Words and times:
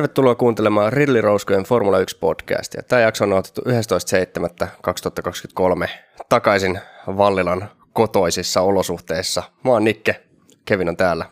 Tervetuloa 0.00 0.34
kuuntelemaan 0.34 0.92
Ridley 0.92 1.20
Rouskojen 1.20 1.64
Formula 1.64 1.98
1 1.98 2.18
podcastia. 2.18 2.82
Tämä 2.82 3.02
jakso 3.02 3.24
on 3.24 3.32
otettu 3.32 3.60
11.7.2023 3.60 5.88
takaisin 6.28 6.80
Vallilan 7.06 7.68
kotoisissa 7.92 8.60
olosuhteissa. 8.60 9.42
Mä 9.64 9.70
oon 9.70 9.84
Nikke, 9.84 10.20
Kevin 10.64 10.88
on 10.88 10.96
täällä. 10.96 11.26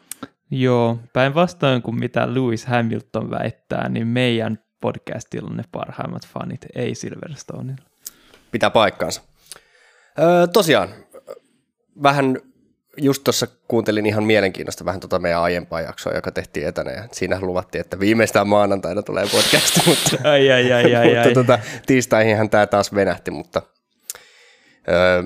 Joo, 0.50 0.98
päinvastoin 1.12 1.82
kuin 1.82 2.00
mitä 2.00 2.34
Lewis 2.34 2.66
Hamilton 2.66 3.30
väittää, 3.30 3.88
niin 3.88 4.06
meidän 4.06 4.58
podcastilla 4.80 5.50
on 5.50 5.56
ne 5.56 5.64
parhaimmat 5.72 6.26
fanit, 6.26 6.66
ei 6.74 6.94
Silverstoneilla. 6.94 7.84
Pitää 8.50 8.70
paikkaansa. 8.70 9.22
Öö, 10.18 10.46
tosiaan, 10.46 10.88
vähän 12.02 12.36
just 12.98 13.24
tuossa 13.24 13.46
kuuntelin 13.68 14.06
ihan 14.06 14.24
mielenkiinnosta 14.24 14.84
vähän 14.84 15.00
tuota 15.00 15.18
meidän 15.18 15.40
aiempaa 15.40 15.80
jaksoa, 15.80 16.12
joka 16.12 16.32
tehtiin 16.32 16.68
etänä, 16.68 16.90
ja 16.90 17.04
siinä 17.12 17.38
luvattiin, 17.40 17.80
että 17.80 18.00
viimeistään 18.00 18.48
maanantaina 18.48 19.02
tulee 19.02 19.24
podcast, 19.32 19.76
mutta, 19.86 20.30
ai, 20.30 20.50
ai, 20.50 20.72
ai, 20.72 20.94
ai, 20.94 21.04
mutta 21.06 21.28
ai. 21.28 21.34
Tuota, 21.34 21.58
tiistaihinhan 21.86 22.50
tämä 22.50 22.66
taas 22.66 22.94
venähti, 22.94 23.30
mutta 23.30 23.62
öö, 24.88 25.22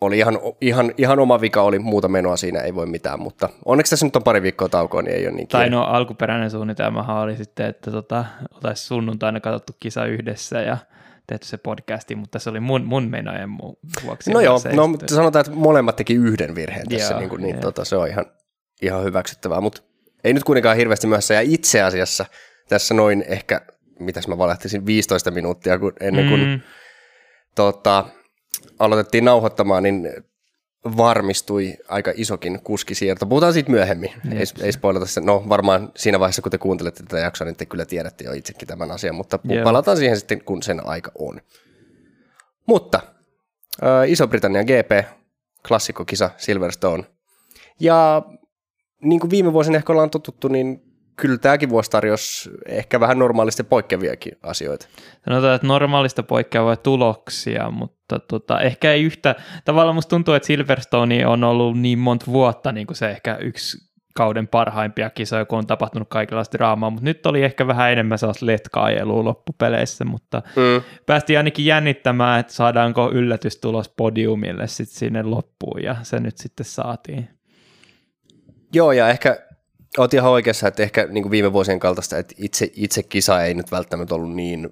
oli 0.00 0.18
ihan, 0.18 0.38
ihan, 0.60 0.92
ihan 0.98 1.18
oma 1.18 1.40
vika, 1.40 1.62
oli 1.62 1.78
muuta 1.78 2.08
menoa 2.08 2.36
siinä, 2.36 2.60
ei 2.60 2.74
voi 2.74 2.86
mitään, 2.86 3.20
mutta 3.20 3.48
onneksi 3.64 3.90
tässä 3.90 4.06
nyt 4.06 4.16
on 4.16 4.22
pari 4.22 4.42
viikkoa 4.42 4.68
taukoa, 4.68 5.02
niin 5.02 5.16
ei 5.16 5.26
ole 5.26 5.36
niin 5.36 5.48
Tai 5.48 5.70
no 5.70 5.82
alkuperäinen 5.82 6.50
suunnitelmahan 6.50 7.16
oli 7.16 7.36
sitten, 7.36 7.66
että 7.66 7.90
tota, 7.90 8.24
oltaisiin 8.54 8.86
sunnuntaina 8.86 9.40
katsottu 9.40 9.72
kisa 9.80 10.06
yhdessä 10.06 10.60
ja 10.60 10.76
tehty 11.30 11.46
se 11.46 11.56
podcasti, 11.56 12.14
mutta 12.14 12.38
se 12.38 12.50
oli 12.50 12.60
mun, 12.60 12.84
mun 12.84 13.10
menojen 13.10 13.48
mu- 13.48 14.04
vuoksi. 14.04 14.30
No 14.30 14.40
joo, 14.40 14.58
se 14.58 14.72
no, 14.72 14.86
mutta 14.86 15.14
sanotaan, 15.14 15.40
että 15.40 15.52
molemmat 15.52 15.96
teki 15.96 16.14
yhden 16.14 16.54
virheen 16.54 16.88
tässä, 16.88 17.14
Joo, 17.14 17.20
niin, 17.20 17.28
kuin, 17.30 17.42
niin 17.42 17.54
joo. 17.54 17.60
tota, 17.60 17.84
se 17.84 17.96
on 17.96 18.08
ihan, 18.08 18.26
ihan 18.82 19.04
hyväksyttävää, 19.04 19.60
mutta 19.60 19.82
ei 20.24 20.32
nyt 20.32 20.44
kuitenkaan 20.44 20.76
hirveästi 20.76 21.06
myöhässä, 21.06 21.34
ja 21.34 21.40
itse 21.40 21.82
asiassa 21.82 22.26
tässä 22.68 22.94
noin 22.94 23.24
ehkä, 23.28 23.60
mitäs 23.98 24.28
mä 24.28 24.38
valehtisin, 24.38 24.86
15 24.86 25.30
minuuttia 25.30 25.78
kun, 25.78 25.92
ennen 26.00 26.28
kuin 26.28 26.40
Mm, 26.40 26.60
tota, 27.54 28.04
aloitettiin 28.78 29.24
nauhoittamaan, 29.24 29.82
niin 29.82 30.08
varmistui 30.84 31.76
aika 31.88 32.12
isokin 32.14 32.60
kuskisiirto. 32.64 33.26
Puhutaan 33.26 33.52
siitä 33.52 33.70
myöhemmin, 33.70 34.10
ei, 34.32 34.38
Jep. 34.38 34.62
ei 34.62 34.72
spoilata 34.72 35.06
sitä. 35.06 35.20
No 35.20 35.44
varmaan 35.48 35.92
siinä 35.96 36.20
vaiheessa, 36.20 36.42
kun 36.42 36.50
te 36.52 36.58
kuuntelette 36.58 37.02
tätä 37.02 37.18
jaksoa, 37.18 37.44
niin 37.44 37.56
te 37.56 37.66
kyllä 37.66 37.84
tiedätte 37.84 38.24
jo 38.24 38.32
itsekin 38.32 38.68
tämän 38.68 38.90
asian, 38.90 39.14
mutta 39.14 39.38
Joo. 39.44 39.64
palataan 39.64 39.96
siihen 39.96 40.16
sitten, 40.16 40.44
kun 40.44 40.62
sen 40.62 40.86
aika 40.86 41.12
on. 41.18 41.40
Mutta 42.66 43.00
äh, 43.82 44.10
Iso-Britannian 44.10 44.64
GP, 44.64 45.06
klassikkokisa 45.68 46.30
Silverstone. 46.36 47.04
Ja 47.80 48.22
niin 49.02 49.20
kuin 49.20 49.30
viime 49.30 49.52
vuosina 49.52 49.76
ehkä 49.76 49.92
ollaan 49.92 50.10
totuttu, 50.10 50.48
niin 50.48 50.89
kyllä 51.20 51.38
tämäkin 51.38 51.68
vuosi 51.68 51.90
tarjosi 51.90 52.50
ehkä 52.66 53.00
vähän 53.00 53.18
normaalisti 53.18 53.62
poikkeaviakin 53.62 54.32
asioita. 54.42 54.88
sanotaan, 55.24 55.54
että 55.54 55.66
normaalista 55.66 56.22
poikkeavia 56.22 56.76
tuloksia, 56.76 57.70
mutta 57.70 58.18
tota, 58.18 58.60
ehkä 58.60 58.92
ei 58.92 59.02
yhtä, 59.02 59.34
tavallaan 59.64 59.94
musta 59.94 60.10
tuntuu, 60.10 60.34
että 60.34 60.46
Silverstone 60.46 61.26
on 61.26 61.44
ollut 61.44 61.78
niin 61.78 61.98
monta 61.98 62.26
vuotta 62.26 62.72
niin 62.72 62.86
kuin 62.86 62.96
se 62.96 63.10
ehkä 63.10 63.36
yksi 63.36 63.90
kauden 64.14 64.48
parhaimpia 64.48 65.10
kisoja, 65.10 65.44
kun 65.44 65.58
on 65.58 65.66
tapahtunut 65.66 66.08
kaikenlaista 66.08 66.58
draamaa, 66.58 66.90
mutta 66.90 67.04
nyt 67.04 67.26
oli 67.26 67.42
ehkä 67.42 67.66
vähän 67.66 67.92
enemmän 67.92 68.18
sellaista 68.18 68.46
letkailua 68.46 69.24
loppupeleissä, 69.24 70.04
mutta 70.04 70.42
Mm. 70.56 70.82
päästiin 71.06 71.38
ainakin 71.38 71.64
jännittämään, 71.66 72.40
että 72.40 72.52
saadaanko 72.52 73.10
yllätystulos 73.12 73.88
podiumille 73.96 74.66
sitten 74.66 74.98
sinne 74.98 75.22
loppuun, 75.22 75.82
ja 75.82 75.96
se 76.02 76.20
nyt 76.20 76.38
sitten 76.38 76.66
saatiin. 76.66 77.28
Joo, 78.72 78.92
ja 78.92 79.08
ehkä 79.08 79.38
oot 79.98 80.14
ihan 80.14 80.30
oikeassa, 80.30 80.68
että 80.68 80.82
ehkä 80.82 81.06
niin 81.06 81.22
kuin 81.22 81.30
viime 81.30 81.52
vuosien 81.52 81.80
kaltaista, 81.80 82.18
että 82.18 82.34
itse, 82.38 82.70
itse 82.74 83.02
kisa 83.02 83.42
ei 83.42 83.54
nyt 83.54 83.70
välttämättä 83.72 84.14
ollut 84.14 84.34
niin 84.34 84.68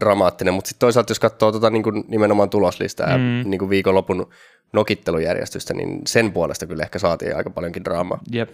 dramaattinen, 0.00 0.54
mutta 0.54 0.68
sitten 0.68 0.80
toisaalta 0.80 1.10
jos 1.10 1.20
katsoo 1.20 1.52
tota 1.52 1.70
niin 1.70 1.82
kuin 1.82 2.04
nimenomaan 2.08 2.50
tuloslistaa 2.50 3.10
ja 3.10 3.16
Mm. 3.18 3.50
niin 3.50 3.58
kuin 3.58 3.68
viikonlopun 3.70 4.30
nokittelujärjestystä, 4.72 5.74
niin 5.74 6.00
sen 6.06 6.32
puolesta 6.32 6.66
kyllä 6.66 6.82
ehkä 6.82 6.98
saatiin 6.98 7.36
aika 7.36 7.50
paljonkin 7.50 7.84
draamaa. 7.84 8.18
Jep. 8.32 8.50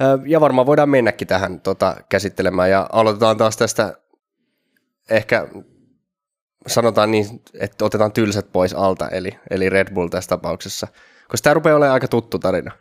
Ö, 0.00 0.18
Ja 0.26 0.40
varmaan 0.40 0.66
voidaan 0.66 0.88
mennäkin 0.88 1.28
tähän 1.28 1.60
tota, 1.60 1.96
käsittelemään 2.08 2.70
ja 2.70 2.86
aloitetaan 2.92 3.36
taas 3.36 3.56
tästä 3.56 3.94
ehkä 5.10 5.48
sanotaan 6.66 7.10
niin, 7.10 7.26
että 7.60 7.84
otetaan 7.84 8.12
tylsät 8.12 8.52
pois 8.52 8.74
alta, 8.74 9.08
eli, 9.08 9.38
eli 9.50 9.68
Red 9.68 9.94
Bull 9.94 10.08
tässä 10.08 10.28
tapauksessa, 10.28 10.86
koska 11.28 11.44
tämä 11.44 11.54
rupeaa 11.54 11.76
olemaan 11.76 11.94
aika 11.94 12.08
tuttu 12.08 12.38
tarina. 12.38 12.72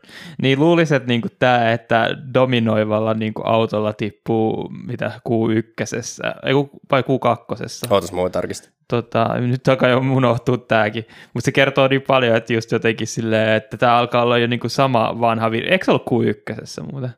Niin 0.41 0.59
luulisin, 0.59 0.97
että 0.97 1.07
niinku 1.07 1.27
tämä, 1.39 1.71
että 1.71 2.09
dominoivalla 2.33 3.13
niinku 3.13 3.41
autolla 3.45 3.93
tippuu 3.93 4.69
mitä 4.87 5.11
Q1, 5.29 6.27
ei, 6.45 6.53
vai 6.91 7.01
Q2. 7.01 7.93
Ootas, 7.93 8.11
mä 8.11 8.17
voin 8.21 8.31
tarkistaa. 8.31 8.71
Tota, 8.87 9.39
nyt 9.39 9.67
alkaa 9.67 9.89
jo 9.89 9.97
unohtua 9.97 10.57
tämäkin, 10.57 11.05
mutta 11.33 11.45
se 11.45 11.51
kertoo 11.51 11.87
niin 11.87 12.01
paljon, 12.01 12.35
että 12.35 12.53
just 12.53 12.71
jotenkin 12.71 13.07
silleen, 13.07 13.49
että 13.49 13.77
tämä 13.77 13.97
alkaa 13.97 14.23
olla 14.23 14.37
jo 14.37 14.47
niinku 14.47 14.69
sama 14.69 15.19
vanha 15.19 15.51
vir... 15.51 15.71
Eikö 15.71 15.85
se 15.85 15.91
ollut 15.91 16.05
Q1 16.09 16.91
muuten? 16.91 17.09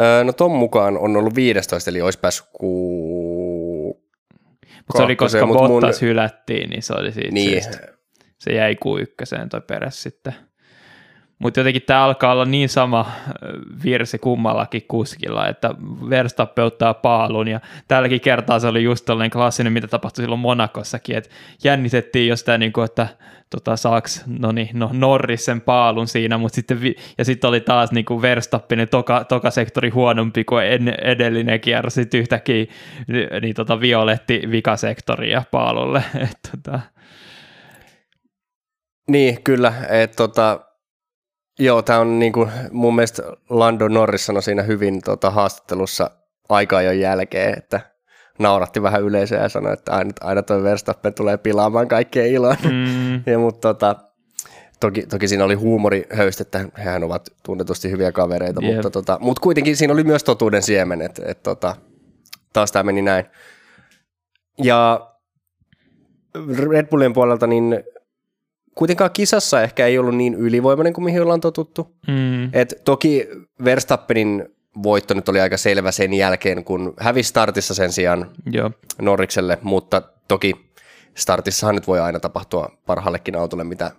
Öö, 0.00 0.24
no 0.24 0.32
ton 0.32 0.50
mukaan 0.50 0.98
on 0.98 1.16
ollut 1.16 1.34
15, 1.34 1.90
eli 1.90 2.00
olisi 2.02 2.18
päässyt 2.18 2.46
ku... 2.52 4.02
Mutta 4.76 4.96
se 4.98 5.02
oli, 5.02 5.16
koska 5.16 5.46
mut 5.46 5.56
mun- 5.56 5.68
Bottas 5.68 6.02
hylättiin, 6.02 6.70
niin 6.70 6.82
se 6.82 6.92
oli 6.94 7.12
siitä 7.12 7.30
Niin, 7.30 7.62
syystä. 7.62 7.92
Se 8.42 8.52
jäi 8.52 8.74
Q1 8.74 9.48
toi 9.48 9.60
peräs 9.60 10.02
sitten. 10.02 10.34
Mutta 11.38 11.60
jotenkin 11.60 11.82
tämä 11.82 12.04
alkaa 12.04 12.32
olla 12.32 12.44
niin 12.44 12.68
sama 12.68 13.10
virsi 13.84 14.18
kummallakin 14.18 14.82
kuskilla, 14.88 15.48
että 15.48 15.74
Verstappen 16.10 16.64
ottaa 16.64 16.94
paalun 16.94 17.48
ja 17.48 17.60
tälläkin 17.88 18.20
kertaa 18.20 18.58
se 18.58 18.66
oli 18.66 18.82
just 18.82 19.04
tällainen 19.04 19.30
klassinen, 19.30 19.72
mitä 19.72 19.88
tapahtui 19.88 20.22
silloin 20.22 20.40
Monakossakin, 20.40 21.16
että 21.16 21.30
jännitettiin 21.64 22.28
jo 22.28 22.36
sitä, 22.36 22.58
niin 22.58 22.72
kuin, 22.72 22.84
että 22.84 23.06
tota, 23.50 23.76
saaks 23.76 24.24
no 24.26 24.52
niin, 24.52 24.68
no, 24.72 24.90
Norris 24.92 25.44
sen 25.44 25.60
paalun 25.60 26.08
siinä, 26.08 26.38
mutta 26.38 26.56
sitten, 26.56 26.78
ja 27.18 27.24
sitten 27.24 27.48
oli 27.48 27.60
taas 27.60 27.92
niin 27.92 28.04
kuin 28.04 28.22
Verstappenin 28.22 28.88
toka, 28.88 29.24
toka 29.24 29.50
sektori 29.50 29.90
huonompi 29.90 30.44
kuin 30.44 30.64
en, 30.64 30.88
edellinen 30.88 31.60
kierros, 31.60 31.94
sitten 31.94 32.20
yhtäkkiä 32.20 32.66
niin 33.42 33.54
tota, 33.54 33.80
violetti 33.80 34.42
vikasektoria 34.50 35.42
paalulle. 35.50 36.04
Et, 36.30 36.38
tota, 36.50 36.80
Niin, 39.12 39.42
kyllä. 39.44 39.74
Et, 39.88 40.16
tota, 40.16 40.60
joo, 41.58 41.82
tämä 41.82 41.98
on 41.98 42.18
niinku, 42.18 42.48
mun 42.70 42.94
mielestä 42.94 43.22
Lando 43.50 43.88
Norris 43.88 44.26
sanoi 44.26 44.42
siinä 44.42 44.62
hyvin 44.62 45.00
tota, 45.04 45.30
haastattelussa 45.30 46.10
aika 46.48 46.82
jo 46.82 46.92
jälkeen, 46.92 47.58
että 47.58 47.80
nauratti 48.38 48.82
vähän 48.82 49.02
yleisöä 49.02 49.42
ja 49.42 49.48
sanoi, 49.48 49.72
että 49.72 49.92
aina, 49.92 50.10
aina 50.20 50.42
toi 50.42 50.62
Verstappen 50.62 51.14
tulee 51.14 51.36
pilaamaan 51.36 51.88
kaikkien 51.88 52.26
ilon. 52.26 52.56
mm, 52.64 53.22
ja, 53.32 53.38
mutta 53.38 53.74
tota, 53.74 53.96
toki, 54.80 55.06
toki 55.06 55.28
siinä 55.28 55.44
oli 55.44 55.54
huumorihöystä, 55.54 56.42
että 56.42 56.64
hehän 56.78 57.04
ovat 57.04 57.28
tunnetusti 57.42 57.90
hyviä 57.90 58.12
kavereita, 58.12 58.60
Jep. 58.64 58.74
mutta, 58.74 58.90
tota, 58.90 59.18
mutta 59.20 59.40
kuitenkin 59.40 59.76
siinä 59.76 59.92
oli 59.92 60.04
myös 60.04 60.24
totuuden 60.24 60.62
siemen, 60.62 61.02
että 61.02 61.22
et, 61.26 61.42
tota, 61.42 61.76
taas 62.52 62.72
tämä 62.72 62.82
meni 62.82 63.02
näin. 63.02 63.24
Ja 64.62 65.08
Red 66.70 66.86
Bullin 66.86 67.12
puolelta 67.12 67.46
niin 67.46 67.84
kuitenkaan 68.74 69.10
kisassa 69.10 69.62
ehkä 69.62 69.86
ei 69.86 69.98
ollut 69.98 70.16
niin 70.16 70.34
ylivoimainen 70.34 70.92
kuin 70.92 71.04
mihin 71.04 71.22
ollaan 71.22 71.40
totuttu. 71.40 71.94
mm, 72.06 72.50
Et 72.52 72.74
toki 72.84 73.28
Verstappenin 73.64 74.48
voitto 74.82 75.14
nyt 75.14 75.28
oli 75.28 75.40
aika 75.40 75.56
selvä 75.56 75.92
sen 75.92 76.14
jälkeen, 76.14 76.64
kun 76.64 76.94
hävisi 77.00 77.28
startissa 77.28 77.74
sen 77.74 77.92
sijaan 77.92 78.30
joo. 78.52 78.70
Norrikselle, 79.00 79.58
mutta 79.62 80.02
toki 80.28 80.52
startissahan 81.14 81.74
nyt 81.74 81.86
voi 81.86 82.00
aina 82.00 82.20
tapahtua 82.20 82.68
parhaallekin 82.86 83.36
autolle 83.36 83.64
mitä, 83.64 83.90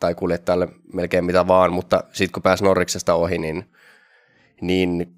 tai 0.00 0.14
kuljettajalle 0.14 0.68
melkein 0.92 1.24
mitä 1.24 1.46
vaan, 1.46 1.72
mutta 1.72 2.04
sitten 2.12 2.32
kun 2.32 2.42
pääsi 2.42 2.64
Norriksesta 2.64 3.14
ohi, 3.14 3.38
niin, 3.38 3.64
niin 4.60 5.15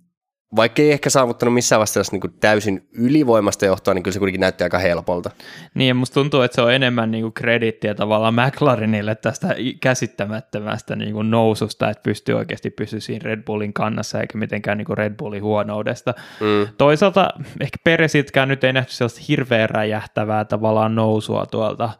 vaikka 0.56 0.82
ei 0.82 0.92
ehkä 0.92 1.10
saavuttanut 1.10 1.54
missään 1.54 1.78
vaiheessa 1.78 2.16
niin 2.16 2.38
täysin 2.40 2.88
ylivoimasta 2.92 3.66
johtoa, 3.66 3.94
niin 3.94 4.02
kyllä 4.02 4.12
se 4.12 4.18
kuitenkin 4.18 4.40
näytti 4.40 4.64
aika 4.64 4.78
helpolta. 4.78 5.30
Niin, 5.74 5.88
ja 5.88 5.94
musta 5.94 6.14
tuntuu, 6.14 6.40
että 6.40 6.54
se 6.54 6.62
on 6.62 6.72
enemmän 6.72 7.10
niinku 7.10 7.30
kredittiä 7.30 7.94
tavallaan 7.94 8.34
McLarenille 8.34 9.14
tästä 9.14 9.54
käsittämättömästä 9.80 10.96
niinku 10.96 11.22
noususta, 11.22 11.90
että 11.90 12.02
pystyy 12.02 12.34
oikeasti 12.34 12.70
pysyä 12.70 13.00
siinä 13.00 13.24
Red 13.24 13.42
Bullin 13.42 13.72
kannassa, 13.72 14.20
eikä 14.20 14.38
mitenkään 14.38 14.78
niinku 14.78 14.94
Red 14.94 15.14
Bullin 15.16 15.42
huonoudesta. 15.42 16.14
Mm. 16.40 16.68
Toisaalta 16.78 17.30
ehkä 17.60 17.76
Peresiltäkään 17.84 18.48
nyt 18.48 18.64
ei 18.64 18.72
nähty 18.72 18.92
sellaista 18.92 19.20
hirveän 19.28 19.70
räjähtävää 19.70 20.44
tavallaan 20.44 20.94
nousua 20.94 21.46
tuolta 21.46 21.90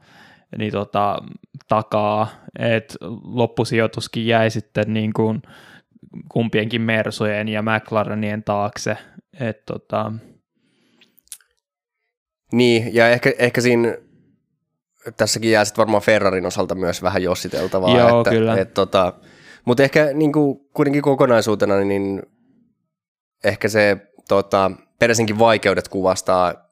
niin 0.59 0.73
tota, 0.73 1.19
takaa, 1.69 2.29
että 2.59 2.95
loppusijoituskin 3.25 4.27
jäi 4.27 4.51
sitten 4.51 4.95
niin 4.95 5.13
kuin 5.13 5.43
kumpienkin 6.29 6.83
Mersujen 6.83 7.49
ja 7.49 7.63
McLarenien 7.63 8.45
taakse, 8.45 8.97
että 9.41 9.63
tota, 9.67 10.13
Niin, 12.53 12.95
ja 12.95 13.11
ehkä, 13.11 13.33
ehkä 13.39 13.61
siinä 13.61 13.97
tässäkin 15.17 15.51
jää 15.51 15.65
sitten 15.65 15.83
varmaan 15.83 16.03
Ferrarin 16.03 16.47
osalta 16.47 16.75
myös 16.75 17.03
vähän 17.03 17.23
jossiteltavaa. 17.23 17.99
Joo, 17.99 18.21
että, 18.21 18.31
kyllä. 18.31 18.57
Et, 18.57 18.75
tota, 18.75 19.13
mutta 19.65 19.83
ehkä 19.83 20.11
niin 20.15 20.33
kuin, 20.33 20.61
kuitenkin 20.75 21.03
kokonaisuutena 21.03 21.77
niin 21.77 22.23
ehkä 23.45 23.69
se 23.69 23.97
tota, 24.29 24.71
Peresinkin 24.99 25.39
vaikeudet 25.39 25.89
kuvastaa 25.89 26.68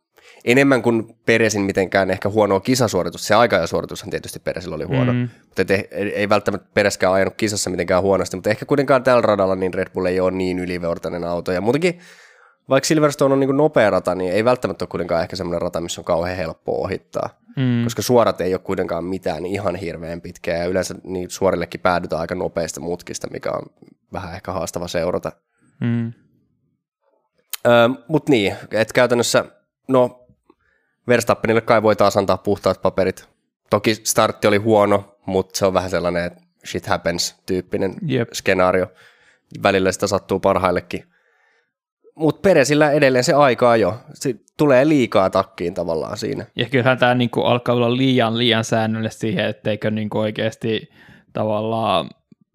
enemmän 0.46 0.82
kuin 0.82 1.16
Peresin 1.26 1.62
mitenkään 1.62 2.10
ehkä 2.10 2.28
huonoa 2.28 2.60
kisasuoritus. 2.60 3.26
Se 3.26 3.34
suoritushan 3.66 4.10
tietysti 4.10 4.38
Peresillä 4.38 4.76
oli 4.76 4.84
huono, 4.84 5.12
mm. 5.12 5.28
mutta 5.44 5.74
ei, 5.74 5.88
ei 5.90 6.28
välttämättä 6.28 6.68
Pereskään 6.74 7.12
ajanut 7.12 7.34
kisassa 7.36 7.70
mitenkään 7.70 8.02
huonosti, 8.02 8.36
mutta 8.36 8.50
ehkä 8.50 8.64
kuitenkaan 8.64 9.02
tällä 9.02 9.22
radalla 9.22 9.56
niin 9.56 9.74
Red 9.74 9.90
Bull 9.94 10.06
ei 10.06 10.20
ole 10.20 10.30
niin 10.30 10.58
ylivertainen 10.58 11.24
auto. 11.24 11.52
Ja 11.52 11.60
muutenkin, 11.60 11.98
vaikka 12.68 12.86
Silverstone 12.86 13.32
on 13.32 13.40
niin 13.40 13.56
nopea 13.56 13.90
rata, 13.90 14.14
niin 14.14 14.32
ei 14.32 14.44
välttämättä 14.44 14.82
ole 14.82 14.88
kuitenkaan 14.88 15.22
ehkä 15.22 15.36
semmoinen 15.36 15.62
rata, 15.62 15.80
missä 15.80 16.00
on 16.00 16.04
kauhean 16.04 16.36
helppo 16.36 16.82
ohittaa. 16.82 17.28
Mm. 17.56 17.84
Koska 17.84 18.02
suorat 18.02 18.40
ei 18.40 18.54
ole 18.54 18.60
kuitenkaan 18.64 19.04
mitään 19.04 19.46
ihan 19.46 19.76
hirveän 19.76 20.20
pitkää, 20.20 20.56
ja 20.56 20.64
yleensä 20.64 20.94
niin 21.04 21.30
suorillekin 21.30 21.80
päädytään 21.80 22.20
aika 22.20 22.34
nopeista 22.34 22.80
mutkista, 22.80 23.28
mikä 23.32 23.50
on 23.50 23.62
vähän 24.12 24.34
ehkä 24.34 24.52
haastava 24.52 24.88
seurata. 24.88 25.32
Mm. 25.80 26.12
Öö, 27.66 27.88
Mutta 28.08 28.30
niin, 28.30 28.56
että 28.72 28.94
käytännössä, 28.94 29.44
no 29.88 30.25
Verstappenille 31.08 31.60
kai 31.60 31.82
voi 31.82 31.96
taas 31.96 32.16
antaa 32.16 32.36
puhtaat 32.38 32.82
paperit. 32.82 33.28
Toki 33.70 33.94
startti 33.94 34.46
oli 34.46 34.56
huono, 34.56 35.16
mutta 35.26 35.58
se 35.58 35.66
on 35.66 35.74
vähän 35.74 35.90
sellainen, 35.90 36.24
että 36.24 36.40
shit 36.66 36.86
happens 36.86 37.42
tyyppinen 37.46 37.94
yep. 38.10 38.28
skenaario. 38.32 38.86
Välillä 39.62 39.92
sitä 39.92 40.06
sattuu 40.06 40.40
parhaillekin. 40.40 41.04
Mutta 42.14 42.40
Peresillä 42.40 42.90
edelleen 42.90 43.24
se 43.24 43.32
aikaa 43.32 43.76
jo. 43.76 44.00
Se 44.14 44.34
tulee 44.56 44.88
liikaa 44.88 45.30
takkiin 45.30 45.74
tavallaan 45.74 46.18
siinä. 46.18 46.46
Ja 46.56 46.68
kyllähän 46.68 46.98
tämä 46.98 47.14
niinku 47.14 47.42
alkaa 47.42 47.74
olla 47.74 47.96
liian 47.96 48.38
liian 48.38 48.64
säännöllistä 48.64 49.20
siihen, 49.20 49.44
etteikö 49.44 49.90
niinku 49.90 50.18
oikeasti 50.18 50.88
tavallaan 51.32 52.10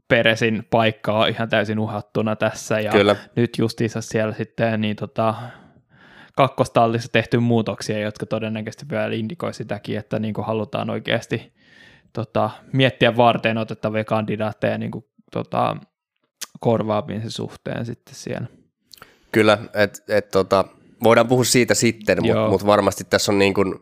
Peresin 0.08 0.68
paikka 0.70 1.20
on 1.20 1.30
ihan 1.30 1.50
täysin 1.50 1.80
uhattuna 1.80 2.36
tässä. 2.36 2.80
Ja 2.80 2.92
Kyllä. 2.92 3.16
nyt 3.36 3.58
justiinsa 3.58 4.02
siellä 4.02 4.34
sitten 4.34 4.82
niin 4.82 4.96
tota, 4.96 5.36
kakkostallissa 6.36 7.10
tehty 7.12 7.40
muutoksia, 7.40 8.00
jotka 8.00 8.26
todennäköisesti 8.26 8.86
vielä 8.90 9.16
indikoi 9.16 9.54
sitäkin, 9.54 9.98
että 9.98 10.20
niin 10.20 10.34
kuin 10.34 10.46
halutaan 10.46 10.90
oikeasti 10.90 11.54
tota, 12.14 12.50
miettiä 12.74 13.18
varten 13.18 13.58
otettavia 13.58 14.04
kandidaatteja 14.04 14.78
niin 14.78 14.92
kuin, 14.92 15.06
tota, 15.32 15.78
korvaamisen 16.60 17.32
suhteen 17.32 17.86
sitten 17.86 18.16
siellä. 18.16 18.48
Kyllä, 19.32 19.58
että 19.74 20.18
et, 20.18 20.32
tota, 20.32 20.66
voidaan 21.04 21.28
puhua 21.28 21.44
siitä 21.44 21.74
sitten, 21.74 22.18
mutta 22.22 22.50
mut 22.50 22.66
varmasti 22.66 23.04
tässä 23.04 23.32
on 23.32 23.40
niin 23.40 23.54
kuin 23.54 23.80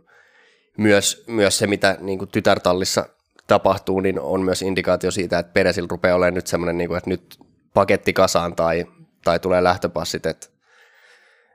myös, 0.77 1.23
myös 1.27 1.57
se, 1.57 1.67
mitä 1.67 1.97
niin 1.99 2.19
kuin 2.19 2.29
tytärtallissa 2.29 3.05
tapahtuu, 3.47 3.99
niin 3.99 4.19
on 4.19 4.41
myös 4.41 4.61
indikaatio 4.61 5.11
siitä, 5.11 5.39
että 5.39 5.53
Peresil 5.53 5.87
rupeaa 5.89 6.15
olemaan 6.15 6.33
nyt 6.33 6.47
semmoinen, 6.47 6.77
niin 6.77 6.87
kuin, 6.87 6.97
että 6.97 7.09
nyt 7.09 7.39
paketti 7.73 8.13
kasaan 8.13 8.55
tai, 8.55 8.85
tai 9.23 9.39
tulee 9.39 9.63
lähtöpassit, 9.63 10.25
että 10.25 10.47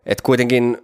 et 0.06 0.20
kuitenkin 0.20 0.83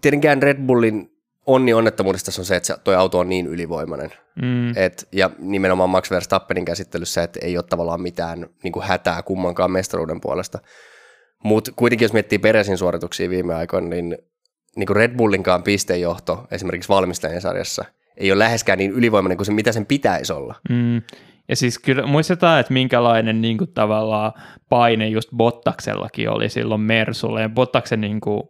tietenkään 0.00 0.42
Red 0.42 0.66
Bullin 0.66 1.10
onni 1.46 1.74
onnettomuudesta 1.74 2.30
on 2.38 2.44
se, 2.44 2.56
että 2.56 2.78
tuo 2.84 2.94
auto 2.94 3.18
on 3.18 3.28
niin 3.28 3.46
ylivoimainen. 3.46 4.10
Mm. 4.42 4.76
Et, 4.76 5.08
ja 5.12 5.30
nimenomaan 5.38 5.90
Max 5.90 6.10
Verstappenin 6.10 6.64
käsittelyssä, 6.64 7.22
että 7.22 7.40
ei 7.42 7.56
ole 7.56 7.64
tavallaan 7.68 8.00
mitään 8.00 8.46
niin 8.62 8.72
kuin 8.72 8.86
hätää 8.86 9.22
kummankaan 9.22 9.70
mestaruuden 9.70 10.20
puolesta. 10.20 10.58
Mutta 11.44 11.72
kuitenkin 11.76 12.04
jos 12.04 12.12
miettii 12.12 12.38
Peresin 12.38 12.78
suorituksia 12.78 13.30
viime 13.30 13.54
aikoina, 13.54 13.88
niin, 13.88 14.18
niin 14.76 14.86
kuin 14.86 14.96
Red 14.96 15.16
Bullinkaan 15.16 15.62
pistejohto 15.62 16.46
esimerkiksi 16.50 16.88
valmistajien 16.88 17.40
sarjassa 17.40 17.84
ei 18.16 18.32
ole 18.32 18.38
läheskään 18.38 18.78
niin 18.78 18.90
ylivoimainen 18.90 19.38
kuin 19.38 19.46
se, 19.46 19.52
mitä 19.52 19.72
sen 19.72 19.86
pitäisi 19.86 20.32
olla. 20.32 20.54
Mm. 20.70 21.02
Ja 21.48 21.56
siis 21.56 21.78
kyllä 21.78 22.06
muistetaan, 22.06 22.60
että 22.60 22.72
minkälainen 22.72 23.40
niin 23.40 23.58
kuin, 23.58 23.72
tavallaan 23.72 24.32
paine 24.68 25.08
just 25.08 25.30
Bottaksellakin 25.36 26.30
oli 26.30 26.48
silloin 26.48 26.80
Mersulle. 26.80 27.42
Ja 27.42 27.48
Bottaksen 27.48 28.00
niin 28.00 28.20
kuin, 28.20 28.42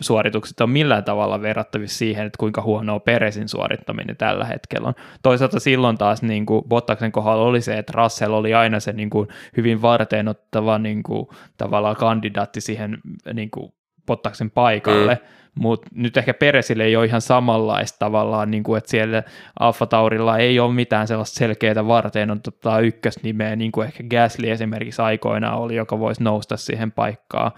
suoritukset 0.00 0.60
on 0.60 0.70
millään 0.70 1.04
tavalla 1.04 1.42
verrattavissa 1.42 1.98
siihen, 1.98 2.26
että 2.26 2.36
kuinka 2.38 2.62
huonoa 2.62 3.00
Peresin 3.00 3.48
suorittaminen 3.48 4.16
tällä 4.16 4.44
hetkellä 4.44 4.88
on. 4.88 4.94
Toisaalta 5.22 5.60
silloin 5.60 5.98
taas 5.98 6.22
niin 6.22 6.46
kuin 6.46 6.64
Bottaksen 6.68 7.12
kohdalla 7.12 7.44
oli 7.44 7.60
se, 7.60 7.78
että 7.78 7.92
Russell 7.96 8.32
oli 8.32 8.54
aina 8.54 8.80
se 8.80 8.92
niin 8.92 9.10
kuin 9.10 9.28
hyvin 9.56 9.82
varteenottava 9.82 10.78
niin 10.78 11.02
kuin, 11.02 11.28
tavallaan 11.56 11.96
kandidaatti 11.96 12.60
siihen 12.60 12.98
niin 13.34 13.50
kuin 13.50 13.72
Bottaksen 14.06 14.50
paikalle, 14.50 15.14
mm. 15.14 15.62
mutta 15.62 15.88
nyt 15.94 16.16
ehkä 16.16 16.34
Peresille 16.34 16.84
ei 16.84 16.96
ole 16.96 17.06
ihan 17.06 17.20
samanlaista 17.20 17.98
tavallaan, 17.98 18.50
niin 18.50 18.62
kuin, 18.62 18.78
että 18.78 18.90
siellä 18.90 19.22
Alfa 19.60 19.86
Taurilla 19.86 20.38
ei 20.38 20.60
ole 20.60 20.74
mitään 20.74 21.06
sellaista 21.06 21.38
selkeää 21.38 21.86
varteenottavaa 21.86 22.80
ykkösnimeä, 22.80 23.56
niin 23.56 23.72
kuin 23.72 23.86
ehkä 23.86 24.04
Gasly 24.10 24.50
esimerkiksi 24.50 25.02
aikoinaan 25.02 25.58
oli, 25.58 25.74
joka 25.74 25.98
voisi 25.98 26.22
nousta 26.22 26.56
siihen 26.56 26.92
paikkaan. 26.92 27.52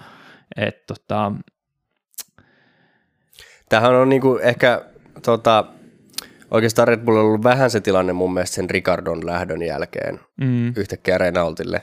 että 0.57 0.95
tota, 0.95 1.33
Tähän 3.73 3.95
on 3.95 4.09
niinku 4.09 4.39
ehkä 4.43 4.85
tota, 5.23 5.65
oikeastaan 6.51 6.89
Red 6.89 7.01
Bull 7.01 7.17
on 7.17 7.25
ollut 7.25 7.45
vähän 7.45 7.71
se 7.71 7.81
tilanne 7.81 8.13
mun 8.13 8.35
mielestä 8.35 8.55
sen 8.55 8.71
Ricardon 8.71 9.27
lähdön 9.27 9.63
jälkeen 9.63 10.21
mm. 10.41 10.73
yhtäkkiä 10.77 11.19
Renaultille. 11.19 11.83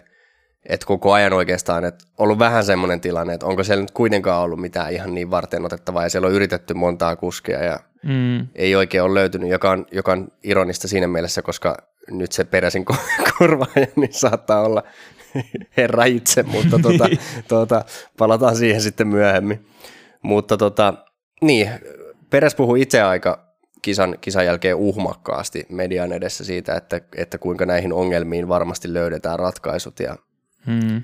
Että 0.66 0.86
koko 0.86 1.14
ajan 1.14 1.34
oikeastaan, 1.34 1.86
että 1.86 2.06
ollut 2.18 2.40
vähän 2.40 2.66
semmoinen 2.66 3.02
tilanne, 3.02 3.34
että 3.34 3.46
onko 3.46 3.64
siellä 3.64 3.82
nyt 3.82 3.92
kuitenkaan 3.92 4.42
ollut 4.42 4.60
mitään 4.60 4.94
ihan 4.94 5.16
niin 5.16 5.32
varten 5.32 5.66
otettavaa, 5.66 6.04
ja 6.04 6.10
siellä 6.10 6.28
on 6.28 6.34
yritetty 6.34 6.74
montaa 6.74 7.16
kuskia, 7.16 7.64
ja 7.64 7.80
mm. 8.04 8.48
ei 8.56 8.76
oikein 8.76 9.04
ole 9.04 9.14
löytynyt, 9.14 9.50
joka 9.50 9.72
on, 9.72 9.86
joka 9.92 10.12
on 10.12 10.28
ironista 10.44 10.88
siinä 10.88 11.08
mielessä, 11.08 11.42
koska 11.42 11.78
nyt 12.12 12.32
se 12.32 12.44
peräsin 12.44 12.86
korvaaja, 13.38 13.88
niin 13.96 14.14
saattaa 14.14 14.62
olla 14.62 14.84
herra 15.78 16.04
itse, 16.04 16.44
mutta 16.44 16.80
tuota, 16.80 17.10
tuota, 17.48 17.86
palataan 18.18 18.56
siihen 18.56 18.82
sitten 18.82 19.08
myöhemmin. 19.08 19.66
Mutta 20.22 20.58
tota, 20.58 20.94
niin, 21.42 21.70
Peres 22.30 22.56
puhui 22.56 22.82
itse 22.82 23.02
aika 23.02 23.50
kisan, 23.82 24.18
kisan 24.22 24.46
jälkeen 24.46 24.76
uhmakkaasti 24.76 25.66
median 25.70 26.12
edessä 26.12 26.44
siitä, 26.44 26.76
että, 26.76 27.02
että 27.16 27.38
kuinka 27.38 27.66
näihin 27.66 27.94
ongelmiin 27.94 28.48
varmasti 28.48 28.94
löydetään 28.94 29.40
ratkaisut. 29.40 30.00
Ja, 30.00 30.16
hmm. 30.66 30.96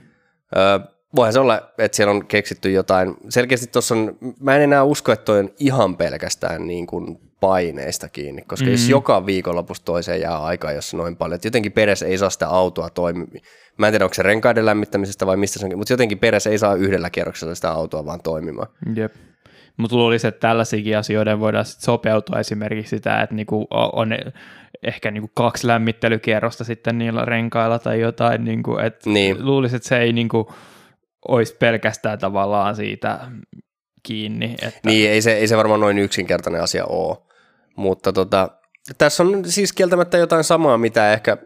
ö, 0.55 0.79
voihan 1.15 1.33
se 1.33 1.39
olla, 1.39 1.71
että 1.77 1.95
siellä 1.95 2.11
on 2.11 2.27
keksitty 2.27 2.71
jotain. 2.71 3.15
Selkeästi 3.29 3.67
tuossa 3.67 3.95
on, 3.95 4.17
mä 4.39 4.55
en 4.55 4.61
enää 4.61 4.83
usko, 4.83 5.11
että 5.11 5.25
toi 5.25 5.39
on 5.39 5.49
ihan 5.59 5.97
pelkästään 5.97 6.67
niin 6.67 6.87
kuin 6.87 7.19
paineista 7.39 8.09
kiinni, 8.09 8.41
koska 8.41 8.65
mm. 8.65 8.71
jos 8.71 8.89
joka 8.89 9.25
viikonlopusta 9.25 9.85
toiseen 9.85 10.21
jää 10.21 10.43
aikaa, 10.43 10.71
jossa 10.71 10.97
noin 10.97 11.15
paljon, 11.15 11.35
että 11.35 11.47
jotenkin 11.47 11.71
Peres 11.71 12.01
ei 12.01 12.17
saa 12.17 12.29
sitä 12.29 12.47
autoa 12.47 12.89
toimia. 12.89 13.41
Mä 13.77 13.87
en 13.87 13.93
tiedä, 13.93 14.05
onko 14.05 14.13
se 14.13 14.23
renkaiden 14.23 14.65
lämmittämisestä 14.65 15.25
vai 15.25 15.37
mistä 15.37 15.59
se 15.59 15.65
on, 15.65 15.77
mutta 15.77 15.93
jotenkin 15.93 16.19
Peres 16.19 16.47
ei 16.47 16.57
saa 16.57 16.75
yhdellä 16.75 17.09
kierroksella 17.09 17.55
sitä 17.55 17.71
autoa 17.71 18.05
vaan 18.05 18.21
toimimaan. 18.21 18.67
Jep. 18.95 19.13
Mutta 19.77 19.95
luulisin, 19.95 20.27
että 20.27 20.47
tällaisiakin 20.47 20.97
asioiden 20.97 21.39
voidaan 21.39 21.65
sit 21.65 21.81
sopeutua 21.81 22.39
esimerkiksi 22.39 22.97
sitä, 22.97 23.21
että 23.21 23.35
niinku 23.35 23.67
on 23.71 24.09
ehkä 24.83 25.11
niinku 25.11 25.31
kaksi 25.33 25.67
lämmittelykierrosta 25.67 26.63
sitten 26.63 26.97
niillä 26.97 27.25
renkailla 27.25 27.79
tai 27.79 27.99
jotain. 27.99 28.45
Niinku, 28.45 28.77
et 28.77 29.05
niin. 29.05 29.45
Luulisin, 29.45 29.75
että 29.75 29.89
se 29.89 29.97
ei 29.97 30.13
niinku 30.13 30.53
olisi 31.27 31.55
pelkästään 31.55 32.19
tavallaan 32.19 32.75
siitä 32.75 33.19
kiinni. 34.03 34.55
Että... 34.61 34.79
Niin, 34.85 35.09
ei 35.09 35.21
se, 35.21 35.33
ei 35.33 35.47
se 35.47 35.57
varmaan 35.57 35.79
noin 35.79 35.99
yksinkertainen 35.99 36.63
asia 36.63 36.85
ole. 36.85 37.17
Mutta 37.75 38.13
tota, 38.13 38.49
tässä 38.97 39.23
on 39.23 39.45
siis 39.45 39.73
kieltämättä 39.73 40.17
jotain 40.17 40.43
samaa, 40.43 40.77
mitä 40.77 41.13
ehkä 41.13 41.37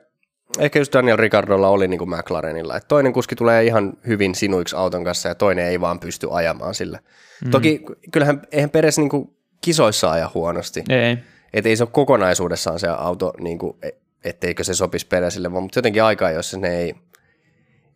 ehkä 0.59 0.79
just 0.79 0.93
Daniel 0.93 1.17
Ricardolla 1.17 1.67
oli 1.67 1.87
niin 1.87 1.97
kuin 1.97 2.09
McLarenilla, 2.09 2.77
että 2.77 2.87
toinen 2.87 3.13
kuski 3.13 3.35
tulee 3.35 3.63
ihan 3.63 3.93
hyvin 4.07 4.35
sinuiksi 4.35 4.75
auton 4.75 5.03
kanssa 5.03 5.29
ja 5.29 5.35
toinen 5.35 5.65
ei 5.65 5.81
vaan 5.81 5.99
pysty 5.99 6.27
ajamaan 6.31 6.75
sillä. 6.75 6.99
Mm. 7.45 7.51
Toki 7.51 7.81
kyllähän 8.11 8.41
eihän 8.51 8.69
Peres 8.69 8.97
niin 8.97 9.09
kuin 9.09 9.35
kisoissa 9.61 10.11
aja 10.11 10.31
huonosti. 10.33 10.83
Ei. 10.89 11.17
Et 11.53 11.65
ei 11.65 11.75
se 11.75 11.83
ole 11.83 11.89
kokonaisuudessaan 11.91 12.79
se 12.79 12.87
auto, 12.87 13.33
niin 13.39 13.59
kuin, 13.59 13.77
e, 13.81 13.89
etteikö 14.23 14.63
se 14.63 14.73
sopisi 14.73 15.07
Peresille, 15.07 15.53
vaan 15.53 15.63
mutta 15.63 15.77
jotenkin 15.77 16.03
aikaa, 16.03 16.31
jos 16.31 16.57
ne 16.57 16.77
ei, 16.77 16.95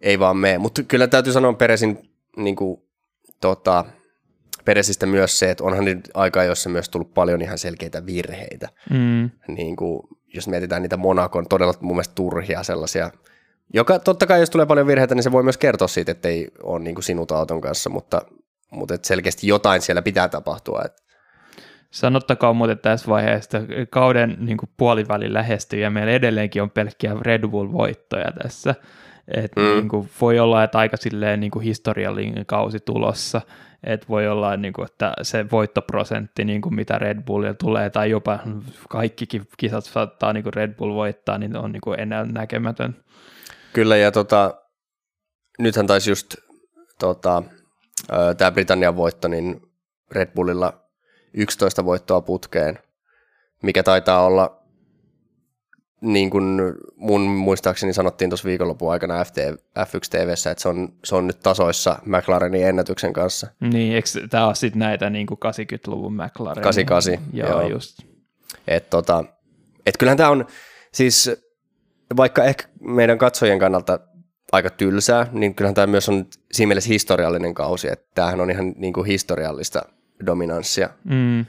ei 0.02 0.20
vaan 0.20 0.38
mene. 0.38 0.58
Mutta 0.58 0.84
kyllä 0.84 1.08
täytyy 1.08 1.34
sanoa 1.34 1.54
Peresin 1.54 2.10
niin 2.38 2.56
kuin, 2.56 2.82
tota, 3.42 3.86
Peresistä 4.66 5.06
myös 5.06 5.40
se, 5.40 5.52
että 5.52 5.64
onhan 5.64 5.86
nyt 5.86 6.10
aikaa, 6.14 6.44
jossa 6.44 6.70
myös 6.70 6.90
tullut 6.90 7.14
paljon 7.14 7.42
ihan 7.42 7.58
selkeitä 7.58 8.06
virheitä. 8.06 8.70
Mm. 8.90 9.30
Niin 9.48 9.76
kuin, 9.76 10.08
jos 10.34 10.48
mietitään 10.48 10.82
niitä 10.82 10.98
Monakon 10.98 11.46
todella 11.50 11.74
mun 11.82 11.96
mielestä 11.96 12.16
turhia 12.16 12.64
sellaisia, 12.64 13.12
joka 13.74 14.00
totta 14.00 14.28
kai 14.28 14.40
jos 14.40 14.50
tulee 14.50 14.66
paljon 14.66 14.88
virheitä, 14.88 15.16
niin 15.16 15.24
se 15.24 15.32
voi 15.32 15.44
myös 15.44 15.58
kertoa 15.58 15.88
siitä, 15.88 16.12
että 16.12 16.30
ei 16.30 16.48
ole 16.64 16.80
niin 16.80 16.96
kuin 16.96 17.04
sinut 17.04 17.32
auton 17.32 17.62
kanssa, 17.62 17.90
mutta, 17.90 18.22
mutta 18.72 18.94
et 18.94 19.06
selkeästi 19.06 19.48
jotain 19.48 19.82
siellä 19.82 20.02
pitää 20.02 20.30
tapahtua. 20.30 20.82
Että. 20.86 21.04
Sanottakaa 21.92 22.54
muuten 22.54 22.80
tässä 22.80 23.08
vaiheessa, 23.08 23.62
kauden 23.90 24.38
niin 24.40 24.58
kuin 24.58 24.70
puoliväli 24.78 25.34
lähestyy 25.34 25.80
ja 25.80 25.90
meillä 25.90 26.12
edelleenkin 26.12 26.62
on 26.62 26.70
pelkkiä 26.70 27.16
Red 27.22 27.48
Bull-voittoja 27.48 28.32
tässä. 28.44 28.76
Et 29.28 29.52
mm. 29.56 29.64
niin 29.64 29.90
kuin 29.90 30.10
voi 30.22 30.40
olla, 30.40 30.64
että 30.64 30.78
aika 30.78 30.98
silleen 30.98 31.40
niin 31.40 31.52
kuin 31.52 31.64
historiallinen 31.64 32.46
kausi 32.46 32.80
tulossa, 32.80 33.42
että 33.84 34.08
voi 34.10 34.28
olla, 34.28 34.58
niin 34.58 34.74
kuin, 34.74 34.86
että 34.86 35.14
se 35.22 35.46
voittoprosentti, 35.52 36.46
niin 36.46 36.62
kuin 36.62 36.76
mitä 36.76 36.98
Red 36.98 37.22
Bullilla 37.26 37.54
tulee, 37.54 37.90
tai 37.90 38.10
jopa 38.10 38.40
kaikkikin 38.90 39.48
kisat 39.58 39.86
saattaa 39.86 40.34
niin 40.34 40.44
kuin 40.44 40.54
Red 40.54 40.74
Bull 40.74 40.94
voittaa, 40.94 41.38
niin 41.38 41.56
on 41.56 41.72
niin 41.72 41.82
kuin 41.82 42.00
enää 42.00 42.26
näkemätön. 42.26 43.04
Kyllä, 43.74 43.98
ja 43.98 44.12
tota, 44.12 44.54
nythän 45.60 45.88
taisi 45.88 46.12
just 46.12 46.36
tota, 47.00 47.44
tämä 48.38 48.52
Britannian 48.52 48.96
voitto, 48.96 49.28
niin 49.28 49.62
Red 50.12 50.32
Bullilla 50.36 50.84
11 51.34 51.86
voittoa 51.86 52.22
putkeen, 52.22 52.80
mikä 53.64 53.84
taitaa 53.84 54.26
olla, 54.26 54.63
niin 56.04 56.30
kuin 56.30 56.60
mun 56.96 57.22
muistaakseni 57.22 57.94
sanottiin 57.94 58.30
tuossa 58.30 58.48
viikonlopun 58.48 58.92
aikana 58.92 59.24
FT, 59.24 59.38
F1 59.80 60.10
TVssä, 60.10 60.52
että 60.52 60.62
se 60.62 60.70
on, 60.70 60.90
se 61.04 61.16
on 61.16 61.28
nyt 61.28 61.40
tasoissa 61.40 62.00
McLarenin 62.06 62.68
ennätyksen 62.68 63.14
kanssa. 63.14 63.48
Niin, 63.60 63.96
eikö 63.96 64.10
tämä 64.30 64.48
ole 64.48 64.56
sitten 64.56 64.80
näitä 64.80 65.10
niin 65.10 65.28
kuin 65.28 65.40
80-luvun 65.46 66.14
McLaren? 66.14 66.64
88, 66.64 67.30
joo, 67.34 67.50
joo. 67.50 67.70
just. 67.70 68.00
Et 68.68 68.90
tota, 68.90 69.24
et 69.86 69.98
kyllähän 69.98 70.18
tämä 70.18 70.30
on, 70.30 70.48
siis 70.92 71.32
vaikka 72.18 72.44
ehkä 72.44 72.68
meidän 72.80 73.18
katsojien 73.18 73.60
kannalta 73.60 74.00
aika 74.52 74.70
tylsää, 74.70 75.28
niin 75.32 75.56
kyllähän 75.56 75.76
tämä 75.76 75.88
myös 75.88 76.10
on 76.10 76.26
siinä 76.52 76.68
mielessä 76.68 76.90
historiallinen 76.90 77.54
kausi, 77.54 77.92
että 77.92 78.06
tämähän 78.16 78.42
on 78.42 78.52
ihan 78.52 78.74
niin 78.78 78.94
kuin 78.94 79.08
historiallista 79.08 79.82
dominanssia. 80.26 80.90
Mm. 81.04 81.46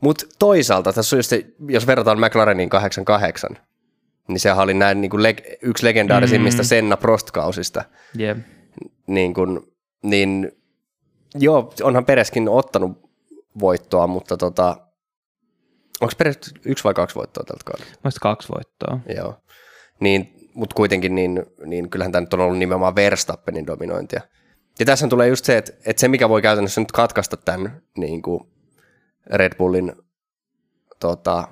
Mutta 0.00 0.24
toisaalta, 0.38 0.92
tässä 0.92 1.16
on 1.16 1.18
just, 1.18 1.32
jos 1.68 1.86
verrataan 1.86 2.20
McLarenin 2.20 2.68
88, 2.68 3.58
niin 4.28 4.40
sehän 4.40 4.58
oli 4.64 4.74
näin 4.74 5.00
niin 5.00 5.10
kuin 5.10 5.22
leg- 5.22 5.56
yksi 5.62 5.86
legendaarisimmista 5.86 6.62
Mm. 6.62 6.66
Senna 6.66 6.96
Prost-kausista. 6.96 7.84
Jep. 8.18 8.38
Niin, 9.06 9.34
kuin, 9.34 9.60
niin 10.02 10.52
joo, 11.34 11.72
onhan 11.82 12.04
Pereskin 12.04 12.48
ottanut 12.48 13.10
voittoa, 13.60 14.06
mutta 14.06 14.36
tota, 14.36 14.76
onko 16.00 16.14
Peres 16.18 16.38
yksi 16.64 16.84
vai 16.84 16.94
kaksi 16.94 17.16
voittoa 17.16 17.44
tältä 17.44 17.64
kaudelta? 17.64 17.90
Mielestäni 17.90 18.22
kaksi 18.22 18.48
voittoa. 18.54 19.00
Joo. 19.16 19.34
Niin, 20.00 20.50
mutta 20.54 20.74
kuitenkin 20.74 21.14
niin, 21.14 21.46
niin 21.66 21.90
kyllähän 21.90 22.12
tämä 22.12 22.20
nyt 22.20 22.34
on 22.34 22.40
ollut 22.40 22.58
nimenomaan 22.58 22.94
Verstappenin 22.94 23.66
dominointia. 23.66 24.20
Ja 24.78 24.86
tässä 24.86 25.08
tulee 25.08 25.28
just 25.28 25.44
se, 25.44 25.56
että, 25.56 25.72
että 25.86 26.00
se 26.00 26.08
mikä 26.08 26.28
voi 26.28 26.42
käytännössä 26.42 26.80
nyt 26.80 26.92
katkaista 26.92 27.36
tämän 27.36 27.82
niin 27.96 28.22
kuin 28.22 28.40
Red 29.26 29.54
Bullin 29.58 29.92
tota, 31.00 31.48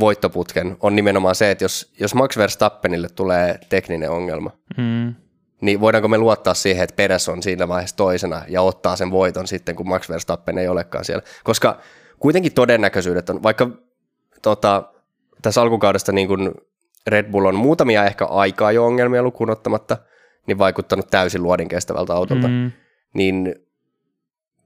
voittoputken, 0.00 0.76
on 0.80 0.96
nimenomaan 0.96 1.34
se, 1.34 1.50
että 1.50 1.64
jos, 1.64 1.92
jos 2.00 2.14
Max 2.14 2.36
Verstappenille 2.36 3.08
tulee 3.08 3.58
tekninen 3.68 4.10
ongelma, 4.10 4.50
Mm. 4.76 5.14
niin 5.60 5.80
voidaanko 5.80 6.08
me 6.08 6.18
luottaa 6.18 6.54
siihen, 6.54 6.84
että 6.84 6.96
Peres 6.96 7.28
on 7.28 7.42
siinä 7.42 7.68
vaiheessa 7.68 7.96
toisena 7.96 8.42
ja 8.48 8.62
ottaa 8.62 8.96
sen 8.96 9.10
voiton 9.10 9.46
sitten, 9.46 9.76
kun 9.76 9.88
Max 9.88 10.08
Verstappen 10.08 10.58
ei 10.58 10.68
olekaan 10.68 11.04
siellä. 11.04 11.22
Koska 11.44 11.78
kuitenkin 12.18 12.52
todennäköisyydet 12.52 13.30
on, 13.30 13.42
vaikka 13.42 13.70
tota, 14.42 14.92
tässä 15.42 15.62
alkukaudesta 15.62 16.12
niin 16.12 16.28
kuin 16.28 16.50
Red 17.06 17.30
Bull 17.30 17.46
on 17.46 17.54
muutamia 17.54 18.04
ehkä 18.04 18.24
aikaa 18.24 18.72
jo 18.72 18.86
ongelmia 18.86 19.22
lukuun 19.22 19.50
ottamatta, 19.50 19.96
niin 20.46 20.58
vaikuttanut 20.58 21.10
täysin 21.10 21.42
luodin 21.42 21.68
kestävältä 21.68 22.14
autolta, 22.14 22.48
mm. 22.48 22.72
Niin 23.14 23.54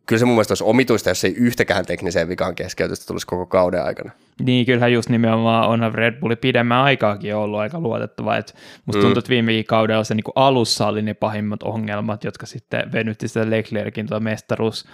kyllä 0.06 0.20
se 0.20 0.24
mun 0.24 0.34
mielestä 0.34 0.52
olisi 0.52 0.64
omituista, 0.64 1.10
jos 1.10 1.24
ei 1.24 1.34
yhtäkään 1.34 1.86
tekniseen 1.86 2.28
vikaan 2.28 2.54
keskeytystä 2.54 3.06
tulisi 3.06 3.26
koko 3.26 3.46
kauden 3.46 3.84
aikana. 3.84 4.10
Niin, 4.40 4.66
kyllähän 4.66 4.92
just 4.92 5.08
nimenomaan 5.08 5.68
on 5.68 5.94
Red 5.94 6.20
Bulli 6.20 6.36
pidemmän 6.36 6.78
aikaakin 6.78 7.34
ollut 7.36 7.60
aika 7.60 7.80
luotettava. 7.80 8.36
Et 8.36 8.54
musta 8.86 8.98
Mm. 8.98 9.02
tuntuu, 9.02 9.18
että 9.18 9.28
viime 9.28 9.62
kaudella 9.66 10.04
se 10.04 10.14
niinku 10.14 10.32
alussa 10.34 10.86
oli 10.86 11.02
ne 11.02 11.14
pahimmat 11.14 11.62
ongelmat, 11.62 12.24
jotka 12.24 12.46
sitten 12.46 12.92
venytti 12.92 13.28
sitä 13.28 13.50
Leclerkin 13.50 14.06
tuo 14.06 14.20
mestaruus 14.20 14.84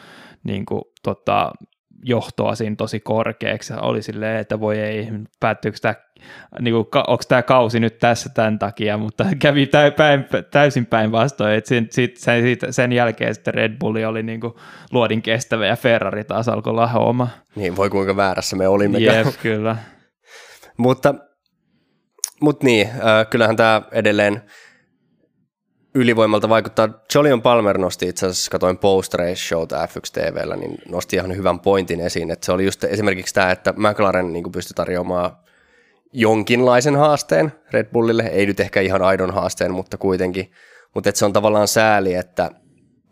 niinku, 0.44 0.92
tota, 1.02 1.52
johtoa 2.02 2.54
siinä 2.54 2.76
tosi 2.76 3.00
korkeaksi. 3.00 3.74
Oli 3.80 4.02
silleen, 4.02 4.40
että 4.40 4.60
voi 4.60 4.78
ei, 4.78 5.08
päättyykö 5.40 5.78
tämä, 5.82 5.94
niinku, 6.60 6.78
onko 6.94 7.22
tämä 7.28 7.42
kausi 7.42 7.80
nyt 7.80 7.98
tässä 7.98 8.28
tämän 8.34 8.58
takia, 8.58 8.98
mutta 8.98 9.26
kävi 9.38 9.68
päin, 9.96 10.26
täysin 10.50 10.86
päinvastoin. 10.86 11.54
Et 11.54 11.66
sen, 11.66 11.88
sen, 11.90 12.42
sen 12.70 12.92
jälkeen 12.92 13.34
sitten 13.34 13.54
Red 13.54 13.76
Bulli 13.78 14.04
oli 14.04 14.22
niinku 14.22 14.60
luodin 14.92 15.22
kestävä 15.22 15.66
ja 15.66 15.76
Ferrari 15.76 16.24
taas 16.24 16.48
alkoi 16.48 16.74
lahoamaan. 16.74 17.30
Niin 17.56 17.76
voi 17.76 17.90
kuinka 17.90 18.16
väärässä 18.16 18.56
me 18.56 18.68
olimme. 18.68 18.98
Jep, 18.98 19.26
kyllä. 19.42 19.76
Mutta, 20.76 21.14
mutta 22.40 22.66
niin, 22.66 22.88
äh, 22.88 23.26
kyllähän 23.30 23.56
tämä 23.56 23.82
edelleen 23.92 24.42
ylivoimalta 26.00 26.48
vaikuttaa. 26.48 26.88
Jolion 27.14 27.42
Palmer 27.42 27.78
nosti 27.78 28.08
itse 28.08 28.26
asiassa, 28.26 28.50
katoin 28.50 28.78
Post 28.78 29.14
Race 29.14 29.36
Showta 29.36 29.86
F1 29.86 30.00
TVllä, 30.12 30.56
niin 30.56 30.78
nosti 30.88 31.16
ihan 31.16 31.36
hyvän 31.36 31.60
pointin 31.60 32.00
esiin, 32.00 32.30
että 32.30 32.46
se 32.46 32.52
oli 32.52 32.64
just 32.64 32.84
esimerkiksi 32.84 33.34
tämä, 33.34 33.50
että 33.50 33.74
McLaren 33.76 34.32
niin 34.32 34.52
pystyi 34.52 34.74
tarjoamaan 34.74 35.36
jonkinlaisen 36.12 36.96
haasteen 36.96 37.52
Red 37.72 37.86
Bullille, 37.92 38.22
ei 38.22 38.46
nyt 38.46 38.60
ehkä 38.60 38.80
ihan 38.80 39.02
aidon 39.02 39.34
haasteen, 39.34 39.72
mutta 39.72 39.96
kuitenkin, 39.96 40.52
mutta 40.94 41.08
että 41.08 41.18
se 41.18 41.24
on 41.24 41.32
tavallaan 41.32 41.68
sääli, 41.68 42.14
että 42.14 42.50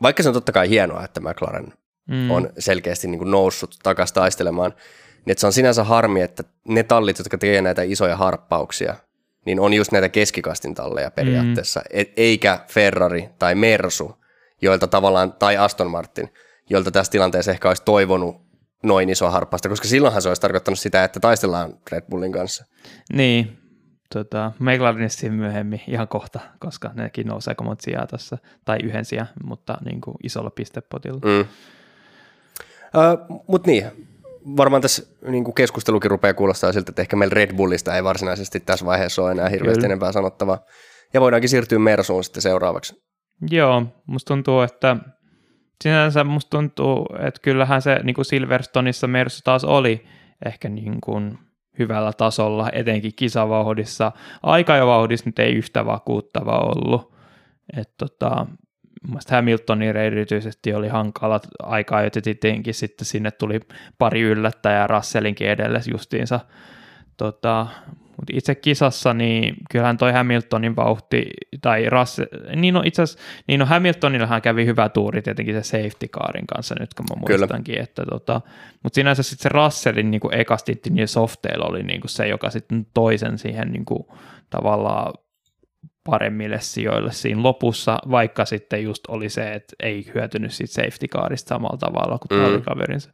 vaikka 0.03 0.23
se 0.23 0.29
on 0.29 0.33
totta 0.33 0.53
kai 0.53 0.69
hienoa, 0.69 1.05
että 1.05 1.21
McLaren 1.21 1.73
Mm. 2.09 2.31
on 2.31 2.51
selkeästi 2.59 3.09
niin 3.09 3.19
kuin 3.19 3.31
noussut 3.31 3.77
takaisin 3.83 4.15
taistelemaan, 4.15 4.71
niin 4.71 5.33
että 5.33 5.41
se 5.41 5.47
on 5.47 5.53
sinänsä 5.53 5.85
harmi, 5.85 6.23
että 6.23 6.45
ne 6.69 6.83
tallit, 6.83 7.19
jotka 7.19 7.39
tekee 7.39 7.63
näitä 7.63 7.83
isoja 7.83 8.17
harppauksia, 8.17 8.95
niin 9.47 9.61
on 9.61 9.73
just 9.73 9.93
näitä 9.93 10.09
keskikastin 10.09 10.75
talleja 10.75 11.11
periaatteessa, 11.11 11.81
mm. 11.81 11.87
Et, 11.91 12.13
eikä 12.17 12.61
Ferrari 12.69 13.29
tai 13.39 13.55
Mersu, 13.55 14.17
joilta 14.63 14.87
tavallaan, 14.87 15.33
tai 15.33 15.57
Aston 15.57 15.91
Martin, 15.91 16.33
joilta 16.71 16.91
tässä 16.91 17.13
tilanteessa 17.13 17.51
ehkä 17.51 17.69
olisi 17.69 17.83
toivonut 17.85 18.37
noin 18.83 19.09
iso 19.09 19.31
harppausta, 19.31 19.69
koska 19.69 19.89
silloinhan 19.89 20.23
se 20.23 20.29
olisi 20.29 20.43
tarkoittanut 20.43 20.79
sitä, 20.79 21.05
että 21.05 21.21
taistellaan 21.21 21.75
Red 21.93 22.05
Bullin 22.11 22.33
kanssa. 22.33 22.65
Niin, 23.13 23.59
tota, 24.15 24.53
McLarenissa 24.59 25.29
myöhemmin 25.31 25.83
ihan 25.89 26.09
kohta, 26.09 26.41
koska 26.59 26.91
nekin 26.95 27.27
nousee 27.27 27.51
aika 27.51 27.65
monta 27.65 27.83
sijaa 27.83 28.07
tässä, 28.07 28.39
tai 28.65 28.79
yhden 28.85 29.05
sijaan, 29.05 29.29
mutta 29.45 29.79
niin 29.85 30.01
kuin 30.01 30.17
isolla 30.23 30.51
pistepotilla. 30.51 31.21
Mm. 31.25 31.47
Uh, 32.97 33.43
Mutta 33.47 33.71
niin, 33.71 33.87
varmaan 34.57 34.83
tässä 34.83 35.03
niin 35.31 35.45
kuin 35.45 35.55
keskustelukin 35.55 36.11
rupeaa 36.11 36.35
kuulostaa 36.35 36.73
siltä, 36.73 36.91
että 36.91 37.03
ehkä 37.03 37.17
meillä 37.17 37.35
Red 37.35 37.57
Bullista 37.57 37.97
ei 37.97 38.05
varsinaisesti 38.05 38.61
tässä 38.61 38.87
vaiheessa 38.87 39.23
ole 39.23 39.31
enää 39.31 39.49
hirveästi 39.49 39.81
Kyllä. 39.81 39.87
enempää 39.87 40.13
sanottavaa. 40.13 40.59
Ja 41.15 41.21
voidaankin 41.21 41.49
siirtyä 41.49 41.79
Mersuun 41.79 42.25
sitten 42.25 42.43
seuraavaksi. 42.43 42.95
Joo, 43.51 43.83
musta 44.07 44.35
tuntuu, 44.35 44.61
että 44.61 44.97
sinänsä 45.85 46.25
musta 46.25 46.51
tuntuu, 46.51 47.07
että 47.27 47.41
kyllähän 47.43 47.83
se 47.83 48.01
niin 48.03 48.15
kuin 48.15 48.25
Silverstoneissa 48.25 49.07
Mersu 49.07 49.41
taas 49.45 49.65
oli 49.65 50.07
ehkä 50.47 50.69
niin 50.69 51.01
kuin 51.01 51.39
hyvällä 51.79 52.13
tasolla, 52.13 52.71
etenkin 52.73 53.13
kisavauhdissa. 53.17 54.13
Aikajovauhdissa 54.43 55.27
nyt 55.29 55.39
ei 55.39 55.55
yhtä 55.55 55.87
vakuuttava 55.87 56.59
ollut. 56.59 57.15
Et 57.77 57.89
tota, 57.99 58.47
mun 59.03 59.11
mielestä 59.11 59.37
Hamiltonin 59.37 59.97
erityisesti 59.97 60.75
oli 60.75 60.89
hankala 60.89 61.41
aikaa, 61.63 62.03
joten 62.03 62.23
tietenkin 62.23 62.75
sitten 62.75 63.07
sinne 63.07 63.31
tuli 63.31 63.61
pari 63.99 64.21
yllättäjää 64.21 64.87
Russellinkin 64.87 65.49
edelle 65.49 65.81
justiinsa. 65.93 66.41
Tota, 67.17 67.67
mutta 68.17 68.33
itse 68.33 68.55
kisassa, 68.55 69.15
niin 69.15 69.55
kyllähän 69.71 69.97
toi 69.97 70.13
Hamiltonin 70.13 70.77
vauhti, 70.77 71.27
tai 71.63 71.91
Russell, 71.91 72.27
niin 72.57 72.75
no 72.75 72.83
itse 72.85 73.03
asiassa, 73.03 73.25
niin 73.49 73.61
no 73.61 73.67
Hamiltonillahan 73.67 74.43
kävi 74.43 74.67
hyvä 74.67 74.89
tuuri 74.89 75.23
tietenkin 75.23 75.55
se 75.55 75.63
safety 75.63 76.09
carin 76.09 76.47
kanssa 76.47 76.75
nyt, 76.81 76.95
kun 76.95 77.07
mä 77.11 77.27
Kyllä. 77.27 77.39
muistankin, 77.39 77.81
että 77.81 78.05
tota, 78.11 78.41
mutta 78.83 78.95
sinänsä 78.95 79.23
sitten 79.23 79.43
se 79.43 79.49
Russellin 79.49 80.11
niin 80.11 80.21
ekasti 80.33 80.81
niin 80.91 81.09
softeilla 81.09 81.67
oli 81.67 81.83
niin 81.83 82.01
se, 82.07 82.29
joka 82.29 82.51
sitten 82.51 82.87
toisen 82.95 83.39
siihen 83.39 83.73
niin 83.73 83.85
kuin, 83.85 84.07
tavallaan 84.51 85.13
paremmille 86.07 86.61
sijoille 86.61 87.13
siinä 87.13 87.43
lopussa, 87.43 87.99
vaikka 88.11 88.45
sitten 88.45 88.83
just 88.85 89.07
oli 89.09 89.29
se, 89.29 89.53
että 89.53 89.77
ei 89.83 90.07
hyötynyt 90.15 90.53
siitä 90.53 90.75
safety 90.75 91.07
carista 91.09 91.49
samalla 91.49 91.77
tavalla 91.77 92.19
kuin 92.19 92.39
Mm. 92.41 92.45
tallikaverinsa. 92.45 93.11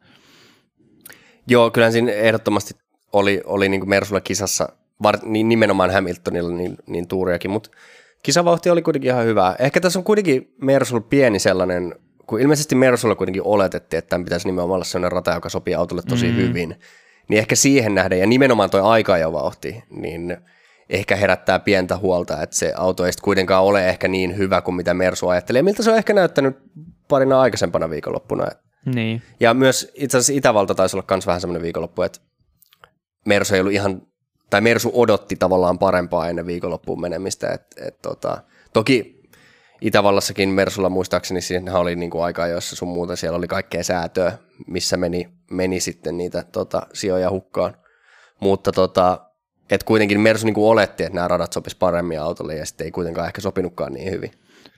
Joo, 1.48 1.70
kyllähän 1.70 1.92
siinä 1.92 2.12
ehdottomasti 2.12 2.74
oli, 3.12 3.40
oli 3.44 3.68
niin 3.68 3.80
kuin 3.80 3.88
Mersulla 3.88 4.20
kisassa, 4.20 4.68
var, 5.02 5.18
niin 5.22 5.48
nimenomaan 5.48 5.90
Hamiltonilla 5.90 6.52
niin, 6.52 6.76
niin 6.86 7.08
tuuriakin, 7.08 7.50
mutta 7.50 7.70
kisavauhti 8.22 8.70
oli 8.70 8.82
kuitenkin 8.82 9.10
ihan 9.10 9.24
hyvää. 9.24 9.56
Ehkä 9.58 9.80
tässä 9.80 9.98
on 9.98 10.04
kuitenkin 10.04 10.54
Mersulla 10.60 11.00
pieni 11.10 11.38
sellainen, 11.38 11.94
kun 12.26 12.40
ilmeisesti 12.40 12.74
Mersulla 12.74 13.14
kuitenkin 13.14 13.42
oletettiin, 13.44 13.98
että 13.98 14.08
tämän 14.08 14.24
pitäisi 14.24 14.48
nimenomaan 14.48 14.74
olla 14.74 14.84
sellainen 14.84 15.12
rata, 15.12 15.34
joka 15.34 15.48
sopii 15.48 15.74
autolle 15.74 16.02
tosi 16.08 16.26
mm. 16.26 16.36
hyvin, 16.36 16.74
niin 17.28 17.38
ehkä 17.38 17.54
siihen 17.54 17.94
nähden, 17.94 18.20
ja 18.20 18.26
nimenomaan 18.26 18.70
tuo 18.70 18.82
aika-ajovauhti, 18.82 19.84
niin 19.90 20.36
ehkä 20.90 21.16
herättää 21.16 21.58
pientä 21.58 21.96
huolta, 21.96 22.42
että 22.42 22.56
se 22.56 22.72
auto 22.76 23.06
ei 23.06 23.12
kuitenkaan 23.22 23.64
ole 23.64 23.88
ehkä 23.88 24.08
niin 24.08 24.36
hyvä 24.36 24.60
kuin 24.60 24.74
mitä 24.74 24.94
Mersu 24.94 25.28
ajattelee, 25.28 25.62
miltä 25.62 25.82
se 25.82 25.90
on 25.90 25.96
ehkä 25.96 26.12
näyttänyt 26.12 26.56
parina 27.08 27.40
aikaisempana 27.40 27.90
viikonloppuna. 27.90 28.46
Niin, 28.94 29.22
Ja 29.40 29.54
myös 29.54 29.92
itse 29.94 30.18
asiassa 30.18 30.32
Itävalta 30.32 30.74
taisi 30.74 30.96
olla 30.96 31.06
myös 31.10 31.26
vähän 31.26 31.40
semmoinen 31.40 31.62
viikonloppu, 31.62 32.02
että 32.02 32.18
Mersu 33.26 33.54
ei 33.54 33.60
ollut 33.60 33.72
ihan, 33.72 34.02
tai 34.50 34.60
Mersu 34.60 34.90
odotti 34.94 35.36
tavallaan 35.36 35.78
parempaa 35.78 36.28
ennen 36.28 36.46
viikonloppuun 36.46 37.00
menemistä. 37.00 37.52
Et, 37.52 37.62
et, 37.86 38.02
tota, 38.02 38.42
toki 38.72 39.22
Itävallassakin 39.80 40.48
Mersulla 40.48 40.88
muistaakseni 40.88 41.40
siinä 41.40 41.78
oli 41.78 41.96
niinku 41.96 42.20
aikaa, 42.20 42.46
joissa 42.46 42.76
sun 42.76 42.88
muuta 42.88 43.16
siellä 43.16 43.38
oli 43.38 43.48
kaikkea 43.48 43.84
säätöä, 43.84 44.38
missä 44.66 44.96
meni, 44.96 45.28
meni 45.50 45.80
sitten 45.80 46.16
niitä 46.16 46.44
tota, 46.52 46.86
sijoja 46.92 47.30
hukkaan. 47.30 47.76
Mutta 48.40 48.72
tota, 48.72 49.31
Et 49.72 49.84
kuitenkin 49.84 50.20
Mersu 50.20 50.46
niin 50.46 50.54
kuin 50.54 50.70
oletti, 50.70 51.02
että 51.02 51.14
nämä 51.14 51.28
radat 51.28 51.52
sopis 51.52 51.74
paremmin 51.74 52.20
autolle 52.20 52.54
ja 52.54 52.66
sitten 52.66 52.84
ei 52.84 52.90
kuitenkaan 52.90 53.26
ehkä 53.26 53.40
sopinutkaan 53.40 53.92
niin 53.92 54.10
hyvin. 54.10 54.30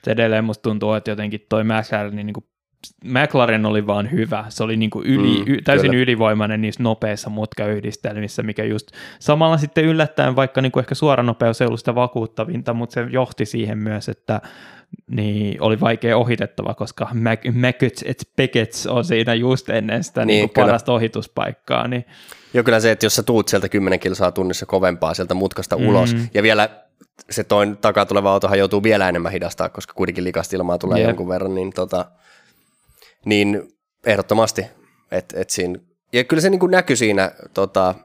Edelleen 0.07 0.43
musta 0.43 0.61
tuntuu, 0.61 0.93
että 0.93 1.11
jotenkin 1.11 1.45
toi 1.49 1.63
McLaren, 1.63 2.15
niin 2.15 2.33
kuin 2.33 2.45
McLaren 3.03 3.65
oli 3.65 3.87
vaan 3.87 4.11
hyvä. 4.11 4.45
Se 4.49 4.63
oli 4.63 4.77
niin 4.77 4.89
kuin 4.89 5.07
yli, 5.07 5.37
mm, 5.37 5.53
y, 5.53 5.61
täysin 5.61 5.91
kyllä. 5.91 6.03
ylivoimainen 6.03 6.61
niissä 6.61 6.83
nopeissa 6.83 7.29
mutkayhdistelmissä, 7.29 8.43
mikä 8.43 8.63
just 8.63 8.87
samalla 9.19 9.57
sitten 9.57 9.85
yllättäen, 9.85 10.35
vaikka 10.35 10.61
niin 10.61 10.71
kuin 10.71 10.81
ehkä 10.81 10.95
suoranopeus 10.95 11.61
ei 11.61 11.67
ollut 11.67 11.79
sitä 11.79 11.95
vakuuttavinta, 11.95 12.73
mutta 12.73 12.93
se 12.93 13.07
johti 13.09 13.45
siihen 13.45 13.77
myös, 13.77 14.09
että 14.09 14.41
niin 15.11 15.61
oli 15.61 15.79
vaikea 15.79 16.17
ohitettava, 16.17 16.73
koska 16.73 17.09
Mäköts 17.53 18.03
et 18.07 18.29
Pekets 18.35 18.87
on 18.87 19.05
siinä 19.05 19.33
just 19.33 19.69
ennen 19.69 20.03
sitä 20.03 20.25
niin, 20.25 20.39
niin 20.39 20.49
parasta 20.49 20.93
ohituspaikkaa. 20.93 21.87
Niin. 21.87 22.05
Joo, 22.55 22.63
kyllä 22.63 22.79
se, 22.79 22.91
että 22.91 23.05
jos 23.05 23.15
sä 23.15 23.23
tuut 23.23 23.47
sieltä 23.47 23.69
10 23.69 23.99
kilsaa 23.99 24.31
tunnissa 24.31 24.65
kovempaa 24.65 25.13
sieltä 25.13 25.33
mutkasta 25.33 25.77
mm. 25.77 25.87
ulos, 25.87 26.15
ja 26.33 26.43
vielä 26.43 26.69
se 27.29 27.43
toin 27.43 27.77
takaa 27.77 28.05
tuleva 28.05 28.33
autohan 28.33 28.59
joutuu 28.59 28.83
vielä 28.83 29.09
enemmän 29.09 29.31
hidastaa, 29.31 29.69
koska 29.69 29.93
kuitenkin 29.93 30.23
likasta 30.23 30.55
ilmaa 30.55 30.77
tulee 30.77 30.99
yep. 30.99 31.07
jonkun 31.07 31.29
verran, 31.29 31.55
niin, 31.55 31.73
tota, 31.73 32.05
niin 33.25 33.73
ehdottomasti. 34.05 34.65
Et, 35.11 35.33
et 35.37 35.49
siinä, 35.49 35.79
ja 36.13 36.23
kyllä 36.23 36.41
se 36.41 36.49
niin 36.49 36.59
kuin 36.59 36.71
näkyi 36.71 36.95
siinä 36.95 37.31
tota, 37.53 37.95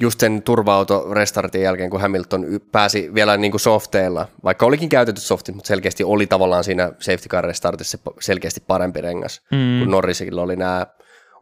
just 0.00 0.20
sen 0.20 0.42
turva-auto 0.42 1.14
restartin 1.14 1.62
jälkeen, 1.62 1.90
kun 1.90 2.00
Hamilton 2.00 2.46
pääsi 2.72 3.14
vielä 3.14 3.36
niin 3.36 3.50
kuin 3.50 3.60
softeilla, 3.60 4.28
vaikka 4.44 4.66
olikin 4.66 4.88
käytetty 4.88 5.20
softit, 5.20 5.54
mutta 5.54 5.68
selkeästi 5.68 6.04
oli 6.04 6.26
tavallaan 6.26 6.64
siinä 6.64 6.92
safety 6.98 7.28
car 7.28 7.44
restartissa 7.44 7.98
selkeästi 8.20 8.62
parempi 8.66 9.00
rengas, 9.00 9.40
mm. 9.50 9.78
kun 9.78 9.90
Norrisilla 9.90 10.42
oli 10.42 10.56
nämä 10.56 10.86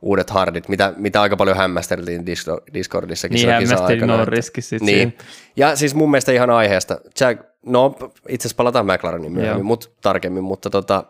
uudet 0.02 0.30
hardit, 0.30 0.69
mitä, 0.69 0.92
mitä 0.97 1.23
aika 1.23 1.37
paljon 1.37 1.57
hämmästeltiin 1.57 2.26
Discordissakin. 2.75 3.35
Niin 3.35 3.49
hämmästelin 3.49 4.07
Norriskin 4.07 4.62
sitten. 4.62 4.87
Niin. 4.87 5.16
Ja 5.57 5.76
siis 5.76 5.95
mun 5.95 6.11
mielestä 6.11 6.33
ihan 6.33 6.50
aiheesta. 6.50 7.00
Jack, 7.21 7.42
no 7.66 7.97
itse 8.28 8.47
asiassa 8.47 8.57
palataan 8.57 8.87
McLarenin 8.87 9.33
myöhemmin, 9.33 9.66
mut, 9.66 9.92
tarkemmin, 10.00 10.45
mutta 10.45 10.71
tota, 10.71 11.04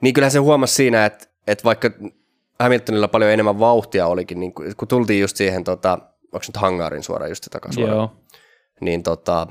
niin 0.00 0.14
kyllähän 0.14 0.32
se 0.32 0.38
huomasi 0.38 0.74
siinä, 0.74 1.06
että, 1.06 1.26
että 1.46 1.64
vaikka 1.64 1.90
Hamiltonilla 2.60 3.08
paljon 3.08 3.30
enemmän 3.30 3.58
vauhtia 3.58 4.06
olikin, 4.06 4.40
niin 4.40 4.52
kun 4.76 4.88
tultiin 4.88 5.20
just 5.20 5.36
siihen 5.36 5.64
tota, 5.64 5.92
onko 6.32 6.44
nyt 6.48 6.56
hangaarin 6.56 7.02
suoraan 7.02 7.30
just 7.30 7.46
takaisin 7.50 7.86
Joo. 7.86 8.12
Niin 8.80 9.02
tota, 9.02 9.46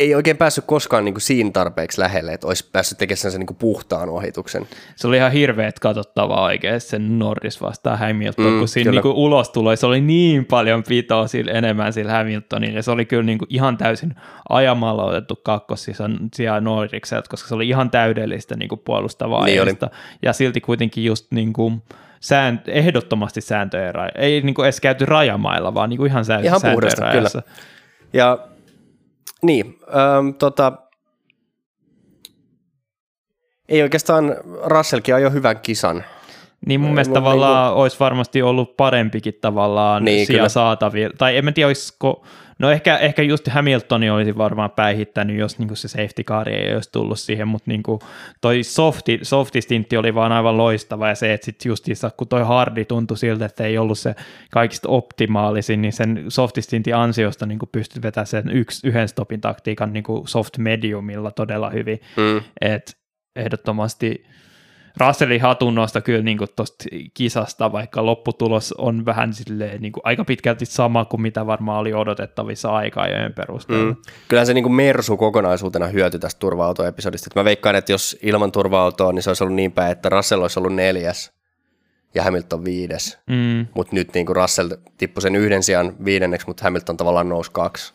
ei 0.00 0.14
oikein 0.14 0.36
päässyt 0.36 0.64
koskaan 0.66 1.04
niin 1.04 1.14
kuin 1.14 1.22
siinä 1.22 1.50
tarpeeksi 1.50 2.00
lähelle, 2.00 2.32
että 2.32 2.46
olisi 2.46 2.68
päässyt 2.72 2.98
tekemään 2.98 3.18
sen 3.20 3.38
niin 3.38 3.46
kuin 3.46 3.56
puhtaan 3.56 4.08
ohituksen. 4.08 4.66
Se 4.96 5.08
oli 5.08 5.16
ihan 5.16 5.32
hirveet 5.32 5.78
katsottavaa 5.78 6.44
oikein 6.44 6.80
sen 6.80 7.18
Norris 7.18 7.62
vastaan 7.62 7.98
Hamilton, 7.98 8.52
mm, 8.52 8.58
kun 8.58 8.68
siinä 8.68 8.90
niin 8.90 9.02
kuin 9.02 9.14
ulos 9.14 9.50
tuli, 9.50 9.76
se 9.76 9.86
oli 9.86 10.00
niin 10.00 10.44
paljon 10.44 10.82
pitoa 10.82 11.26
sillä, 11.26 11.52
enemmän 11.52 11.92
sillä 11.92 12.12
Hamiltonilla, 12.12 12.82
se 12.82 12.90
oli 12.90 13.04
kyllä 13.04 13.22
niin 13.22 13.38
kuin 13.38 13.48
ihan 13.50 13.76
täysin 13.76 14.14
ajamalla 14.48 15.04
otettu 15.04 15.36
kakkosisija 15.36 16.60
Norrikselta, 16.60 17.30
koska 17.30 17.48
se 17.48 17.54
oli 17.54 17.68
ihan 17.68 17.90
täydellistä 17.90 18.56
niin 18.56 18.68
kuin 18.68 18.80
puolustavaa 18.84 19.44
niin 19.44 19.62
ja 20.22 20.32
silti 20.32 20.60
kuitenkin 20.60 21.04
just 21.04 21.32
niin 21.32 21.52
kuin, 21.52 21.82
säänt- 22.20 22.70
ehdottomasti 22.70 23.40
sääntöjen 23.40 23.94
raja. 23.94 24.10
Ei 24.14 24.40
niin 24.40 24.54
kuin 24.54 24.66
edes 24.66 24.80
käyty 24.80 25.06
rajamailla, 25.06 25.74
vaan 25.74 25.90
niin 25.90 25.98
kuin 25.98 26.10
ihan, 26.10 26.24
sään- 26.24 26.44
ihan 26.44 26.60
puhdasta, 26.72 27.10
kyllä. 27.12 27.28
Ja 28.12 28.38
niin, 29.42 29.78
ähm, 29.88 30.34
tota, 30.38 30.72
ei 33.68 33.82
oikeastaan 33.82 34.36
Russellkin 34.64 35.14
ajo 35.14 35.30
hyvän 35.30 35.60
kisan. 35.60 36.04
Niin 36.66 36.80
mun 36.80 36.90
mielestä 36.90 37.14
tavallaan 37.14 37.66
niin 37.66 37.74
kuin... 37.74 37.82
olisi 37.82 38.00
varmasti 38.00 38.42
ollut 38.42 38.76
parempikin 38.76 39.34
tavallaan 39.40 40.04
niin, 40.04 40.26
siellä 40.26 40.48
saatavilla. 40.48 41.14
Tai 41.18 41.36
en 41.36 41.44
mä 41.44 41.52
tiedä, 41.52 41.66
olisiko 41.66 42.24
No 42.60 42.70
ehkä, 42.70 42.96
ehkä 42.96 43.22
just 43.22 43.48
Hamiltoni 43.48 44.10
olisi 44.10 44.36
varmaan 44.36 44.70
päihittänyt, 44.70 45.36
jos 45.36 45.58
niin 45.58 45.76
se 45.76 45.88
safety 45.88 46.22
car 46.22 46.48
ei 46.48 46.74
olisi 46.74 46.92
tullut 46.92 47.18
siihen, 47.18 47.48
mutta 47.48 47.70
niin 47.70 47.82
toi 48.40 48.62
softi, 48.62 49.18
softistintti 49.22 49.96
oli 49.96 50.14
vaan 50.14 50.32
aivan 50.32 50.56
loistava 50.56 51.08
ja 51.08 51.14
se, 51.14 51.32
että 51.32 51.44
sitten 51.44 51.70
justiinsa 51.70 52.10
kun 52.16 52.28
toi 52.28 52.42
hardi 52.42 52.84
tuntui 52.84 53.18
siltä, 53.18 53.44
että 53.44 53.64
ei 53.64 53.78
ollut 53.78 53.98
se 53.98 54.14
kaikista 54.50 54.88
optimaalisin, 54.88 55.82
niin 55.82 55.92
sen 55.92 56.24
softistintin 56.28 56.96
ansiosta 56.96 57.46
niin 57.46 57.58
pystyt 57.72 58.02
vetämään 58.02 58.26
sen 58.26 58.50
yksi, 58.50 58.88
yhden 58.88 59.08
stopin 59.08 59.40
taktiikan 59.40 59.92
niin 59.92 60.04
soft 60.26 60.58
mediumilla 60.58 61.30
todella 61.30 61.70
hyvin, 61.70 62.00
mm. 62.16 62.42
että 62.60 62.92
ehdottomasti 63.36 64.24
Russellin 64.96 65.40
hatunnosta 65.40 66.00
kyllä 66.00 66.22
niin 66.22 66.38
tuosta 66.56 66.84
kisasta, 67.14 67.72
vaikka 67.72 68.06
lopputulos 68.06 68.74
on 68.78 69.04
vähän 69.04 69.34
silleen, 69.34 69.82
niin 69.82 69.92
kuin 69.92 70.02
aika 70.04 70.24
pitkälti 70.24 70.66
sama 70.66 71.04
kuin 71.04 71.22
mitä 71.22 71.46
varmaan 71.46 71.78
oli 71.80 71.94
odotettavissa 71.94 72.70
aika-ajojen 72.70 73.32
perusteella. 73.32 73.92
Mm. 73.92 73.96
Kyllähän 74.28 74.46
se 74.46 74.54
niin 74.54 74.64
kuin 74.64 74.74
Mersu 74.74 75.16
kokonaisuutena 75.16 75.86
hyöty 75.86 76.18
tästä 76.18 76.38
turva-autoepisodista. 76.38 77.30
Mä 77.34 77.44
veikkaan, 77.44 77.76
että 77.76 77.92
jos 77.92 78.18
ilman 78.22 78.52
turva-autoa, 78.52 79.12
niin 79.12 79.22
se 79.22 79.30
olisi 79.30 79.44
ollut 79.44 79.56
niin 79.56 79.72
päin, 79.72 79.92
että 79.92 80.08
Russell 80.08 80.42
olisi 80.42 80.58
ollut 80.58 80.74
neljäs 80.74 81.32
ja 82.14 82.22
Hamilton 82.22 82.64
viides. 82.64 83.18
Mm. 83.26 83.66
Mutta 83.74 83.94
nyt 83.94 84.14
niin 84.14 84.26
kuin 84.26 84.36
Russell 84.36 84.70
tippui 84.98 85.22
sen 85.22 85.36
yhden 85.36 85.62
sijaan 85.62 86.04
viidenneksi, 86.04 86.46
mutta 86.46 86.64
Hamilton 86.64 86.96
tavallaan 86.96 87.28
nousi 87.28 87.50
kaksi. 87.52 87.94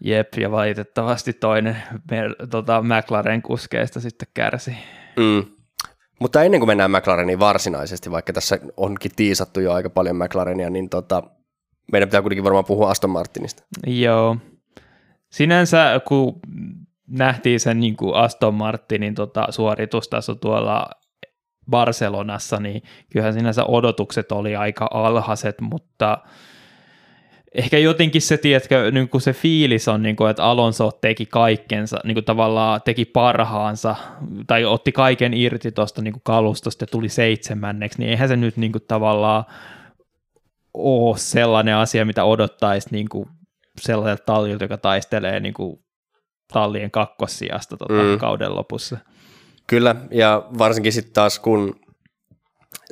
Jep, 0.00 0.34
ja 0.34 0.50
valitettavasti 0.50 1.32
toinen 1.32 1.76
tota, 2.50 2.82
McLaren 2.82 3.42
kuskeista 3.42 4.00
sitten 4.00 4.28
kärsi. 4.34 4.76
Mm. 5.16 5.59
Mutta 6.20 6.42
ennen 6.42 6.60
kuin 6.60 6.68
mennään 6.68 6.90
McLareniin 6.90 7.38
varsinaisesti, 7.40 8.10
vaikka 8.10 8.32
tässä 8.32 8.58
onkin 8.76 9.10
tiisattu 9.16 9.60
jo 9.60 9.72
aika 9.72 9.90
paljon 9.90 10.16
McLarenia, 10.16 10.70
niin 10.70 10.88
tota, 10.88 11.22
meidän 11.92 12.08
pitää 12.08 12.22
kuitenkin 12.22 12.44
varmaan 12.44 12.64
puhua 12.64 12.90
Aston 12.90 13.10
Martinista. 13.10 13.62
Joo. 13.86 14.36
Sinänsä, 15.30 16.00
kun 16.08 16.40
nähtiin 17.08 17.60
sen 17.60 17.80
niin 17.80 17.96
kuin 17.96 18.14
Aston 18.14 18.54
Martinin 18.54 19.14
tota, 19.14 19.46
suoritustaso 19.50 20.34
tuolla 20.34 20.90
Barcelonassa, 21.70 22.60
niin 22.60 22.82
kyllähän 23.12 23.34
sinänsä 23.34 23.64
odotukset 23.64 24.32
oli 24.32 24.56
aika 24.56 24.88
alhaiset, 24.92 25.60
mutta– 25.60 26.18
ehkä 27.54 27.78
jotenkin 27.78 28.22
se, 28.22 28.36
tiedätkö, 28.36 28.90
niin 28.90 29.08
kuin 29.08 29.20
se 29.20 29.32
fiilis 29.32 29.88
on, 29.88 30.02
niin 30.02 30.16
kuin, 30.16 30.30
että 30.30 30.44
Alonso 30.44 30.90
teki 31.00 31.26
kaikkensa, 31.26 32.00
niin 32.04 32.14
kuin 32.14 32.24
tavallaan 32.24 32.80
teki 32.84 33.04
parhaansa, 33.04 33.96
tai 34.46 34.64
otti 34.64 34.92
kaiken 34.92 35.34
irti 35.34 35.72
tuosta 35.72 36.02
niin 36.02 36.14
kalustosta 36.22 36.82
ja 36.82 36.86
tuli 36.86 37.08
seitsemänneksi, 37.08 37.98
niin 37.98 38.10
eihän 38.10 38.28
se 38.28 38.36
nyt 38.36 38.56
niin 38.56 38.72
kuin, 38.72 38.84
tavallaan 38.88 39.44
ole 40.74 41.18
sellainen 41.18 41.76
asia, 41.76 42.04
mitä 42.04 42.24
odottaisi 42.24 42.88
niin 42.90 43.08
kuin 43.08 43.28
sellaiselta 43.80 44.22
tallilta, 44.26 44.64
joka 44.64 44.76
taistelee 44.76 45.40
niin 45.40 45.54
kuin, 45.54 45.84
tallien 46.52 46.90
kakkossijasta 46.90 47.76
tota, 47.76 48.02
mm. 48.02 48.18
kauden 48.18 48.56
lopussa. 48.56 48.98
Kyllä, 49.66 49.96
ja 50.10 50.46
varsinkin 50.58 50.92
sitten 50.92 51.14
taas 51.14 51.38
kun 51.38 51.80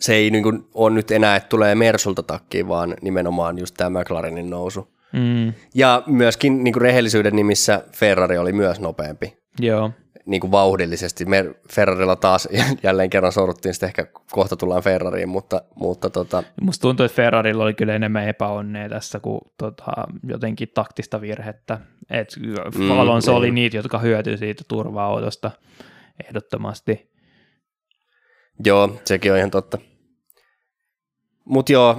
se 0.00 0.14
ei 0.14 0.30
niin 0.30 0.42
kuin 0.42 0.68
ole 0.74 0.90
nyt 0.90 1.10
enää, 1.10 1.36
että 1.36 1.48
tulee 1.48 1.74
Mersulta 1.74 2.22
takkiin, 2.22 2.68
vaan 2.68 2.94
nimenomaan 3.02 3.58
just 3.58 3.74
tämä 3.78 4.00
McLarenin 4.00 4.50
nousu. 4.50 4.98
Mm. 5.12 5.52
Ja 5.74 6.02
myöskin 6.06 6.64
niin 6.64 6.72
kuin 6.72 6.82
rehellisyyden 6.82 7.36
nimissä 7.36 7.84
Ferrari 7.92 8.38
oli 8.38 8.52
myös 8.52 8.80
nopeampi. 8.80 9.38
Joo. 9.60 9.90
Niin 10.26 10.40
kuin 10.40 10.50
vauhdillisesti. 10.50 11.24
Me 11.24 11.54
Ferrarilla 11.72 12.16
taas 12.16 12.48
jälleen 12.82 13.10
kerran 13.10 13.32
sorruttiin, 13.32 13.74
sitten 13.74 13.86
ehkä 13.86 14.06
kohta 14.30 14.56
tullaan 14.56 14.82
Ferrariin, 14.82 15.28
mutta, 15.28 15.62
mutta 15.74 16.10
tota... 16.10 16.42
Musta 16.60 16.82
tuntuu, 16.82 17.06
että 17.06 17.16
Ferrarilla 17.16 17.64
oli 17.64 17.74
kyllä 17.74 17.94
enemmän 17.94 18.28
epäonnea 18.28 18.88
tässä 18.88 19.20
kuin 19.20 19.40
tota, 19.58 19.92
jotenkin 20.28 20.68
taktista 20.74 21.20
virhettä. 21.20 21.80
Et 22.10 22.28
mm, 22.78 22.90
Alonso 22.90 23.30
niin. 23.30 23.38
oli 23.38 23.50
niitä, 23.50 23.76
jotka 23.76 23.98
hyötyi 23.98 24.38
siitä 24.38 24.64
turva-autosta 24.68 25.50
ehdottomasti. 26.26 27.10
Joo, 28.64 29.00
sekin 29.04 29.32
on 29.32 29.38
ihan 29.38 29.50
totta. 29.50 29.78
Mutta 31.48 31.72
joo, 31.72 31.96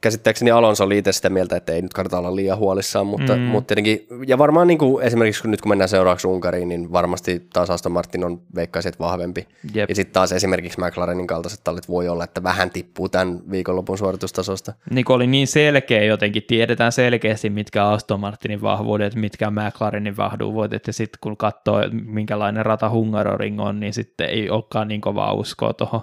käsittääkseni 0.00 0.50
Alonso 0.50 0.84
oli 0.84 0.98
itse 0.98 1.12
sitä 1.12 1.30
mieltä, 1.30 1.56
että 1.56 1.72
ei 1.72 1.82
nyt 1.82 1.92
kannata 1.92 2.18
olla 2.18 2.36
liian 2.36 2.58
huolissaan, 2.58 3.06
mutta, 3.06 3.36
mm. 3.36 3.42
mutta 3.42 3.66
tietenkin, 3.68 4.06
ja 4.26 4.38
varmaan 4.38 4.66
niin 4.66 4.78
kuin 4.78 5.04
esimerkiksi 5.04 5.42
kun 5.42 5.50
nyt 5.50 5.60
kun 5.60 5.68
mennään 5.68 5.88
seuraavaksi 5.88 6.26
Unkariin, 6.26 6.68
niin 6.68 6.92
varmasti 6.92 7.46
taas 7.52 7.70
Aston 7.70 7.92
Martin 7.92 8.24
on 8.24 8.40
veikkaiset 8.54 8.98
vahvempi. 8.98 9.46
Jep. 9.74 9.88
Ja 9.88 9.94
sitten 9.94 10.12
taas 10.12 10.32
esimerkiksi 10.32 10.80
McLarenin 10.80 11.26
kaltaiset 11.26 11.60
tallit 11.64 11.88
voi 11.88 12.08
olla, 12.08 12.24
että 12.24 12.42
vähän 12.42 12.70
tippuu 12.70 13.08
tämän 13.08 13.40
viikonlopun 13.50 13.98
suoritustasosta. 13.98 14.72
Niin 14.90 15.04
oli 15.08 15.26
niin 15.26 15.46
selkeä 15.46 16.04
jotenkin, 16.04 16.42
tiedetään 16.42 16.92
selkeästi 16.92 17.50
mitkä 17.50 17.86
Aston 17.86 18.20
Martinin 18.20 18.62
vahvuudet, 18.62 19.14
mitkä 19.14 19.50
McLarenin 19.50 20.16
vahvuudet, 20.16 20.86
ja 20.86 20.92
sitten 20.92 21.18
kun 21.20 21.36
katsoo 21.36 21.80
minkälainen 22.04 22.66
rata 22.66 22.90
Hungaroring 22.90 23.60
on, 23.60 23.80
niin 23.80 23.92
sitten 23.92 24.30
ei 24.30 24.50
olekaan 24.50 24.88
niin 24.88 25.00
kovaa 25.00 25.32
uskoa 25.32 25.72
tuohon 25.72 26.00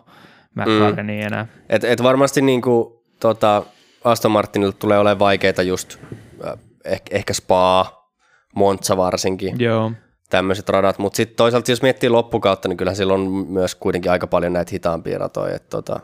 McLareniin 0.58 1.22
mm. 1.22 1.28
enää. 1.28 1.48
Et, 1.70 1.84
et 1.84 2.04
varmasti 2.04 2.42
niin 2.42 2.62
kuin, 2.62 2.94
tota, 3.20 3.64
Aston 4.04 4.32
Martinille 4.32 4.74
tulee 4.74 5.00
olemaan 5.00 5.20
vaikeita 5.20 5.62
just 5.62 5.98
äh, 6.46 6.54
ehkä, 6.86 7.16
ehkä 7.16 7.34
Spa, 7.34 7.86
Monza 8.56 8.98
varsinkin. 8.98 9.60
Joo. 9.60 9.92
Tämmöiset 10.30 10.70
radat, 10.70 11.00
mutta 11.00 11.18
sitten 11.18 11.38
toisaalta 11.38 11.72
jos 11.72 11.82
miettii 11.82 12.10
loppukautta, 12.10 12.68
niin 12.68 12.78
kyllähän 12.78 12.96
sillä 12.96 13.14
on 13.14 13.22
myös 13.50 13.76
kuitenkin 13.76 14.12
aika 14.12 14.28
paljon 14.28 14.54
näitä 14.54 14.72
hitaampia 14.72 15.18
ratoja. 15.18 15.56
Että 15.56 15.70
tota, 15.70 16.00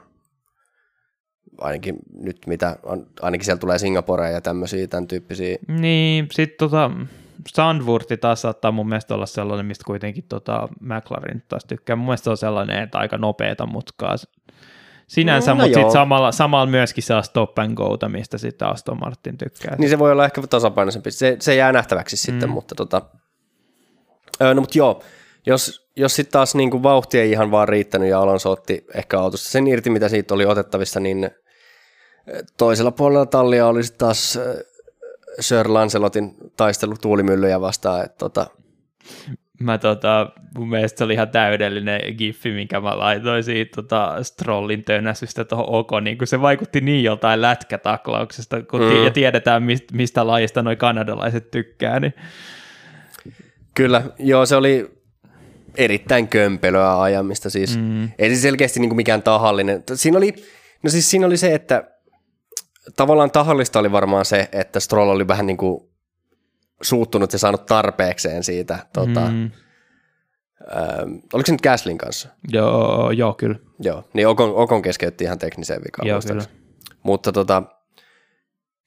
ainakin 1.57 1.95
nyt 2.13 2.37
mitä, 2.47 2.75
on, 2.83 3.07
ainakin 3.21 3.45
siellä 3.45 3.59
tulee 3.59 3.79
Singaporea 3.79 4.29
ja 4.29 4.41
tämmöisiä, 4.41 4.87
tämän 4.87 5.07
tyyppisiä. 5.07 5.57
Niin, 5.67 6.27
sitten 6.31 6.57
tota, 6.57 6.91
Sandwurti 7.47 8.17
taas 8.17 8.41
saattaa 8.41 8.71
mun 8.71 8.89
mielestä 8.89 9.15
olla 9.15 9.25
sellainen, 9.25 9.65
mistä 9.65 9.83
kuitenkin 9.87 10.23
tota 10.29 10.69
McLaren 10.79 11.43
taas 11.47 11.65
tykkää. 11.65 11.95
Mun 11.95 12.05
mielestä 12.05 12.23
se 12.23 12.29
on 12.29 12.37
sellainen, 12.37 12.83
että 12.83 12.97
aika 12.97 13.17
nopeata 13.17 13.65
mutkaa 13.65 14.15
sinänsä, 15.07 15.51
no, 15.51 15.57
no 15.57 15.63
mutta 15.63 15.79
sitten 15.79 15.91
samalla, 15.91 16.31
samalla 16.31 16.65
myöskin 16.65 17.03
saa 17.03 17.21
stop 17.21 17.59
and 17.59 17.73
go, 17.73 17.97
mistä 18.07 18.37
sitten 18.37 18.67
Aston 18.67 18.99
Martin 18.99 19.37
tykkää. 19.37 19.75
Niin 19.77 19.89
se 19.89 19.99
voi 19.99 20.11
olla 20.11 20.25
ehkä 20.25 20.41
tasapainoisempi. 20.41 21.11
Se, 21.11 21.37
se 21.39 21.55
jää 21.55 21.71
nähtäväksi 21.71 22.15
mm. 22.15 22.19
sitten, 22.19 22.49
mutta 22.49 22.75
tota, 22.75 23.01
no 24.39 24.61
mutta 24.61 24.77
joo, 24.77 25.03
jos, 25.45 25.89
jos 25.95 26.15
sitten 26.15 26.33
taas 26.33 26.55
niin 26.55 26.71
kuin 26.71 26.83
vauhti 26.83 27.19
ei 27.19 27.31
ihan 27.31 27.51
vaan 27.51 27.69
riittänyt 27.69 28.09
ja 28.09 28.19
Alonso 28.19 28.51
otti 28.51 28.85
ehkä 28.93 29.19
autosta 29.19 29.49
sen 29.49 29.67
irti, 29.67 29.89
mitä 29.89 30.09
siitä 30.09 30.33
oli 30.33 30.45
otettavissa, 30.45 30.99
niin 30.99 31.31
toisella 32.57 32.91
puolella 32.91 33.25
tallia 33.25 33.67
oli 33.67 33.83
sitten 33.83 33.99
taas 33.99 34.39
Sir 35.39 35.73
Lancelotin 35.73 36.35
taistelu 36.57 36.95
tuulimyllyjä 37.01 37.61
vastaan. 37.61 38.05
Että 38.05 38.17
tota... 38.17 38.47
Mä 39.59 39.77
tota, 39.77 40.31
mun 40.57 40.69
mielestä 40.69 40.97
se 40.97 41.03
oli 41.03 41.13
ihan 41.13 41.29
täydellinen 41.29 42.01
giffi, 42.17 42.51
minkä 42.51 42.81
mä 42.81 42.97
laitoin 42.97 43.43
siitä 43.43 43.75
tota, 43.75 44.23
Strollin 44.23 44.83
tönäsystä 44.83 45.45
tuohon 45.45 45.69
OK, 45.69 45.89
niin 46.01 46.17
kun 46.17 46.27
se 46.27 46.41
vaikutti 46.41 46.81
niin 46.81 47.03
joltain 47.03 47.41
lätkätaklauksesta, 47.41 48.61
kun 48.61 48.81
mm. 48.81 49.03
ja 49.03 49.11
tiedetään 49.11 49.63
mistä, 49.63 49.95
mistä 49.95 50.27
lajista 50.27 50.61
noi 50.61 50.75
kanadalaiset 50.75 51.51
tykkää. 51.51 51.99
Niin... 51.99 52.13
Kyllä, 53.75 54.03
joo 54.19 54.45
se 54.45 54.55
oli 54.55 54.91
erittäin 55.77 56.27
kömpelöä 56.27 57.01
ajamista 57.01 57.49
siis. 57.49 57.77
Mm. 57.77 58.09
Ei 58.19 58.35
se 58.35 58.41
selkeästi 58.41 58.79
niin 58.79 58.89
kuin 58.89 58.97
mikään 58.97 59.23
tahallinen. 59.23 59.83
Siinä 59.93 60.17
oli, 60.17 60.33
no 60.83 60.89
siis 60.89 61.11
siinä 61.11 61.25
oli 61.25 61.37
se, 61.37 61.53
että 61.53 61.83
tavallaan 62.95 63.31
tahallista 63.31 63.79
oli 63.79 63.91
varmaan 63.91 64.25
se, 64.25 64.49
että 64.51 64.79
Stroll 64.79 65.09
oli 65.09 65.27
vähän 65.27 65.45
niin 65.45 65.57
kuin 65.57 65.92
suuttunut 66.81 67.33
ja 67.33 67.39
saanut 67.39 67.65
tarpeekseen 67.65 68.43
siitä. 68.43 68.79
Tota, 68.93 69.19
mm. 69.19 69.51
ähm, 70.77 71.13
oliko 71.33 71.45
se 71.45 71.51
nyt 71.51 71.61
Gaslin 71.61 71.97
kanssa? 71.97 72.29
Joo, 72.47 73.11
joo 73.11 73.33
kyllä. 73.33 73.55
Joo, 73.79 74.03
niin 74.13 74.27
Okon, 74.27 74.55
Okon 74.55 74.81
keskeytti 74.81 75.23
ihan 75.23 75.39
tekniseen 75.39 75.81
vikaan. 75.83 76.07
Joo, 76.07 76.19
kyllä. 76.27 76.43
Mutta 77.03 77.31
tota, 77.31 77.63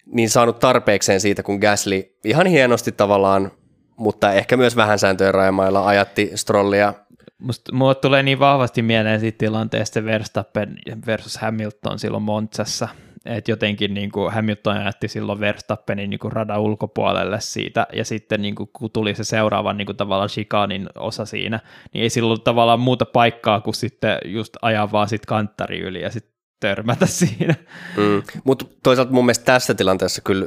niin 0.07 0.31
saanut 0.31 0.59
tarpeekseen 0.59 1.20
siitä, 1.20 1.42
kun 1.42 1.59
Gasly 1.59 2.16
ihan 2.25 2.46
hienosti 2.46 2.92
tavallaan, 2.92 3.51
mutta 3.96 4.33
ehkä 4.33 4.57
myös 4.57 4.77
vähän 4.77 4.99
sääntöjen 4.99 5.35
rajamailla 5.35 5.87
ajatti 5.87 6.31
Strollia. 6.35 6.94
Musta, 7.38 7.72
mulle 7.72 7.94
tulee 7.94 8.22
niin 8.22 8.38
vahvasti 8.38 8.83
mieleen 8.83 9.20
siitä 9.20 9.38
tilanteesta 9.38 10.05
Verstappen 10.05 10.79
versus 11.07 11.37
Hamilton 11.37 11.99
silloin 11.99 12.22
Montsassa– 12.22 12.88
että 13.27 13.51
jotenkin 13.51 13.95
niin 13.95 14.12
kuin 14.12 14.33
Hamilton 14.33 14.85
jätti 14.85 15.09
silloin 15.09 15.41
Verstappenin 15.41 16.11
niin 16.11 16.19
kuin 16.19 16.33
radan 16.33 16.61
ulkopuolelle 16.61 17.41
siitä, 17.41 17.87
ja 17.93 18.05
sitten 18.05 18.43
niin 18.43 18.55
kuin, 18.55 18.71
kun 18.73 18.91
tuli 18.91 19.15
se 19.15 19.25
seuraavan 19.25 19.77
niin 19.77 19.87
kuin 19.87 19.97
tavallaan 19.97 20.29
chikanin 20.29 20.87
osa 20.95 21.25
siinä, 21.25 21.61
niin 21.93 22.03
ei 22.03 22.11
silloin 22.11 22.41
tavallaan 22.41 22.81
muuta 22.81 23.05
paikkaa 23.05 23.61
kuin 23.61 23.75
sitten 23.75 24.19
just 24.25 24.57
ajaa 24.62 24.93
vaan 24.93 25.09
sit 25.09 25.27
kanttari 25.27 25.81
yli 25.81 26.03
ja 26.03 26.11
sitten 26.11 26.33
törmätä 26.61 27.07
siinä. 27.21 27.55
Mm. 27.97 28.23
Mutta 28.45 28.65
toisaalta 28.83 29.12
mun 29.12 29.25
mielestä 29.25 29.45
tässä 29.45 29.75
tilanteessa 29.75 30.23
kyllä 30.23 30.47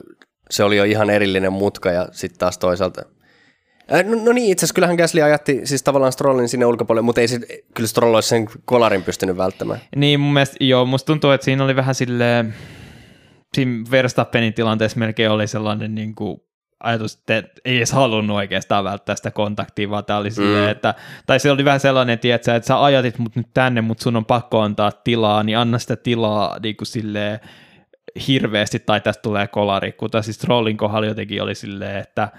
se 0.49 0.63
oli 0.63 0.77
jo 0.77 0.83
ihan 0.83 1.09
erillinen 1.09 1.53
mutka, 1.53 1.91
ja 1.91 2.07
sitten 2.11 2.39
taas 2.39 2.57
toisaalta 2.57 3.01
no, 3.89 4.23
no 4.25 4.31
niin, 4.31 4.51
itse 4.51 4.63
asiassa 4.63 4.73
kyllähän 4.73 4.95
Gasly 4.95 5.21
ajatti 5.21 5.61
siis 5.63 5.83
tavallaan 5.83 6.11
Strollin 6.11 6.49
sinne 6.49 6.65
ulkopuolelle, 6.65 7.05
mutta 7.05 7.21
ei 7.21 7.27
se, 7.27 7.39
kyllä 7.73 7.87
Stroll 7.87 8.13
olisi 8.13 8.29
sen 8.29 8.47
kolarin 8.65 9.03
pystynyt 9.03 9.37
välttämään. 9.37 9.79
Niin, 9.95 10.19
mun 10.19 10.33
mielestä, 10.33 10.57
joo, 10.59 10.85
musta 10.85 11.05
tuntuu, 11.05 11.31
että 11.31 11.45
siinä 11.45 11.63
oli 11.63 11.75
vähän 11.75 11.95
silleen, 11.95 12.53
siinä 13.53 13.85
Verstappenin 13.91 14.53
tilanteessa 14.53 14.99
melkein 14.99 15.31
oli 15.31 15.47
sellainen 15.47 15.95
niin 15.95 16.15
kuin 16.15 16.41
ajatus, 16.83 17.13
että 17.15 17.61
ei 17.65 17.77
edes 17.77 17.91
halunnut 17.91 18.37
oikeastaan 18.37 18.83
välttää 18.83 19.15
sitä 19.15 19.31
kontaktia, 19.31 19.89
vaan 19.89 20.05
tämä 20.05 20.19
oli 20.19 20.31
silleen, 20.31 20.65
mm. 20.65 20.71
että, 20.71 20.95
tai 21.25 21.39
se 21.39 21.51
oli 21.51 21.65
vähän 21.65 21.79
sellainen, 21.79 22.19
tietsä, 22.19 22.55
että 22.55 22.67
sä 22.67 22.83
ajatit 22.83 23.17
mut 23.17 23.35
nyt 23.35 23.47
tänne, 23.53 23.81
mutta 23.81 24.03
sun 24.03 24.15
on 24.15 24.25
pakko 24.25 24.59
antaa 24.59 24.91
tilaa, 24.91 25.43
niin 25.43 25.57
anna 25.57 25.79
sitä 25.79 25.95
tilaa 25.95 26.59
niin 26.63 26.77
kuin 26.77 26.87
silleen 26.87 27.39
hirveästi, 28.27 28.79
tai 28.79 29.01
tästä 29.01 29.21
tulee 29.21 29.47
kolari, 29.47 29.91
kuten 29.91 30.23
siis 30.23 30.37
Trollin 30.37 30.77
kohdalla 30.77 31.07
jotenkin 31.07 31.43
oli 31.43 31.55
silleen, 31.55 31.97
että 31.97 32.29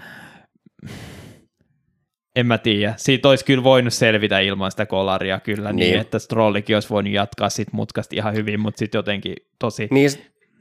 en 2.41 2.47
mä 2.47 2.59
tiedä. 2.59 2.95
Siitä 2.97 3.29
olisi 3.29 3.45
kyllä 3.45 3.65
voinut 3.65 3.95
selvitä 3.95 4.41
ilman 4.41 4.71
sitä 4.71 4.87
kolaria 4.87 5.41
kyllä 5.41 5.73
niin, 5.73 5.91
niin 5.91 6.01
että 6.01 6.19
Strollikin 6.19 6.77
olisi 6.77 6.91
voinut 6.91 7.13
jatkaa 7.13 7.51
sit 7.51 7.73
mutkasti 7.73 8.17
ihan 8.17 8.35
hyvin, 8.35 8.61
mutta 8.61 8.79
sitten 8.79 8.99
jotenkin 8.99 9.37
tosi... 9.59 9.89
Niin, 9.91 10.11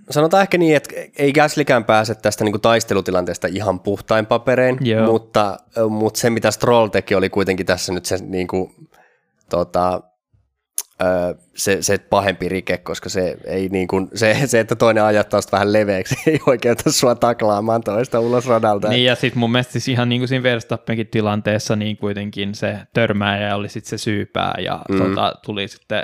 sanotaan 0.09 0.41
ehkä 0.41 0.57
niin, 0.57 0.75
että 0.75 0.89
ei 1.17 1.33
Gaslikään 1.33 1.85
pääse 1.85 2.15
tästä 2.15 2.43
niinku 2.43 2.59
taistelutilanteesta 2.59 3.47
ihan 3.47 3.79
puhtain 3.79 4.25
paperein, 4.25 4.79
mutta, 5.05 5.57
mutta 5.89 6.19
se 6.19 6.29
mitä 6.29 6.51
Stroll 6.51 6.87
teki 6.87 7.15
oli 7.15 7.29
kuitenkin 7.29 7.65
tässä 7.65 7.93
nyt 7.93 8.05
se 8.05 8.17
niinku, 8.21 8.71
tota, 9.49 10.01
se, 11.55 11.81
se 11.81 11.97
pahempi 11.97 12.49
rike, 12.49 12.77
koska 12.77 13.09
se, 13.09 13.37
ei 13.45 13.69
niin 13.69 13.87
kuin, 13.87 14.07
se, 14.13 14.41
se, 14.45 14.59
että 14.59 14.75
toinen 14.75 15.03
ajattaa 15.03 15.39
vähän 15.51 15.73
leveäksi, 15.73 16.15
ei 16.31 16.39
oikeuta 16.45 16.91
sua 16.91 17.15
taklaamaan 17.15 17.83
toista 17.83 18.19
ulos 18.19 18.47
radalta. 18.47 18.89
Niin 18.89 19.05
ja 19.05 19.15
sitten 19.15 19.39
mun 19.39 19.51
mielestä 19.51 19.71
siis 19.71 19.87
ihan 19.87 20.09
niin 20.09 20.21
kuin 20.21 20.27
siinä 20.27 20.43
Verstappenkin 20.43 21.07
tilanteessa 21.07 21.75
niin 21.75 21.97
kuitenkin 21.97 22.55
se 22.55 22.77
törmääjä 22.93 23.55
oli 23.55 23.69
sitten 23.69 23.89
se 23.89 24.03
syypää 24.03 24.55
ja 24.63 24.81
mm. 24.89 24.97
tota, 24.97 25.33
tuli 25.45 25.67
sitten 25.67 26.03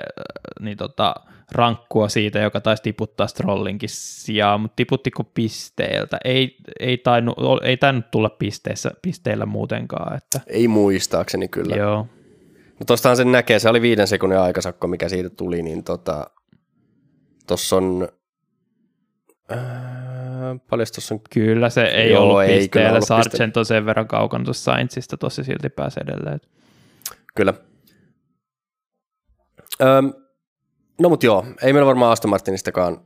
niin 0.60 0.78
tota, 0.78 1.16
rankkua 1.52 2.10
siitä, 2.10 2.40
joka 2.40 2.62
taisi 2.62 2.84
tiputtaa 2.84 3.28
Strollinkin 3.28 3.90
sijaan, 3.92 4.62
mutta 4.62 4.76
tiputtiko 4.76 5.24
pisteeltä? 5.24 6.18
Ei, 6.26 6.58
ei, 6.80 6.98
tainnut, 6.98 7.38
ei 7.64 7.78
tainnut 7.78 8.12
tulla 8.12 8.30
pisteissä, 8.30 8.92
pisteillä 9.02 9.46
muutenkaan. 9.46 10.18
Että... 10.18 10.42
Ei 10.48 10.68
muistaakseni 10.68 11.48
kyllä. 11.48 11.76
Joo. 11.76 12.08
No 12.80 12.86
tostahan 12.88 13.18
sen 13.18 13.32
näkee, 13.32 13.60
se 13.60 13.70
oli 13.70 13.82
viiden 13.82 14.08
sekunnin 14.08 14.40
aikasakko, 14.40 14.88
mikä 14.88 15.10
siitä 15.10 15.30
tuli, 15.30 15.62
niin 15.62 15.84
tota, 15.84 16.30
tossa 17.48 17.76
on, 17.76 18.08
äh, 19.52 19.58
paljon 20.70 20.88
tossa 20.96 21.16
on? 21.16 21.22
Kyllä 21.30 21.70
se 21.70 21.84
ei 21.84 22.12
Joo, 22.12 22.24
ollut 22.24 22.42
ei 22.42 22.60
pisteellä, 22.60 23.02
Sargent 23.02 23.58
on 23.58 23.66
sen 23.66 23.86
verran 23.86 24.08
kaukana 24.08 24.44
tuossa 24.44 24.64
Sainzista, 24.64 25.18
tossa 25.18 25.44
silti 25.44 25.70
pääsee 25.70 26.04
edelleen. 26.04 26.40
Kyllä. 27.36 27.54
Öm, 29.82 30.14
no 31.02 31.10
mut 31.10 31.24
joo, 31.24 31.46
ei 31.62 31.74
meillä 31.74 31.88
varmaan 31.88 32.12
Aston 32.12 32.30
Martinistakaan 32.30 33.02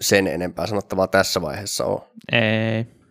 sen 0.00 0.26
enempää 0.26 0.66
sanottavaa 0.66 1.06
tässä 1.06 1.42
vaiheessa 1.42 1.84
ole. 1.84 2.00
Ei. 2.32 3.01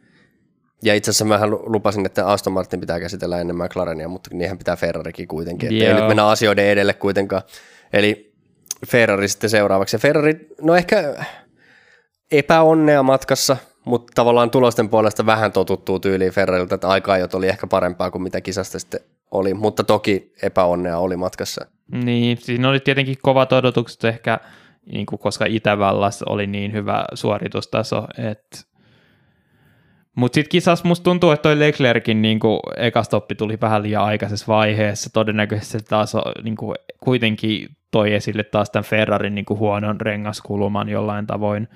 Ja 0.84 0.96
itse 0.96 1.12
asiassa 1.12 1.26
mähän 1.26 1.52
lupasin, 1.52 2.06
että 2.06 2.28
Aston 2.28 2.54
Martin 2.54 2.80
pitää 2.80 3.00
käsitellä 3.00 3.41
ennen 3.41 3.56
McLarenia, 3.56 4.08
mutta 4.08 4.30
niinhän 4.34 4.58
pitää 4.58 4.76
Ferrarikin 4.76 5.28
kuitenkin. 5.28 5.74
Että 5.74 5.89
ei 5.89 5.94
nyt 5.94 6.08
mennä 6.08 6.28
asioiden 6.28 6.65
edelle 6.65 6.94
kuitenkaan. 6.94 7.41
Eli 7.94 8.34
Ferrari 8.88 9.28
sitten 9.28 9.50
seuraavaksi. 9.50 9.96
Ja 9.96 10.00
Ferrari, 10.00 10.48
no 10.62 10.76
ehkä 10.76 11.15
epäonnea 12.32 13.04
matkassa, 13.04 13.58
mutta 13.86 14.12
tavallaan 14.15 14.52
tulosten 14.52 14.89
puolesta 14.89 15.26
vähän 15.26 15.52
totuttuu 15.52 16.00
tyyliin 16.00 16.32
Ferrarilta, 16.32 16.76
että 16.76 16.88
aika 16.88 17.13
oli 17.34 17.48
ehkä 17.48 17.67
parempaa 17.67 18.12
kuin 18.12 18.22
mitä 18.22 18.41
kisasta 18.41 18.80
sitten 18.80 19.00
oli, 19.32 19.54
mutta 19.54 19.84
toki 19.84 20.34
epäonnea 20.41 20.98
oli 20.98 21.17
matkassa. 21.17 21.65
Niin, 21.91 22.38
siinä 22.38 22.70
oli 22.70 22.80
tietenkin 22.80 23.17
kovat 23.22 23.54
odotukset 23.54 24.04
ehkä, 24.04 24.39
niin 24.91 25.06
kuin 25.06 25.20
koska 25.20 25.46
Itävallassa 25.46 26.26
oli 26.30 26.48
niin 26.48 26.74
hyvä 26.74 27.06
suoritustaso, 27.13 28.08
että 28.17 28.70
mutta 30.15 30.36
sitten 30.36 30.52
kisassa 30.52 30.88
musta 30.88 31.04
tuntuu, 31.04 31.32
että 31.32 31.41
toi 31.41 31.60
Leclerkin 31.60 32.21
niin 32.21 32.39
eka 32.78 33.04
stoppi 33.04 33.36
tuli 33.36 33.58
vähän 33.62 33.84
liian 33.84 34.04
aikaisessa 34.04 34.45
vaiheessa. 34.47 35.10
Todennäköisesti 35.13 35.80
se 35.80 35.86
taas 35.86 36.13
niin 36.43 36.56
kuin, 36.56 36.76
kuitenkin 37.00 37.69
toi 37.91 38.13
esille 38.13 38.43
taas 38.43 38.69
tämän 38.69 38.84
Ferrarin 38.84 39.36
niin 39.36 39.45
kuin, 39.45 39.60
huonon 39.60 40.02
rengaskuluman 40.02 40.89
jollain 40.89 41.28
tavoin. 41.28 41.67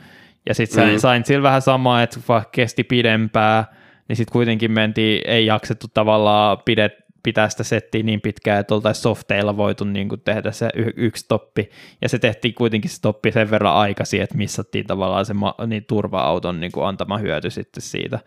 Ja 0.49 0.53
sitten 0.53 0.89
mm. 0.89 0.97
sain 0.97 1.25
sillä 1.25 1.43
vähän 1.43 1.61
samaa, 1.61 2.03
että 2.03 2.19
vaikka 2.27 2.49
kesti 2.51 2.83
pidempää, 2.83 3.65
niin 4.07 4.15
sitten 4.15 4.33
kuitenkin 4.33 4.71
mentiin, 4.71 5.21
ei 5.25 5.45
jaksettu 5.45 5.87
tavallaan 5.93 6.57
pidet, 6.65 6.93
pitää 7.25 7.49
sitä 7.49 7.63
settiä 7.63 8.03
niin 8.03 8.21
pitkään, 8.21 8.59
että 8.59 8.75
oltaisiin 8.75 9.03
softeilla 9.03 9.57
voitu 9.57 9.83
niin 9.83 10.09
kuin 10.09 10.21
tehdä 10.21 10.51
se 10.51 10.69
y- 10.75 10.93
yksi 10.95 11.23
stoppi, 11.23 11.69
ja 12.01 12.09
se 12.09 12.19
tehtiin 12.19 12.55
kuitenkin 12.55 12.91
se 12.91 12.95
stoppi 12.95 13.31
sen 13.31 13.51
verran 13.51 13.73
aikaisin, 13.73 14.21
että 14.21 14.37
missattiin 14.37 14.87
tavallaan 14.87 15.25
se 15.25 15.33
ma- 15.33 15.55
niin 15.67 15.85
turva-auton 15.85 16.59
niin 16.59 16.71
kuin 16.71 16.85
antama 16.85 17.17
hyöty 17.17 17.49
sitten 17.49 17.81
siitä. 17.81 18.19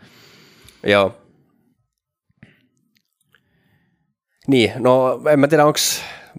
Joo. 0.86 1.16
Niin, 4.48 4.72
no 4.78 5.20
en 5.30 5.40
mä 5.40 5.48
tiedä, 5.48 5.64
onko 5.64 5.78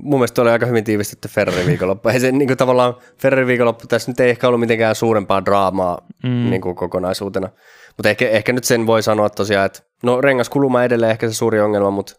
mun 0.04 0.20
mielestä 0.20 0.42
oli 0.42 0.50
aika 0.50 0.66
hyvin 0.66 0.84
tiivistetty 0.84 1.28
Ferrari 1.28 1.66
viikonloppu. 1.66 2.10
Ei 2.10 2.20
se 2.20 2.32
niin 2.32 2.48
kuin, 2.48 2.58
tavallaan 2.58 2.96
Ferrari 3.18 3.48
viikonloppu 3.48 3.88
tässä 3.88 4.12
nyt 4.12 4.20
ei 4.20 4.30
ehkä 4.30 4.48
ollut 4.48 4.60
mitenkään 4.60 4.96
suurempaa 4.96 5.46
draamaa 5.46 5.98
mm. 6.24 6.50
niin 6.50 6.62
kuin, 6.62 6.76
kokonaisuutena. 6.76 7.50
Mutta 7.98 8.10
ehkä, 8.10 8.30
ehkä 8.30 8.54
nyt 8.54 8.64
sen 8.64 8.88
voi 8.88 9.04
sanoa 9.04 9.30
tosiaan, 9.30 9.66
että 9.66 9.80
no 10.04 10.22
rengaskuluma 10.22 10.84
edelleen 10.84 11.12
ehkä 11.12 11.28
se 11.28 11.34
suuri 11.34 11.60
ongelma, 11.60 11.92
mutta 11.92 12.14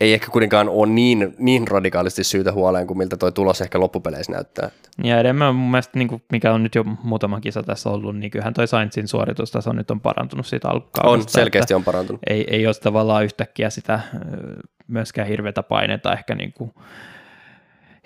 ei 0.00 0.14
ehkä 0.14 0.26
kuitenkaan 0.30 0.68
ole 0.68 0.86
niin, 0.86 1.34
niin 1.38 1.68
radikaalisti 1.68 2.24
syytä 2.24 2.52
huoleen 2.52 2.86
kuin 2.86 2.98
miltä 2.98 3.16
toi 3.16 3.32
tulos 3.32 3.60
ehkä 3.60 3.80
loppupeleissä 3.80 4.32
näyttää. 4.32 4.70
Ja 5.04 5.20
enemmän 5.20 5.54
mun 5.54 5.70
mielestä, 5.70 5.98
niin 5.98 6.08
kuin 6.08 6.22
mikä 6.32 6.52
on 6.52 6.62
nyt 6.62 6.74
jo 6.74 6.84
muutama 6.84 7.40
kisa 7.40 7.62
tässä 7.62 7.90
ollut, 7.90 8.16
niin 8.16 8.30
kyllähän 8.30 8.54
toi 8.54 8.66
Sainzin 8.66 9.08
suoritustaso 9.08 9.72
nyt 9.72 9.90
on 9.90 10.00
parantunut 10.00 10.46
siitä 10.46 10.68
alkukaudesta. 10.68 11.30
On, 11.30 11.42
selkeästi 11.42 11.74
on 11.74 11.84
parantunut. 11.84 12.20
Ei, 12.26 12.46
ei 12.50 12.66
ole 12.66 12.74
tavallaan 12.74 13.24
yhtäkkiä 13.24 13.70
sitä 13.70 14.00
myöskään 14.88 15.28
hirveätä 15.28 15.62
painetta 15.62 16.12
ehkä 16.12 16.34
niin 16.34 16.52
kuin 16.52 16.74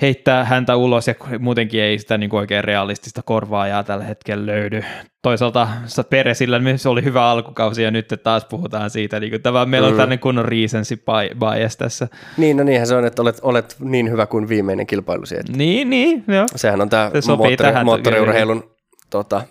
heittää 0.03 0.45
häntä 0.45 0.77
ulos 0.77 1.07
ja 1.09 1.15
muutenkin 1.39 1.83
ei 1.83 1.99
sitä 1.99 2.19
niin 2.19 2.31
kuin 2.31 2.41
oikein 2.41 2.65
realistista 2.65 3.23
korvaajaa 3.23 3.85
tällä 3.85 4.05
hetkellä 4.05 4.47
löydy. 4.47 4.85
Toisaalta 5.23 5.69
Peresillä 6.11 6.59
myös 6.59 6.87
oli 6.87 7.05
hyvä 7.05 7.31
alkukausi 7.31 7.83
ja 7.83 7.91
nyt 7.91 8.15
taas 8.23 8.45
puhutaan 8.45 8.91
siitä, 8.91 9.21
niin 9.21 9.31
kuin 9.31 9.43
tämä, 9.43 9.67
meillä 9.67 9.89
on 9.89 9.95
mm. 9.95 9.99
tänne 9.99 10.17
kunnon 10.17 10.45
recency 10.45 11.03
bias 11.39 11.77
tässä. 11.77 12.09
Niin, 12.37 12.57
no 12.57 12.65
niinhän 12.65 12.87
se 12.87 12.97
on, 12.97 13.05
että 13.05 13.23
olet, 13.23 13.39
olet 13.43 13.77
niin 13.81 14.11
hyvä 14.11 14.27
kuin 14.27 14.49
viimeinen 14.49 14.87
kilpailusi. 14.87 15.37
Että 15.39 15.53
niin, 15.53 15.91
niin, 15.91 16.25
joo. 16.29 16.47
Sehän 16.57 16.81
on 16.81 16.89
tämä 16.89 17.11
se 17.21 17.37
moottori, 17.37 17.85
moottoriurheilun 17.85 18.71
tota, 19.11 19.43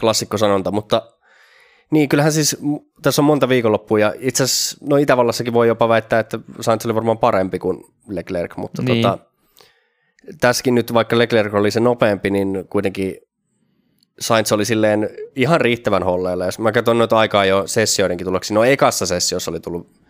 klassikkosanonta, 0.00 0.70
mutta 0.70 1.02
niin, 1.90 2.08
kyllähän 2.08 2.32
siis 2.32 2.56
tässä 3.02 3.22
on 3.22 3.26
monta 3.26 3.48
viikonloppua 3.48 3.98
ja 3.98 4.14
itse 4.18 4.44
asiassa, 4.44 4.76
no 4.88 4.96
Itävallassakin 4.96 5.52
voi 5.52 5.68
jopa 5.68 5.88
väittää, 5.88 6.20
että 6.20 6.38
Sainz 6.60 6.86
oli 6.86 6.94
varmaan 6.94 7.18
parempi 7.18 7.58
kuin 7.58 7.84
Leclerc, 8.08 8.56
mutta 8.56 8.82
niin. 8.82 9.02
tota, 9.02 9.18
tässäkin 10.40 10.74
nyt 10.74 10.94
vaikka 10.94 11.18
Leclerc 11.18 11.54
oli 11.54 11.70
se 11.70 11.80
nopeampi, 11.80 12.30
niin 12.30 12.64
kuitenkin 12.70 13.16
Sainz 14.20 14.52
oli 14.52 14.64
silleen 14.64 15.10
ihan 15.36 15.60
riittävän 15.60 16.02
holleilla. 16.02 16.44
Jos 16.44 16.58
mä 16.58 16.72
katson 16.72 16.98
noita 16.98 17.18
aikaa 17.18 17.44
jo 17.44 17.66
sessioidenkin 17.66 18.24
tuloksia, 18.24 18.54
no 18.54 18.64
ekassa 18.64 19.06
sessiossa 19.06 19.50
oli 19.50 19.60
tullut 19.60 20.05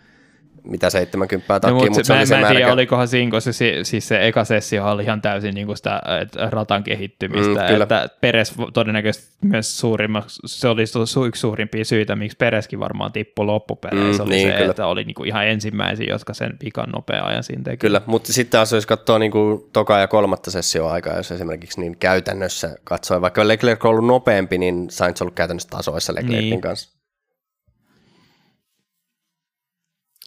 mitä 0.66 0.90
70 0.90 1.61
takkiin, 1.61 1.74
no, 1.74 1.85
mutta, 1.85 1.94
se, 1.94 2.05
se 2.05 2.12
oli 2.12 2.26
se 2.26 2.40
mä 2.40 2.48
en 2.48 2.57
tiedä, 2.57 2.72
olikohan 2.72 3.09
siinä, 3.09 3.31
koska 3.31 3.52
se, 3.52 3.79
siis 3.83 4.09
se 4.09 4.26
eka 4.26 4.44
sessio 4.44 4.90
oli 4.90 5.02
ihan 5.02 5.22
täysin 5.22 5.55
niin 5.55 5.66
kuin 5.66 5.76
sitä 5.76 6.02
että 6.20 6.50
ratan 6.50 6.85
kehittymistä, 6.85 7.68
mm, 7.68 7.83
että 7.83 8.09
Peres 8.20 8.55
todennäköisesti 8.72 9.37
myös 9.42 9.79
suurimmaksi, 9.79 10.40
se 10.46 10.68
oli 10.68 10.83
yksi 11.26 11.40
suurimpia 11.40 11.85
syitä, 11.85 12.16
miksi 12.16 12.37
Pereskin 12.37 12.81
varmaan 12.81 13.12
tippui 13.12 13.46
loppupeleissä, 13.46 14.22
mm, 14.22 14.26
oli 14.26 14.35
niin, 14.35 14.48
se, 14.48 14.57
kyllä. 14.57 14.70
että 14.70 14.87
oli 14.87 15.05
niin 15.05 15.14
kuin 15.14 15.29
ihan 15.29 15.46
ensimmäisiä, 15.46 16.07
jotka 16.11 16.35
sen 16.35 16.59
pikan 16.59 16.90
nopea 16.90 17.24
ajan 17.24 17.42
siinä 17.42 17.62
teki. 17.62 17.76
Kyllä, 17.76 18.02
mutta 18.07 18.33
sitten 18.33 18.52
taas 18.52 18.72
jos 18.72 18.87
katsoo 18.87 19.18
niin 19.18 19.33
kuin 19.33 19.64
toka 19.72 19.98
ja 19.98 20.09
kolmatta 20.09 20.50
sessioa 20.50 20.92
aikaa, 20.92 21.16
jos 21.16 21.33
esimerkiksi 21.33 21.81
niin 21.81 21.96
käytännössä 21.96 22.76
katsoo, 22.85 23.20
vaikka 23.20 23.48
Leclerc 23.48 23.85
on 23.85 23.90
ollut 23.90 24.07
nopeampi, 24.07 24.59
niin 24.59 24.90
Sainz 24.90 25.20
on 25.20 25.24
ollut 25.24 25.35
käytännössä 25.35 25.68
tasoissa 25.68 26.14
Leclercin 26.14 26.50
niin. 26.50 26.61
kanssa. 26.61 26.95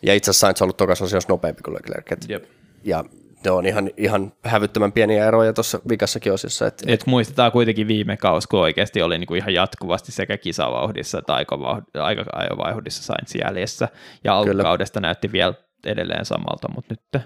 Ja 0.04 0.14
itse 0.14 0.32
asiassa 0.32 0.48
Sainz 0.48 0.62
on 0.62 0.66
ollut 0.66 0.78
tokas 0.78 1.02
osiossa 1.02 1.34
nopeampi 1.34 1.62
kuin 1.62 1.74
Leclerc. 1.74 2.30
Jep. 2.30 2.44
Ja 2.84 3.04
ne 3.46 3.52
on 3.52 3.66
ihan, 3.66 3.90
ihan 3.98 4.34
hävyttömän 4.44 4.92
pieniä 4.92 5.26
eroja 5.26 5.54
tuossa 5.54 5.80
vikassakin 5.90 6.34
osiossa. 6.34 6.68
Et, 6.68 6.84
et 6.88 7.06
muistetaan 7.06 7.52
kuitenkin 7.52 7.88
viime 7.88 8.18
kaus, 8.18 8.48
kun 8.48 8.60
oikeasti 8.60 9.02
oli 9.02 9.18
niinku 9.18 9.36
ihan 9.36 9.54
jatkuvasti 9.54 10.12
sekä 10.12 10.38
kisavauhdissa 10.38 11.20
että 11.20 11.34
aika 11.34 12.24
ajovauhdissa 12.34 13.04
Sainz 13.04 13.36
jäljessä. 13.46 13.90
Ja 14.24 14.38
alkukaudesta 14.38 15.00
näytti 15.00 15.32
vielä 15.32 15.54
edelleen 15.86 16.26
samalta, 16.26 16.68
mutta 16.76 16.94
nyt 16.94 17.24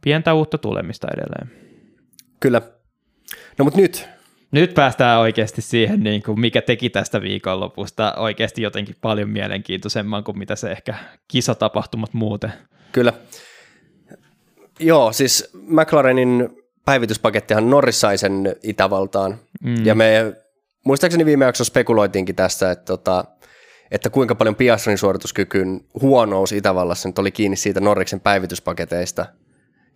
pientä 0.00 0.34
uutta 0.34 0.58
tulemista 0.58 1.06
edelleen. 1.16 1.50
Kyllä. 2.40 2.62
No 3.58 3.64
mutta 3.64 3.80
nyt 3.80 4.08
nyt 4.50 4.74
päästään 4.74 5.20
oikeasti 5.20 5.62
siihen, 5.62 6.00
niin 6.00 6.22
kuin 6.22 6.40
mikä 6.40 6.62
teki 6.62 6.90
tästä 6.90 7.22
viikonlopusta 7.22 8.14
oikeasti 8.16 8.62
jotenkin 8.62 8.96
paljon 9.00 9.28
mielenkiintoisemman 9.28 10.24
kuin 10.24 10.38
mitä 10.38 10.56
se 10.56 10.70
ehkä 10.70 10.94
kisatapahtumat 11.28 12.14
muuten. 12.14 12.52
Kyllä. 12.92 13.12
Joo, 14.80 15.12
siis 15.12 15.50
McLarenin 15.54 16.48
päivityspakettihan 16.84 17.70
Norris 17.70 18.00
sai 18.00 18.18
sen 18.18 18.56
Itävaltaan. 18.62 19.38
Mm. 19.62 19.86
Ja 19.86 19.94
me 19.94 20.32
muistaakseni 20.84 21.24
viime 21.24 21.44
jaksossa 21.44 21.70
spekuloitiinkin 21.70 22.36
tässä, 22.36 22.70
että, 22.70 22.84
tota, 22.84 23.24
että 23.90 24.10
kuinka 24.10 24.34
paljon 24.34 24.54
Piastrin 24.54 24.98
suorituskykyyn 24.98 25.80
huonous 26.00 26.52
Itävallassa 26.52 27.08
nyt 27.08 27.18
oli 27.18 27.30
kiinni 27.30 27.56
siitä 27.56 27.80
Norriksen 27.80 28.20
päivityspaketeista– 28.20 29.26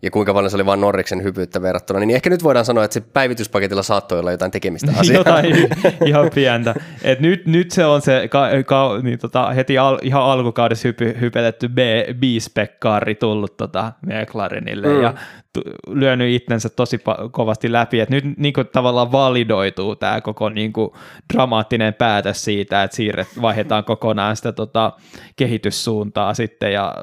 ja 0.02 0.10
kuinka 0.10 0.34
paljon 0.34 0.50
se 0.50 0.56
oli 0.56 0.66
vain 0.66 0.80
Norriksen 0.80 1.22
hypyyttä 1.22 1.62
verrattuna, 1.62 2.00
niin 2.00 2.10
ehkä 2.10 2.30
nyt 2.30 2.44
voidaan 2.44 2.64
sanoa, 2.64 2.84
että 2.84 2.94
se 2.94 3.00
päivityspaketilla 3.00 3.82
saattoi 3.82 4.18
olla 4.18 4.30
jotain 4.30 4.50
tekemistä 4.50 4.92
asiaa. 4.98 5.18
jotain 5.18 5.68
ihan 6.06 6.30
pientä. 6.34 6.74
Et 7.02 7.20
nyt, 7.20 7.46
nyt 7.46 7.70
se 7.70 7.84
on 7.84 8.02
se 8.02 8.28
ka, 8.28 8.48
ka, 8.66 8.98
niin 9.02 9.18
tota, 9.18 9.50
heti 9.50 9.78
al, 9.78 9.98
ihan 10.02 10.22
alkukaudessa 10.22 10.88
hypy, 10.88 11.16
hypetetty 11.20 11.68
B, 11.68 11.78
B-spekkaari 12.14 13.14
tullut 13.14 13.56
tota 13.56 13.92
McLarenille 14.06 14.88
mm. 14.88 15.02
ja 15.02 15.14
t- 15.52 15.88
lyönyt 15.88 16.34
itsensä 16.34 16.68
tosi 16.68 16.96
pa- 16.96 17.30
kovasti 17.30 17.72
läpi, 17.72 18.00
että 18.00 18.14
nyt 18.14 18.24
niin 18.36 18.52
kuin, 18.52 18.66
tavallaan 18.72 19.12
validoituu 19.12 19.96
tämä 19.96 20.20
koko 20.20 20.48
niin 20.48 20.72
kuin, 20.72 20.90
dramaattinen 21.32 21.94
päätös 21.94 22.44
siitä, 22.44 22.82
että 22.82 22.96
siirret, 22.96 23.28
vaihdetaan 23.42 23.84
kokonaan 23.84 24.36
sitä 24.36 24.52
tota, 24.52 24.92
kehityssuuntaa 25.36 26.34
sitten 26.34 26.72
ja 26.72 26.94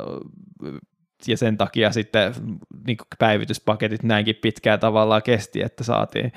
ja 1.28 1.38
sen 1.38 1.58
takia 1.58 1.92
sitten 1.92 2.34
niin 2.88 2.98
päivityspaketit 3.20 4.04
näinkin 4.04 4.36
pitkään 4.36 4.80
tavallaan 4.80 5.24
kesti, 5.24 5.62
että 5.62 5.84
saatiin 5.84 6.32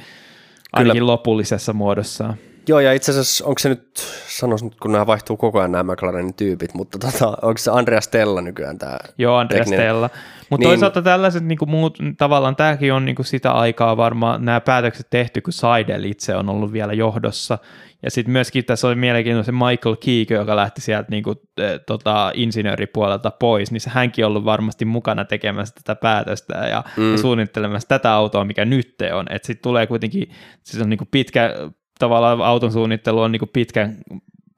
ainakin 0.72 1.00
Kyllä. 1.00 1.12
lopullisessa 1.12 1.72
muodossa. 1.72 2.34
Joo, 2.68 2.80
ja 2.80 2.92
itse 2.92 3.12
asiassa 3.12 3.44
onko 3.44 3.58
se 3.58 3.68
nyt, 3.68 3.88
sanoisin 4.28 4.68
nyt, 4.68 4.80
kun 4.80 4.92
nämä 4.92 5.06
vaihtuu 5.06 5.36
koko 5.36 5.58
ajan 5.58 5.72
nämä 5.72 5.92
McLarenin 5.92 6.34
tyypit, 6.34 6.74
mutta 6.74 6.98
tota, 6.98 7.28
onko 7.42 7.58
se 7.58 7.70
Andreas 7.70 8.04
Stella 8.04 8.40
nykyään 8.40 8.78
tämä 8.78 8.98
Joo, 9.18 9.36
Andreas 9.36 9.58
tekninen? 9.58 9.86
Stella. 9.86 10.10
Mutta 10.50 10.62
niin, 10.62 10.68
toisaalta 10.68 11.02
tällaiset 11.02 11.44
niin 11.44 11.58
muut, 11.66 11.98
tavallaan 12.18 12.56
tämäkin 12.56 12.92
on 12.92 13.04
niin 13.04 13.16
sitä 13.20 13.52
aikaa 13.52 13.96
varmaan 13.96 14.44
nämä 14.44 14.60
päätökset 14.60 15.06
tehty, 15.10 15.40
kun 15.40 15.52
Seidel 15.52 16.04
itse 16.04 16.36
on 16.36 16.48
ollut 16.48 16.72
vielä 16.72 16.92
johdossa, 16.92 17.58
ja 18.02 18.10
sitten 18.10 18.32
myöskin 18.32 18.64
tässä 18.64 18.86
oli 18.86 18.94
mielenkiintoinen 18.94 19.44
se 19.44 19.52
Michael 19.52 19.96
Keegan, 19.96 20.38
joka 20.38 20.56
lähti 20.56 20.80
sieltä 20.80 21.10
niin 21.10 21.22
kuin, 21.22 21.36
e, 21.58 21.78
tota, 21.78 22.32
insinööripuolelta 22.34 23.30
pois, 23.30 23.70
niin 23.70 23.80
se 23.80 23.90
hänkin 23.90 24.24
on 24.24 24.28
ollut 24.30 24.44
varmasti 24.44 24.84
mukana 24.84 25.24
tekemässä 25.24 25.74
tätä 25.74 26.00
päätöstä 26.00 26.54
ja, 26.54 26.84
mm. 26.96 27.12
ja 27.12 27.18
suunnittelemassa 27.18 27.88
tätä 27.88 28.12
autoa, 28.12 28.44
mikä 28.44 28.64
nyt 28.64 28.96
on. 29.14 29.26
Että 29.30 29.46
sitten 29.46 29.62
tulee 29.62 29.86
kuitenkin, 29.86 30.30
siis 30.62 30.82
on 30.82 30.90
niin 30.90 30.98
kuin 30.98 31.08
pitkä, 31.10 31.54
tavallaan 32.02 32.40
auton 32.40 32.72
suunnittelu 32.72 33.20
on 33.20 33.32
niin 33.32 33.38
kuin 33.38 33.50
pitkän 33.52 33.96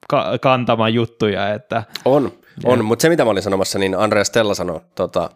ka- 0.08 0.38
kantama 0.40 0.88
juttuja. 0.88 1.54
Että, 1.54 1.82
on, 2.04 2.32
on. 2.64 2.84
mutta 2.84 3.02
se 3.02 3.08
mitä 3.08 3.24
mä 3.24 3.30
olin 3.30 3.42
sanomassa, 3.42 3.78
niin 3.78 3.98
Andreas 3.98 4.26
Stella 4.26 4.54
sanoi 4.54 4.80
tota, 4.94 5.30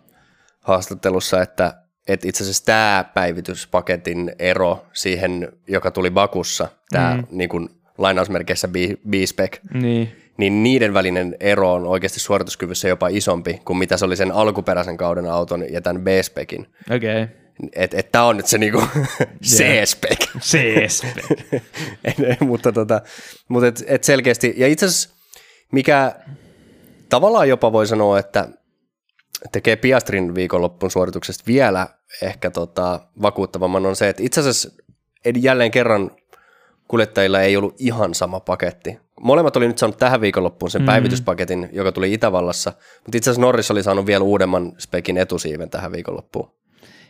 haastattelussa, 0.60 1.42
että 1.42 1.74
että 2.08 2.28
itse 2.28 2.44
asiassa 2.44 2.64
tämä 2.64 3.04
päivityspaketin 3.14 4.32
ero 4.38 4.86
siihen, 4.92 5.48
joka 5.66 5.90
tuli 5.90 6.10
Bakussa, 6.10 6.68
tämä 6.90 7.16
mm. 7.16 7.24
niin 7.30 7.48
kuin 7.48 7.68
lainausmerkeissä 7.98 8.68
B-spec, 9.08 9.58
niin. 9.74 10.12
niin 10.36 10.62
niiden 10.62 10.94
välinen 10.94 11.36
ero 11.40 11.72
on 11.72 11.86
oikeasti 11.86 12.20
suorituskyvyssä 12.20 12.88
jopa 12.88 13.08
isompi 13.08 13.60
kuin 13.64 13.76
mitä 13.76 13.96
se 13.96 14.04
oli 14.04 14.16
sen 14.16 14.32
alkuperäisen 14.32 14.96
kauden 14.96 15.26
auton 15.26 15.64
ja 15.72 15.80
tämän 15.80 16.02
B-specin. 16.02 16.66
Okei. 16.96 17.22
Okay. 17.22 17.28
Että 17.72 17.96
et 17.96 18.12
tämä 18.12 18.24
on 18.24 18.36
nyt 18.36 18.46
se 18.46 18.58
niinku 18.58 18.82
C-spec. 19.54 20.26
C-spec. 20.40 21.62
mutta 22.40 22.72
tota, 22.72 23.00
mutta 23.48 23.66
et, 23.66 23.84
et 23.86 24.04
selkeästi, 24.04 24.54
ja 24.56 24.68
itse 24.68 24.86
asiassa 24.86 25.08
mikä 25.72 26.14
tavallaan 27.08 27.48
jopa 27.48 27.72
voi 27.72 27.86
sanoa, 27.86 28.18
että 28.18 28.48
tekee 29.52 29.76
Piastrin 29.76 30.34
viikonloppun 30.34 30.90
suorituksesta 30.90 31.44
vielä 31.46 31.88
ehkä 32.22 32.50
tota, 32.50 33.00
vakuuttavamman 33.22 33.86
on 33.86 33.96
se, 33.96 34.08
että 34.08 34.22
itse 34.22 34.40
asiassa 34.40 34.70
jälleen 35.36 35.70
kerran 35.70 36.10
kuljettajilla 36.88 37.40
ei 37.40 37.56
ollut 37.56 37.74
ihan 37.78 38.14
sama 38.14 38.40
paketti. 38.40 38.98
Molemmat 39.20 39.56
oli 39.56 39.68
nyt 39.68 39.78
saanut 39.78 39.98
tähän 39.98 40.20
viikonloppuun 40.20 40.70
sen 40.70 40.82
mm. 40.82 40.86
päivityspaketin, 40.86 41.68
joka 41.72 41.92
tuli 41.92 42.12
Itävallassa, 42.12 42.72
mutta 43.04 43.18
itse 43.18 43.30
asiassa 43.30 43.40
Norris 43.40 43.70
oli 43.70 43.82
saanut 43.82 44.06
vielä 44.06 44.24
uudemman 44.24 44.72
spekin 44.78 45.18
etusiiven 45.18 45.70
tähän 45.70 45.92
viikonloppuun. 45.92 46.50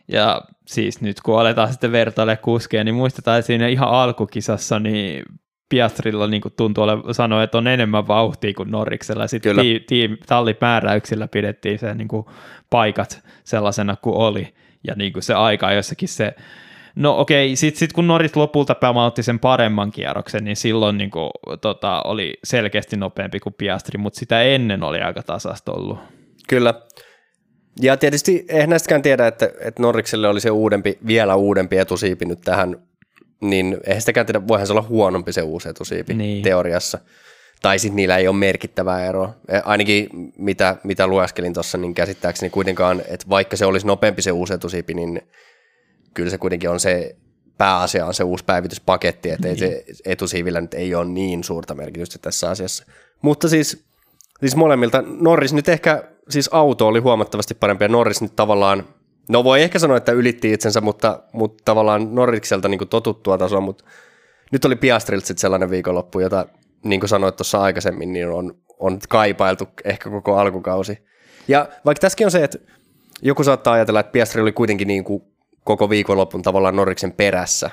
Ja 0.08 0.42
siis 0.66 1.00
nyt 1.00 1.20
kun 1.20 1.40
aletaan 1.40 1.70
sitten 1.70 1.92
vertailla 1.92 2.36
kuskeja, 2.36 2.84
niin 2.84 2.94
muistetaan, 2.94 3.42
siinä 3.42 3.68
ihan 3.68 3.88
alkukisassa 3.88 4.78
niin 4.78 5.24
Piastrilla 5.68 6.26
niin 6.26 6.42
tuntuu 6.56 6.84
ole, 6.84 7.14
sanoa, 7.14 7.42
että 7.42 7.58
on 7.58 7.66
enemmän 7.66 8.08
vauhtia 8.08 8.54
kuin 8.54 8.70
Norriksella. 8.70 9.26
Sitten 9.26 9.56
ti, 9.56 9.84
ti, 9.86 10.10
tallipääräyksillä 10.26 11.28
pidettiin 11.28 11.78
se 11.78 11.94
niin 11.94 12.08
kuin 12.08 12.26
paikat 12.70 13.22
sellaisena 13.44 13.96
kuin 13.96 14.16
oli. 14.16 14.54
Ja 14.86 14.94
niin 14.94 15.12
kuin 15.12 15.22
se 15.22 15.34
aika 15.34 15.72
jossakin 15.72 16.08
se 16.08 16.34
No 16.98 17.18
okei, 17.18 17.56
sitten 17.56 17.78
sit 17.78 17.92
kun 17.92 18.06
Norris 18.06 18.36
lopulta 18.36 18.74
päämautti 18.74 19.22
sen 19.22 19.38
paremman 19.38 19.90
kierroksen, 19.90 20.44
niin 20.44 20.56
silloin 20.56 20.98
niin 20.98 21.10
kuin, 21.10 21.30
tota, 21.60 22.02
oli 22.02 22.34
selkeästi 22.44 22.96
nopeampi 22.96 23.40
kuin 23.40 23.54
Piastri, 23.58 23.98
mutta 23.98 24.18
sitä 24.18 24.42
ennen 24.42 24.82
oli 24.82 25.00
aika 25.00 25.22
tasasta 25.22 25.72
ollut. 25.72 25.98
Kyllä. 26.48 26.74
Ja 27.80 27.96
tietysti 27.96 28.44
eihän 28.48 28.70
näistäkään 28.70 29.02
tiedä, 29.02 29.26
että, 29.26 29.50
että 29.60 29.82
Norrikselle 29.82 30.28
oli 30.28 30.40
se 30.40 30.50
uudempi, 30.50 30.98
vielä 31.06 31.34
uudempi 31.34 31.78
etusiipi 31.78 32.24
nyt 32.24 32.40
tähän, 32.40 32.76
niin 33.40 33.76
eihän 33.86 34.02
sitäkään 34.02 34.26
tiedä, 34.26 34.48
voihan 34.48 34.66
se 34.66 34.72
olla 34.72 34.86
huonompi 34.88 35.32
se 35.32 35.42
uusi 35.42 35.68
etusiipi 35.68 36.14
niin. 36.14 36.42
teoriassa. 36.42 36.98
tai 37.62 37.78
sitten 37.78 37.96
niillä 37.96 38.16
ei 38.16 38.28
ole 38.28 38.36
merkittävää 38.36 39.06
eroa. 39.06 39.34
E, 39.48 39.58
ainakin 39.64 40.08
mitä, 40.38 40.76
mitä 40.84 41.06
lueskelin 41.06 41.54
tuossa, 41.54 41.78
niin 41.78 41.94
käsittääkseni 41.94 42.50
kuitenkaan, 42.50 43.02
että 43.08 43.26
vaikka 43.28 43.56
se 43.56 43.66
olisi 43.66 43.86
nopeampi 43.86 44.22
se 44.22 44.32
uusi 44.32 44.54
etusiipi, 44.54 44.94
niin 44.94 45.22
kyllä 46.14 46.30
se 46.30 46.38
kuitenkin 46.38 46.70
on 46.70 46.80
se 46.80 47.16
pääasia 47.58 48.06
on 48.06 48.14
se 48.14 48.24
uusi 48.24 48.44
päivityspaketti, 48.44 49.30
että 49.30 49.48
niin. 49.48 49.58
se 49.58 49.84
etusiivillä 50.04 50.60
nyt 50.60 50.74
ei 50.74 50.94
ole 50.94 51.04
niin 51.04 51.44
suurta 51.44 51.74
merkitystä 51.74 52.18
tässä 52.18 52.50
asiassa. 52.50 52.84
Mutta 53.22 53.48
siis, 53.48 53.84
siis 54.40 54.56
molemmilta, 54.56 55.04
Norris 55.06 55.52
nyt 55.52 55.68
ehkä, 55.68 56.04
siis 56.28 56.48
auto 56.52 56.86
oli 56.86 56.98
huomattavasti 56.98 57.54
parempi 57.54 57.84
ja 57.84 57.88
Norris 57.88 58.22
nyt 58.22 58.36
tavallaan, 58.36 58.84
no 59.28 59.44
voi 59.44 59.62
ehkä 59.62 59.78
sanoa, 59.78 59.96
että 59.96 60.12
ylitti 60.12 60.52
itsensä, 60.52 60.80
mutta, 60.80 61.22
mutta 61.32 61.62
tavallaan 61.64 62.14
Norrikselta 62.14 62.68
niin 62.68 62.88
totuttua 62.90 63.38
tasoa, 63.38 63.60
mutta 63.60 63.84
nyt 64.52 64.64
oli 64.64 64.76
Piastrilta 64.76 65.26
sitten 65.26 65.40
sellainen 65.40 65.70
viikonloppu, 65.70 66.20
jota 66.20 66.46
niin 66.84 67.00
kuin 67.00 67.08
sanoit 67.08 67.36
tuossa 67.36 67.60
aikaisemmin, 67.60 68.12
niin 68.12 68.28
on, 68.28 68.54
on 68.78 68.98
kaipailtu 69.08 69.68
ehkä 69.84 70.10
koko 70.10 70.36
alkukausi. 70.36 70.98
Ja 71.48 71.68
vaikka 71.84 72.00
tässäkin 72.00 72.26
on 72.26 72.30
se, 72.30 72.44
että 72.44 72.58
joku 73.22 73.44
saattaa 73.44 73.74
ajatella, 73.74 74.00
että 74.00 74.12
Piastri 74.12 74.42
oli 74.42 74.52
kuitenkin 74.52 74.88
niin 74.88 75.04
kuin 75.04 75.22
koko 75.64 75.90
viikonloppun 75.90 76.42
tavallaan 76.42 76.76
Norriksen 76.76 77.12
perässä, 77.12 77.70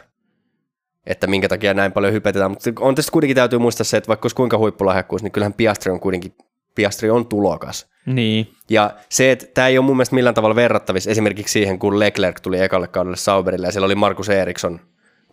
että 1.05 1.27
minkä 1.27 1.47
takia 1.49 1.73
näin 1.73 1.91
paljon 1.91 2.13
hypetetään, 2.13 2.51
mutta 2.51 2.71
on 2.79 2.95
tästä 2.95 3.11
kuitenkin 3.11 3.35
täytyy 3.35 3.59
muistaa 3.59 3.83
se, 3.83 3.97
että 3.97 4.07
vaikka 4.07 4.25
olisi 4.25 4.35
kuinka 4.35 4.57
huippulahjakkuus, 4.57 5.23
niin 5.23 5.31
kyllähän 5.31 5.53
Piastri 5.53 5.91
on 5.91 5.99
kuitenkin, 5.99 6.35
Piastri 6.75 7.09
on 7.09 7.25
tulokas. 7.25 7.87
Niin. 8.05 8.47
Ja 8.69 8.91
se, 9.09 9.31
että 9.31 9.45
tämä 9.53 9.67
ei 9.67 9.77
ole 9.77 9.85
mun 9.85 9.95
mielestä 9.95 10.15
millään 10.15 10.35
tavalla 10.35 10.55
verrattavissa 10.55 11.11
esimerkiksi 11.11 11.51
siihen, 11.51 11.79
kun 11.79 11.99
Leclerc 11.99 12.41
tuli 12.41 12.59
ekalle 12.59 12.87
kaudelle 12.87 13.17
Sauberille 13.17 13.67
ja 13.67 13.71
siellä 13.71 13.85
oli 13.85 13.95
Markus 13.95 14.29
Eriksson 14.29 14.79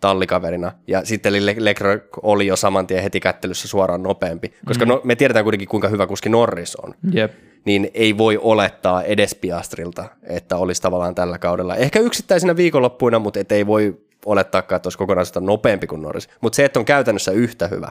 tallikaverina, 0.01 0.71
ja 0.87 1.05
sitten 1.05 1.45
Leclerc 1.45 2.03
oli 2.21 2.47
jo 2.47 2.55
saman 2.55 2.87
tien 2.87 3.03
heti 3.03 3.19
kättelyssä 3.19 3.67
suoraan 3.67 4.03
nopeampi, 4.03 4.53
koska 4.65 4.85
mm. 4.85 4.89
no, 4.89 5.01
me 5.03 5.15
tiedetään 5.15 5.45
kuitenkin, 5.45 5.67
kuinka 5.67 5.87
hyvä 5.87 6.07
kuski 6.07 6.29
Norris 6.29 6.75
on. 6.75 6.93
Yep. 7.15 7.33
Niin 7.65 7.91
ei 7.93 8.17
voi 8.17 8.39
olettaa 8.41 9.03
edes 9.03 9.35
Piastrilta, 9.35 10.05
että 10.23 10.57
olisi 10.57 10.81
tavallaan 10.81 11.15
tällä 11.15 11.37
kaudella. 11.37 11.75
Ehkä 11.75 11.99
yksittäisinä 11.99 12.55
viikonloppuina, 12.55 13.19
mutta 13.19 13.39
et 13.39 13.51
ei 13.51 13.67
voi 13.67 14.01
olettaa, 14.25 14.59
että 14.59 14.81
olisi 14.83 14.97
kokonaisuutta 14.97 15.39
nopeampi 15.39 15.87
kuin 15.87 16.01
Norris. 16.01 16.29
Mutta 16.41 16.55
se, 16.55 16.65
että 16.65 16.79
on 16.79 16.85
käytännössä 16.85 17.31
yhtä 17.31 17.67
hyvä, 17.67 17.89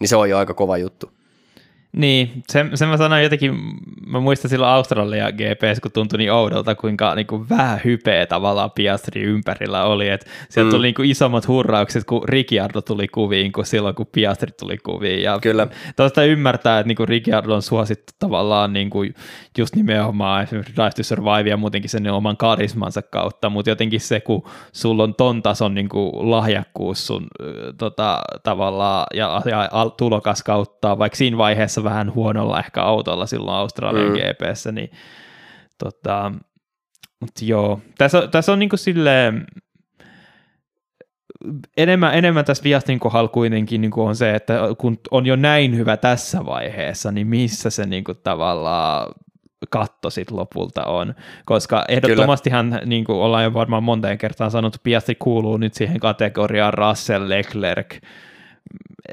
niin 0.00 0.08
se 0.08 0.16
on 0.16 0.30
jo 0.30 0.38
aika 0.38 0.54
kova 0.54 0.78
juttu. 0.78 1.10
Niin, 1.96 2.42
sen, 2.48 2.70
sen 2.76 2.88
mä 2.88 2.96
sanoin 2.96 3.22
jotenkin, 3.22 3.54
mä 4.06 4.20
muistan 4.20 4.48
silloin 4.48 4.72
Australia 4.72 5.32
GPS, 5.32 5.80
kun 5.82 5.92
tuntui 5.92 6.18
niin 6.18 6.32
oudolta, 6.32 6.74
kuinka 6.74 7.14
niin 7.14 7.26
kuin 7.26 7.48
vähän 7.48 7.80
hypeä 7.84 8.26
tavallaan 8.26 8.70
Piastri 8.70 9.22
ympärillä 9.22 9.84
oli, 9.84 10.08
että 10.08 10.26
sieltä 10.48 10.68
mm. 10.68 10.70
tuli 10.70 10.86
niin 10.86 10.94
kuin 10.94 11.10
isommat 11.10 11.48
hurraukset, 11.48 12.04
kun 12.04 12.28
Ricciardo 12.28 12.80
tuli 12.80 13.08
kuviin, 13.08 13.52
kuin 13.52 13.66
silloin, 13.66 13.94
kun 13.94 14.06
Piastri 14.12 14.50
tuli 14.60 14.78
kuviin. 14.78 15.22
Ja 15.22 15.38
Kyllä. 15.42 15.66
Tuosta 15.96 16.24
ymmärtää, 16.24 16.78
että 16.78 16.88
niin 16.88 16.96
kuin 16.96 17.08
Ricciardo 17.08 17.54
on 17.54 17.62
suosittu 17.62 18.12
tavallaan 18.18 18.72
niin 18.72 18.90
kuin 18.90 19.14
just 19.58 19.76
nimenomaan 19.76 20.42
esimerkiksi 20.42 20.76
Drive 20.76 20.90
to 20.90 21.02
Survive 21.02 21.50
ja 21.50 21.56
muutenkin 21.56 21.90
sen 21.90 22.12
oman 22.12 22.36
karismansa 22.36 23.02
kautta, 23.02 23.50
mutta 23.50 23.70
jotenkin 23.70 24.00
se, 24.00 24.20
kun 24.20 24.42
sulla 24.72 25.02
on 25.02 25.14
ton 25.14 25.42
tason 25.42 25.74
niin 25.74 25.88
kuin 25.88 26.30
lahjakkuus 26.30 27.06
sun 27.06 27.26
tota, 27.78 28.22
tavallaan 28.42 29.06
ja, 29.14 29.42
ja 29.50 29.70
tulokas 29.96 30.42
kautta, 30.42 30.98
vaikka 30.98 31.16
siinä 31.16 31.38
vaiheessa 31.38 31.81
vähän 31.84 32.14
huonolla 32.14 32.58
ehkä 32.58 32.82
autolla 32.82 33.26
silloin 33.26 33.56
Australian 33.56 34.08
mm. 34.08 34.14
GPssä, 34.14 34.72
niin 34.72 34.90
tota, 35.78 36.32
mutta 37.20 37.44
joo, 37.44 37.80
tässä, 37.98 38.28
tässä 38.28 38.52
on 38.52 38.58
niinku 38.58 38.76
silleen, 38.76 39.46
enemmän, 41.76 42.14
enemmän 42.14 42.44
tässä 42.44 42.64
viastin 42.64 43.00
kohdalla 43.00 43.28
kuitenkin 43.28 43.80
niin 43.80 43.90
kuin 43.90 44.08
on 44.08 44.16
se, 44.16 44.34
että 44.34 44.58
kun 44.78 44.98
on 45.10 45.26
jo 45.26 45.36
näin 45.36 45.76
hyvä 45.76 45.96
tässä 45.96 46.46
vaiheessa, 46.46 47.12
niin 47.12 47.26
missä 47.26 47.70
se 47.70 47.86
niin 47.86 48.04
kuin 48.04 48.18
tavallaan 48.22 49.14
katto 49.70 50.10
sit 50.10 50.30
lopulta 50.30 50.84
on, 50.84 51.14
koska 51.44 51.84
ehdottomastihan, 51.88 52.80
niin 52.86 53.04
kuin 53.04 53.16
ollaan 53.16 53.44
jo 53.44 53.54
varmaan 53.54 53.82
monteen 53.82 54.18
kertaan 54.18 54.50
sanottu, 54.50 54.78
Piastri 54.82 55.14
kuuluu 55.14 55.56
nyt 55.56 55.74
siihen 55.74 56.00
kategoriaan 56.00 56.74
Russell, 56.74 57.28
Leclerc, 57.28 57.96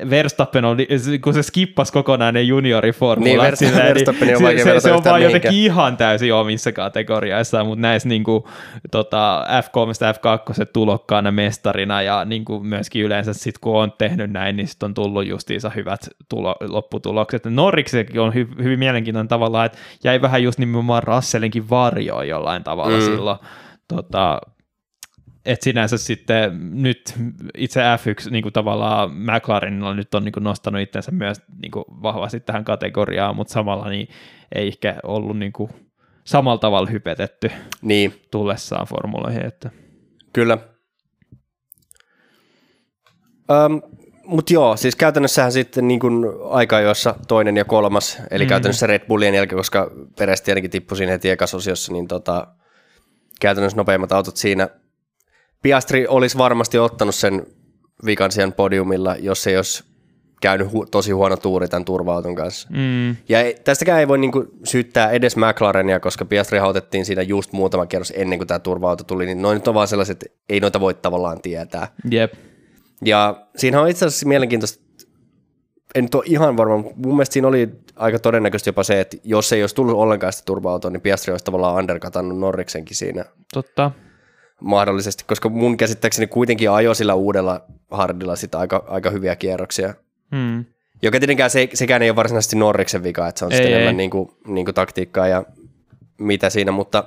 Verstappen 0.10 0.66
on, 0.66 0.78
kun 1.24 1.34
se 1.34 1.44
skippasi 1.44 1.94
kokonaan 1.94 2.34
ne 2.34 2.42
junioriformulat, 2.42 3.24
niin, 3.24 3.42
Verstappen, 3.42 4.28
niin, 4.28 4.44
Verstappen 4.44 4.76
on 4.76 4.80
se, 4.80 4.80
se, 4.80 4.92
on 4.92 5.04
vaan 5.04 5.24
jotenkin 5.24 5.52
ihan 5.52 5.98
täysin 5.98 6.34
omissa 6.34 6.72
kategoriaissa, 6.72 7.64
mutta 7.64 7.82
näissä 7.82 8.10
niin 8.10 8.24
kuin, 8.24 8.44
tota, 8.92 9.46
F3 9.62 10.16
F2 10.16 10.66
tulokkaana 10.74 11.32
mestarina 11.32 12.02
ja 12.02 12.26
niin 12.26 12.46
kuin 12.46 12.66
myöskin 12.66 13.04
yleensä 13.04 13.34
sit 13.34 13.58
kun 13.58 13.78
on 13.78 13.94
tehnyt 13.98 14.32
näin, 14.32 14.56
niin 14.56 14.68
sit 14.68 14.84
on 14.84 14.94
tullut 14.94 15.28
justiinsa 15.28 15.70
hyvät 15.70 16.10
tulo, 16.30 16.56
lopputulokset. 16.68 17.46
Norriksekin 17.46 18.22
on 18.22 18.34
hy, 18.34 18.48
hyvin 18.64 18.80
mielenkiintoinen 18.80 19.28
tavalla, 19.28 19.66
että 19.66 19.78
jäi 20.04 20.22
vähän 20.22 20.44
just 20.44 20.60
nimenomaan 20.60 21.04
Russellinkin 21.04 21.70
varjoon 21.70 22.28
jollain 22.28 22.64
tavalla 22.64 22.98
mm. 22.98 23.04
silloin 23.04 23.40
tota, 23.88 24.42
et 25.46 25.62
sinänsä 25.62 25.98
sitten 25.98 26.72
nyt 26.84 27.14
itse 27.58 27.80
F1 27.80 28.32
niin 28.32 28.44
kuin 28.44 28.54
tavallaan 28.54 29.12
McLarenilla 29.14 29.94
nyt 29.94 30.16
on 30.16 30.24
niin 30.24 30.34
kuin 30.34 30.44
nostanut 30.44 30.82
itsensä 30.82 31.12
myös 31.12 31.42
niin 31.62 31.72
kuin 31.72 31.86
vahvasti 31.90 32.40
tähän 32.40 32.66
kategoriaan, 32.66 33.36
mutta 33.36 33.54
samalla 33.54 33.90
niin 33.90 34.08
ei 34.56 34.68
ehkä 34.68 34.96
ollut 35.04 35.38
niin 35.38 35.54
kuin 35.54 35.72
samalla 36.24 36.58
tavalla 36.58 36.90
hypetetty 36.90 37.52
niin. 37.82 38.14
tullessaan 38.32 38.88
formuloihin. 38.88 39.46
Että. 39.46 39.70
Kyllä. 40.34 40.58
Um, 43.50 43.82
mutta 44.24 44.54
joo, 44.54 44.78
siis 44.78 44.96
käytännössähän 44.96 45.52
sitten 45.52 45.88
niin 45.88 46.00
kuin 46.00 46.26
aika 46.50 46.80
jossa 46.80 47.16
toinen 47.28 47.58
ja 47.58 47.66
kolmas, 47.66 48.22
eli 48.32 48.44
mm. 48.44 48.50
käytännössä 48.50 48.88
Red 48.88 49.08
Bullien 49.08 49.36
jälkeen, 49.36 49.58
koska 49.58 49.92
Peres 50.18 50.42
tietenkin 50.42 50.72
tippui 50.72 50.98
siinä 50.98 51.12
heti 51.12 51.30
ekasosiossa, 51.30 51.94
niin 51.94 52.08
tota, 52.08 52.48
käytännössä 53.42 53.78
nopeimmat 53.78 54.12
autot 54.12 54.38
siinä 54.38 54.70
Piastri 55.62 56.08
olisi 56.08 56.38
varmasti 56.38 56.78
ottanut 56.78 57.16
sen 57.16 57.46
vikan 58.06 58.32
podiumilla, 58.58 59.16
jos 59.16 59.48
ei 59.48 59.56
olisi 59.56 59.84
käynyt 60.42 60.68
hu- 60.68 60.88
tosi 60.92 61.12
huono 61.12 61.38
tuuri 61.38 61.68
tämän 61.68 61.86
turva 61.86 62.22
kanssa. 62.36 62.68
Mm. 62.72 63.16
Ja 63.30 63.42
ei, 63.42 63.56
tästäkään 63.64 64.00
ei 64.00 64.08
voi 64.08 64.18
niinku 64.18 64.46
syyttää 64.64 65.10
edes 65.12 65.36
McLarenia, 65.36 66.00
koska 66.00 66.26
Piastri 66.26 66.60
otettiin 66.60 67.06
siinä 67.06 67.22
just 67.22 67.54
muutama 67.54 67.86
kerros 67.86 68.14
ennen 68.16 68.40
kuin 68.40 68.48
tämä 68.48 68.60
turva 68.60 68.96
tuli, 68.96 69.26
niin 69.26 69.42
noin 69.42 69.56
nyt 69.56 69.68
on 69.68 69.74
vaan 69.74 69.88
sellaiset, 69.88 70.24
että 70.24 70.40
ei 70.50 70.60
noita 70.60 70.80
voi 70.80 70.94
tavallaan 70.94 71.42
tietää. 71.42 71.88
Jep. 72.12 72.34
Ja 73.06 73.48
siinä 73.56 73.82
on 73.82 73.90
itse 73.90 74.06
asiassa 74.06 74.28
mielenkiintoista, 74.28 74.84
en 75.96 76.04
nyt 76.04 76.16
ole 76.16 76.24
ihan 76.28 76.58
varma, 76.58 76.78
mutta 76.78 77.00
mun 77.06 77.16
mielestä 77.16 77.34
siinä 77.34 77.48
oli 77.48 77.70
aika 77.96 78.20
todennäköisesti 78.20 78.70
jopa 78.70 78.84
se, 78.84 79.00
että 79.00 79.18
jos 79.24 79.54
ei 79.54 79.64
olisi 79.64 79.76
tullut 79.76 79.96
ollenkaan 79.96 80.34
sitä 80.34 80.46
turva 80.46 80.80
niin 80.90 81.02
Piastri 81.02 81.32
olisi 81.32 81.46
tavallaan 81.46 81.76
undercutannut 81.76 82.40
Norriksenkin 82.40 82.98
siinä. 82.98 83.26
Totta 83.54 83.92
mahdollisesti, 84.60 85.24
koska 85.28 85.50
mun 85.50 85.78
käsittääkseni 85.78 86.28
kuitenkin 86.28 86.72
ajoi 86.72 86.96
sillä 86.96 87.14
uudella 87.14 87.66
hardilla 87.92 88.36
sitä 88.36 88.60
aika, 88.60 88.84
aika 88.88 89.10
hyviä 89.10 89.36
kierroksia. 89.36 89.94
Hmm. 90.36 90.66
Joka 91.02 91.20
tietenkään 91.20 91.50
se, 91.50 91.70
sekään 91.74 92.02
ei 92.02 92.10
ole 92.10 92.16
varsinaisesti 92.16 92.56
Norriksen 92.56 93.04
vika, 93.04 93.28
että 93.28 93.40
se 93.40 93.46
on 93.46 93.52
ei, 93.52 93.58
sitten 93.58 93.72
ei. 93.72 93.76
enemmän 93.76 93.98
niin 93.98 94.10
kuin, 94.10 94.32
niin 94.48 94.66
kuin 94.66 94.76
taktiikkaa 94.76 95.28
ja 95.28 95.44
mitä 96.18 96.50
siinä, 96.50 96.72
mutta, 96.72 97.04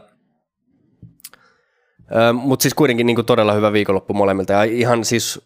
äh, 2.17 2.35
mutta 2.35 2.63
siis 2.63 2.75
kuitenkin 2.75 3.07
niin 3.07 3.15
kuin 3.15 3.27
todella 3.27 3.53
hyvä 3.53 3.73
viikonloppu 3.73 4.15
molemmilta 4.15 4.53
ja 4.53 4.63
ihan 4.63 5.05
siis 5.05 5.41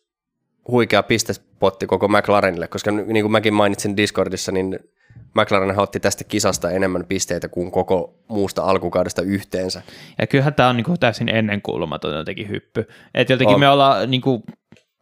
huikea 0.68 1.02
pistespotti 1.02 1.86
koko 1.86 2.08
McLarenille, 2.08 2.68
koska 2.68 2.90
niin 2.90 3.24
kuin 3.24 3.32
mäkin 3.32 3.54
mainitsin 3.54 3.96
Discordissa, 3.96 4.52
niin 4.52 4.78
McLaren 5.34 5.78
otti 5.78 6.00
tästä 6.00 6.24
kisasta 6.24 6.70
enemmän 6.70 7.04
pisteitä 7.08 7.48
kuin 7.48 7.70
koko 7.70 8.14
muusta 8.28 8.62
alkukaudesta 8.62 9.22
yhteensä. 9.22 9.82
Ja 10.18 10.26
kyllähän 10.26 10.54
tämä 10.54 10.68
on 10.68 10.76
niinku 10.76 10.96
täysin 11.00 11.28
ennenkuulumaton 11.28 12.16
jotenkin 12.16 12.48
hyppy. 12.48 12.88
Että 13.14 13.32
jotenkin 13.32 13.54
on. 13.54 13.60
me 13.60 13.68
ollaan 13.68 14.10
niinku 14.10 14.42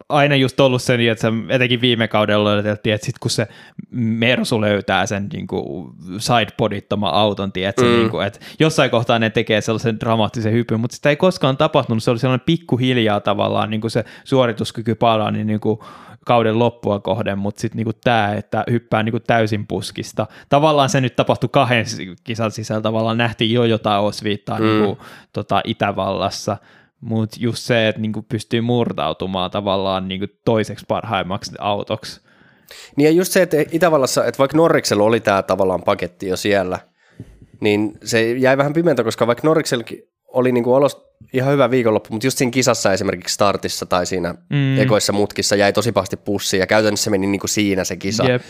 aina 0.09 0.35
just 0.35 0.59
ollut 0.59 0.81
sen, 0.81 0.99
että 0.99 1.27
etenkin 1.49 1.81
viime 1.81 2.07
kaudella 2.07 2.59
että 2.59 2.75
sitten 2.83 3.19
kun 3.19 3.31
se 3.31 3.47
Mersu 3.91 4.61
löytää 4.61 5.05
sen 5.05 5.27
niin 5.33 5.47
kuin 5.47 5.91
sidepodittoman 6.17 7.13
auton, 7.13 7.51
tiedät, 7.51 7.77
mm. 7.77 7.85
niin 7.85 8.09
kuin, 8.09 8.27
että 8.27 8.39
jossain 8.59 8.91
kohtaa 8.91 9.19
ne 9.19 9.29
tekee 9.29 9.61
sellaisen 9.61 9.99
dramaattisen 9.99 10.53
hypyn, 10.53 10.79
mutta 10.79 10.95
sitä 10.95 11.09
ei 11.09 11.15
koskaan 11.15 11.57
tapahtunut, 11.57 12.03
se 12.03 12.11
oli 12.11 12.19
sellainen 12.19 12.45
pikkuhiljaa 12.45 13.19
tavallaan 13.19 13.69
niin 13.69 13.81
kuin 13.81 13.91
se 13.91 14.05
suorituskyky 14.23 14.95
palaa 14.95 15.31
niin, 15.31 15.47
niin 15.47 15.59
kuin 15.59 15.79
kauden 16.25 16.59
loppua 16.59 16.99
kohden, 16.99 17.37
mutta 17.37 17.61
sitten 17.61 17.77
niinku 17.77 17.93
tämä, 18.03 18.33
että 18.33 18.63
hyppää 18.71 19.03
niinku 19.03 19.19
täysin 19.19 19.67
puskista. 19.67 20.27
Tavallaan 20.49 20.89
se 20.89 21.01
nyt 21.01 21.15
tapahtui 21.15 21.49
kahden 21.51 21.85
kisan 22.23 22.51
sisällä, 22.51 22.81
tavallaan 22.81 23.17
nähtiin 23.17 23.53
jo 23.53 23.63
jotain 23.63 24.01
osviittaa 24.01 24.59
mm. 24.59 24.65
niinku, 24.65 24.97
tota, 25.33 25.61
Itävallassa, 25.63 26.57
mutta 27.01 27.37
just 27.39 27.63
se, 27.63 27.87
että 27.87 28.01
niinku 28.01 28.21
pystyy 28.21 28.61
murtautumaan 28.61 29.51
tavallaan 29.51 30.07
niinku 30.07 30.25
toiseksi 30.45 30.85
parhaimmaksi 30.87 31.51
autoksi. 31.59 32.21
Niin 32.95 33.05
ja 33.05 33.11
just 33.11 33.31
se, 33.31 33.41
että 33.41 33.57
Itävallassa, 33.71 34.25
että 34.25 34.39
vaikka 34.39 34.57
Norriksella 34.57 35.03
oli 35.03 35.19
tämä 35.19 35.43
tavallaan 35.43 35.83
paketti 35.83 36.27
jo 36.27 36.37
siellä, 36.37 36.79
niin 37.61 37.97
se 38.03 38.31
jäi 38.31 38.57
vähän 38.57 38.73
pimentä, 38.73 39.03
koska 39.03 39.27
vaikka 39.27 39.47
Norriksellakin 39.47 40.14
oli 40.35 40.51
niinku 40.51 40.73
olos 40.73 41.05
ihan 41.33 41.53
hyvä 41.53 41.71
viikonloppu, 41.71 42.13
mutta 42.13 42.27
just 42.27 42.37
siinä 42.37 42.51
kisassa 42.51 42.93
esimerkiksi 42.93 43.33
startissa 43.33 43.85
tai 43.85 44.05
siinä 44.05 44.35
mm. 44.49 44.79
ekoissa 44.79 45.13
mutkissa 45.13 45.55
jäi 45.55 45.73
tosi 45.73 45.91
pahasti 45.91 46.17
pussiin 46.17 46.59
ja 46.59 46.67
käytännössä 46.67 47.09
meni 47.09 47.27
niinku 47.27 47.47
siinä 47.47 47.83
se 47.83 47.95
kisa. 47.95 48.29
Yep. 48.29 48.41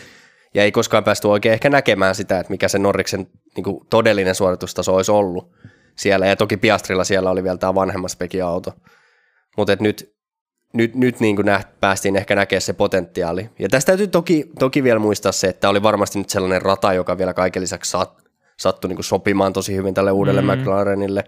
Ja 0.54 0.62
ei 0.62 0.72
koskaan 0.72 1.04
päästy 1.04 1.28
oikein 1.28 1.52
ehkä 1.52 1.70
näkemään 1.70 2.14
sitä, 2.14 2.38
että 2.38 2.50
mikä 2.50 2.68
se 2.68 2.78
Norriksen 2.78 3.26
niin 3.56 3.64
kuin 3.64 3.86
todellinen 3.90 4.34
suoritustaso 4.34 4.94
olisi 4.94 5.10
ollut 5.10 5.52
siellä. 5.96 6.26
Ja 6.26 6.36
toki 6.36 6.56
Piastrilla 6.56 7.04
siellä 7.04 7.30
oli 7.30 7.42
vielä 7.42 7.58
tämä 7.58 7.74
vanhemma 7.74 8.08
spekiauto. 8.08 8.72
Mutta 9.56 9.76
nyt, 9.80 10.14
nyt, 10.72 10.94
nyt 10.94 11.20
niin 11.20 11.36
kuin 11.36 11.46
näht, 11.46 11.68
päästiin 11.80 12.16
ehkä 12.16 12.34
näkemään 12.34 12.60
se 12.60 12.72
potentiaali. 12.72 13.50
Ja 13.58 13.68
tästä 13.68 13.86
täytyy 13.86 14.06
toki, 14.06 14.50
toki 14.58 14.82
vielä 14.82 14.98
muistaa 14.98 15.32
se, 15.32 15.46
että 15.46 15.68
oli 15.68 15.82
varmasti 15.82 16.18
nyt 16.18 16.30
sellainen 16.30 16.62
rata, 16.62 16.92
joka 16.92 17.18
vielä 17.18 17.34
kaiken 17.34 17.62
lisäksi 17.62 17.90
sat, 17.90 18.12
sattui 18.58 18.88
niin 18.88 18.96
kuin 18.96 19.04
sopimaan 19.04 19.52
tosi 19.52 19.76
hyvin 19.76 19.94
tälle 19.94 20.10
uudelle 20.10 20.40
mm. 20.40 20.50
McLarenille. 20.50 21.24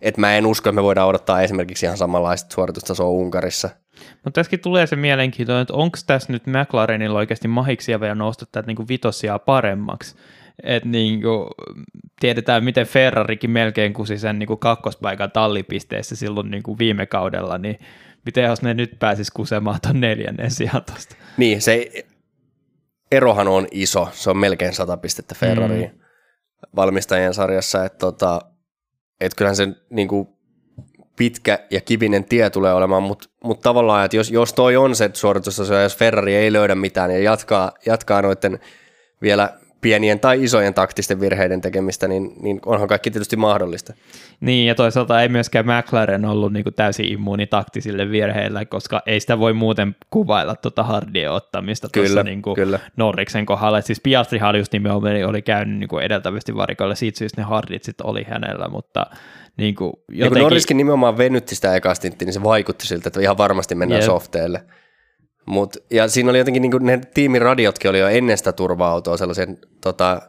Että 0.00 0.20
mä 0.20 0.36
en 0.36 0.46
usko, 0.46 0.68
että 0.68 0.74
me 0.74 0.82
voidaan 0.82 1.08
odottaa 1.08 1.42
esimerkiksi 1.42 1.86
ihan 1.86 1.98
samanlaista 1.98 2.54
suoritustasoa 2.54 3.08
Unkarissa. 3.08 3.70
Mutta 4.24 4.30
tässäkin 4.30 4.60
tulee 4.60 4.86
se 4.86 4.96
mielenkiintoinen, 4.96 5.62
että 5.62 5.74
onko 5.74 5.98
tässä 6.06 6.32
nyt 6.32 6.46
McLarenilla 6.46 7.18
oikeasti 7.18 7.48
mahiksia 7.48 8.00
vielä 8.00 8.14
nousta 8.14 8.46
tätä 8.46 8.66
niin 8.66 8.88
vitosia 8.88 9.38
paremmaksi. 9.38 10.14
Että 10.62 10.88
niin 10.88 11.22
kuin, 11.22 11.48
tiedetään, 12.20 12.64
miten 12.64 12.86
Ferrarikin 12.86 13.50
melkein 13.50 13.92
kusi 13.92 14.18
sen 14.18 14.38
niin 14.38 14.46
kuin 14.46 14.58
kakkospaikan 14.58 15.30
tallipisteessä 15.30 16.16
silloin 16.16 16.50
niin 16.50 16.62
kuin 16.62 16.78
viime 16.78 17.06
kaudella, 17.06 17.58
niin 17.58 17.78
miten 18.24 18.44
jos 18.44 18.62
ne 18.62 18.74
nyt 18.74 18.98
pääsis 18.98 19.30
kusemaan 19.30 19.80
tuon 19.82 20.00
neljännen 20.00 20.50
sijaan 20.50 20.84
tosta. 20.84 21.16
Niin, 21.36 21.62
se 21.62 21.90
erohan 23.12 23.48
on 23.48 23.66
iso, 23.70 24.08
se 24.12 24.30
on 24.30 24.36
melkein 24.36 24.72
100 24.72 24.96
pistettä 24.96 25.34
Ferrariin 25.34 25.90
mm. 25.90 26.00
valmistajien 26.76 27.34
sarjassa, 27.34 27.84
että 27.84 27.98
tota, 27.98 28.40
et 29.20 29.34
kyllähän 29.34 29.56
se 29.56 29.68
niin 29.90 30.08
kuin, 30.08 30.28
pitkä 31.16 31.58
ja 31.70 31.80
kivinen 31.80 32.24
tie 32.24 32.50
tulee 32.50 32.74
olemaan, 32.74 33.02
mutta 33.02 33.28
mut 33.44 33.60
tavallaan, 33.60 34.04
että 34.04 34.16
jos, 34.16 34.30
jos 34.30 34.52
toi 34.52 34.76
on 34.76 34.96
se 34.96 35.10
suoritustaso, 35.12 35.74
jos 35.74 35.96
Ferrari 35.96 36.34
ei 36.34 36.52
löydä 36.52 36.74
mitään 36.74 37.10
ja 37.10 37.18
jatkaa, 37.18 37.72
jatkaa 37.86 38.22
noiden 38.22 38.60
vielä 39.22 39.59
pienien 39.80 40.20
tai 40.20 40.44
isojen 40.44 40.74
taktisten 40.74 41.20
virheiden 41.20 41.60
tekemistä, 41.60 42.08
niin, 42.08 42.32
niin 42.42 42.60
onhan 42.66 42.88
kaikki 42.88 43.10
tietysti 43.10 43.36
mahdollista. 43.36 43.94
Niin, 44.40 44.66
ja 44.66 44.74
toisaalta 44.74 45.22
ei 45.22 45.28
myöskään 45.28 45.66
McLaren 45.66 46.24
ollut 46.24 46.52
niin 46.52 46.64
kuin 46.64 46.74
täysin 46.74 47.12
immuuni 47.12 47.46
taktisille 47.46 48.10
virheille, 48.10 48.64
koska 48.64 49.02
ei 49.06 49.20
sitä 49.20 49.38
voi 49.38 49.52
muuten 49.52 49.96
kuvailla 50.10 50.56
tuota 50.56 50.82
hardien 50.82 51.32
ottamista 51.32 51.88
tuossa 51.92 52.22
niin 52.22 52.42
kuin 52.42 52.54
kyllä. 52.54 52.78
Norriksen 52.96 53.46
kohdalla. 53.46 53.78
Et 53.78 53.86
siis 53.86 54.00
Piastrihan 54.00 54.58
just 54.58 54.72
nimenomaan 54.72 55.24
oli 55.24 55.42
käynyt 55.42 55.78
niin 55.78 55.88
kuin 55.88 56.04
edeltävästi 56.04 56.56
varikoilla, 56.56 56.94
siitä 56.94 57.18
syystä 57.18 57.40
ne 57.40 57.44
hardit 57.44 57.84
sitten 57.84 58.06
oli 58.06 58.24
hänellä, 58.24 58.68
mutta 58.68 59.06
niin 59.56 59.74
kuin 59.74 59.92
jotenkin... 60.08 60.24
Ja 60.24 60.28
kun 60.30 60.38
Norriskin 60.38 60.76
nimenomaan 60.76 61.18
venytti 61.18 61.54
sitä 61.54 61.74
ekasti, 61.74 62.12
niin 62.20 62.32
se 62.32 62.42
vaikutti 62.42 62.86
siltä, 62.86 63.08
että 63.08 63.20
ihan 63.20 63.38
varmasti 63.38 63.74
mennään 63.74 64.00
yep. 64.00 64.06
softeille. 64.06 64.64
Mut, 65.46 65.76
ja 65.90 66.08
siinä 66.08 66.30
oli 66.30 66.38
jotenkin, 66.38 66.62
niin 66.62 66.72
ne 66.80 67.00
tiimiradiotkin 67.14 67.90
oli 67.90 67.98
jo 67.98 68.08
ennen 68.08 68.38
sitä 68.38 68.52
turva-autoa 68.52 69.16
sellaisen, 69.16 69.58
tota, 69.80 70.22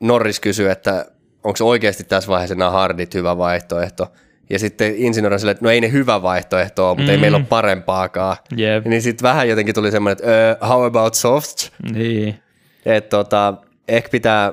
Norris 0.00 0.40
kysyi, 0.40 0.68
että 0.68 1.06
onko 1.44 1.58
oikeasti 1.60 2.04
tässä 2.04 2.28
vaiheessa 2.28 2.54
nämä 2.54 2.70
hardit 2.70 3.14
hyvä 3.14 3.38
vaihtoehto. 3.38 4.12
Ja 4.50 4.58
sitten 4.58 4.94
insinööri 4.96 5.38
sille, 5.38 5.50
että 5.50 5.64
no 5.64 5.70
ei 5.70 5.80
ne 5.80 5.92
hyvä 5.92 6.22
vaihtoehto 6.22 6.88
ole, 6.88 6.96
mutta 6.96 7.10
mm. 7.10 7.14
ei 7.14 7.20
meillä 7.20 7.36
ole 7.36 7.44
parempaakaan. 7.48 8.36
Yep. 8.58 8.86
Niin 8.86 9.02
sitten 9.02 9.22
vähän 9.22 9.48
jotenkin 9.48 9.74
tuli 9.74 9.90
semmoinen, 9.90 10.18
että 10.18 10.56
uh, 10.62 10.68
how 10.68 10.84
about 10.84 11.14
soft? 11.14 11.56
Niin. 11.92 12.38
Että 12.86 13.16
tota, 13.16 13.54
ehkä 13.88 14.08
pitää, 14.08 14.52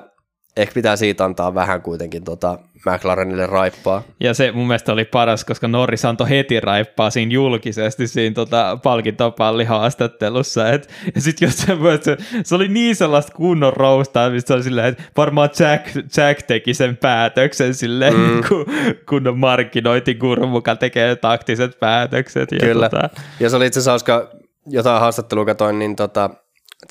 ehkä 0.58 0.74
pitää 0.74 0.96
siitä 0.96 1.26
antaa 1.26 1.56
vähän 1.56 1.82
kuitenkin 1.82 2.24
tota, 2.24 2.60
McLarenille 2.86 3.46
raippaa. 3.46 4.04
Ja 4.20 4.34
se 4.34 4.52
mun 4.52 4.68
mielestä 4.68 4.94
oli 4.94 5.06
paras, 5.06 5.46
koska 5.46 5.68
Norris 5.68 6.06
antoi 6.06 6.30
heti 6.30 6.60
raippaa 6.60 7.10
siinä 7.10 7.34
julkisesti 7.34 8.08
siinä 8.08 8.34
tota, 8.34 8.78
palkintopallihaastattelussa. 8.84 10.70
Et, 10.70 10.90
ja 11.16 11.22
sitten 11.22 11.46
jos 11.46 11.58
se, 11.58 11.78
se, 12.02 12.18
se, 12.44 12.56
oli 12.56 12.68
niin 12.68 12.96
sellaista 12.96 13.34
kunnon 13.36 13.74
roustaa, 13.74 14.30
mistä 14.30 14.48
se 14.48 14.54
oli 14.54 14.64
silleen, 14.64 14.88
että 14.88 15.04
varmaan 15.18 15.50
Jack, 15.60 15.96
Jack 16.18 16.42
teki 16.48 16.74
sen 16.74 16.98
päätöksen 16.98 17.74
silleen, 17.74 18.14
mm. 18.14 18.42
kun 18.50 18.66
kunnon 19.10 19.40
markkinointiguru 19.40 20.48
mukaan 20.48 20.78
tekee 20.78 21.16
taktiset 21.16 21.80
päätökset. 21.80 22.52
Ja 22.52 22.60
Kyllä. 22.60 22.90
Tota... 22.90 23.10
Ja 23.40 23.50
se 23.50 23.56
oli 23.56 23.66
itse 23.66 23.80
asiassa 23.80 23.92
hauska, 23.92 24.30
jotain 24.68 25.00
haastattelua 25.00 25.46
katoin, 25.46 25.80
niin 25.80 25.96
tota, 25.96 26.30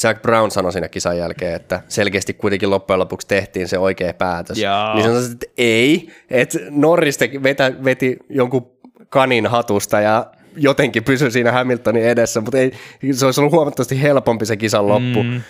Jack 0.02 0.22
Brown 0.22 0.50
sanoi 0.50 0.72
siinä 0.72 0.88
kisan 0.88 1.18
jälkeen, 1.18 1.54
että 1.54 1.80
selkeästi 1.88 2.34
kuitenkin 2.34 2.70
loppujen 2.70 3.00
lopuksi 3.00 3.26
tehtiin 3.26 3.68
se 3.68 3.78
oikea 3.78 4.14
päätös. 4.14 4.58
Jaa. 4.58 4.94
Niin 4.94 5.04
sanoisin, 5.04 5.32
että 5.32 5.46
ei, 5.58 6.08
että 6.30 6.58
Norris 6.70 7.18
teki, 7.18 7.42
vetä, 7.42 7.72
veti 7.84 8.16
jonkun 8.28 8.70
kanin 9.08 9.46
hatusta 9.46 10.00
ja 10.00 10.26
jotenkin 10.56 11.04
pysyi 11.04 11.30
siinä 11.30 11.52
Hamiltonin 11.52 12.04
edessä, 12.04 12.40
mutta 12.40 12.58
ei, 12.58 12.72
se 13.12 13.26
olisi 13.26 13.40
ollut 13.40 13.52
huomattavasti 13.52 14.02
helpompi 14.02 14.46
se 14.46 14.56
kisan 14.56 14.88
loppu 14.88 15.22
mm. 15.22 15.40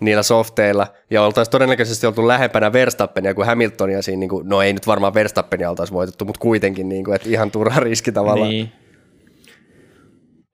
niillä 0.00 0.22
softeilla, 0.22 0.86
ja 1.10 1.22
oltaisiin 1.22 1.50
todennäköisesti 1.50 2.06
oltu 2.06 2.28
lähempänä 2.28 2.72
Verstappenia 2.72 3.34
kuin 3.34 3.46
Hamiltonia 3.46 4.02
siinä, 4.02 4.20
niin 4.20 4.30
kuin, 4.30 4.48
no 4.48 4.62
ei 4.62 4.72
nyt 4.72 4.86
varmaan 4.86 5.14
Verstappenia 5.14 5.70
oltaisi 5.70 5.92
voitettu, 5.92 6.24
mutta 6.24 6.40
kuitenkin, 6.40 6.88
niin 6.88 7.04
kuin, 7.04 7.14
että 7.14 7.28
ihan 7.28 7.50
turha 7.50 7.80
riski 7.80 8.12
tavallaan. 8.12 8.50
Niin. 8.50 8.72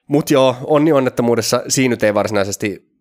Mutta 0.07 0.33
joo, 0.33 0.57
onni 0.65 0.93
onnettomuudessa 0.93 1.63
siinä 1.69 1.93
nyt 1.93 2.03
ei 2.03 2.15
varsinaisesti 2.15 2.92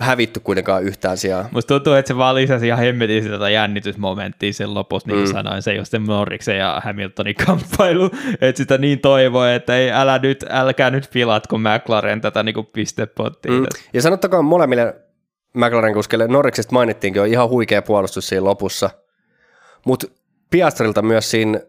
hävitty 0.00 0.40
kuitenkaan 0.40 0.82
yhtään 0.82 1.16
sijaa. 1.16 1.48
Musta 1.50 1.74
tuntuu, 1.74 1.92
että 1.92 2.08
se 2.08 2.16
vaan 2.16 2.34
lisäsi 2.34 2.66
ihan 2.66 2.78
hemmetin 2.78 3.22
sitä 3.22 3.50
jännitysmomenttia 3.50 4.52
sen 4.52 4.74
lopussa, 4.74 5.08
niin 5.08 5.16
kuin 5.16 5.28
mm. 5.28 5.32
sanoin, 5.32 5.62
se 5.62 5.74
just 5.74 5.90
se 5.90 5.98
Norriksen 5.98 6.58
ja 6.58 6.80
Hamiltonin 6.84 7.34
kamppailu, 7.46 8.10
että 8.40 8.56
sitä 8.56 8.78
niin 8.78 9.00
toivoi, 9.00 9.54
että 9.54 9.76
ei, 9.76 9.92
älä 9.92 10.18
nyt, 10.18 10.44
älkää 10.48 10.90
nyt 10.90 11.10
filatko 11.10 11.58
McLaren 11.58 12.20
tätä 12.20 12.42
niin 12.42 12.54
kuin 12.54 12.66
pistepottia. 12.66 13.52
Mm. 13.52 13.66
Ja 13.92 14.02
sanottakoon 14.02 14.44
molemmille 14.44 14.94
McLaren 15.54 15.94
kuskelle, 15.94 16.28
Norriksesta 16.28 16.72
mainittiinkin 16.72 17.20
jo 17.20 17.24
ihan 17.24 17.48
huikea 17.48 17.82
puolustus 17.82 18.28
siinä 18.28 18.44
lopussa, 18.44 18.90
mutta 19.86 20.06
Piastrilta 20.50 21.02
myös 21.02 21.30
siinä 21.30 21.60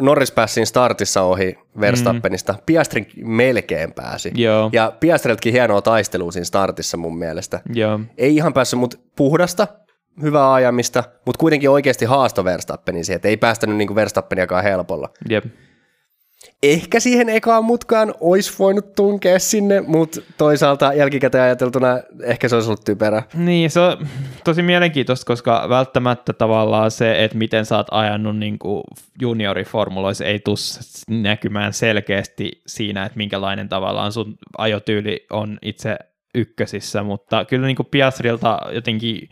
Norris 0.00 0.32
pääsi 0.32 0.66
startissa 0.66 1.22
ohi 1.22 1.58
Verstappenista. 1.80 2.52
Mm. 2.52 2.58
Piastri 2.66 3.06
melkein 3.16 3.92
pääsi. 3.92 4.32
Joo. 4.34 4.70
Ja 4.72 4.92
Piastriltakin 5.00 5.52
hienoa 5.52 5.82
taistelua 5.82 6.32
siinä 6.32 6.44
startissa 6.44 6.96
mun 6.96 7.18
mielestä. 7.18 7.60
Joo. 7.74 8.00
Ei 8.18 8.36
ihan 8.36 8.52
päässyt, 8.52 8.80
mutta 8.80 8.96
puhdasta, 9.16 9.66
hyvää 10.22 10.52
ajamista, 10.52 11.04
mutta 11.26 11.38
kuitenkin 11.38 11.70
oikeasti 11.70 12.04
haasto 12.04 12.44
Verstappenin 12.44 13.04
siihen, 13.04 13.16
että 13.16 13.28
ei 13.28 13.36
päästänyt 13.36 13.76
niin 13.76 13.94
Verstappeniakaan 13.94 14.64
helpolla. 14.64 15.08
Jep 15.30 15.44
ehkä 16.62 17.00
siihen 17.00 17.28
ekaan 17.28 17.64
mutkaan 17.64 18.14
olisi 18.20 18.54
voinut 18.58 18.94
tunkea 18.94 19.38
sinne, 19.38 19.80
mutta 19.80 20.20
toisaalta 20.38 20.94
jälkikäteen 20.94 21.44
ajateltuna 21.44 21.98
ehkä 22.22 22.48
se 22.48 22.54
olisi 22.54 22.68
ollut 22.68 22.84
typerä. 22.84 23.22
Niin, 23.34 23.70
se 23.70 23.80
on 23.80 24.06
tosi 24.44 24.62
mielenkiintoista, 24.62 25.26
koska 25.26 25.66
välttämättä 25.68 26.32
tavallaan 26.32 26.90
se, 26.90 27.24
että 27.24 27.38
miten 27.38 27.66
sä 27.66 27.76
oot 27.76 27.86
ajanut 27.90 28.36
niin 28.36 28.58
junioriformuloissa, 29.20 30.24
ei 30.24 30.38
tule 30.38 30.56
näkymään 31.22 31.72
selkeästi 31.72 32.62
siinä, 32.66 33.04
että 33.04 33.16
minkälainen 33.16 33.68
tavallaan 33.68 34.12
sun 34.12 34.38
ajotyyli 34.58 35.26
on 35.30 35.58
itse 35.62 35.96
ykkösissä, 36.34 37.02
mutta 37.02 37.44
kyllä 37.44 37.66
niin 37.66 37.76
kuin 37.76 37.88
Piastrilta 37.90 38.58
jotenkin 38.72 39.28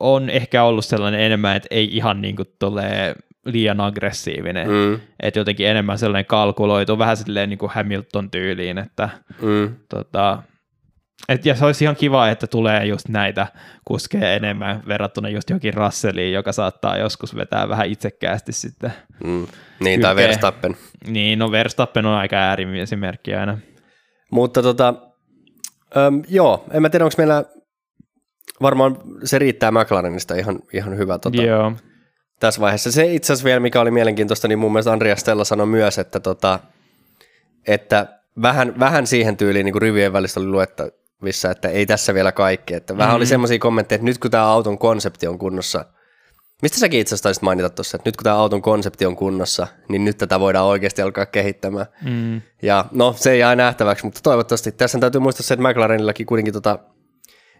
on 0.00 0.30
ehkä 0.30 0.64
ollut 0.64 0.84
sellainen 0.84 1.20
enemmän, 1.20 1.56
että 1.56 1.68
ei 1.70 1.96
ihan 1.96 2.22
niin 2.22 2.36
kuin 2.36 2.48
tulee 2.58 3.14
liian 3.46 3.80
aggressiivinen, 3.80 4.68
mm. 4.68 5.00
että 5.20 5.40
jotenkin 5.40 5.66
enemmän 5.66 5.98
sellainen 5.98 6.26
kalkuloitu, 6.26 6.98
vähän 6.98 7.16
silleen 7.16 7.48
niin 7.48 7.58
kuin 7.58 7.72
Hamilton-tyyliin, 7.72 8.78
että 8.78 9.08
mm. 9.42 9.74
tota, 9.88 10.42
et, 11.28 11.46
ja 11.46 11.54
se 11.54 11.64
olisi 11.64 11.84
ihan 11.84 11.96
kiva, 11.96 12.28
että 12.28 12.46
tulee 12.46 12.86
just 12.86 13.08
näitä 13.08 13.46
kuskeja 13.84 14.34
enemmän 14.34 14.82
verrattuna 14.88 15.28
just 15.28 15.50
johonkin 15.50 15.74
Russelliin, 15.74 16.32
joka 16.32 16.52
saattaa 16.52 16.98
joskus 16.98 17.36
vetää 17.36 17.68
vähän 17.68 17.86
itsekkäästi 17.86 18.52
sitten. 18.52 18.92
Mm. 19.24 19.46
Niin, 19.80 20.00
tai 20.00 20.16
Verstappen. 20.16 20.76
Niin, 21.06 21.38
no 21.38 21.50
Verstappen 21.50 22.06
on 22.06 22.14
aika 22.14 22.36
äärimmäisimerkki 22.36 23.34
aina. 23.34 23.58
Mutta 24.30 24.62
tota, 24.62 24.94
äm, 25.96 26.22
joo, 26.28 26.64
en 26.70 26.82
mä 26.82 26.90
tiedä, 26.90 27.04
onko 27.04 27.14
meillä, 27.18 27.44
varmaan 28.62 28.96
se 29.24 29.38
riittää 29.38 29.70
McLarenista 29.70 30.34
ihan, 30.34 30.58
ihan 30.72 30.96
hyvä 30.96 31.18
tota, 31.18 31.42
joo 31.42 31.72
tässä 32.40 32.60
vaiheessa. 32.60 32.92
Se 32.92 33.14
itse 33.14 33.32
asiassa 33.32 33.44
vielä, 33.44 33.60
mikä 33.60 33.80
oli 33.80 33.90
mielenkiintoista, 33.90 34.48
niin 34.48 34.58
mun 34.58 34.72
mielestä 34.72 34.92
Andreas 34.92 35.20
Stella 35.20 35.44
sanoi 35.44 35.66
myös, 35.66 35.98
että, 35.98 36.20
tota, 36.20 36.58
että 37.66 38.06
vähän, 38.42 38.78
vähän 38.78 39.06
siihen 39.06 39.36
tyyliin 39.36 39.64
niin 39.64 39.72
kuin 39.72 39.82
rivien 39.82 40.12
välistä 40.12 40.40
oli 40.40 40.48
luettavissa, 40.48 41.50
että 41.50 41.68
ei 41.68 41.86
tässä 41.86 42.14
vielä 42.14 42.32
kaikki. 42.32 42.74
Että 42.74 42.96
vähän 42.96 43.08
mm-hmm. 43.08 43.16
oli 43.16 43.26
semmoisia 43.26 43.58
kommentteja, 43.58 43.96
että 43.96 44.04
nyt 44.04 44.18
kun 44.18 44.30
tämä 44.30 44.46
auton 44.46 44.78
konsepti 44.78 45.26
on 45.26 45.38
kunnossa, 45.38 45.84
mistä 46.62 46.78
säkin 46.78 47.00
itse 47.00 47.08
asiassa 47.08 47.22
taisit 47.22 47.42
mainita 47.42 47.70
tuossa, 47.70 47.96
että 47.96 48.08
nyt 48.08 48.16
kun 48.16 48.24
tämä 48.24 48.36
auton 48.36 48.62
konsepti 48.62 49.06
on 49.06 49.16
kunnossa, 49.16 49.66
niin 49.88 50.04
nyt 50.04 50.18
tätä 50.18 50.40
voidaan 50.40 50.66
oikeasti 50.66 51.02
alkaa 51.02 51.26
kehittämään. 51.26 51.86
Mm. 52.02 52.42
Ja 52.62 52.84
no, 52.92 53.14
se 53.18 53.36
jää 53.36 53.56
nähtäväksi, 53.56 54.04
mutta 54.04 54.20
toivottavasti. 54.22 54.72
Tässä 54.72 54.98
täytyy 54.98 55.20
muistaa 55.20 55.42
se, 55.42 55.54
että 55.54 55.68
McLarenillakin 55.68 56.26
kuitenkin 56.26 56.54
tota, 56.54 56.78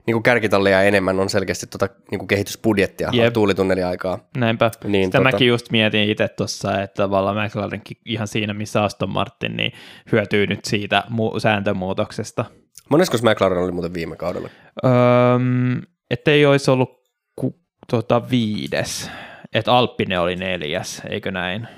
niin 0.06 0.14
kuin 0.14 0.22
kärkitallia 0.22 0.82
enemmän 0.82 1.20
on 1.20 1.30
selkeästi 1.30 1.66
tuota, 1.66 1.88
niin 2.10 2.18
kuin 2.18 2.28
kehitysbudjettia 2.28 3.10
yep. 3.14 3.32
tuulitunneliaikaa. 3.32 4.18
Näinpä. 4.36 4.70
Niin, 4.84 5.08
Sitä 5.08 5.18
tota... 5.18 5.30
mäkin 5.32 5.48
just 5.48 5.70
mietin 5.70 6.10
itse 6.10 6.28
tuossa, 6.28 6.82
että 6.82 7.02
tavallaan 7.02 7.46
McLarenkin 7.46 7.96
ihan 8.04 8.28
siinä, 8.28 8.54
missä 8.54 8.84
Aston 8.84 9.10
Martin, 9.10 9.56
niin 9.56 9.72
hyötyy 10.12 10.46
nyt 10.46 10.64
siitä 10.64 11.04
mu- 11.10 11.40
sääntömuutoksesta. 11.40 12.44
Monesko 12.90 13.16
McLaren 13.22 13.58
oli 13.58 13.72
muuten 13.72 13.94
viime 13.94 14.16
kaudella? 14.16 14.48
Öm, 14.84 15.82
ettei 16.10 16.46
olisi 16.46 16.70
ollut 16.70 16.90
ku, 17.36 17.60
tota, 17.90 18.30
viides, 18.30 19.10
että 19.54 19.72
Alppinen 19.72 20.20
oli 20.20 20.36
neljäs, 20.36 21.02
eikö 21.10 21.30
näin? 21.30 21.68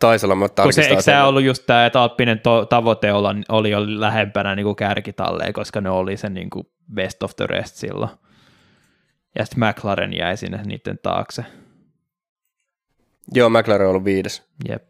Taisi 0.00 0.26
olla, 0.26 0.34
mutta 0.34 0.62
Kun 0.62 0.72
se, 0.72 0.82
eikö 0.82 1.02
se 1.02 1.22
ollut 1.22 1.42
just 1.42 1.62
tämä, 1.66 1.86
että 1.86 2.02
Alppinen 2.02 2.40
to, 2.40 2.66
tavoite 2.66 3.12
olla, 3.12 3.34
oli 3.48 3.70
jo 3.70 3.78
lähempänä 3.86 4.54
niin 4.54 4.64
kuin 4.64 4.76
kärkitalleen, 4.76 5.52
koska 5.52 5.80
ne 5.80 5.90
oli 5.90 6.16
se 6.16 6.28
niin 6.28 6.50
kuin 6.50 6.66
best 6.94 7.22
of 7.22 7.36
the 7.36 7.46
rest 7.46 7.76
silloin. 7.76 8.10
Ja 9.38 9.44
sitten 9.44 9.68
McLaren 9.68 10.12
jäi 10.12 10.36
sinne 10.36 10.62
niiden 10.64 10.98
taakse. 11.02 11.44
Joo, 13.34 13.50
McLaren 13.50 13.86
on 13.86 13.90
ollut 13.90 14.04
viides. 14.04 14.42
Jep. 14.68 14.82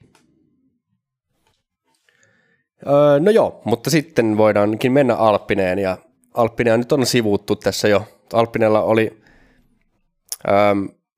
Öö, 2.86 3.20
no 3.20 3.30
joo, 3.30 3.60
mutta 3.64 3.90
sitten 3.90 4.36
voidaankin 4.36 4.92
mennä 4.92 5.14
Alppineen, 5.14 5.78
ja 5.78 5.98
Alppinea 6.34 6.76
nyt 6.76 6.92
on 6.92 7.06
sivuuttu 7.06 7.56
tässä 7.56 7.88
jo. 7.88 8.08
Alppinella 8.32 8.82
oli 8.82 9.22
öö, 10.48 10.54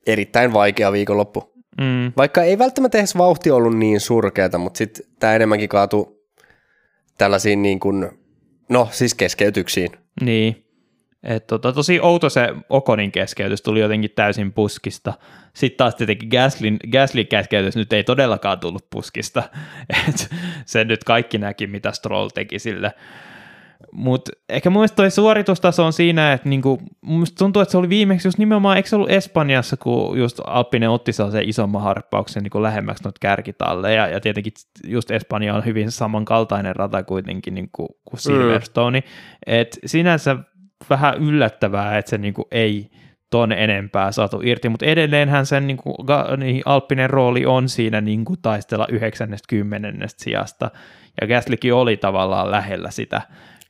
erittäin 0.06 0.52
vaikea 0.52 0.92
viikonloppu. 0.92 1.57
Mm. 1.78 2.12
Vaikka 2.16 2.42
ei 2.42 2.58
välttämättä 2.58 2.98
edes 2.98 3.18
vauhti 3.18 3.50
ollut 3.50 3.76
niin 3.76 4.00
surkeata, 4.00 4.58
mutta 4.58 4.78
sitten 4.78 5.06
tämä 5.20 5.34
enemmänkin 5.34 5.68
kaatui 5.68 6.18
tällaisiin 7.18 7.62
niin 7.62 7.80
kuin, 7.80 8.10
no 8.68 8.88
siis 8.90 9.14
keskeytyksiin. 9.14 9.90
Niin. 10.20 10.64
Et 11.22 11.46
tota, 11.46 11.72
tosi 11.72 12.00
outo 12.00 12.30
se 12.30 12.48
Okonin 12.68 13.12
keskeytys 13.12 13.62
tuli 13.62 13.80
jotenkin 13.80 14.10
täysin 14.10 14.52
puskista. 14.52 15.14
Sitten 15.54 15.76
taas 15.76 15.94
tietenkin 15.94 16.28
Gaslin, 16.28 16.76
Gaslin 16.92 17.26
keskeytys 17.26 17.76
nyt 17.76 17.92
ei 17.92 18.04
todellakaan 18.04 18.60
tullut 18.60 18.90
puskista. 18.90 19.42
Et 20.08 20.28
se 20.64 20.84
nyt 20.84 21.04
kaikki 21.04 21.38
näki, 21.38 21.66
mitä 21.66 21.92
Stroll 21.92 22.28
teki 22.28 22.58
sille. 22.58 22.92
Mutta 23.92 24.32
ehkä 24.48 24.70
mun 24.70 24.80
mielestä 24.80 24.96
toi 24.96 25.10
suoritustaso 25.10 25.86
on 25.86 25.92
siinä, 25.92 26.32
että 26.32 26.48
niinku, 26.48 26.82
mun 27.00 27.26
tuntuu, 27.38 27.62
että 27.62 27.72
se 27.72 27.78
oli 27.78 27.88
viimeksi 27.88 28.28
just 28.28 28.38
nimenomaan, 28.38 28.76
eikö 28.76 28.88
se 28.88 28.96
ollut 28.96 29.10
Espanjassa, 29.10 29.76
kun 29.76 30.18
just 30.18 30.40
Alpine 30.46 30.88
otti 30.88 31.12
sellaisen 31.12 31.48
isomman 31.48 31.82
harppauksen 31.82 32.42
niinku 32.42 32.62
lähemmäksi 32.62 33.04
noita 33.04 33.18
kärkitalle, 33.20 33.94
ja, 33.94 34.20
tietenkin 34.20 34.52
just 34.86 35.10
Espanja 35.10 35.54
on 35.54 35.64
hyvin 35.64 35.90
samankaltainen 35.90 36.76
rata 36.76 37.02
kuitenkin 37.02 37.54
niinku, 37.54 37.88
kuin 38.04 38.20
Silverstone, 38.20 39.00
mm. 39.00 39.06
että 39.46 39.78
sinänsä 39.86 40.36
vähän 40.90 41.14
yllättävää, 41.14 41.98
että 41.98 42.10
se 42.10 42.18
niinku 42.18 42.48
ei 42.50 42.90
ton 43.30 43.52
enempää 43.52 44.12
saatu 44.12 44.40
irti, 44.44 44.68
mutta 44.68 44.86
edelleenhän 44.86 45.46
sen 45.46 45.66
niinku, 45.66 45.96
niin 46.36 46.62
Alppinen 46.64 47.10
rooli 47.10 47.46
on 47.46 47.68
siinä 47.68 48.00
niinku 48.00 48.36
taistella 48.36 48.86
90 48.90 50.06
sijasta, 50.16 50.70
ja 51.20 51.26
Gaslykin 51.26 51.74
oli 51.74 51.96
tavallaan 51.96 52.50
lähellä 52.50 52.90
sitä 52.90 53.22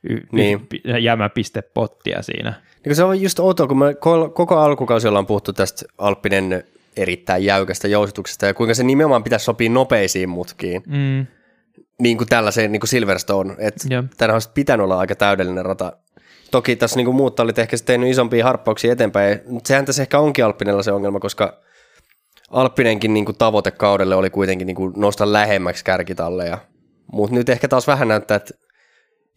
y- 0.03 0.21
niin. 0.31 0.67
jämäpistepottia 0.99 2.21
siinä. 2.21 2.53
Niin 2.85 2.95
se 2.95 3.03
on 3.03 3.21
just 3.21 3.39
outoa, 3.39 3.67
kun 3.67 3.79
me 3.79 3.95
koko 4.33 4.57
alkukausi 4.57 5.07
ollaan 5.07 5.25
puhuttu 5.25 5.53
tästä 5.53 5.85
Alppinen 5.97 6.63
erittäin 6.97 7.45
jäykästä 7.45 7.87
jousituksesta 7.87 8.45
ja 8.45 8.53
kuinka 8.53 8.73
se 8.73 8.83
nimenomaan 8.83 9.23
pitäisi 9.23 9.45
sopia 9.45 9.69
nopeisiin 9.69 10.29
mutkiin. 10.29 10.83
Mm. 10.87 11.27
Niin 11.99 12.17
kuin 12.17 12.27
tällaiseen 12.27 12.71
niin 12.71 12.79
kuin 12.79 12.89
Silverstone, 12.89 13.55
että 13.59 14.33
olisi 14.33 14.49
pitänyt 14.53 14.83
olla 14.83 14.99
aika 14.99 15.15
täydellinen 15.15 15.65
rata. 15.65 15.93
Toki 16.51 16.75
tässä 16.75 16.95
niin 16.95 17.05
kuin 17.05 17.15
muut 17.15 17.39
olit 17.39 17.59
ehkä 17.59 17.77
tehnyt 17.85 18.09
isompia 18.09 18.45
harppauksia 18.45 18.91
eteenpäin. 18.91 19.39
Sehän 19.65 19.85
tässä 19.85 20.01
ehkä 20.01 20.19
onkin 20.19 20.45
Alppinella 20.45 20.83
se 20.83 20.91
ongelma, 20.91 21.19
koska 21.19 21.61
Alppinenkin 22.49 23.13
niin 23.13 23.25
kuin 23.25 23.37
tavoite 23.37 23.71
kaudelle 23.71 24.15
oli 24.15 24.29
kuitenkin 24.29 24.67
niin 24.67 24.75
kuin 24.75 24.93
nousta 24.95 25.33
lähemmäksi 25.33 25.85
kärkitalleja. 25.85 26.57
Mutta 27.11 27.35
nyt 27.35 27.49
ehkä 27.49 27.67
taas 27.67 27.87
vähän 27.87 28.07
näyttää, 28.07 28.37
että 28.37 28.53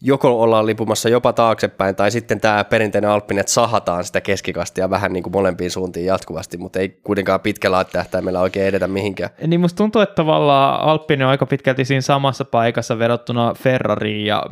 joko 0.04 0.42
ollaan 0.42 0.66
lipumassa 0.66 1.08
jopa 1.08 1.32
taaksepäin, 1.32 1.96
tai 1.96 2.10
sitten 2.10 2.40
tämä 2.40 2.64
perinteinen 2.64 3.10
alppinen, 3.10 3.40
että 3.40 3.52
sahataan 3.52 4.04
sitä 4.04 4.20
keskikastia 4.20 4.90
vähän 4.90 5.12
niin 5.12 5.22
kuin 5.22 5.32
molempiin 5.32 5.70
suuntiin 5.70 6.06
jatkuvasti, 6.06 6.58
mutta 6.58 6.78
ei 6.78 6.88
kuitenkaan 6.88 7.40
pitkällä 7.40 7.84
tähtäimellä 7.84 8.40
oikein 8.40 8.66
edetä 8.66 8.88
mihinkään. 8.88 9.30
Niin 9.46 9.60
musta 9.60 9.76
tuntuu, 9.76 10.02
että 10.02 10.14
tavallaan 10.14 10.80
Alppinen 10.80 11.26
on 11.26 11.30
aika 11.30 11.46
pitkälti 11.46 11.84
siinä 11.84 12.00
samassa 12.00 12.44
paikassa 12.44 12.98
verrattuna 12.98 13.54
Ferrariin 13.54 14.26
ja 14.26 14.42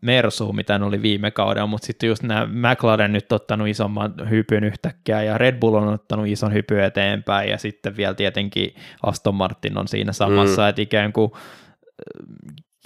Mersuun, 0.00 0.56
mitä 0.56 0.78
ne 0.78 0.84
oli 0.84 1.02
viime 1.02 1.30
kaudella, 1.30 1.66
mutta 1.66 1.86
sitten 1.86 2.08
just 2.08 2.22
nämä 2.22 2.46
McLaren 2.46 3.12
nyt 3.12 3.32
ottanut 3.32 3.68
isomman 3.68 4.14
hypyn 4.30 4.64
yhtäkkiä, 4.64 5.22
ja 5.22 5.38
Red 5.38 5.58
Bull 5.60 5.74
on 5.74 5.88
ottanut 5.88 6.26
ison 6.26 6.52
hypyn 6.52 6.84
eteenpäin, 6.84 7.50
ja 7.50 7.58
sitten 7.58 7.96
vielä 7.96 8.14
tietenkin 8.14 8.74
Aston 9.02 9.34
Martin 9.34 9.78
on 9.78 9.88
siinä 9.88 10.12
samassa, 10.12 10.62
mm. 10.62 10.68
että 10.68 10.82
ikään 10.82 11.12
kuin 11.12 11.32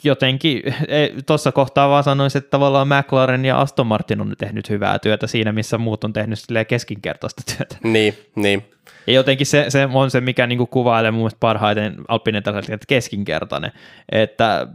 jotenkin 0.05 0.63
tuossa 1.27 1.53
kohtaa 1.53 1.89
vaan 1.89 2.05
sanoisin, 2.05 2.39
että 2.39 2.51
tavallaan 2.51 2.89
McLaren 2.89 3.45
ja 3.45 3.61
Aston 3.61 3.87
Martin 3.87 4.21
on 4.21 4.35
tehnyt 4.39 4.71
hyvää 4.71 4.99
työtä 4.99 5.27
siinä, 5.27 5.53
missä 5.53 5.79
muut 5.79 6.05
on 6.05 6.13
tehnyt 6.13 6.39
keskinkertaista 6.69 7.43
työtä. 7.57 7.77
Niin, 7.83 8.15
niin. 8.35 8.65
Ja 9.07 9.13
jotenkin 9.13 9.47
se, 9.47 9.65
se 9.69 9.89
on 9.93 10.11
se, 10.11 10.21
mikä 10.21 10.47
niinku 10.47 10.67
kuvailee 10.67 11.11
mun 11.11 11.21
mielestä 11.21 11.41
parhaiten 11.41 11.95
Alpinen 12.09 12.39
että 12.39 12.87
keskinkertainen, 12.89 13.73
että 14.13 14.69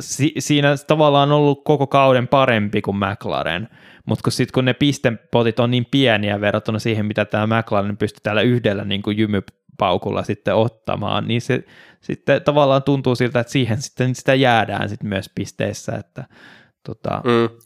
si, 0.00 0.32
siinä 0.38 0.76
tavallaan 0.86 1.32
on 1.32 1.38
ollut 1.38 1.64
koko 1.64 1.86
kauden 1.86 2.28
parempi 2.28 2.82
kuin 2.82 2.96
McLaren, 2.96 3.68
mutta 4.06 4.22
kun 4.22 4.32
sitten 4.32 4.52
kun 4.52 4.64
ne 4.64 4.74
pistepotit 4.74 5.60
on 5.60 5.70
niin 5.70 5.86
pieniä 5.90 6.40
verrattuna 6.40 6.78
siihen, 6.78 7.06
mitä 7.06 7.24
tämä 7.24 7.58
McLaren 7.58 7.96
pystyy 7.96 8.20
täällä 8.22 8.42
yhdellä 8.42 8.84
niin 8.84 9.02
kuin 9.02 9.16
jymypaukulla 9.78 10.22
sitten 10.22 10.54
ottamaan, 10.54 11.28
niin 11.28 11.40
se 11.40 11.64
sitten 12.00 12.42
tavallaan 12.42 12.82
tuntuu 12.82 13.14
siltä, 13.14 13.40
että 13.40 13.52
siihen 13.52 13.82
sitten 13.82 14.14
sitä 14.14 14.34
jäädään 14.34 14.88
sitten 14.88 15.08
myös 15.08 15.30
pisteissä, 15.34 15.92
että 15.92 16.24
tota... 16.86 17.22
mm. 17.24 17.58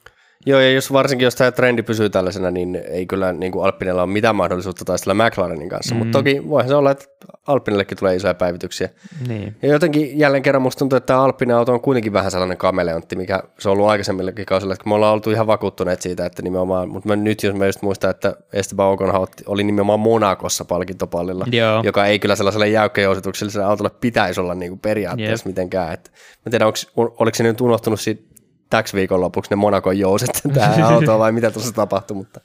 Joo, 0.47 0.61
ja 0.61 0.71
jos 0.71 0.93
varsinkin 0.93 1.25
jos 1.25 1.35
tämä 1.35 1.53
trendi 1.53 1.83
pysyy 1.83 2.11
tällaisena, 2.11 2.51
niin 2.51 2.83
ei 2.91 3.07
kyllä 3.07 3.33
niin 3.33 3.53
kuin 3.53 3.65
Alpinella 3.65 4.03
ole 4.03 4.13
mitään 4.13 4.37
mahdollisuutta 4.37 4.85
taistella 4.85 5.25
McLarenin 5.25 5.69
kanssa, 5.69 5.95
mm. 5.95 5.99
mutta 5.99 6.19
toki 6.19 6.49
voihan 6.49 6.69
se 6.69 6.75
olla, 6.75 6.91
että 6.91 7.05
Alpinellekin 7.47 7.99
tulee 7.99 8.17
isoja 8.17 8.35
päivityksiä. 8.35 8.89
Niin. 9.29 9.57
Ja 9.63 9.69
jotenkin 9.69 10.19
jälleen 10.19 10.43
kerran 10.43 10.63
musta 10.63 10.79
tuntuu, 10.79 10.97
että 10.97 11.07
tämä 11.07 11.23
Alpinen 11.23 11.57
auto 11.57 11.73
on 11.73 11.81
kuitenkin 11.81 12.13
vähän 12.13 12.31
sellainen 12.31 12.57
kameleontti, 12.57 13.17
mikä 13.17 13.43
se 13.59 13.69
on 13.69 13.73
ollut 13.73 13.89
aikaisemmillakin 13.89 14.47
kausilla, 14.47 14.75
että 14.75 14.89
me 14.89 14.95
ollaan 14.95 15.15
oltu 15.15 15.31
ihan 15.31 15.47
vakuuttuneet 15.47 16.03
siitä, 16.03 16.27
että 16.27 16.43
nimenomaan, 16.43 16.89
mutta 16.89 17.09
mä 17.09 17.17
nyt 17.17 17.43
jos 17.43 17.55
mä 17.55 17.67
just 17.67 17.83
muistan, 17.83 18.11
että 18.11 18.37
Esteban 18.53 18.87
Ocon 18.87 19.27
oli 19.47 19.65
nimenomaan 19.65 20.01
Monakossa 20.01 20.65
palkintopallilla, 20.65 21.47
Joo. 21.53 21.83
joka 21.85 22.07
ei 22.07 22.19
kyllä 22.19 22.37
sellaiselle 22.37 22.69
jäykkäjousitukselliselle 22.69 23.67
autolle 23.67 23.91
pitäisi 24.01 24.41
olla 24.41 24.55
niin 24.55 24.71
kuin 24.71 24.81
periaatteessa 24.81 25.49
yep. 25.49 25.57
mitenkään. 25.57 25.93
Että, 25.93 26.11
mä 26.47 26.51
tiedän, 26.51 26.69
onko, 26.69 27.15
oliko 27.19 27.35
se 27.35 27.43
nyt 27.43 27.61
unohtunut 27.61 28.01
siitä 28.01 28.32
täksi 28.73 29.07
lopuksi 29.11 29.51
ne 29.51 29.57
Monakon 29.57 29.99
jouset 29.99 30.31
tähän 30.55 30.83
autoon 30.83 31.19
vai 31.19 31.33
mitä 31.33 31.51
tuossa 31.51 31.73
tapahtui, 31.73 32.17
mutta... 32.17 32.41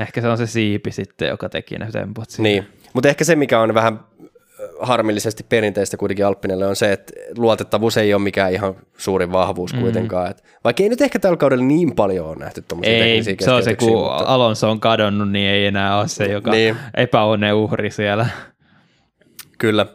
Ehkä 0.00 0.20
se 0.20 0.28
on 0.28 0.38
se 0.38 0.46
siipi 0.46 0.92
sitten, 0.92 1.28
joka 1.28 1.48
teki 1.48 1.78
ne 1.78 1.90
tempot. 1.92 2.28
Niin, 2.38 2.68
mutta 2.92 3.08
ehkä 3.08 3.24
se, 3.24 3.36
mikä 3.36 3.60
on 3.60 3.74
vähän 3.74 4.00
harmillisesti 4.80 5.42
perinteistä 5.48 5.96
kuitenkin 5.96 6.26
Alppinelle 6.26 6.66
on 6.66 6.76
se, 6.76 6.92
että 6.92 7.12
luotettavuus 7.36 7.96
ei 7.96 8.14
ole 8.14 8.22
mikään 8.22 8.52
ihan 8.52 8.74
suurin 8.98 9.32
vahvuus 9.32 9.74
mm. 9.74 9.80
kuitenkaan. 9.80 10.30
Et 10.30 10.44
vaikka 10.64 10.82
ei 10.82 10.88
nyt 10.88 11.00
ehkä 11.00 11.18
tällä 11.18 11.36
kaudella 11.36 11.64
niin 11.64 11.94
paljon 11.94 12.26
ole 12.26 12.36
nähty 12.36 12.64
tuommoisia 12.68 13.04
Ei, 13.04 13.22
se 13.40 13.50
on 13.50 13.62
se, 13.62 13.76
kun 13.76 13.92
mutta... 13.92 14.24
Alonso 14.26 14.70
on 14.70 14.80
kadonnut, 14.80 15.30
niin 15.30 15.50
ei 15.50 15.66
enää 15.66 15.98
ole 15.98 16.08
se, 16.08 16.24
joka 16.24 16.50
niin. 16.50 16.76
epäonne 16.94 17.52
uhri 17.52 17.90
siellä. 17.90 18.26
Kyllä. 19.58 19.86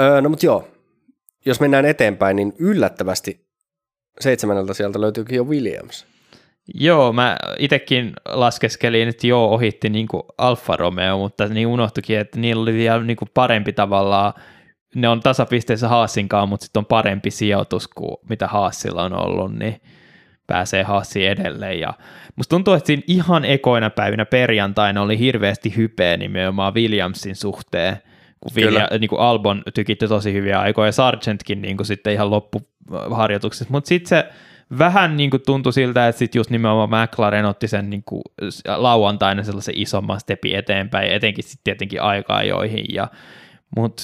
Öö, 0.00 0.20
no 0.20 0.28
mutta 0.28 0.46
joo, 0.46 0.68
jos 1.46 1.60
mennään 1.60 1.84
eteenpäin, 1.84 2.36
niin 2.36 2.52
yllättävästi 2.58 3.46
seitsemäneltä 4.20 4.74
sieltä 4.74 5.00
löytyykin 5.00 5.36
jo 5.36 5.44
Williams. 5.44 6.06
Joo, 6.74 7.12
mä 7.12 7.36
itsekin 7.58 8.12
laskeskelin, 8.28 9.08
että 9.08 9.26
joo, 9.26 9.54
ohitti 9.54 9.90
niin 9.90 10.08
kuin 10.08 10.22
Alfa 10.38 10.76
Romeo, 10.76 11.18
mutta 11.18 11.48
niin 11.48 11.66
unohtuikin, 11.66 12.18
että 12.18 12.40
niillä 12.40 12.62
oli 12.62 12.72
vielä 12.72 13.02
niin 13.02 13.16
kuin 13.16 13.28
parempi 13.34 13.72
tavallaan, 13.72 14.32
ne 14.94 15.08
on 15.08 15.20
tasapisteessä 15.20 15.88
Haasinkaan, 15.88 16.48
mutta 16.48 16.64
sitten 16.64 16.80
on 16.80 16.86
parempi 16.86 17.30
sijoitus 17.30 17.88
kuin 17.88 18.16
mitä 18.28 18.46
Haasilla 18.46 19.02
on 19.02 19.12
ollut, 19.12 19.54
niin 19.54 19.80
pääsee 20.46 20.82
Haasi 20.82 21.26
edelleen. 21.26 21.80
Ja 21.80 21.94
musta 22.36 22.50
tuntuu, 22.50 22.74
että 22.74 22.86
siinä 22.86 23.02
ihan 23.06 23.44
ekoina 23.44 23.90
päivinä 23.90 24.24
perjantaina 24.24 25.02
oli 25.02 25.18
hirveästi 25.18 25.76
hypeä 25.76 26.16
nimenomaan 26.16 26.74
Williamsin 26.74 27.36
suhteen, 27.36 27.96
kun 28.40 28.52
Vilja, 28.56 28.88
niin 28.98 29.08
kuin 29.08 29.20
Albon 29.20 29.62
tykitti 29.74 30.08
tosi 30.08 30.32
hyviä 30.32 30.60
aikoja, 30.60 30.88
ja 30.88 30.92
Sargentkin 30.92 31.62
niin 31.62 31.76
kuin 31.76 31.86
sitten 31.86 32.12
ihan 32.12 32.30
loppuharjoituksessa, 32.30 33.72
mutta 33.72 33.88
sitten 33.88 34.08
se 34.08 34.28
vähän 34.78 35.16
niin 35.16 35.30
kuin 35.30 35.42
tuntui 35.46 35.72
siltä, 35.72 36.08
että 36.08 36.18
sitten 36.18 36.38
just 36.38 36.50
nimenomaan 36.50 37.08
McLaren 37.08 37.44
otti 37.44 37.68
sen 37.68 37.90
niin 37.90 38.02
kuin 38.06 38.22
lauantaina 38.76 39.42
sellaisen 39.42 39.78
isomman 39.78 40.20
stepi 40.20 40.54
eteenpäin, 40.54 41.12
etenkin 41.12 41.44
sitten 41.44 41.64
tietenkin 41.64 42.02
aika 42.02 42.42
joihin 42.42 42.84
ja 42.88 43.08
mutta 43.76 44.02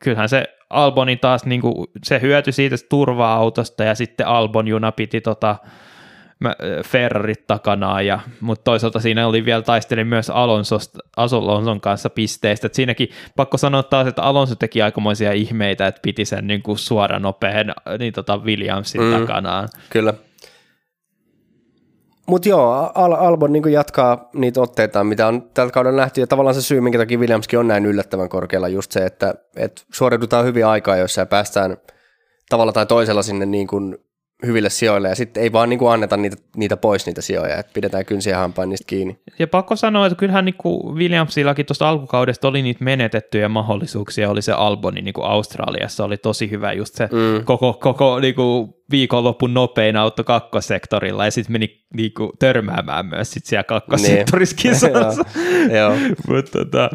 kyllähän 0.00 0.28
se 0.28 0.44
Albonin 0.70 1.18
taas, 1.18 1.44
niin 1.44 1.60
kuin, 1.60 1.86
se 2.04 2.20
hyötyi 2.20 2.52
siitä 2.52 2.76
turva-autosta 2.88 3.84
ja 3.84 3.94
sitten 3.94 4.26
Albon 4.26 4.68
juna 4.68 4.92
piti 4.92 5.20
tota, 5.20 5.56
Ferrarit 6.86 7.46
takanaan, 7.46 8.06
ja, 8.06 8.20
mutta 8.40 8.64
toisaalta 8.64 9.00
siinä 9.00 9.26
oli 9.26 9.44
vielä 9.44 9.62
taistelin 9.62 10.06
myös 10.06 10.30
Alonsosta, 10.30 10.98
Alonson 11.16 11.80
kanssa 11.80 12.10
pisteistä, 12.10 12.66
että 12.66 12.76
siinäkin 12.76 13.08
pakko 13.36 13.56
sanoa 13.56 13.82
taas, 13.82 14.06
että 14.06 14.22
Alonso 14.22 14.54
teki 14.54 14.82
aikamoisia 14.82 15.32
ihmeitä, 15.32 15.86
että 15.86 16.00
piti 16.02 16.24
sen 16.24 16.46
niin 16.46 16.62
kuin 16.62 16.78
suora 16.78 17.18
nopean 17.18 17.74
niin 17.98 18.12
tota 18.12 18.36
Williamsin 18.36 19.02
mm, 19.02 19.12
takanaan. 19.12 19.68
Kyllä. 19.90 20.14
mutta 22.26 22.48
joo, 22.48 22.90
Al- 22.94 23.12
Albon 23.12 23.52
niin 23.52 23.72
jatkaa 23.72 24.28
niitä 24.34 24.60
otteita, 24.60 25.04
mitä 25.04 25.26
on 25.26 25.50
tällä 25.54 25.72
kaudella 25.72 26.00
nähty, 26.00 26.20
ja 26.20 26.26
tavallaan 26.26 26.54
se 26.54 26.62
syy, 26.62 26.80
minkä 26.80 26.98
takia 26.98 27.18
Williamskin 27.18 27.58
on 27.58 27.68
näin 27.68 27.86
yllättävän 27.86 28.28
korkealla, 28.28 28.68
just 28.68 28.92
se, 28.92 29.06
että, 29.06 29.34
että 29.56 29.82
suoriudutaan 29.92 30.44
hyvin 30.44 30.66
aikaa, 30.66 30.96
jossa 30.96 31.26
päästään 31.26 31.76
tavalla 32.48 32.72
tai 32.72 32.86
toisella 32.86 33.22
sinne 33.22 33.46
niin 33.46 33.66
kuin 33.66 33.96
hyville 34.46 34.70
sijoille 34.70 35.08
ja 35.08 35.14
sitten 35.14 35.42
ei 35.42 35.52
vaan 35.52 35.68
niin 35.68 35.78
kuin 35.78 35.92
anneta 35.92 36.16
niitä, 36.16 36.36
niitä 36.56 36.76
pois 36.76 37.06
niitä 37.06 37.20
sijoja, 37.20 37.56
että 37.56 37.72
pidetään 37.74 38.04
kynsiä 38.04 38.38
hampaan 38.38 38.68
niistä 38.68 38.86
kiinni. 38.86 39.18
Ja 39.38 39.46
pakko 39.46 39.76
sanoa, 39.76 40.06
että 40.06 40.16
kyllähän 40.16 40.44
niin 40.44 40.54
kuin 40.58 40.94
Williamsillakin 40.94 41.66
tuosta 41.66 41.88
alkukaudesta 41.88 42.48
oli 42.48 42.62
niitä 42.62 42.84
menetettyjä 42.84 43.48
mahdollisuuksia, 43.48 44.30
oli 44.30 44.42
se 44.42 44.52
Alboni 44.52 45.02
niin 45.02 45.14
kuin 45.14 45.26
Australiassa, 45.26 46.04
oli 46.04 46.16
tosi 46.16 46.50
hyvä 46.50 46.72
just 46.72 46.94
se 46.94 47.08
mm. 47.12 47.44
koko, 47.44 47.72
koko 47.72 48.20
niin 48.20 48.34
kuin 48.34 48.74
viikonlopun 48.90 49.54
nopein 49.54 49.96
auto 49.96 50.24
kakkosektorilla 50.24 51.24
ja 51.24 51.30
sitten 51.30 51.52
meni 51.52 51.84
niin 51.96 52.14
kuin, 52.14 52.30
törmäämään 52.38 53.06
myös 53.06 53.30
sit 53.30 53.46
siellä 53.46 53.64
kakkossektorissa 53.64 54.86
niin. 54.86 56.16
Mutta 56.28 56.58
tota, 56.58 56.90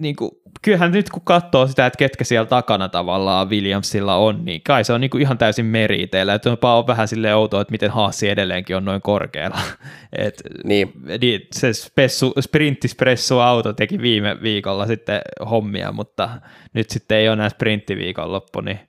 niin 0.00 0.16
kuin, 0.16 0.30
kyllähän 0.62 0.92
nyt 0.92 1.10
kun 1.10 1.22
katsoo 1.24 1.66
sitä, 1.66 1.86
että 1.86 1.96
ketkä 1.96 2.24
siellä 2.24 2.46
takana 2.46 2.88
tavallaan 2.88 3.50
Williamsilla 3.50 4.16
on, 4.16 4.44
niin 4.44 4.60
kai 4.62 4.84
se 4.84 4.92
on 4.92 5.00
niin 5.00 5.10
kuin 5.10 5.22
ihan 5.22 5.38
täysin 5.38 5.66
meriteillä. 5.66 6.34
Että 6.34 6.50
on 6.50 6.86
vähän 6.86 7.08
sille 7.08 7.34
outoa, 7.34 7.60
että 7.60 7.72
miten 7.72 7.90
Haassi 7.90 8.28
edelleenkin 8.28 8.76
on 8.76 8.84
noin 8.84 9.02
korkealla. 9.02 9.58
Et, 10.18 10.42
niin. 10.64 10.92
niin. 11.20 11.46
Se 11.52 11.72
spessu, 11.72 12.34
sprinttispressu-auto 12.40 13.72
teki 13.72 13.98
viime 13.98 14.42
viikolla 14.42 14.86
sitten 14.86 15.20
hommia, 15.50 15.92
mutta 15.92 16.30
nyt 16.72 16.90
sitten 16.90 17.18
ei 17.18 17.28
ole 17.28 17.32
enää 17.32 17.48
sprinttiviikonloppu. 17.48 18.60
Niin... 18.60 18.80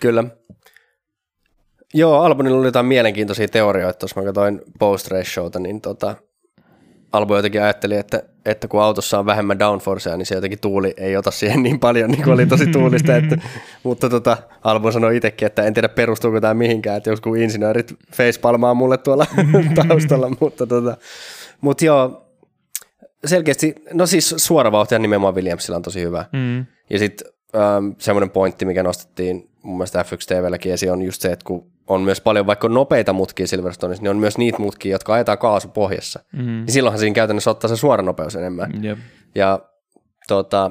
Kyllä. 0.00 0.24
Joo, 1.94 2.22
Albonilla 2.22 2.58
oli 2.58 2.66
jotain 2.66 2.86
mielenkiintoisia 2.86 3.48
teorioita, 3.48 4.04
jos 4.04 4.16
mä 4.16 4.22
katsoin 4.22 4.60
post 4.78 5.08
race 5.08 5.40
niin 5.58 5.80
tota, 5.80 6.16
Albo 7.12 7.36
jotenkin 7.36 7.62
ajatteli, 7.62 7.96
että, 7.96 8.22
että 8.46 8.68
kun 8.68 8.82
autossa 8.82 9.18
on 9.18 9.26
vähemmän 9.26 9.58
downforcea, 9.58 10.16
niin 10.16 10.26
se 10.26 10.34
jotenkin 10.34 10.60
tuuli 10.60 10.94
ei 10.96 11.16
ota 11.16 11.30
siihen 11.30 11.62
niin 11.62 11.80
paljon, 11.80 12.10
niin 12.10 12.22
kuin 12.22 12.34
oli 12.34 12.46
tosi 12.46 12.66
tuulista. 12.66 13.16
Että, 13.16 13.36
mutta 13.82 14.10
tota, 14.10 14.36
Albo 14.64 14.92
sanoi 14.92 15.16
itsekin, 15.16 15.46
että 15.46 15.62
en 15.62 15.74
tiedä 15.74 15.88
perustuuko 15.88 16.40
tämä 16.40 16.54
mihinkään, 16.54 16.96
että 16.96 17.10
joskus 17.10 17.38
insinöörit 17.38 17.94
facepalmaa 18.12 18.74
mulle 18.74 18.98
tuolla 18.98 19.26
taustalla, 19.88 20.30
mutta 20.40 20.66
tota, 20.66 20.96
mutta 21.60 21.84
joo, 21.84 22.26
selkeästi, 23.24 23.74
no 23.92 24.06
siis 24.06 24.34
suora 24.36 24.72
vauhtia 24.72 24.98
nimenomaan 24.98 25.34
Williamsilla 25.34 25.76
on 25.76 25.82
tosi 25.82 26.02
hyvä. 26.02 26.24
Mm. 26.32 26.66
Ja 26.90 26.98
sitten 26.98 27.28
ähm, 27.56 27.88
semmoinen 27.98 28.30
pointti, 28.30 28.64
mikä 28.64 28.82
nostettiin 28.82 29.50
mun 29.62 29.76
mielestä 29.76 30.02
F1 30.02 30.26
TVlläkin 30.26 30.72
esiin, 30.72 30.92
on 30.92 31.02
just 31.02 31.22
se, 31.22 31.32
että 31.32 31.44
kun 31.44 31.71
on 31.86 32.00
myös 32.00 32.20
paljon 32.20 32.46
vaikka 32.46 32.68
nopeita 32.68 33.12
mutkia 33.12 33.46
Silverstoneissa, 33.46 34.02
niin 34.02 34.10
on 34.10 34.16
myös 34.16 34.38
niitä 34.38 34.58
mutkia, 34.58 34.92
jotka 34.92 35.14
ajetaan 35.14 35.38
kaasupohjassa. 35.38 36.20
Mm. 36.32 36.42
Niin 36.42 36.72
silloinhan 36.72 36.98
siinä 36.98 37.14
käytännössä 37.14 37.50
ottaa 37.50 37.68
se 37.68 37.76
suora 37.76 38.02
nopeus 38.02 38.36
enemmän. 38.36 38.84
Yep. 38.84 38.98
Ja 39.34 39.60
tota, 40.28 40.70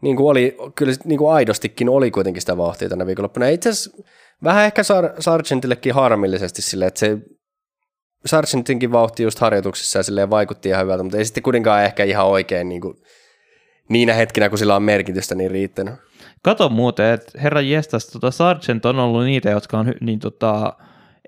niin 0.00 0.16
kuin 0.16 0.26
oli, 0.26 0.56
kyllä 0.74 0.92
niin 1.04 1.18
kuin 1.18 1.32
aidostikin 1.32 1.88
oli 1.88 2.10
kuitenkin 2.10 2.42
sitä 2.42 2.56
vauhtia 2.56 2.88
tänä 2.88 3.06
viikonloppuna. 3.06 3.48
Itse 3.48 3.68
asiassa 3.68 4.02
vähän 4.44 4.64
ehkä 4.64 4.82
Sar- 4.82 5.14
Sargentillekin 5.20 5.94
harmillisesti 5.94 6.62
sille, 6.62 6.86
että 6.86 7.00
se 7.00 7.18
Sargentinkin 8.26 8.92
vauhti 8.92 9.22
just 9.22 9.38
harjoituksissa 9.38 9.98
ja 9.98 10.02
silleen 10.02 10.30
vaikutti 10.30 10.68
ihan 10.68 10.82
hyvältä, 10.82 11.02
mutta 11.02 11.18
ei 11.18 11.24
sitten 11.24 11.42
kuitenkaan 11.42 11.84
ehkä 11.84 12.04
ihan 12.04 12.26
oikein 12.26 12.68
niin 12.68 12.80
kuin, 12.80 12.94
niinä 13.88 14.14
hetkinä, 14.14 14.48
kun 14.48 14.58
sillä 14.58 14.76
on 14.76 14.82
merkitystä, 14.82 15.34
niin 15.34 15.50
riittänyt. 15.50 15.94
Kato 16.44 16.68
muuten, 16.68 17.06
että 17.06 17.38
herra 17.42 17.60
jestas, 17.60 18.06
tota 18.06 18.30
Sargent 18.30 18.86
on 18.86 18.98
ollut 18.98 19.24
niitä, 19.24 19.50
jotka 19.50 19.78
on, 19.78 19.94
niin 20.00 20.18
tota, 20.18 20.72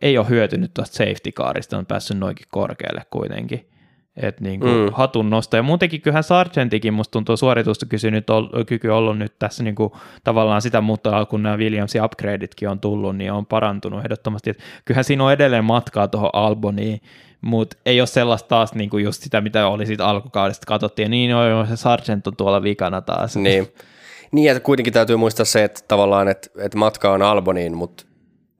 ei 0.02 0.18
ole 0.18 0.28
hyötynyt 0.28 0.74
tuosta 0.74 0.96
safety 0.96 1.32
carista, 1.32 1.78
on 1.78 1.86
päässyt 1.86 2.18
noinkin 2.18 2.46
korkealle 2.50 3.02
kuitenkin. 3.10 3.68
Et 4.16 4.40
niin 4.40 4.60
kuin 4.60 4.72
mm. 4.72 4.92
hatun 4.92 5.30
nosto. 5.30 5.56
Ja 5.56 5.62
muutenkin 5.62 6.00
kyllähän 6.00 6.24
Sargentikin 6.24 6.94
musta 6.94 7.12
tuntuu 7.12 7.36
suoritusta 7.36 7.86
kysynyt, 7.86 8.26
kyky 8.66 8.88
ollut 8.88 9.18
nyt 9.18 9.38
tässä 9.38 9.62
niin 9.62 9.74
kuin, 9.74 9.92
tavallaan 10.24 10.62
sitä 10.62 10.80
muuttaa, 10.80 11.24
kun 11.24 11.42
nämä 11.42 11.56
Williamsin 11.56 12.04
upgradeitkin 12.04 12.68
on 12.68 12.80
tullut, 12.80 13.16
niin 13.16 13.32
on 13.32 13.46
parantunut 13.46 14.00
ehdottomasti. 14.00 14.50
Et 14.50 14.58
kyllähän 14.84 15.04
siinä 15.04 15.24
on 15.24 15.32
edelleen 15.32 15.64
matkaa 15.64 16.08
tuohon 16.08 16.30
Alboniin, 16.32 17.00
mutta 17.40 17.76
ei 17.86 18.00
ole 18.00 18.06
sellaista 18.06 18.48
taas 18.48 18.74
niin 18.74 18.90
kuin 18.90 19.04
just 19.04 19.22
sitä, 19.22 19.40
mitä 19.40 19.68
oli 19.68 19.86
siitä 19.86 20.06
alkukaudesta 20.06 20.66
katsottiin. 20.66 21.10
Niin 21.10 21.34
on 21.34 21.66
se 21.66 21.76
Sargent 21.76 22.26
on 22.26 22.36
tuolla 22.36 22.62
vikana 22.62 23.00
taas. 23.00 23.36
Niin. 23.36 23.68
Niin, 24.32 24.50
että 24.50 24.60
kuitenkin 24.60 24.92
täytyy 24.92 25.16
muistaa 25.16 25.44
se, 25.44 25.64
että 25.64 25.80
tavallaan, 25.88 26.28
että, 26.28 26.50
että 26.58 26.78
matka 26.78 27.12
on 27.12 27.22
Alboniin, 27.22 27.76
mutta 27.76 28.04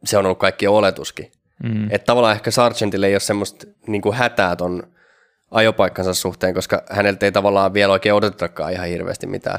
se 0.05 0.19
on 0.19 0.27
ollut 0.27 0.39
kaikki 0.39 0.67
oletuskin. 0.67 1.31
Mm. 1.63 1.89
Että 1.91 2.07
tavallaan 2.07 2.35
ehkä 2.35 2.51
Sargentille 2.51 3.07
ei 3.07 3.15
ole 3.15 3.21
semmoista 3.21 3.67
niin 3.87 4.03
kuin 4.03 4.15
hätää 4.15 4.57
ton 4.57 4.83
ajopaikkansa 5.51 6.15
suhteen, 6.15 6.55
koska 6.55 6.83
häneltä 6.91 7.27
ei 7.27 7.33
tavallaan 7.33 7.75
vielä 7.75 7.93
oikein 7.93 8.15
odotetakaan 8.15 8.73
ihan 8.73 8.89
hirveästi 8.89 9.27
mitään. 9.27 9.59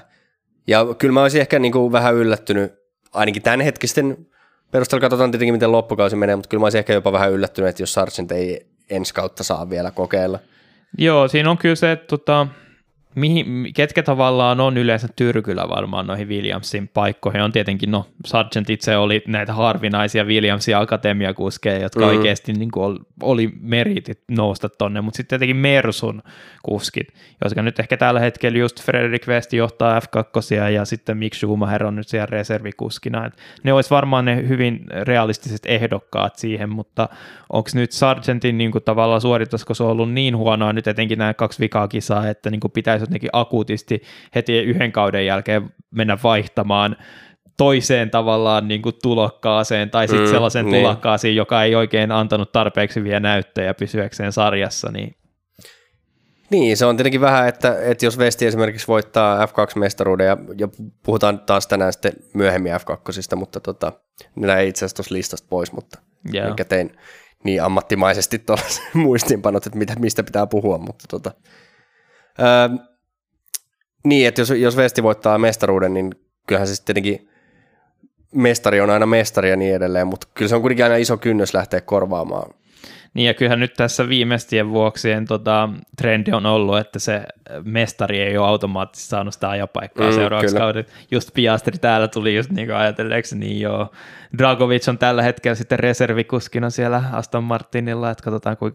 Ja 0.68 0.86
kyllä 0.98 1.14
mä 1.14 1.22
olisin 1.22 1.42
ehkä 1.42 1.60
niin 1.60 1.72
kuin 1.72 1.92
vähän 1.92 2.16
yllättynyt, 2.16 2.74
ainakin 3.14 3.42
tämänhetkisten 3.42 4.28
perusteella 4.72 5.02
katsotaan 5.02 5.32
tietenkin, 5.32 5.54
miten 5.54 5.72
loppukausi 5.72 6.16
menee, 6.16 6.36
mutta 6.36 6.50
kyllä 6.50 6.62
mä 6.62 6.66
olisin 6.66 6.80
ehkä 6.80 6.94
jopa 6.94 7.12
vähän 7.12 7.32
yllättynyt, 7.32 7.70
että 7.70 7.84
jos 7.84 7.94
Sargent 7.94 8.32
ei 8.32 8.68
ensi 8.90 9.14
kautta 9.14 9.44
saa 9.44 9.70
vielä 9.70 9.92
kokeilla. 9.92 10.40
Joo, 10.98 11.28
siinä 11.28 11.52
on 11.52 11.58
kyllä 11.58 11.76
se, 11.76 11.92
että 11.92 12.08
tota, 12.08 12.48
mihin, 13.18 13.74
ketkä 13.76 14.04
tavallaan 14.04 14.60
on 14.60 14.78
yleensä 14.78 15.08
tyrkyllä 15.16 15.70
varmaan 15.70 16.08
noihin 16.08 16.30
Williamsin 16.30 16.88
paikkoihin, 16.88 17.42
on 17.42 17.52
tietenkin, 17.52 17.92
no 17.92 18.06
Sargent 18.26 18.70
itse 18.70 18.98
oli 18.98 19.24
näitä 19.28 19.54
harvinaisia 19.54 20.24
Williamsin 20.24 20.78
akatemiakuskeja, 20.78 21.82
jotka 21.82 22.00
mm. 22.00 22.08
oikeasti 22.08 22.54
niin 22.54 22.72
kuin 22.72 23.00
oli 23.24 23.52
meritit 23.62 24.20
nousta 24.32 24.70
tonne, 24.70 25.02
mutta 25.02 25.18
sitten 25.18 25.40
tietenkin 25.40 25.56
Mersun 25.56 26.22
kuskit, 26.64 27.08
jotka 27.44 27.62
nyt 27.62 27.80
ehkä 27.80 27.98
tällä 27.98 28.20
hetkellä 28.20 28.58
just 28.58 28.84
Fredrik 28.84 29.28
West 29.28 29.54
johtaa 29.54 30.00
F2 30.00 30.72
ja 30.74 30.86
sitten 30.86 31.18
Mick 31.18 31.36
Schumacher 31.36 31.86
on 31.86 31.96
nyt 31.96 32.08
siellä 32.08 32.26
reservikuskina, 32.26 33.26
Et 33.26 33.34
ne 33.64 33.74
olisi 33.74 33.90
varmaan 33.90 34.26
ne 34.26 34.48
hyvin 34.48 34.86
realistiset 35.02 35.62
ehdokkaat 35.66 36.36
siihen, 36.36 36.70
mutta 36.70 37.10
onko 37.54 37.70
nyt 37.74 37.92
Sargentin 37.92 38.58
niin 38.58 38.72
kuin 38.72 38.84
tavallaan 38.84 39.22
suoritusko 39.22 39.74
se 39.74 39.84
on 39.84 39.90
ollut 39.90 40.12
niin 40.12 40.38
huonoa 40.38 40.74
nyt 40.74 40.88
etenkin 40.88 41.18
nämä 41.18 41.34
kaksi 41.34 41.60
vikaa 41.60 41.88
kisaa, 41.88 42.28
että 42.28 42.50
niin 42.50 42.60
kuin 42.60 42.72
pitäisi 42.72 43.07
jotenkin 43.08 43.30
akuutisti 43.34 44.02
heti 44.36 44.58
yhden 44.58 44.92
kauden 44.92 45.26
jälkeen 45.26 45.70
mennä 45.92 46.18
vaihtamaan 46.24 46.96
toiseen 47.58 48.10
tavallaan 48.10 48.68
niin 48.68 48.82
kuin 48.82 48.96
tulokkaaseen 49.04 49.90
tai 49.90 50.08
sitten 50.08 50.28
mm, 50.28 50.32
sellaisen 50.32 50.66
niin. 50.66 50.84
tulokkaasiin, 50.84 51.36
joka 51.36 51.64
ei 51.64 51.76
oikein 51.76 52.12
antanut 52.12 52.52
tarpeeksi 52.52 53.04
vielä 53.04 53.20
näyttöjä 53.20 53.74
pysyäkseen 53.74 54.32
sarjassa, 54.32 54.92
niin 54.92 55.16
niin, 56.50 56.78
se 56.78 56.86
on 56.86 56.98
tietenkin 56.98 57.22
vähän, 57.22 57.48
että, 57.48 57.78
että 57.82 58.06
jos 58.06 58.18
Vesti 58.18 58.46
esimerkiksi 58.46 58.88
voittaa 58.88 59.46
F2-mestaruuden, 59.46 60.26
ja, 60.26 60.38
ja 60.58 60.68
puhutaan 61.04 61.40
taas 61.40 61.68
tänään 61.68 61.94
sitten 61.94 62.14
myöhemmin 62.34 62.74
F2, 62.74 63.36
mutta 63.36 63.60
tota, 63.60 63.92
nämä 64.36 64.58
ei 64.58 64.68
itse 64.68 64.80
asiassa 64.86 64.96
tuossa 64.96 65.16
listasta 65.16 65.48
pois, 65.50 65.72
mutta 65.72 66.00
yeah. 66.34 66.48
minkä 66.48 66.66
tein 66.66 66.98
niin 67.44 67.64
ammattimaisesti 67.64 68.40
tuolla 68.40 68.64
muistiinpanot, 68.94 69.66
että 69.66 69.80
mitä, 69.80 69.96
mistä 70.00 70.24
pitää 70.24 70.48
puhua, 70.48 70.78
mutta 70.78 71.06
tota, 71.10 71.32
ää, 72.38 72.70
niin, 74.10 74.28
että 74.28 74.42
jos, 74.42 74.50
jos 74.50 74.78
Vesti 74.78 75.04
voittaa 75.04 75.38
mestaruuden, 75.38 75.94
niin 75.94 76.16
kyllähän 76.48 76.68
se 76.68 76.76
sitten 76.76 76.96
tietenkin 76.96 77.30
mestari 78.36 78.82
on 78.82 78.90
aina 78.90 79.06
mestari 79.06 79.50
ja 79.50 79.56
niin 79.56 79.76
edelleen, 79.76 80.08
mutta 80.08 80.28
kyllä 80.34 80.50
se 80.50 80.56
on 80.56 80.62
kuitenkin 80.62 80.86
aina 80.86 80.96
iso 80.96 81.18
kynnys 81.18 81.54
lähteä 81.54 81.82
korvaamaan 81.82 82.54
niin 83.14 83.28
ja 83.28 83.34
kyllähän 83.34 83.60
nyt 83.60 83.74
tässä 83.74 84.10
viimeistien 84.10 84.70
vuoksien 84.70 85.26
tota, 85.26 85.70
trendi 85.98 86.32
on 86.32 86.46
ollut, 86.46 86.78
että 86.78 87.00
se 87.00 87.24
mestari 87.64 88.22
ei 88.22 88.38
ole 88.38 88.48
automaattisesti 88.48 89.10
saanut 89.10 89.34
sitä 89.34 89.50
ajopaikkaa 89.50 90.10
mm, 90.10 90.16
seuraavaksi 90.16 90.56
kaudet. 90.56 90.94
Just 91.12 91.30
Piastri 91.34 91.78
täällä 91.78 92.08
tuli 92.08 92.36
just 92.36 92.52
niin 92.52 92.68
kuin 92.68 92.78
ajatelleeksi, 92.78 93.38
niin 93.38 93.60
joo. 93.60 93.92
Dragovic 94.38 94.88
on 94.90 94.98
tällä 94.98 95.22
hetkellä 95.22 95.56
sitten 95.56 95.80
reservikuskina 95.80 96.70
siellä 96.70 97.04
Aston 97.12 97.44
Martinilla, 97.44 98.12
että 98.12 98.24
katsotaan, 98.24 98.58
kuin 98.58 98.74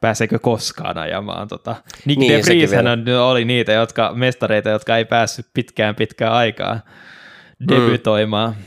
pääseekö 0.00 0.38
koskaan 0.38 0.98
ajamaan. 0.98 1.48
Tota. 1.48 1.76
Nick 2.04 2.18
niin, 2.18 3.06
de 3.06 3.18
oli 3.18 3.44
niitä 3.44 3.72
jotka, 3.72 4.12
mestareita, 4.14 4.70
jotka 4.70 4.96
ei 4.96 5.04
päässyt 5.04 5.46
pitkään 5.54 5.94
pitkään 5.94 6.32
aikaa 6.32 6.74
mm. 6.74 7.68
debytoimaan. 7.68 8.50
Mm. 8.50 8.64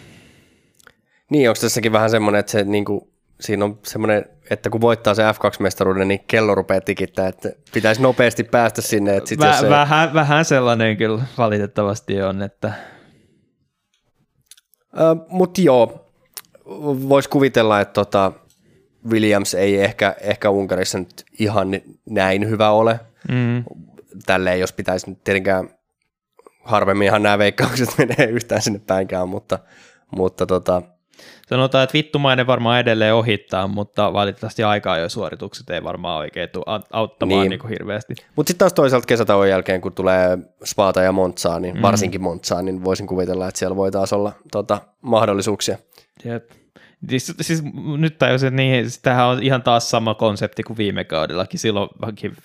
Niin, 1.29 1.49
onko 1.49 1.61
tässäkin 1.61 1.91
vähän 1.91 2.09
semmoinen, 2.09 2.39
että 2.39 2.51
se 2.51 2.63
niin 2.63 2.85
kuin 2.85 3.01
siinä 3.39 3.65
on 3.65 3.79
semmoinen, 3.85 4.25
että 4.49 4.69
kun 4.69 4.81
voittaa 4.81 5.15
se 5.15 5.23
F2-mestaruuden, 5.23 6.07
niin 6.07 6.23
kello 6.27 6.55
rupeaa 6.55 6.81
tikittää, 6.81 7.27
että 7.27 7.49
pitäisi 7.73 8.01
nopeasti 8.01 8.43
päästä 8.43 8.81
sinne. 8.81 9.17
Että 9.17 9.29
sit 9.29 9.39
Väh, 9.39 9.59
se... 9.59 9.69
vähän, 9.69 10.13
vähän 10.13 10.45
sellainen 10.45 10.97
kyllä 10.97 11.23
valitettavasti 11.37 12.21
on, 12.21 12.41
että... 12.41 12.73
Mutta 15.29 15.61
joo, 15.61 16.11
voisi 17.09 17.29
kuvitella, 17.29 17.79
että 17.79 17.93
tota 17.93 18.31
Williams 19.09 19.53
ei 19.53 19.83
ehkä, 19.83 20.15
ehkä 20.21 20.49
Unkarissa 20.49 20.99
nyt 20.99 21.25
ihan 21.39 21.67
näin 22.09 22.49
hyvä 22.49 22.69
ole. 22.69 22.99
Mm. 23.31 23.63
Tälleen, 24.25 24.59
jos 24.59 24.73
pitäisi 24.73 25.09
nyt 25.09 25.23
tietenkään, 25.23 25.69
harvemminhan 26.63 27.23
nämä 27.23 27.37
veikkaukset 27.37 27.89
menee 27.97 28.27
yhtään 28.29 28.61
sinne 28.61 28.79
päinkään, 28.87 29.29
mutta, 29.29 29.59
mutta 30.15 30.45
tota, 30.45 30.81
Sanotaan, 31.47 31.83
että 31.83 31.93
vittumainen 31.93 32.47
varmaan 32.47 32.79
edelleen 32.79 33.15
ohittaa, 33.15 33.67
mutta 33.67 34.13
valitettavasti 34.13 34.63
aikaa 34.63 34.97
jo 34.97 35.09
suoritukset 35.09 35.69
ei 35.69 35.83
varmaan 35.83 36.17
oikein 36.17 36.49
tule 36.49 36.65
auttamaan 36.91 37.41
niin. 37.41 37.49
Niin 37.49 37.69
hirveästi. 37.69 38.13
Mutta 38.35 38.49
sitten 38.49 38.59
taas 38.59 38.73
toisaalta 38.73 39.05
kesätauon 39.05 39.49
jälkeen, 39.49 39.81
kun 39.81 39.93
tulee 39.93 40.37
Spaata 40.65 41.01
ja 41.01 41.11
Montsaa, 41.11 41.59
niin 41.59 41.75
mm. 41.75 41.81
varsinkin 41.81 42.21
Montsaa, 42.21 42.61
niin 42.61 42.83
voisin 42.83 43.07
kuvitella, 43.07 43.47
että 43.47 43.59
siellä 43.59 43.75
voi 43.75 43.91
taas 43.91 44.13
olla 44.13 44.31
tota, 44.51 44.81
mahdollisuuksia. 45.01 45.77
Jep. 46.25 46.51
Siis, 47.09 47.33
siis 47.41 47.63
nyt 47.97 48.17
tajusin, 48.17 48.47
että 48.47 48.55
niin, 48.55 48.83
siis 48.83 48.99
tämähän 48.99 49.27
on 49.27 49.43
ihan 49.43 49.63
taas 49.63 49.89
sama 49.89 50.15
konsepti 50.15 50.63
kuin 50.63 50.77
viime 50.77 51.03
kaudellakin. 51.03 51.59
Silloin 51.59 51.89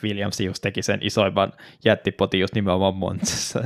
Williams 0.02 0.40
just 0.40 0.62
teki 0.62 0.82
sen 0.82 0.98
isoimman 1.02 1.52
jättipotin 1.84 2.40
just 2.40 2.54
nimenomaan 2.54 2.94
Montsassa. 2.94 3.60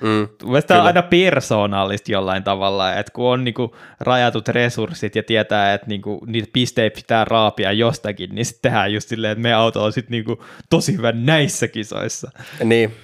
Mm, 0.00 0.28
tämä 0.66 0.80
on 0.80 0.86
aina 0.86 1.02
persoonallista 1.02 2.12
jollain 2.12 2.44
tavalla, 2.44 2.94
että 2.94 3.12
kun 3.12 3.26
on 3.26 3.44
niinku 3.44 3.76
rajatut 4.00 4.48
resurssit 4.48 5.16
ja 5.16 5.22
tietää, 5.22 5.74
että 5.74 5.86
niinku, 5.86 6.24
niitä 6.26 6.48
pisteitä 6.52 6.94
pitää 6.94 7.24
raapia 7.24 7.72
jostakin, 7.72 8.34
niin 8.34 8.44
sitten 8.46 8.70
tehdään 8.70 8.92
just 8.92 9.08
silleen, 9.08 9.32
että 9.32 9.42
meidän 9.42 9.60
auto 9.60 9.84
on 9.84 9.92
sitten 9.92 10.10
niinku 10.10 10.44
tosi 10.70 10.96
hyvä 10.96 11.12
näissä 11.12 11.68
kisoissa. 11.68 12.30
Niin, 12.64 12.94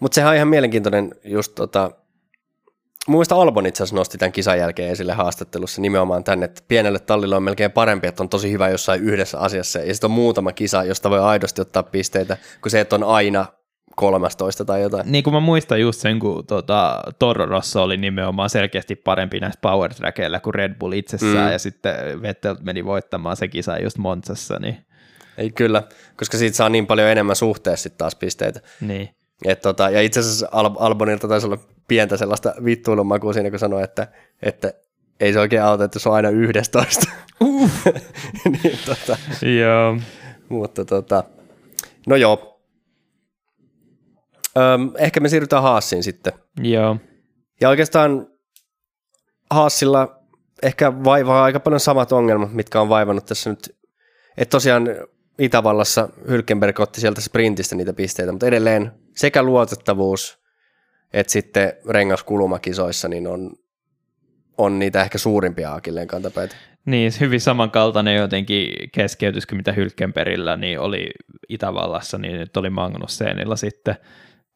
mutta 0.00 0.14
sehän 0.14 0.30
on 0.30 0.36
ihan 0.36 0.48
mielenkiintoinen 0.48 1.14
just 1.24 1.54
tota, 1.54 1.90
Muista 3.08 3.34
Albon 3.34 3.66
itse 3.66 3.82
asiassa 3.82 3.96
nosti 3.96 4.18
tämän 4.18 4.32
kisan 4.32 4.58
jälkeen 4.58 4.90
esille 4.90 5.12
haastattelussa 5.12 5.80
nimenomaan 5.80 6.24
tänne, 6.24 6.44
että 6.44 6.62
pienelle 6.68 6.98
tallille 6.98 7.36
on 7.36 7.42
melkein 7.42 7.70
parempi, 7.70 8.06
että 8.06 8.22
on 8.22 8.28
tosi 8.28 8.52
hyvä 8.52 8.68
jossain 8.68 9.02
yhdessä 9.02 9.38
asiassa, 9.38 9.78
ja 9.78 9.94
sitten 9.94 10.08
on 10.08 10.14
muutama 10.14 10.52
kisa, 10.52 10.84
josta 10.84 11.10
voi 11.10 11.20
aidosti 11.20 11.60
ottaa 11.60 11.82
pisteitä, 11.82 12.36
kuin 12.60 12.70
se, 12.70 12.80
että 12.80 12.96
on 12.96 13.04
aina 13.04 13.46
13 13.96 14.64
tai 14.64 14.82
jotain. 14.82 15.12
Niin 15.12 15.24
kuin 15.24 15.34
mä 15.34 15.40
muistan 15.40 15.80
just 15.80 16.00
sen, 16.00 16.18
kun 16.18 16.46
tuota, 16.46 17.00
Toro 17.18 17.46
Rosso 17.46 17.82
oli 17.82 17.96
nimenomaan 17.96 18.50
selkeästi 18.50 18.96
parempi 18.96 19.40
näistä 19.40 19.60
power 19.60 19.94
trackeilla 19.94 20.40
kuin 20.40 20.54
Red 20.54 20.74
Bull 20.74 20.92
itsessään, 20.92 21.46
mm. 21.46 21.52
ja 21.52 21.58
sitten 21.58 22.22
Vettel 22.22 22.56
meni 22.60 22.84
voittamaan 22.84 23.36
se 23.36 23.48
kisa 23.48 23.78
just 23.78 23.98
Montsassa. 23.98 24.58
Niin. 24.58 24.86
Ei 25.38 25.50
kyllä, 25.50 25.82
koska 26.16 26.38
siitä 26.38 26.56
saa 26.56 26.68
niin 26.68 26.86
paljon 26.86 27.08
enemmän 27.08 27.36
suhteessa 27.36 27.82
sitten 27.82 27.98
taas 27.98 28.14
pisteitä. 28.14 28.60
Niin. 28.80 29.08
Et 29.44 29.60
tota, 29.60 29.90
ja 29.90 30.00
itse 30.02 30.20
asiassa 30.20 30.48
Al- 30.52 30.76
Albonilta 30.78 31.28
taisi 31.28 31.46
olla 31.46 31.58
pientä 31.88 32.16
sellaista 32.16 32.54
vittuilun 32.64 33.06
makua 33.06 33.32
siinä, 33.32 33.50
kun 33.50 33.58
sanoi, 33.58 33.82
että, 33.82 34.08
että 34.42 34.72
ei 35.20 35.32
se 35.32 35.40
oikein 35.40 35.62
auta, 35.62 35.84
että 35.84 35.98
se 35.98 36.08
on 36.08 36.14
aina 36.14 36.30
11. 36.30 37.10
Uh. 37.40 37.70
niin, 38.62 38.78
tota, 38.86 39.16
joo. 39.46 39.98
Mutta 40.48 40.84
tota, 40.84 41.24
no 42.06 42.16
joo. 42.16 42.60
Öm, 44.56 44.90
ehkä 44.98 45.20
me 45.20 45.28
siirrytään 45.28 45.62
Haassiin 45.62 46.02
sitten. 46.02 46.32
Joo. 46.62 46.96
Ja 47.60 47.68
oikeastaan 47.68 48.26
Haassilla 49.50 50.22
ehkä 50.62 51.04
vaivaa 51.04 51.44
aika 51.44 51.60
paljon 51.60 51.80
samat 51.80 52.12
ongelmat, 52.12 52.52
mitkä 52.52 52.80
on 52.80 52.88
vaivannut 52.88 53.26
tässä 53.26 53.50
nyt. 53.50 53.76
Että 54.36 54.50
tosiaan 54.50 54.88
Itävallassa 55.38 56.08
Hylkenberg 56.28 56.80
otti 56.80 57.00
sieltä 57.00 57.20
sprintistä 57.20 57.76
niitä 57.76 57.92
pisteitä, 57.92 58.32
mutta 58.32 58.46
edelleen 58.46 58.92
sekä 59.16 59.42
luotettavuus 59.42 60.41
että 61.12 61.32
sitten 61.32 61.72
rengaskulumakisoissa 61.88 63.08
niin 63.08 63.26
on, 63.26 63.52
on 64.58 64.78
niitä 64.78 65.02
ehkä 65.02 65.18
suurimpia 65.18 65.74
akilleen 65.74 66.06
kantapäitä. 66.06 66.56
Niin, 66.84 67.12
hyvin 67.20 67.40
samankaltainen 67.40 68.16
jotenkin 68.16 68.74
keskeytys 68.92 69.46
kuin 69.46 69.56
mitä 69.56 69.72
Hylkenperillä 69.72 70.56
niin 70.56 70.80
oli 70.80 71.10
Itävallassa, 71.48 72.18
niin 72.18 72.38
nyt 72.38 72.56
oli 72.56 72.70
Magnussenilla 72.70 73.56
sitten. 73.56 73.96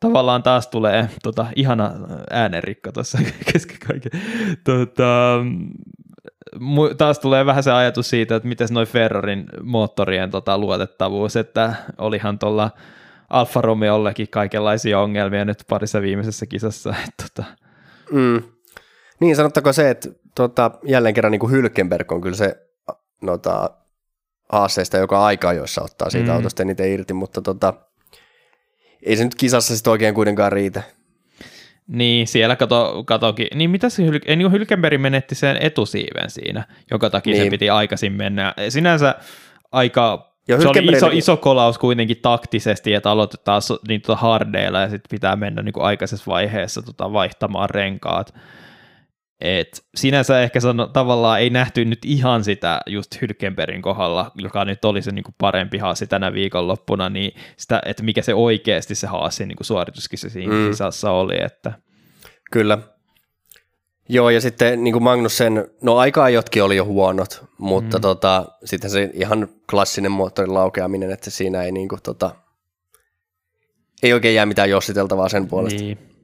Tavallaan 0.00 0.42
taas 0.42 0.68
tulee 0.68 1.08
tota, 1.22 1.46
ihana 1.56 1.92
äänenrikko 2.30 2.92
tuossa 2.92 3.18
kesken 3.52 3.78
kaiken. 3.86 4.20
Tota, 4.64 5.38
taas 6.98 7.18
tulee 7.18 7.46
vähän 7.46 7.62
se 7.62 7.72
ajatus 7.72 8.10
siitä, 8.10 8.36
että 8.36 8.48
miten 8.48 8.68
noin 8.70 8.86
Ferrarin 8.86 9.46
moottorien 9.62 10.30
tota, 10.30 10.58
luotettavuus, 10.58 11.36
että 11.36 11.74
olihan 11.98 12.38
tuolla 12.38 12.70
Alfa 13.30 13.60
Romeollekin 13.60 14.28
kaikenlaisia 14.30 15.00
ongelmia 15.00 15.44
nyt 15.44 15.64
parissa 15.68 16.02
viimeisessä 16.02 16.46
kisassa. 16.46 16.94
Tota. 17.22 17.44
Mm. 18.10 18.42
Niin, 19.20 19.36
sanottako 19.36 19.72
se, 19.72 19.90
että 19.90 20.08
tota, 20.34 20.70
jälleen 20.84 21.14
kerran 21.14 21.30
niin 21.30 21.40
kuin 21.40 21.52
Hylkenberg 21.52 22.12
on 22.12 22.20
kyllä 22.20 22.36
se 22.36 22.56
nota, 23.22 23.70
haasteista, 24.52 24.96
joka 24.96 25.24
aika 25.24 25.52
joissa 25.52 25.82
ottaa 25.82 26.10
siitä 26.10 26.30
mm. 26.30 26.36
autosta 26.36 26.62
eniten 26.62 26.92
irti, 26.92 27.12
mutta 27.14 27.42
tota, 27.42 27.74
ei 29.02 29.16
se 29.16 29.24
nyt 29.24 29.34
kisassa 29.34 29.76
sitten 29.76 29.90
oikein 29.90 30.14
kuitenkaan 30.14 30.52
riitä. 30.52 30.82
Niin, 31.86 32.26
siellä 32.26 32.56
kato, 32.56 33.04
katokin. 33.06 33.48
Niin 33.54 33.70
mitä 33.70 33.88
se 33.88 34.02
Hyl- 34.02 34.36
niin 34.36 34.52
Hylkenberg 34.52 35.00
menetti 35.00 35.34
sen 35.34 35.56
etusiiven 35.60 36.30
siinä, 36.30 36.64
joka 36.90 37.10
takia 37.10 37.32
niin. 37.32 37.44
se 37.44 37.50
piti 37.50 37.70
aikaisin 37.70 38.12
mennä. 38.12 38.54
Sinänsä 38.68 39.14
aika 39.72 40.35
ja 40.48 40.60
se 40.60 40.68
oli 40.68 40.96
iso, 40.96 41.10
iso 41.12 41.36
kolaus 41.36 41.78
kuitenkin 41.78 42.16
taktisesti, 42.22 42.94
että 42.94 43.10
aloitetaan 43.10 43.62
niin 43.88 44.02
tuota 44.02 44.20
hardeilla 44.20 44.80
ja 44.80 44.88
sitten 44.88 45.10
pitää 45.10 45.36
mennä 45.36 45.62
niin 45.62 45.72
kuin 45.72 45.84
aikaisessa 45.84 46.24
vaiheessa 46.26 46.82
tota 46.82 47.12
vaihtamaan 47.12 47.70
renkaat. 47.70 48.34
Et 49.40 49.84
sinänsä 49.94 50.40
ehkä 50.40 50.60
sano, 50.60 50.86
tavallaan 50.86 51.40
ei 51.40 51.50
nähty 51.50 51.84
nyt 51.84 52.04
ihan 52.04 52.44
sitä 52.44 52.80
just 52.86 53.20
Hylkenbergin 53.20 53.82
kohdalla, 53.82 54.30
joka 54.34 54.64
nyt 54.64 54.84
oli 54.84 55.02
se 55.02 55.10
niin 55.12 55.22
kuin 55.22 55.34
parempi 55.38 55.78
haasi 55.78 56.06
tänä 56.06 56.32
viikonloppuna, 56.32 57.08
niin 57.08 57.32
sitä, 57.56 57.82
että 57.86 58.02
mikä 58.02 58.22
se 58.22 58.34
oikeasti 58.34 58.94
se 58.94 59.06
haasi 59.06 59.46
niin 59.46 59.56
kuin 59.56 59.66
suorituskissa 59.66 60.30
siinä 60.30 60.54
mm. 60.54 60.68
kisassa 60.68 61.10
oli. 61.10 61.42
Että. 61.42 61.72
Kyllä, 62.52 62.78
Joo, 64.08 64.30
ja 64.30 64.40
sitten 64.40 64.84
niin 64.84 64.92
kuin 64.92 65.02
Magnussen, 65.02 65.70
no 65.82 65.96
aika 65.96 66.28
jotkin 66.28 66.62
oli 66.62 66.76
jo 66.76 66.84
huonot, 66.84 67.44
mutta 67.58 67.98
mm. 67.98 68.02
tota, 68.02 68.46
sitten 68.64 68.90
se 68.90 69.10
ihan 69.12 69.48
klassinen 69.70 70.12
moottorin 70.12 70.54
laukeaminen, 70.54 71.10
että 71.10 71.30
siinä 71.30 71.62
ei, 71.62 71.72
niin 71.72 71.88
kuin, 71.88 72.02
tota, 72.02 72.30
ei 74.02 74.12
oikein 74.12 74.34
jää 74.34 74.46
mitään 74.46 74.70
jossiteltavaa 74.70 75.28
sen 75.28 75.48
puolesta. 75.48 75.80
Niin. 75.80 76.15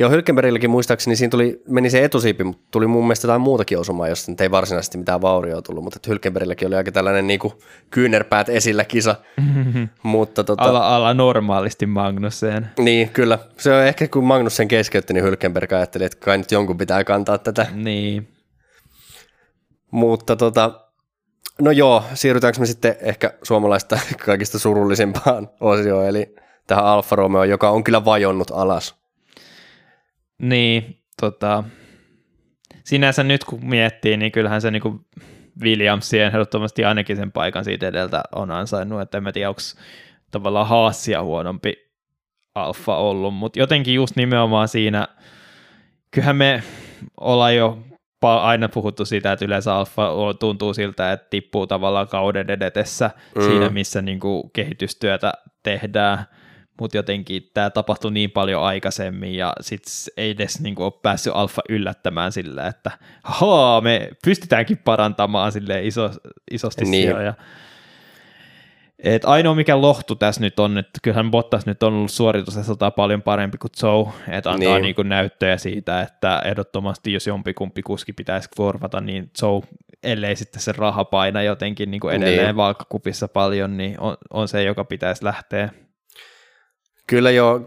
Joo, 0.00 0.10
Hylkenbergilläkin 0.10 0.70
muistaakseni 0.70 1.16
siinä 1.16 1.30
tuli, 1.30 1.62
meni 1.68 1.90
se 1.90 2.04
etusiipi, 2.04 2.44
mutta 2.44 2.62
tuli 2.70 2.86
mun 2.86 3.04
mielestä 3.04 3.26
jotain 3.26 3.40
muutakin 3.40 3.78
osumaa, 3.78 4.08
josta 4.08 4.32
ei 4.40 4.50
varsinaisesti 4.50 4.98
mitään 4.98 5.22
vaurioa 5.22 5.62
tullut, 5.62 5.84
mutta 5.84 6.00
Hylkenbergilläkin 6.08 6.68
oli 6.68 6.76
aika 6.76 6.92
tällainen 6.92 7.26
niin 7.26 7.40
kuin 7.40 7.52
kyynärpäät 7.90 8.48
esillä 8.48 8.84
kisa. 8.84 9.16
mutta 10.02 10.44
tota, 10.44 10.62
alla, 10.62 10.96
alla 10.96 11.14
normaalisti 11.14 11.86
Magnussen. 11.86 12.70
Niin, 12.78 13.10
kyllä. 13.10 13.38
Se 13.58 13.72
on 13.72 13.82
ehkä 13.82 14.08
kun 14.08 14.24
Magnussen 14.24 14.68
keskeytti, 14.68 15.14
niin 15.14 15.24
Hylkenberg 15.24 15.72
ajatteli, 15.72 16.04
että 16.04 16.18
kai 16.20 16.38
nyt 16.38 16.52
jonkun 16.52 16.78
pitää 16.78 17.04
kantaa 17.04 17.38
tätä. 17.38 17.66
Niin. 17.74 18.28
Mutta 19.90 20.36
tota, 20.36 20.80
no 21.60 21.70
joo, 21.70 22.04
siirrytäänkö 22.14 22.60
me 22.60 22.66
sitten 22.66 22.96
ehkä 23.00 23.32
suomalaista 23.42 23.98
kaikista 24.26 24.58
surullisimpaan 24.58 25.50
osioon, 25.60 26.06
eli 26.06 26.34
tähän 26.66 26.84
Alfa 26.84 27.16
Romeo, 27.16 27.44
joka 27.44 27.70
on 27.70 27.84
kyllä 27.84 28.04
vajonnut 28.04 28.50
alas. 28.50 28.99
Niin, 30.40 31.02
tota, 31.20 31.64
sinänsä 32.84 33.22
nyt 33.22 33.44
kun 33.44 33.66
miettii, 33.66 34.16
niin 34.16 34.32
kyllähän 34.32 34.60
se 34.60 34.70
niin 34.70 35.06
Williamsien 35.62 36.26
ehdottomasti 36.26 36.84
ainakin 36.84 37.16
sen 37.16 37.32
paikan 37.32 37.64
siitä 37.64 37.88
edeltä 37.88 38.22
on 38.32 38.50
ansainnut, 38.50 39.00
että 39.00 39.18
en 39.18 39.22
mä 39.22 39.32
tiedä, 39.32 39.48
onko 39.48 39.60
tavallaan 40.30 40.66
Haasia 40.66 41.22
huonompi 41.22 41.74
alfa 42.54 42.96
ollut, 42.96 43.34
mutta 43.34 43.58
jotenkin 43.58 43.94
just 43.94 44.16
nimenomaan 44.16 44.68
siinä, 44.68 45.08
kyllähän 46.10 46.36
me 46.36 46.62
ollaan 47.20 47.56
jo 47.56 47.78
aina 48.22 48.68
puhuttu 48.68 49.04
siitä, 49.04 49.32
että 49.32 49.44
yleensä 49.44 49.74
alfa 49.74 50.10
tuntuu 50.40 50.74
siltä, 50.74 51.12
että 51.12 51.26
tippuu 51.30 51.66
tavallaan 51.66 52.08
kauden 52.08 52.50
edetessä 52.50 53.10
mm. 53.36 53.42
siinä, 53.42 53.68
missä 53.68 54.02
niin 54.02 54.20
kuin 54.20 54.50
kehitystyötä 54.52 55.32
tehdään, 55.62 56.24
mutta 56.80 56.96
jotenkin 56.96 57.50
tämä 57.54 57.70
tapahtui 57.70 58.12
niin 58.12 58.30
paljon 58.30 58.62
aikaisemmin 58.62 59.34
ja 59.34 59.52
sitten 59.60 59.92
ei 60.16 60.30
edes 60.30 60.60
niin 60.60 60.74
kuin, 60.74 60.84
ole 60.84 60.92
päässyt 61.02 61.32
alfa 61.36 61.62
yllättämään 61.68 62.32
sillä, 62.32 62.66
että 62.66 62.90
haa, 63.22 63.80
me 63.80 64.08
pystytäänkin 64.24 64.78
parantamaan 64.78 65.52
sille 65.52 65.86
iso, 65.86 66.10
isosti 66.50 66.84
niin. 66.84 67.02
siellä. 67.02 67.34
Et 68.98 69.24
ainoa 69.24 69.54
mikä 69.54 69.80
lohtu 69.80 70.14
tässä 70.14 70.40
nyt 70.40 70.60
on, 70.60 70.78
että 70.78 70.98
kyllähän 71.02 71.30
Bottas 71.30 71.66
nyt 71.66 71.82
on 71.82 71.92
ollut 71.92 72.10
suoritusasaltaan 72.10 72.92
paljon 72.92 73.22
parempi 73.22 73.58
kuin 73.58 73.70
Joe, 73.82 74.12
että 74.28 74.50
antaa 74.50 74.78
niin. 74.78 74.94
Niin 74.96 75.08
näyttöjä 75.08 75.56
siitä, 75.56 76.00
että 76.00 76.42
ehdottomasti 76.44 77.12
jos 77.12 77.26
jompikumpi 77.26 77.82
kuski 77.82 78.12
pitäisi 78.12 78.48
korvata, 78.56 79.00
niin 79.00 79.30
Joe, 79.42 79.62
ellei 80.02 80.36
sitten 80.36 80.62
se 80.62 80.72
raha 80.72 81.04
paina 81.04 81.42
jotenkin 81.42 81.90
niin 81.90 82.00
kuin 82.00 82.14
edelleen 82.14 82.46
niin. 82.46 82.56
valkakupissa 82.56 83.28
paljon, 83.28 83.76
niin 83.76 84.00
on, 84.00 84.16
on 84.30 84.48
se, 84.48 84.62
joka 84.62 84.84
pitäisi 84.84 85.24
lähteä 85.24 85.70
Kyllä 87.10 87.30
joo, 87.30 87.60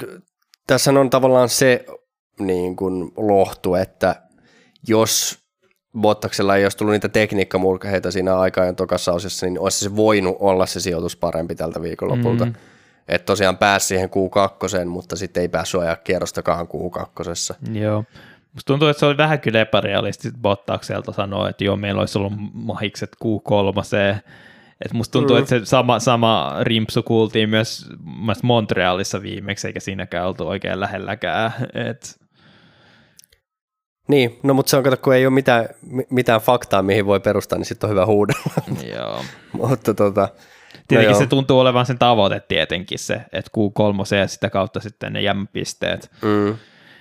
tässä 0.67 0.91
on 0.91 1.09
tavallaan 1.09 1.49
se 1.49 1.85
niin 2.39 2.75
kuin 2.75 3.11
lohtu, 3.17 3.75
että 3.75 4.15
jos 4.87 5.39
Bottaksella 5.99 6.55
ei 6.55 6.65
olisi 6.65 6.77
tullut 6.77 6.91
niitä 6.91 7.09
tekniikkamurkaheita 7.09 8.11
siinä 8.11 8.37
aikaan 8.37 8.75
tokassa 8.75 9.13
osassa, 9.13 9.45
niin 9.45 9.59
olisi 9.59 9.79
se 9.79 9.95
voinut 9.95 10.37
olla 10.39 10.65
se 10.65 10.79
sijoitus 10.79 11.15
parempi 11.15 11.55
tältä 11.55 11.81
viikonlopulta. 11.81 12.45
Mm. 12.45 12.53
Että 13.07 13.25
tosiaan 13.25 13.57
pääsi 13.57 13.87
siihen 13.87 14.09
Q2, 14.09 14.85
mutta 14.85 15.15
sitten 15.15 15.41
ei 15.41 15.47
päässyt 15.47 15.81
ajaa 15.81 15.95
kierrostakaan 15.95 16.67
Q2. 16.67 17.71
Joo, 17.79 18.03
Musta 18.53 18.67
tuntuu, 18.67 18.87
että 18.87 18.99
se 18.99 19.05
oli 19.05 19.17
vähän 19.17 19.39
kyllä 19.39 19.61
epärealistista 19.61 20.39
Bottakselta 20.41 21.11
sanoa, 21.11 21.49
että 21.49 21.63
joo, 21.63 21.75
meillä 21.75 21.99
olisi 21.99 22.17
ollut 22.17 22.33
mahikset 22.53 23.15
Q3, 23.25 23.81
et 24.85 24.93
musta 24.93 25.11
tuntuu, 25.11 25.35
mm. 25.35 25.39
että 25.39 25.49
se 25.49 25.65
sama, 25.65 25.99
sama 25.99 26.55
rimpsu 26.61 27.03
kuultiin 27.03 27.49
myös 27.49 27.89
Montrealissa 28.43 29.21
viimeksi, 29.21 29.67
eikä 29.67 29.79
siinäkään 29.79 30.27
oltu 30.27 30.47
oikein 30.47 30.79
lähelläkään. 30.79 31.53
Et... 31.89 32.19
Niin, 34.07 34.39
no 34.43 34.53
mutta 34.53 34.69
se 34.69 34.77
on 34.77 34.83
kato, 34.83 34.97
kun 34.97 35.15
ei 35.15 35.25
ole 35.25 35.33
mitään, 35.33 35.65
mitään 36.09 36.41
faktaa, 36.41 36.83
mihin 36.83 37.05
voi 37.05 37.19
perustaa, 37.19 37.57
niin 37.57 37.65
sitten 37.65 37.87
on 37.87 37.91
hyvä 37.91 38.05
huudella. 38.05 38.53
Joo. 38.97 39.23
mutta 39.67 39.93
tota, 39.93 40.29
Tietenkin 40.87 41.13
no 41.13 41.19
se 41.19 41.27
tuntuu 41.27 41.59
olevan 41.59 41.85
sen 41.85 41.99
tavoite 41.99 42.39
tietenkin 42.39 42.99
se, 42.99 43.21
että 43.33 43.51
Q3 43.57 44.15
ja 44.15 44.27
sitä 44.27 44.49
kautta 44.49 44.79
sitten 44.79 45.13
ne 45.13 45.21
jämpisteet. 45.21 46.11
Mm. 46.21 46.55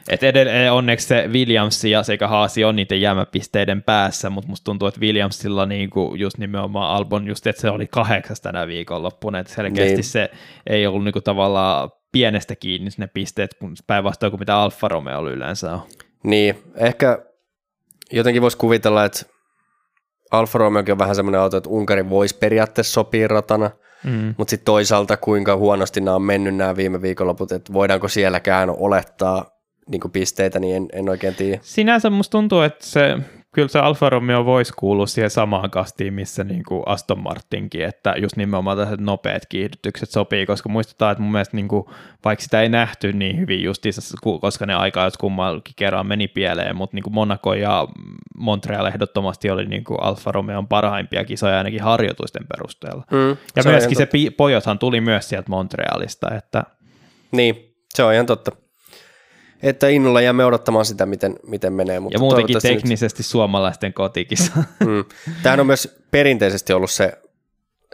Et 0.09 0.23
edelleen 0.23 0.73
onneksi 0.73 1.07
se 1.07 1.29
Williams 1.33 1.85
ja 1.85 2.03
sekä 2.03 2.29
Haasi 2.29 2.65
on 2.65 2.77
niiden 2.77 3.01
jäämäpisteiden 3.01 3.83
päässä, 3.83 4.31
mutta 4.31 4.49
musta 4.49 4.65
tuntuu, 4.65 4.89
että 4.89 5.01
Williamsilla 5.01 5.67
niinku 5.67 6.15
just 6.15 6.39
nimenomaan 6.39 6.97
Albon 6.97 7.27
just, 7.27 7.47
että 7.47 7.63
se 7.63 7.71
oli 7.71 7.87
kahdeksas 7.87 8.41
tänä 8.41 8.67
viikonloppuna, 8.67 9.39
että 9.39 9.53
selkeästi 9.55 9.95
niin. 9.95 10.05
se 10.05 10.31
ei 10.67 10.87
ollut 10.87 11.05
niinku 11.05 11.21
tavallaan 11.21 11.91
pienestä 12.13 12.57
kiinni 12.57 12.91
ne 12.97 13.07
pisteet, 13.07 13.55
kun 13.55 13.75
päinvastoin 13.87 14.31
kuin 14.31 14.41
mitä 14.41 14.57
Alfa 14.57 14.89
Romeo 14.89 15.29
yleensä 15.29 15.73
on. 15.73 15.81
Niin, 16.25 16.63
ehkä 16.77 17.19
jotenkin 18.13 18.43
voisi 18.43 18.57
kuvitella, 18.57 19.05
että 19.05 19.27
Alfa 20.31 20.59
Romeokin 20.59 20.93
on 20.93 20.99
vähän 20.99 21.17
semmoinen 21.17 21.41
auto, 21.41 21.57
että 21.57 21.71
Unkari 21.71 22.11
voisi 22.11 22.37
periaatteessa 22.39 22.93
sopia 22.93 23.29
ratana, 23.29 23.71
mm. 24.05 24.35
mutta 24.39 24.51
sitten 24.51 24.65
toisaalta 24.65 25.17
kuinka 25.17 25.57
huonosti 25.57 26.01
nämä 26.01 26.15
on 26.15 26.23
mennyt 26.23 26.55
nämä 26.55 26.77
viime 26.77 27.03
viikonloput, 27.03 27.53
että 27.53 27.73
voidaanko 27.73 28.09
sielläkään 28.09 28.71
olettaa 28.71 29.62
niin 29.89 30.01
pisteitä, 30.13 30.59
niin 30.59 30.77
en, 30.77 30.89
en 30.93 31.09
oikein 31.09 31.35
tiedä. 31.35 31.59
Sinänsä 31.63 32.11
musta 32.11 32.31
tuntuu, 32.31 32.61
että 32.61 32.87
se, 32.87 33.17
kyllä 33.53 33.69
se 33.69 33.79
Alfa 33.79 34.11
Romeo 34.11 34.45
voisi 34.45 34.73
kuulua 34.79 35.07
siihen 35.07 35.31
samaan 35.31 35.71
kastiin, 35.71 36.15
missä 36.15 36.45
niin 36.45 36.63
kuin 36.69 36.83
Aston 36.87 37.23
Martinkin, 37.23 37.85
että 37.85 38.15
just 38.19 38.37
nimenomaan 38.37 38.77
tällaiset 38.77 39.01
nopeat 39.01 39.47
kiihdytykset 39.47 40.11
sopii, 40.11 40.47
koska 40.47 40.69
muistetaan, 40.69 41.13
että 41.13 41.23
mun 41.23 41.33
mielestä 41.33 41.57
niin 41.57 41.69
kuin, 41.69 41.85
vaikka 42.25 42.43
sitä 42.43 42.63
ei 42.63 42.69
nähty 42.69 43.13
niin 43.13 43.41
hyvin 43.41 43.63
justiinsa, 43.63 44.17
koska 44.41 44.67
ne 44.67 44.75
aikaa 44.75 45.05
jos 45.05 45.19
kummallakin 45.19 45.75
kerran 45.77 46.07
meni 46.07 46.29
pieleen, 46.29 46.77
mutta 46.77 46.97
niin 46.97 47.03
kuin 47.03 47.15
Monaco 47.15 47.55
ja 47.55 47.89
Montreal 48.37 48.87
ehdottomasti 48.87 49.51
oli 49.51 49.67
niin 49.67 49.85
kuin 49.85 50.03
Alfa 50.03 50.33
Romeon 50.33 50.69
parhaimpia 50.69 51.25
kisoja 51.25 51.59
ainakin 51.59 51.83
harjoitusten 51.83 52.47
perusteella. 52.49 53.05
Mm, 53.11 53.37
ja 53.57 53.63
se 53.63 53.69
myöskin 53.69 53.97
se 53.97 54.09
pojothan 54.37 54.79
tuli 54.79 55.01
myös 55.01 55.29
sieltä 55.29 55.51
Montrealista, 55.51 56.35
että 56.35 56.65
niin, 57.33 57.75
se 57.95 58.03
on 58.03 58.15
ihan 58.15 58.27
totta 58.27 58.62
että 59.63 59.89
innolla 59.89 60.21
jäämme 60.21 60.45
odottamaan 60.45 60.85
sitä, 60.85 61.07
miten, 61.07 61.37
miten 61.47 61.73
menee. 61.73 62.01
Mutta 62.01 62.17
ja 62.17 62.21
muutenkin 62.21 62.57
teknisesti 62.63 63.21
nyt... 63.21 63.27
suomalaisten 63.27 63.93
kotikissa. 63.93 64.53
Mm. 64.87 65.05
Tämähän 65.43 65.61
on 65.61 65.67
myös 65.67 66.03
perinteisesti 66.11 66.73
ollut 66.73 66.91
se, 66.91 67.19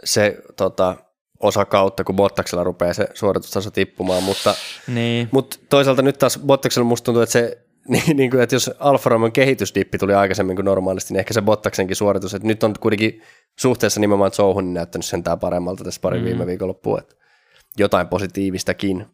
se 0.03 0.37
tota, 0.57 0.95
osa 1.39 1.65
kautta, 1.65 2.03
kun 2.03 2.15
Bottaksella 2.15 2.63
rupeaa 2.63 2.93
se 2.93 3.07
suoritustaso 3.13 3.71
tippumaan, 3.71 4.23
mutta, 4.23 4.55
niin. 4.87 5.29
mutta 5.31 5.57
toisaalta 5.69 6.01
nyt 6.01 6.19
taas 6.19 6.39
Bottaksella 6.45 6.87
musta 6.87 7.05
tuntuu, 7.05 7.21
että 7.21 7.33
se 7.33 7.57
niin, 7.87 8.17
niin 8.17 8.31
kuin, 8.31 8.43
että 8.43 8.55
jos 8.55 8.71
Alfa 8.79 9.09
Romeon 9.09 9.31
kehitysdippi 9.31 9.97
tuli 9.97 10.13
aikaisemmin 10.13 10.55
kuin 10.55 10.65
normaalisti, 10.65 11.13
niin 11.13 11.19
ehkä 11.19 11.33
se 11.33 11.41
Bottaksenkin 11.41 11.95
suoritus, 11.95 12.33
että 12.33 12.47
nyt 12.47 12.63
on 12.63 12.73
kuitenkin 12.79 13.21
suhteessa 13.59 13.99
nimenomaan 13.99 14.31
Zouhun 14.31 14.63
niin 14.63 14.73
näyttänyt 14.73 15.05
sentään 15.05 15.39
paremmalta 15.39 15.83
tässä 15.83 16.01
pari 16.01 16.19
mm. 16.19 16.25
viime 16.25 16.45
viikonloppua, 16.45 16.99
että 16.99 17.15
jotain 17.77 18.07
positiivistakin. 18.07 19.05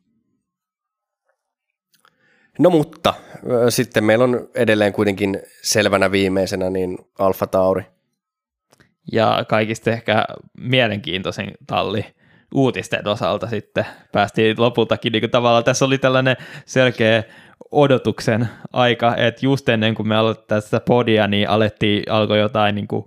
No 2.60 2.70
mutta 2.70 3.14
sitten 3.70 4.04
meillä 4.04 4.24
on 4.24 4.50
edelleen 4.56 4.94
kuitenkin 4.94 5.42
selvänä 5.62 6.12
viimeisenä 6.12 6.70
niin 6.70 6.98
Alfa 7.20 7.48
Tauri. 7.48 7.84
Ja 9.12 9.46
kaikista 9.48 9.92
ehkä 9.92 10.26
mielenkiintoisin 10.58 11.52
talli 11.68 12.06
uutisten 12.54 13.08
osalta 13.08 13.48
sitten 13.48 13.86
päästiin 14.12 14.56
lopultakin, 14.60 15.12
niin 15.12 15.22
kuin 15.22 15.32
tavallaan 15.32 15.64
tässä 15.64 15.86
oli 15.86 15.98
tällainen 15.98 16.38
selkeä 16.66 17.24
odotuksen 17.72 18.50
aika, 18.74 19.16
että 19.16 19.46
just 19.46 19.70
ennen 19.70 19.96
kuin 19.96 20.08
me 20.08 20.16
aloitettiin 20.16 20.48
tästä 20.48 20.80
podia, 20.80 21.28
niin 21.28 21.50
alettiin, 21.50 22.12
alkoi 22.12 22.40
jotain 22.40 22.76
niin 22.76 22.88
kuin 22.88 23.06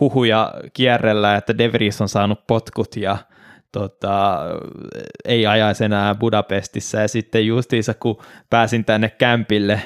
huhuja 0.00 0.54
kierrellä, 0.72 1.36
että 1.36 1.58
De 1.58 1.72
Vries 1.72 2.00
on 2.00 2.08
saanut 2.08 2.46
potkut 2.46 2.96
ja 2.96 3.16
tota, 3.72 4.40
ei 5.24 5.46
ajaisi 5.46 5.84
enää 5.84 6.14
Budapestissa 6.14 7.00
ja 7.00 7.08
sitten 7.08 7.46
justiinsa 7.46 7.94
kun 7.94 8.22
pääsin 8.50 8.84
tänne 8.84 9.10
kämpille 9.10 9.82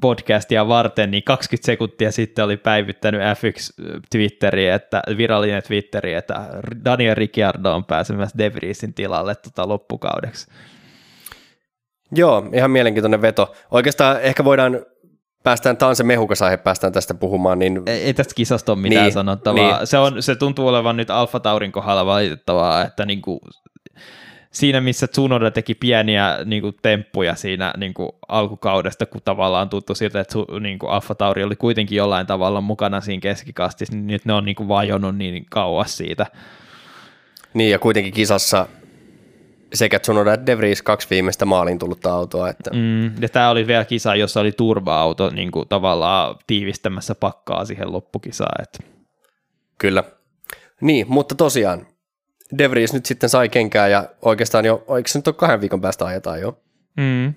podcastia 0.00 0.68
varten, 0.68 1.10
niin 1.10 1.22
20 1.22 1.66
sekuntia 1.66 2.12
sitten 2.12 2.44
oli 2.44 2.56
päivittänyt 2.56 3.20
F1 3.20 3.84
Twitteri, 4.10 4.68
että 4.68 5.02
virallinen 5.16 5.62
Twitteri, 5.62 6.14
että 6.14 6.34
Daniel 6.84 7.14
Ricciardo 7.14 7.74
on 7.74 7.84
pääsemässä 7.84 8.38
De 8.38 8.54
Vriesin 8.54 8.94
tilalle 8.94 9.34
tota 9.34 9.68
loppukaudeksi. 9.68 10.46
Joo, 12.12 12.48
ihan 12.52 12.70
mielenkiintoinen 12.70 13.22
veto. 13.22 13.54
Oikeastaan 13.70 14.20
ehkä 14.20 14.44
voidaan 14.44 14.86
päästään, 15.44 15.76
tämä 15.76 15.88
on 15.88 15.96
se 15.96 16.04
mehukas 16.04 16.42
aihe, 16.42 16.56
päästään 16.56 16.92
tästä 16.92 17.14
puhumaan. 17.14 17.58
Niin... 17.58 17.82
Ei, 17.86 18.02
ei 18.02 18.14
tästä 18.14 18.34
kisasta 18.34 18.72
ole 18.72 18.80
mitään 18.80 19.04
niin, 19.04 19.12
sanottavaa. 19.12 19.76
Niin. 19.76 19.86
Se, 19.86 19.98
on, 19.98 20.22
se 20.22 20.36
tuntuu 20.36 20.68
olevan 20.68 20.96
nyt 20.96 21.10
Alfa 21.10 21.40
Taurin 21.40 21.72
kohdalla 21.72 22.06
valitettavaa, 22.06 22.84
että 22.84 23.06
niin 23.06 23.22
kuin, 23.22 23.40
siinä 24.50 24.80
missä 24.80 25.06
Tsunoda 25.06 25.50
teki 25.50 25.74
pieniä 25.74 26.38
niin 26.44 26.62
kuin, 26.62 26.76
temppuja 26.82 27.34
siinä 27.34 27.74
niin 27.76 27.94
kuin, 27.94 28.08
alkukaudesta, 28.28 29.06
kun 29.06 29.20
tavallaan 29.24 29.68
tuntui 29.68 29.96
siltä, 29.96 30.20
että 30.20 30.38
niin 30.60 30.78
kuin, 30.78 30.90
Alfa 30.90 31.14
Tauri 31.14 31.42
oli 31.44 31.56
kuitenkin 31.56 31.96
jollain 31.96 32.26
tavalla 32.26 32.60
mukana 32.60 33.00
siinä 33.00 33.20
keskikastissa, 33.20 33.94
niin 33.94 34.06
nyt 34.06 34.24
ne 34.24 34.32
on 34.32 34.44
niin 34.44 34.56
kuin, 34.56 34.68
vajonnut 34.68 35.16
niin 35.16 35.46
kauas 35.50 35.96
siitä. 35.96 36.26
Niin, 37.54 37.70
ja 37.70 37.78
kuitenkin 37.78 38.12
kisassa 38.12 38.66
sekä 39.74 39.98
Tsunoda 39.98 40.34
että 40.34 40.46
De 40.46 40.58
Vries 40.58 40.82
kaksi 40.82 41.10
viimeistä 41.10 41.44
maalin 41.44 41.78
tullutta 41.78 42.12
autoa. 42.12 42.48
Että. 42.48 42.70
Mm, 42.70 43.22
ja 43.22 43.28
tämä 43.28 43.50
oli 43.50 43.66
vielä 43.66 43.84
kisa, 43.84 44.14
jossa 44.14 44.40
oli 44.40 44.52
turva-auto 44.52 45.30
niin 45.30 45.50
kuin 45.50 45.68
tavallaan 45.68 46.36
tiivistämässä 46.46 47.14
pakkaa 47.14 47.64
siihen 47.64 47.92
loppukisaan. 47.92 48.62
Että. 48.62 48.78
Kyllä. 49.78 50.04
Niin, 50.80 51.06
mutta 51.08 51.34
tosiaan 51.34 51.86
De 52.58 52.70
Vries 52.70 52.92
nyt 52.92 53.06
sitten 53.06 53.28
sai 53.28 53.48
kenkää 53.48 53.88
ja 53.88 54.08
oikeastaan 54.22 54.64
jo, 54.64 54.84
eikö 54.96 55.10
se 55.10 55.18
nyt 55.18 55.26
ole 55.28 55.34
kahden 55.34 55.60
viikon 55.60 55.80
päästä 55.80 56.06
ajetaan 56.06 56.40
jo? 56.40 56.58
Mm. 56.96 57.34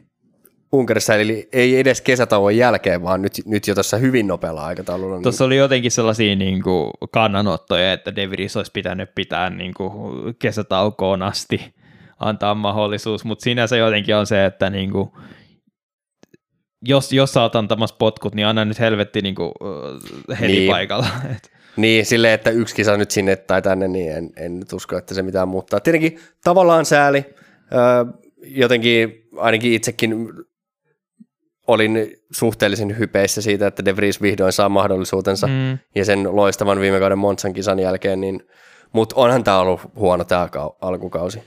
Unkarissa, 0.71 1.15
eli 1.15 1.49
ei 1.53 1.79
edes 1.79 2.01
kesätauon 2.01 2.57
jälkeen, 2.57 3.03
vaan 3.03 3.21
nyt, 3.21 3.33
nyt 3.45 3.67
jo 3.67 3.75
tässä 3.75 3.97
hyvin 3.97 4.27
nopealla 4.27 4.65
aikataululla. 4.65 5.15
Niin- 5.15 5.23
Tuossa 5.23 5.45
oli 5.45 5.57
jotenkin 5.57 5.91
sellaisia 5.91 6.35
niin 6.35 6.63
kuin, 6.63 6.91
kannanottoja, 7.11 7.93
että 7.93 8.15
De 8.15 8.29
Vries 8.29 8.57
olisi 8.57 8.71
pitänyt 8.71 9.09
pitää 9.15 9.49
niin 9.49 9.73
kuin, 9.73 9.91
kesätaukoon 10.39 11.21
asti 11.23 11.73
antaa 12.19 12.55
mahdollisuus, 12.55 13.25
mutta 13.25 13.43
sinänsä 13.43 13.77
jotenkin 13.77 14.15
on 14.15 14.27
se, 14.27 14.45
että 14.45 14.69
niin 14.69 14.91
kuin, 14.91 15.09
jos, 16.81 17.13
jos 17.13 17.33
sä 17.33 17.41
oot 17.41 17.55
antamassa 17.55 17.95
potkut, 17.99 18.35
niin 18.35 18.47
anna 18.47 18.65
nyt 18.65 18.79
helvetti 18.79 19.21
niin 19.21 19.35
kuin, 19.35 19.51
heti 20.39 20.53
niin. 20.53 20.71
paikalla. 20.71 21.07
Niin, 21.77 22.05
silleen, 22.05 22.33
että 22.33 22.49
yksi 22.49 22.75
kisa 22.75 22.97
nyt 22.97 23.11
sinne 23.11 23.35
tai 23.35 23.61
tänne, 23.61 23.87
niin 23.87 24.11
en, 24.11 24.29
en 24.35 24.59
nyt 24.59 24.73
usko, 24.73 24.97
että 24.97 25.13
se 25.13 25.23
mitään 25.23 25.47
muuttaa. 25.47 25.79
Tietenkin 25.79 26.19
tavallaan 26.43 26.85
sääli, 26.85 27.25
jotenkin 28.41 29.13
ainakin 29.37 29.73
itsekin 29.73 30.33
olin 31.67 32.17
suhteellisen 32.31 32.97
hypeissä 32.99 33.41
siitä, 33.41 33.67
että 33.67 33.85
De 33.85 33.95
Vries 33.95 34.21
vihdoin 34.21 34.53
saa 34.53 34.69
mahdollisuutensa 34.69 35.47
mm. 35.47 35.77
ja 35.95 36.05
sen 36.05 36.35
loistavan 36.35 36.79
viime 36.79 36.99
kauden 36.99 37.17
Monsan 37.17 37.53
kisan 37.53 37.79
jälkeen, 37.79 38.21
niin, 38.21 38.43
mutta 38.93 39.15
onhan 39.15 39.43
tämä 39.43 39.59
ollut 39.59 39.81
huono 39.95 40.23
tämä 40.23 40.49
alkukausi. 40.81 41.43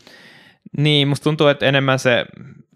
Niin, 0.79 1.09
musta 1.09 1.25
tuntuu, 1.25 1.47
että 1.47 1.67
enemmän 1.67 1.99
se 1.99 2.27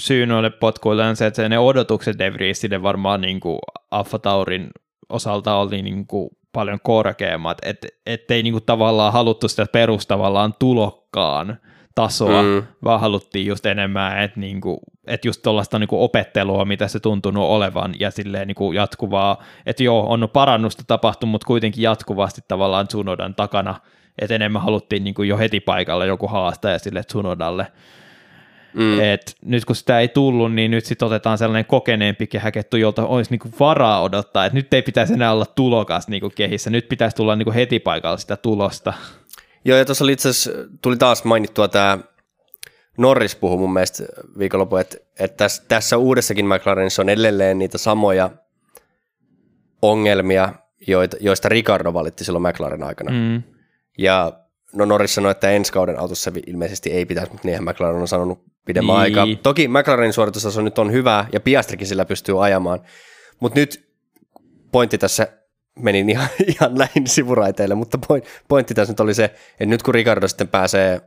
syy 0.01 0.27
noille 0.27 0.51
potkuille 0.51 1.05
on 1.05 1.17
se, 1.17 1.27
että 1.27 1.49
ne 1.49 1.59
odotukset 1.59 2.19
De 2.19 2.33
Vriesille 2.33 2.83
varmaan 2.83 3.21
niin 3.21 3.41
kuin 3.41 3.59
Alfa 3.91 4.19
Taurin 4.19 4.71
osalta 5.09 5.55
oli 5.55 5.83
niin 5.83 6.07
kuin 6.07 6.31
paljon 6.53 6.79
korkeammat, 6.83 7.59
että 7.63 7.89
ettei 8.07 8.43
niin 8.43 8.55
kuin 8.55 8.65
tavallaan 8.65 9.13
haluttu 9.13 9.49
sitä 9.49 9.67
perustavallaan 9.73 10.55
tulokkaan 10.59 11.59
tasoa, 11.95 12.43
mm. 12.43 12.63
vaan 12.85 13.01
haluttiin 13.01 13.47
just 13.47 13.67
enemmän, 13.67 14.23
että, 14.23 14.41
niin 14.41 14.61
kuin, 14.61 14.79
että 15.07 15.29
just 15.29 15.43
tuollaista 15.43 15.79
niin 15.79 15.89
opettelua, 15.93 16.65
mitä 16.65 16.89
se 16.89 17.01
tuntunut 17.01 17.45
olevan, 17.45 17.95
ja 18.01 18.11
silleen 18.11 18.49
niin 18.49 18.55
kuin 18.55 18.77
jatkuvaa, 18.77 19.43
että 19.67 19.83
joo, 19.83 20.13
on 20.13 20.29
parannusta 20.33 20.83
tapahtunut, 20.87 21.31
mutta 21.31 21.47
kuitenkin 21.47 21.83
jatkuvasti 21.83 22.41
tavallaan 22.49 22.89
Tsunodan 22.89 23.35
takana 23.35 23.75
että 24.19 24.35
enemmän 24.35 24.63
haluttiin 24.63 25.05
niin 25.05 25.15
kuin 25.15 25.29
jo 25.29 25.39
heti 25.39 25.61
paikalla 25.61 26.05
joku 26.05 26.29
haastaja 26.29 26.79
sille 26.79 27.03
Tsunodalle. 27.03 27.67
Mm. 28.75 29.01
Et 29.01 29.37
nyt 29.45 29.65
kun 29.65 29.77
sitä 29.77 30.01
ei 30.01 30.09
tullut, 30.09 30.55
niin 30.55 30.71
nyt 30.71 30.85
sitten 30.85 31.07
otetaan 31.07 31.39
sellainen 31.39 31.65
kokeneempi 31.65 32.27
kehäkettu, 32.27 32.77
jolta 32.77 33.07
olisi 33.07 33.31
niinku 33.31 33.49
varaa 33.61 34.03
odottaa, 34.03 34.47
että 34.47 34.57
nyt 34.57 34.75
ei 34.75 34.83
pitäisi 34.83 35.13
enää 35.13 35.33
olla 35.33 35.47
tulokas 35.47 36.09
niinku 36.09 36.31
kehissä, 36.31 36.71
nyt 36.71 36.89
pitäisi 36.89 37.17
tulla 37.17 37.37
niinku 37.37 37.53
heti 37.53 37.79
paikalla 37.79 38.17
sitä 38.17 38.37
tulosta. 38.37 38.93
Joo, 39.65 39.79
ja 39.79 39.85
tuossa 39.85 40.05
itse 40.11 40.29
tuli 40.83 40.97
taas 40.97 41.25
mainittua 41.25 41.69
tämä 41.69 41.99
Norris 42.99 43.37
puhui 43.37 43.59
mun 43.59 43.73
mielestä 43.73 44.05
viikonloppu, 44.39 44.77
että, 44.77 44.97
että 45.19 45.37
tässä, 45.37 45.63
tässä 45.69 45.97
uudessakin 45.97 46.47
McLarenissa 46.47 47.03
on 47.03 47.09
edelleen 47.09 47.59
niitä 47.59 47.79
samoja 47.79 48.31
ongelmia, 49.83 50.53
joita, 50.87 51.17
joista 51.21 51.49
Ricardo 51.49 51.95
valitti 51.95 52.25
silloin 52.25 52.43
McLaren 52.43 52.83
aikana. 52.83 53.11
Mm. 53.11 53.54
Ja 53.99 54.33
no 54.75 54.85
Norris 54.85 55.15
sanoi, 55.15 55.31
että 55.31 55.51
ensi 55.51 55.73
kauden 55.73 56.01
autossa 56.01 56.33
ilmeisesti 56.47 56.91
ei 56.91 57.07
pitäisi, 57.07 57.33
mutta 57.33 57.49
niinhän 57.49 57.65
McLaren 57.65 58.01
on 58.01 58.09
sanonut 58.09 58.45
pidemmän 58.67 58.95
Niin. 58.95 59.01
aikaa. 59.01 59.27
Toki 59.43 59.69
McLarenin 59.69 60.13
suoritustaso 60.13 60.63
nyt 60.63 60.79
on 60.79 60.93
hyvä 60.93 61.27
ja 61.33 61.41
Piastrikin 61.41 61.87
sillä 61.87 62.05
pystyy 62.05 62.45
ajamaan, 62.45 62.81
mutta 63.41 63.61
nyt 63.61 63.89
pointti 64.73 64.99
tässä 64.99 65.29
menin 65.79 66.11
ihan, 66.15 66.29
ihan 66.47 66.79
lähin 66.79 67.07
sivuraiteille, 67.07 67.75
mutta 67.75 67.99
point, 68.09 68.25
pointti 68.49 68.75
tässä 68.75 68.93
nyt 68.93 69.01
oli 69.01 69.15
se, 69.15 69.25
että 69.25 69.67
nyt 69.67 69.83
kun 69.83 69.95
Ricardo 69.95 70.29
sitten 70.29 70.49
pääsee 70.49 71.01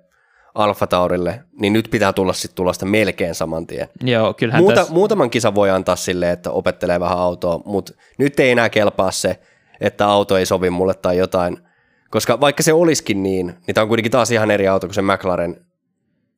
Alfa 0.56 0.88
Taurille, 0.88 1.44
niin 1.60 1.74
nyt 1.74 1.88
pitää 1.92 2.14
tulla 2.14 2.34
sitten 2.34 2.56
tulosta 2.56 2.86
melkein 2.86 3.36
saman 3.36 3.68
tien. 3.68 3.88
Joo, 4.04 4.34
kyllähän 4.34 4.64
Muuta, 4.64 4.76
tässä... 4.76 4.94
Muutaman 4.94 5.30
kisan 5.30 5.56
voi 5.56 5.70
antaa 5.70 5.96
silleen, 5.96 6.34
että 6.34 6.52
opettelee 6.52 7.00
vähän 7.00 7.18
autoa, 7.18 7.62
mutta 7.66 7.94
nyt 8.18 8.40
ei 8.40 8.52
enää 8.52 8.70
kelpaa 8.70 9.12
se, 9.12 9.40
että 9.82 10.08
auto 10.08 10.38
ei 10.38 10.46
sovi 10.46 10.70
mulle 10.70 10.94
tai 10.94 11.18
jotain. 11.18 11.67
Koska 12.10 12.40
vaikka 12.42 12.64
se 12.64 12.74
olisikin 12.74 13.24
niin, 13.24 13.46
niin 13.68 13.76
tämä 13.76 13.84
on 13.84 13.88
kuitenkin 13.88 14.12
taas 14.12 14.32
ihan 14.32 14.52
eri 14.52 14.68
auto 14.68 14.88
kuin 14.88 14.96
se 14.96 15.02
McLaren. 15.02 15.66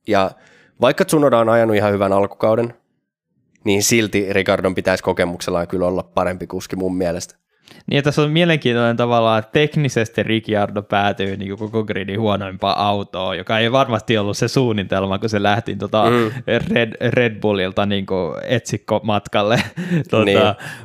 Ja 0.07 0.31
vaikka 0.81 1.05
Tsunoda 1.05 1.39
on 1.39 1.49
ajanut 1.49 1.75
ihan 1.75 1.93
hyvän 1.93 2.13
alkukauden, 2.13 2.73
niin 3.63 3.83
silti 3.83 4.33
Ricardon 4.33 4.75
pitäisi 4.75 5.03
kokemuksellaan 5.03 5.67
kyllä 5.67 5.87
olla 5.87 6.03
parempi 6.03 6.47
kuski 6.47 6.75
mun 6.75 6.97
mielestä. 6.97 7.35
Niin, 7.87 8.03
tässä 8.03 8.21
on 8.21 8.31
mielenkiintoinen 8.31 8.97
tavallaan, 8.97 9.39
että 9.39 9.51
teknisesti 9.51 10.23
Ricciardo 10.23 10.81
päätyy 10.81 11.37
niin 11.37 11.57
koko 11.57 11.83
gridin 11.83 12.19
huonoimpaan 12.19 12.77
autoon, 12.77 13.37
joka 13.37 13.59
ei 13.59 13.71
varmasti 13.71 14.17
ollut 14.17 14.37
se 14.37 14.47
suunnitelma, 14.47 15.19
kun 15.19 15.29
se 15.29 15.43
lähti 15.43 15.75
tota 15.75 16.09
Mm. 16.09 16.31
Red, 16.47 17.09
Red 17.09 17.39
Bullilta 17.39 17.85
niin 17.85 18.05
etsikkomatkalle. 18.43 19.61
tota, 20.09 20.25
Niin. 20.25 20.39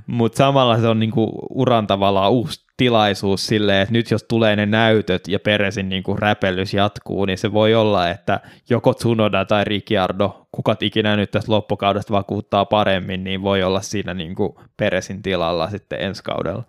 Mutta 0.06 0.36
samalla 0.36 0.78
se 0.78 0.88
on 0.88 0.98
niin 0.98 1.10
kuin 1.10 1.30
uran 1.50 1.86
tavallaan 1.86 2.32
uusi 2.32 2.63
tilaisuus 2.76 3.46
silleen, 3.46 3.82
että 3.82 3.92
nyt 3.92 4.10
jos 4.10 4.22
tulee 4.22 4.56
ne 4.56 4.66
näytöt 4.66 5.28
ja 5.28 5.38
Peresin 5.38 5.88
niin 5.88 6.02
kuin 6.02 6.18
räpellys 6.18 6.74
jatkuu, 6.74 7.24
niin 7.24 7.38
se 7.38 7.52
voi 7.52 7.74
olla, 7.74 8.10
että 8.10 8.40
joko 8.70 8.94
Tsunoda 8.94 9.44
tai 9.44 9.64
Ricciardo, 9.64 10.46
kuka 10.52 10.76
ikinä 10.80 11.16
nyt 11.16 11.30
tästä 11.30 11.52
loppukaudesta 11.52 12.12
vakuuttaa 12.12 12.64
paremmin, 12.64 13.24
niin 13.24 13.42
voi 13.42 13.62
olla 13.62 13.80
siinä 13.80 14.14
niin 14.14 14.34
kuin 14.34 14.54
Peresin 14.76 15.22
tilalla 15.22 15.70
sitten 15.70 16.00
ensi 16.00 16.22
kaudella. 16.22 16.64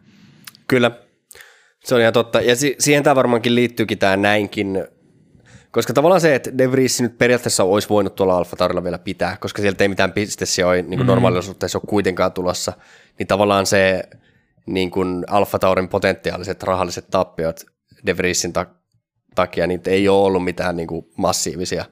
Kyllä, 0.67 0.91
se 1.85 1.95
on 1.95 2.01
ihan 2.01 2.13
totta. 2.13 2.41
Ja 2.41 2.55
si- 2.55 2.75
siihen 2.79 3.03
tämä 3.03 3.15
varmaankin 3.15 3.55
liittyykin 3.55 3.97
tämä 3.97 4.17
näinkin, 4.17 4.85
koska 5.71 5.93
tavallaan 5.93 6.21
se, 6.21 6.35
että 6.35 6.57
De 6.57 6.71
Vries 6.71 7.01
nyt 7.01 7.17
periaatteessa 7.17 7.63
olisi 7.63 7.89
voinut 7.89 8.15
tuolla 8.15 8.37
Alfa 8.37 8.83
vielä 8.83 8.97
pitää, 8.97 9.37
koska 9.39 9.61
sieltä 9.61 9.83
ei 9.83 9.87
mitään 9.87 10.11
pistesijoja 10.11 10.83
niin 10.83 10.97
kuin 10.97 11.07
normaaliolosuhteissa 11.07 11.77
ole 11.77 11.89
kuitenkaan 11.89 12.31
tulossa, 12.31 12.73
niin 13.19 13.27
tavallaan 13.27 13.65
se 13.65 14.03
niin 14.65 14.91
kuin 14.91 15.23
Alfa 15.29 15.59
Taurin 15.59 15.89
potentiaaliset 15.89 16.63
rahalliset 16.63 17.05
tappiot 17.11 17.59
De 18.05 18.17
Vriesin 18.17 18.53
ta- 18.53 18.65
takia, 19.35 19.67
niitä 19.67 19.91
ei 19.91 20.07
ole 20.09 20.25
ollut 20.25 20.43
mitään 20.43 20.77
niin 20.77 20.87
kuin 20.87 21.05
massiivisia. 21.17 21.85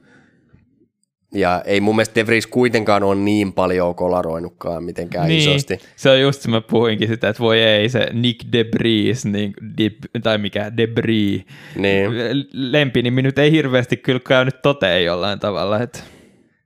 Ja 1.34 1.62
ei 1.64 1.80
mun 1.80 1.96
mielestä 1.96 2.14
De 2.14 2.26
Vries 2.26 2.46
kuitenkaan 2.46 3.02
ole 3.02 3.14
niin 3.14 3.52
paljon 3.52 3.94
kolaroinutkaan 3.94 4.84
mitenkään 4.84 5.28
niin. 5.28 5.50
isosti. 5.50 5.78
Se 5.96 6.10
on 6.10 6.20
just 6.20 6.40
se, 6.42 6.50
mä 6.50 6.60
puhuinkin 6.60 7.08
sitä, 7.08 7.28
että 7.28 7.42
voi 7.42 7.60
ei, 7.60 7.88
se 7.88 8.08
Nick 8.12 8.52
Debris, 8.52 9.24
niin, 9.24 9.54
Deb- 9.82 10.20
tai 10.22 10.38
mikä, 10.38 10.76
Debris, 10.76 11.42
Niin. 11.76 12.10
lempinimi 12.52 13.22
nyt 13.22 13.38
ei 13.38 13.50
hirveästi 13.52 13.96
kyllä 13.96 14.20
käynyt 14.28 14.62
toteen 14.62 15.04
jollain 15.04 15.38
tavalla. 15.40 15.82
Että. 15.82 16.00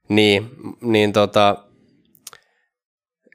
Niin, 0.08 0.50
niin 0.82 1.12
tota, 1.12 1.64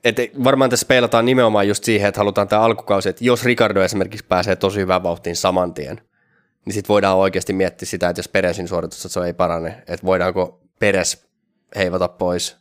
et 0.03 0.17
varmaan 0.43 0.69
tässä 0.69 0.85
peilataan 0.85 1.25
nimenomaan 1.25 1.67
just 1.67 1.83
siihen, 1.83 2.07
että 2.07 2.19
halutaan 2.19 2.47
tämä 2.47 2.61
alkukausi, 2.61 3.09
että 3.09 3.23
jos 3.23 3.45
Ricardo 3.45 3.81
esimerkiksi 3.81 4.25
pääsee 4.25 4.55
tosi 4.55 4.79
hyvään 4.79 5.03
vauhtiin 5.03 5.35
saman 5.35 5.73
tien, 5.73 6.01
niin 6.65 6.73
sitten 6.73 6.89
voidaan 6.89 7.17
oikeasti 7.17 7.53
miettiä 7.53 7.85
sitä, 7.85 8.09
että 8.09 8.19
jos 8.19 8.27
Peresin 8.27 8.67
suoritustaso 8.67 9.23
ei 9.23 9.33
parane, 9.33 9.83
että 9.87 10.05
voidaanko 10.05 10.61
Peres 10.79 11.27
heivata 11.75 12.07
pois 12.07 12.57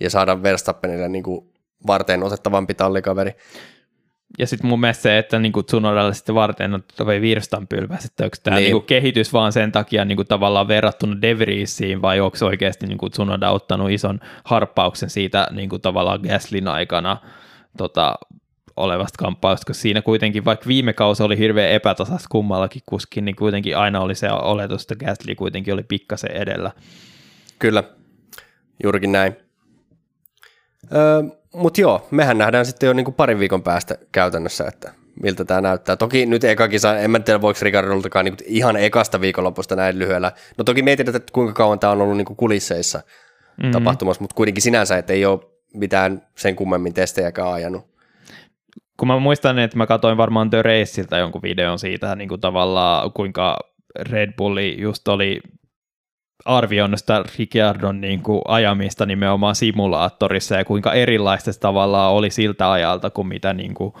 ja 0.00 0.10
saada 0.10 0.42
Verstappenille 0.42 1.08
niin 1.08 1.24
kuin 1.24 1.52
varten 1.86 2.22
otettavampi 2.22 2.74
tallikaveri. 2.74 3.34
Ja 4.38 4.46
sitten 4.46 4.68
mun 4.70 4.80
mielestä 4.80 5.02
se, 5.02 5.18
että 5.18 5.38
niinku 5.38 5.62
Tsunodalle 5.62 6.14
sitten 6.14 6.34
varten 6.34 6.74
on 6.74 6.84
toi 6.96 7.20
virstanpylväs, 7.20 8.04
että 8.04 8.24
onko 8.24 8.36
tämä 8.42 8.56
Niin. 8.56 8.64
niinku 8.64 8.80
kehitys 8.80 9.32
vaan 9.32 9.52
sen 9.52 9.72
takia 9.72 10.04
niinku 10.04 10.24
tavallaan 10.24 10.68
verrattuna 10.68 11.20
De 11.22 11.38
Vriesiin, 11.38 12.02
vai 12.02 12.20
onko 12.20 12.36
oikeasti 12.46 12.86
niinku 12.86 13.10
Tsunoda 13.10 13.50
ottanut 13.50 13.90
ison 13.90 14.20
harppauksen 14.44 15.10
siitä 15.10 15.48
niinku 15.50 15.78
tavallaan 15.78 16.20
Gaslin 16.20 16.68
aikana 16.68 17.16
tota, 17.78 18.14
olevasta 18.76 19.18
kamppausta, 19.18 19.66
koska 19.66 19.82
siinä 19.82 20.02
kuitenkin, 20.02 20.44
vaikka 20.44 20.66
viime 20.66 20.92
kausi 20.92 21.22
oli 21.22 21.38
hirveän 21.38 21.70
epätasasta 21.70 22.28
kummallakin 22.30 22.82
kuskin, 22.86 23.24
niin 23.24 23.36
kuitenkin 23.36 23.76
aina 23.76 24.00
oli 24.00 24.14
se 24.14 24.30
oletus, 24.30 24.82
että 24.82 25.04
Gasly 25.04 25.34
kuitenkin 25.34 25.74
oli 25.74 25.82
pikkasen 25.82 26.30
edellä. 26.30 26.70
Kyllä, 27.58 27.82
juurikin 28.82 29.12
näin. 29.12 29.36
Öö, 30.92 31.22
Mutta 31.54 31.80
joo, 31.80 32.08
mehän 32.10 32.38
nähdään 32.38 32.66
sitten 32.66 32.86
jo 32.86 32.92
niinku 32.92 33.12
parin 33.12 33.38
viikon 33.38 33.62
päästä 33.62 33.98
käytännössä, 34.12 34.64
että 34.68 34.92
miltä 35.22 35.44
tämä 35.44 35.60
näyttää. 35.60 35.96
Toki 35.96 36.26
nyt 36.26 36.44
eka 36.44 36.68
kisa, 36.68 36.98
en 36.98 37.10
mä 37.10 37.20
tiedä 37.20 37.40
voiko 37.40 37.58
Ricardoltakaan 37.62 38.24
niinku 38.24 38.44
ihan 38.46 38.76
ekasta 38.76 39.20
viikonlopusta 39.20 39.76
näin 39.76 39.98
lyhyellä. 39.98 40.32
No 40.58 40.64
toki 40.64 40.82
mietin, 40.82 41.16
että 41.16 41.32
kuinka 41.32 41.52
kauan 41.52 41.78
tämä 41.78 41.90
on 41.90 42.00
ollut 42.00 42.16
niinku 42.16 42.34
kulisseissa 42.34 42.98
mm-hmm. 42.98 43.72
tapahtumassa, 43.72 44.22
mutta 44.22 44.34
kuitenkin 44.34 44.62
sinänsä, 44.62 44.98
että 44.98 45.12
ei 45.12 45.26
ole 45.26 45.40
mitään 45.74 46.22
sen 46.36 46.56
kummemmin 46.56 46.94
testejäkään 46.94 47.52
ajanut. 47.52 47.86
kun 48.96 49.08
mä 49.08 49.18
muistan, 49.18 49.58
että 49.58 49.76
mä 49.76 49.86
katsoin 49.86 50.16
varmaan 50.16 50.50
The 50.50 50.62
Raceilta 50.62 51.18
jonkun 51.18 51.42
videon 51.42 51.78
siitä, 51.78 52.16
niin 52.16 52.28
kuin 52.28 52.40
tavallaan 52.40 53.12
kuinka 53.12 53.58
Red 54.00 54.32
Bulli 54.36 54.80
just 54.80 55.08
oli 55.08 55.40
arvioinut 56.44 56.98
sitä 56.98 57.24
Ricciardon 57.38 58.00
niin 58.00 58.22
kuin 58.22 58.42
ajamista 58.48 59.06
nimenomaan 59.06 59.54
simulaattorissa 59.54 60.54
ja 60.54 60.64
kuinka 60.64 60.92
erilaista 60.92 61.52
se 61.52 61.60
tavallaan 61.60 62.12
oli 62.12 62.30
siltä 62.30 62.72
ajalta 62.72 63.10
kuin 63.10 63.26
mitä 63.26 63.52
niin 63.52 63.74
kuin 63.74 63.94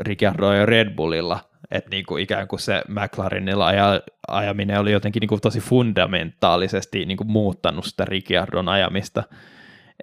Ricciardo 0.00 0.52
ja 0.52 0.66
Red 0.66 0.94
Bullilla. 0.94 1.40
Että 1.70 1.90
niin 1.90 2.06
kuin 2.06 2.22
ikään 2.22 2.48
kuin 2.48 2.60
se 2.60 2.82
McLarenilla 2.88 3.66
aja, 3.66 4.00
ajaminen 4.28 4.80
oli 4.80 4.92
jotenkin 4.92 5.20
niin 5.20 5.28
kuin 5.28 5.40
tosi 5.40 5.60
fundamentaalisesti 5.60 7.04
niin 7.04 7.16
kuin 7.16 7.30
muuttanut 7.30 7.84
sitä 7.84 8.04
Ricciardon 8.04 8.68
ajamista. 8.68 9.22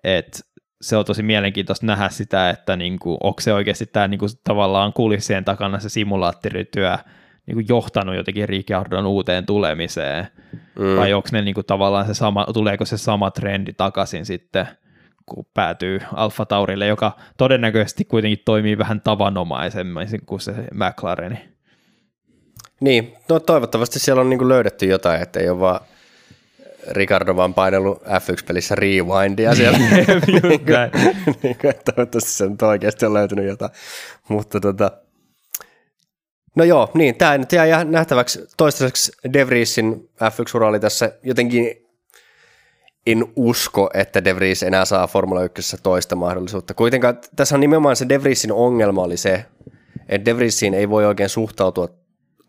Et 0.03 0.41
se 0.82 0.97
on 0.97 1.05
tosi 1.05 1.23
mielenkiintoista 1.23 1.86
nähdä 1.86 2.09
sitä, 2.09 2.49
että 2.49 2.76
niin 2.76 2.99
kuin, 2.99 3.17
onko 3.23 3.41
se 3.41 3.53
oikeasti 3.53 3.86
tämä 3.86 4.07
niin 4.07 4.19
kuin, 4.19 4.32
tavallaan 4.43 4.93
kulissien 4.93 5.45
takana 5.45 5.80
se 5.80 5.89
simulaattorityö 5.89 6.97
niin 7.46 7.56
kuin, 7.56 7.66
johtanut 7.70 8.16
jotenkin 8.16 8.50
Ricciardon 8.50 9.06
uuteen 9.06 9.46
tulemiseen, 9.46 10.28
mm. 10.80 10.96
vai 10.96 11.14
onko 11.14 11.30
ne 11.32 11.41
niin 11.41 11.56
kuin, 11.56 11.66
tavallaan 11.66 12.06
se 12.06 12.14
sama, 12.14 12.46
tuleeko 12.54 12.86
se 12.86 12.98
sama 12.98 13.32
trendi 13.32 13.74
takaisin 13.74 14.26
sitten, 14.26 14.68
kun 15.26 15.46
päätyy 15.54 16.00
Alfa 16.14 16.46
Taurille, 16.46 16.88
joka 16.88 17.12
todennäköisesti 17.38 18.06
kuitenkin 18.06 18.41
toimii 18.46 18.78
vähän 18.78 19.02
tavanomaisemmin 19.02 20.08
kuin 20.26 20.41
se 20.41 20.54
McLareni. 20.74 21.56
Niin, 22.80 23.14
no 23.30 23.39
toivottavasti 23.39 24.00
siellä 24.00 24.22
on 24.22 24.30
niinku 24.30 24.50
löydetty 24.50 24.86
jotain, 24.86 25.22
että 25.22 25.39
ei 25.39 25.50
ole 25.50 25.60
vaan 25.60 25.80
Ricardo 26.91 27.36
vaan 27.36 27.54
painellut 27.54 28.04
F1-pelissä 28.04 28.76
rewindia 28.76 29.56
siellä. 29.56 29.78
Just 30.28 30.66
näin. 30.66 30.91
niin 31.43 31.58
kuin, 31.62 31.74
toivottavasti 31.86 32.32
se 32.32 32.50
nyt 32.50 32.62
oikeasti 32.62 33.06
on 33.06 33.14
löytynyt 33.14 33.46
jotain. 33.46 33.72
Mutta 34.30 34.60
tota, 34.60 34.91
no 36.56 36.64
joo, 36.64 36.91
niin, 36.93 37.16
tämä 37.16 37.38
nyt 37.38 37.51
jää 37.51 37.84
nähtäväksi. 37.84 38.47
Toistaiseksi 38.58 39.12
De 39.34 39.47
Vriesin 39.47 40.10
F1-ura 40.22 40.68
oli 40.68 40.80
tässä 40.80 41.12
jotenkin, 41.24 41.86
en 43.08 43.26
usko, 43.36 43.89
että 43.93 44.24
De 44.24 44.36
Vries 44.36 44.64
enää 44.64 44.86
saa 44.86 45.08
Formula 45.08 45.43
1 45.43 45.78
toista 45.84 46.16
mahdollisuutta. 46.16 46.74
Kuitenkaan 46.74 47.18
tässä 47.36 47.56
on 47.56 47.60
nimenomaan 47.60 47.95
se 47.95 48.10
De 48.10 48.24
Vriesin 48.24 48.51
ongelma 48.51 49.01
oli 49.01 49.18
se, 49.18 49.45
että 50.10 50.26
De 50.26 50.38
Vriesiin 50.38 50.74
ei 50.74 50.89
voi 50.89 51.06
oikein 51.06 51.30
suhtautua 51.30 51.88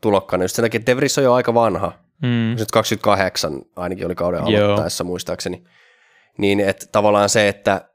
tulokkaana, 0.01 0.45
just 0.45 0.57
sen 0.57 0.65
takia, 0.65 0.79
että 0.79 0.93
De 0.93 0.97
Vries 0.97 1.19
on 1.19 1.25
jo 1.25 1.33
aika 1.33 1.55
vanha. 1.55 1.93
Mm. 2.23 2.57
Nyt 2.59 2.71
28 2.71 3.63
ainakin 3.77 4.07
oli 4.07 4.15
kauden 4.15 4.47
Joo. 4.47 4.65
aloittaessa 4.65 5.05
muistaakseni. 5.05 5.65
Niin, 6.39 6.61
että 6.61 6.87
tavallaan 6.93 7.29
se, 7.29 7.49
että 7.49 7.89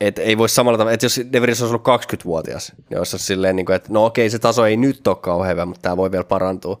et 0.00 0.18
ei 0.18 0.38
voi 0.38 0.48
samalla 0.48 0.78
tavalla, 0.78 0.94
että 0.94 1.06
jos 1.06 1.20
De 1.32 1.42
Vries 1.42 1.62
olisi 1.62 1.74
ollut 1.74 2.14
20-vuotias, 2.14 2.72
niin 2.90 2.98
olisi 2.98 3.18
silleen, 3.18 3.56
niin 3.56 3.66
kuin, 3.66 3.76
että 3.76 3.92
no 3.92 4.04
okei, 4.04 4.30
se 4.30 4.38
taso 4.38 4.66
ei 4.66 4.76
nyt 4.76 5.06
ole 5.06 5.16
kauhean 5.16 5.52
hyvä, 5.52 5.66
mutta 5.66 5.82
tämä 5.82 5.96
voi 5.96 6.12
vielä 6.12 6.24
parantua. 6.24 6.80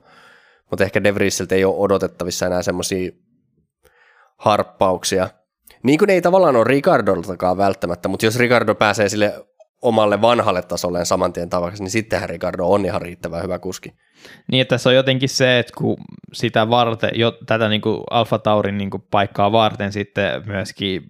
Mutta 0.70 0.84
ehkä 0.84 1.04
De 1.04 1.14
Vriesiltä 1.14 1.54
ei 1.54 1.64
ole 1.64 1.76
odotettavissa 1.78 2.46
enää 2.46 2.62
semmoisia 2.62 3.10
harppauksia. 4.36 5.28
Niin 5.82 5.98
kuin 5.98 6.10
ei 6.10 6.22
tavallaan 6.22 6.56
ole 6.56 6.64
Ricardoltakaan 6.64 7.56
välttämättä, 7.56 8.08
mutta 8.08 8.26
jos 8.26 8.38
Ricardo 8.38 8.74
pääsee 8.74 9.08
sille 9.08 9.46
omalle 9.82 10.20
vanhalle 10.20 10.62
tasolleen 10.62 11.06
saman 11.06 11.32
tien 11.32 11.50
tavaksi, 11.50 11.82
niin 11.82 11.90
sittenhän 11.90 12.28
Ricardo 12.28 12.64
on 12.64 12.84
ihan 12.84 13.02
riittävän 13.02 13.42
hyvä 13.42 13.58
kuski. 13.58 13.92
Niin, 14.52 14.62
että 14.62 14.74
tässä 14.74 14.90
on 14.90 14.96
jotenkin 14.96 15.28
se, 15.28 15.58
että 15.58 15.72
kun 15.78 15.96
sitä 16.32 16.70
varten, 16.70 17.10
jo 17.14 17.32
tätä 17.46 17.68
niin 17.68 17.80
kuin 17.80 18.00
Alfa 18.10 18.38
Taurin 18.38 18.78
niin 18.78 18.90
kuin 18.90 19.02
paikkaa 19.10 19.52
varten 19.52 19.92
sitten 19.92 20.42
myöskin 20.46 21.02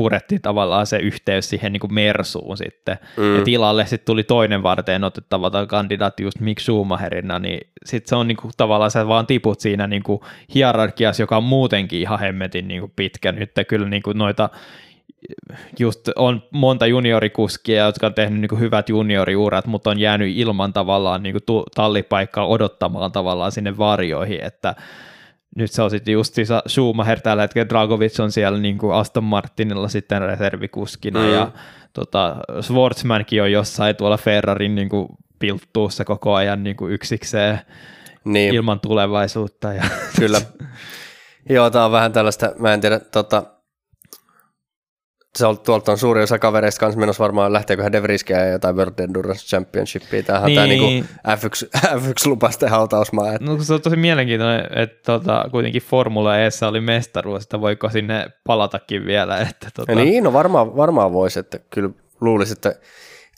purettiin 0.00 0.42
tavallaan 0.42 0.86
se 0.86 0.98
yhteys 0.98 1.50
siihen 1.50 1.72
niin 1.72 1.80
kuin 1.80 1.94
Mersuun 1.94 2.56
sitten. 2.56 2.98
Mm. 3.16 3.36
Ja 3.36 3.44
tilalle 3.44 3.86
sitten 3.86 4.06
tuli 4.06 4.22
toinen 4.22 4.62
varten 4.62 5.04
otettava 5.04 5.66
kandidaatti 5.66 6.22
just 6.22 6.40
Mick 6.40 6.60
Schumacherina, 6.60 7.38
niin 7.38 7.60
sitten 7.84 8.08
se 8.08 8.16
on 8.16 8.28
niin 8.28 8.36
kuin, 8.36 8.52
tavallaan 8.56 8.90
sä 8.90 9.08
vaan 9.08 9.26
tiput 9.26 9.60
siinä 9.60 9.86
niin 9.86 10.02
kuin 10.02 10.20
hierarkiassa, 10.54 11.22
joka 11.22 11.36
on 11.36 11.44
muutenkin 11.44 12.00
ihan 12.00 12.18
hemmetin 12.18 12.68
niin 12.68 12.80
kuin 12.80 12.92
pitkä. 12.96 13.32
Nyt 13.32 13.50
kyllä 13.68 13.88
niin 13.88 14.02
kuin 14.02 14.18
noita 14.18 14.48
just 15.78 16.08
on 16.16 16.42
monta 16.50 16.86
juniorikuskia, 16.86 17.84
jotka 17.84 18.06
on 18.06 18.14
tehnyt 18.14 18.40
niin 18.40 18.60
hyvät 18.60 18.88
junioriurat, 18.88 19.66
mutta 19.66 19.90
on 19.90 19.98
jäänyt 19.98 20.36
ilman 20.36 20.72
tavallaan 20.72 21.22
niin 21.22 21.34
kuin 21.46 21.64
tallipaikkaa 21.74 22.46
odottamaan 22.46 23.12
tavallaan 23.12 23.52
sinne 23.52 23.78
varjoihin, 23.78 24.40
että 24.44 24.74
nyt 25.56 25.70
se 25.70 25.82
on 25.82 25.90
sitten 25.90 26.12
just 26.12 26.36
Schumacher 26.68 27.20
tällä 27.20 27.42
hetkellä, 27.42 27.68
Dragovic 27.68 28.20
on 28.20 28.32
siellä 28.32 28.58
niin 28.58 28.78
kuin 28.78 28.94
Aston 28.94 29.24
Martinilla 29.24 29.88
sitten 29.88 30.22
reservikuskina 30.22 31.20
mm. 31.20 31.32
ja 31.32 31.50
tota, 31.92 32.36
Schwarzmankin 32.60 33.42
on 33.42 33.52
jossain 33.52 33.96
tuolla 33.96 34.16
Ferrarin 34.16 34.74
niin 34.74 34.88
kuin 34.88 35.08
pilttuussa 35.38 36.04
koko 36.04 36.34
ajan 36.34 36.62
niin 36.64 36.76
kuin 36.76 36.92
yksikseen 36.92 37.60
niin. 38.24 38.54
ilman 38.54 38.80
tulevaisuutta. 38.80 39.72
Ja 39.72 39.84
Kyllä. 40.18 40.40
Joo, 41.50 41.70
tämä 41.70 41.84
on 41.84 41.92
vähän 41.92 42.12
tällaista, 42.12 42.52
mä 42.58 42.74
en 42.74 42.80
tiedä, 42.80 43.00
tota, 43.00 43.42
se 45.36 45.46
on, 45.46 45.58
tuolta 45.58 45.92
on 45.92 45.98
suuri 45.98 46.22
osa 46.22 46.38
kavereista 46.38 46.80
kanssa 46.80 47.00
menossa 47.00 47.22
varmaan, 47.22 47.52
lähteekö 47.52 47.92
De 47.92 48.02
Vrieskeä 48.02 48.46
ja 48.46 48.52
jotain 48.52 48.76
World 48.76 48.98
Endurance 48.98 49.46
Championshipia. 49.46 50.22
Tämähän 50.22 50.46
niin. 50.46 50.60
on 50.60 50.68
tämä 50.68 50.78
niin 50.78 51.08
F1, 51.28 51.78
F1-lupasten 52.00 52.68
hautausmaa. 52.68 53.32
Että... 53.32 53.44
No, 53.44 53.62
se 53.62 53.74
on 53.74 53.80
tosi 53.80 53.96
mielenkiintoinen, 53.96 54.78
että 54.78 55.02
tota, 55.04 55.44
kuitenkin 55.50 55.82
Formula 55.82 56.38
E 56.38 56.48
oli 56.68 56.80
mestaruus, 56.80 57.42
että 57.42 57.60
voiko 57.60 57.88
sinne 57.88 58.26
palatakin 58.46 59.06
vielä. 59.06 59.38
Että, 59.50 59.68
tota... 59.74 59.94
niin, 59.94 60.24
no 60.24 60.32
varmaan, 60.32 60.76
varmaan 60.76 61.12
voisi, 61.12 61.40
että 61.40 61.58
kyllä 61.70 61.90
luulisin, 62.20 62.52
että 62.52 62.74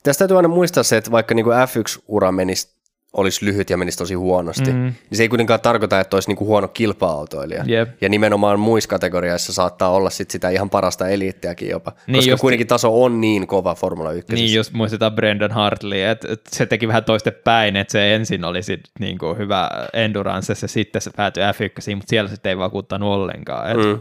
Tästä 0.03 0.19
täytyy 0.19 0.37
aina 0.37 0.49
muistaa 0.49 0.83
se, 0.83 0.97
että 0.97 1.11
vaikka 1.11 1.35
niin 1.35 1.45
kuin 1.45 1.57
F1-ura 1.57 2.33
menisi 2.33 2.69
olisi 3.13 3.45
lyhyt 3.45 3.71
ja 3.71 3.77
menisi 3.77 3.99
tosi 3.99 4.15
huonosti, 4.15 4.73
mm. 4.73 4.79
niin 4.83 4.95
se 5.17 5.23
ei 5.23 5.29
kuitenkaan 5.29 5.61
tarkoita, 5.61 6.01
että 6.01 6.17
olisi 6.17 6.31
niinku 6.31 6.47
huono 6.47 6.69
kilpa-autoilija. 6.69 7.65
Yep. 7.69 7.89
Ja 8.01 8.09
nimenomaan 8.09 8.61
muissa 8.61 8.89
kategoriaissa 8.89 9.53
saattaa 9.53 9.91
olla 9.91 10.11
sit 10.11 10.31
sitä 10.31 10.49
ihan 10.49 10.71
parasta 10.71 11.09
eliittiäkin 11.09 11.69
jopa, 11.69 11.93
niin 12.07 12.17
koska 12.17 12.31
just, 12.31 12.41
kuitenkin 12.41 12.67
taso 12.67 13.03
on 13.03 13.21
niin 13.21 13.47
kova 13.47 13.75
Formula 13.75 14.13
1. 14.13 14.35
Niin 14.35 14.55
just 14.55 14.73
muistetaan 14.73 15.15
Brendan 15.15 15.51
Hartley, 15.51 16.03
että 16.03 16.33
et 16.33 16.41
se 16.51 16.67
teki 16.67 16.89
vähän 16.89 17.05
toiste 17.05 17.31
päin, 17.31 17.77
että 17.77 17.93
se 17.93 18.15
ensin 18.15 18.45
oli 18.45 18.63
sit 18.63 18.81
niinku 19.01 19.35
hyvä 19.35 19.71
endurance 19.93 20.55
ja 20.63 20.69
sitten 20.69 21.03
se 21.03 21.11
päätyi 21.17 21.43
F1, 21.43 21.97
mutta 21.97 22.11
siellä 22.11 22.31
sitten 22.31 22.51
ei 22.51 22.59
vakuuttanut 22.59 23.15
ollenkaan. 23.15 23.71
Et. 23.71 23.77
Mm. 23.77 24.01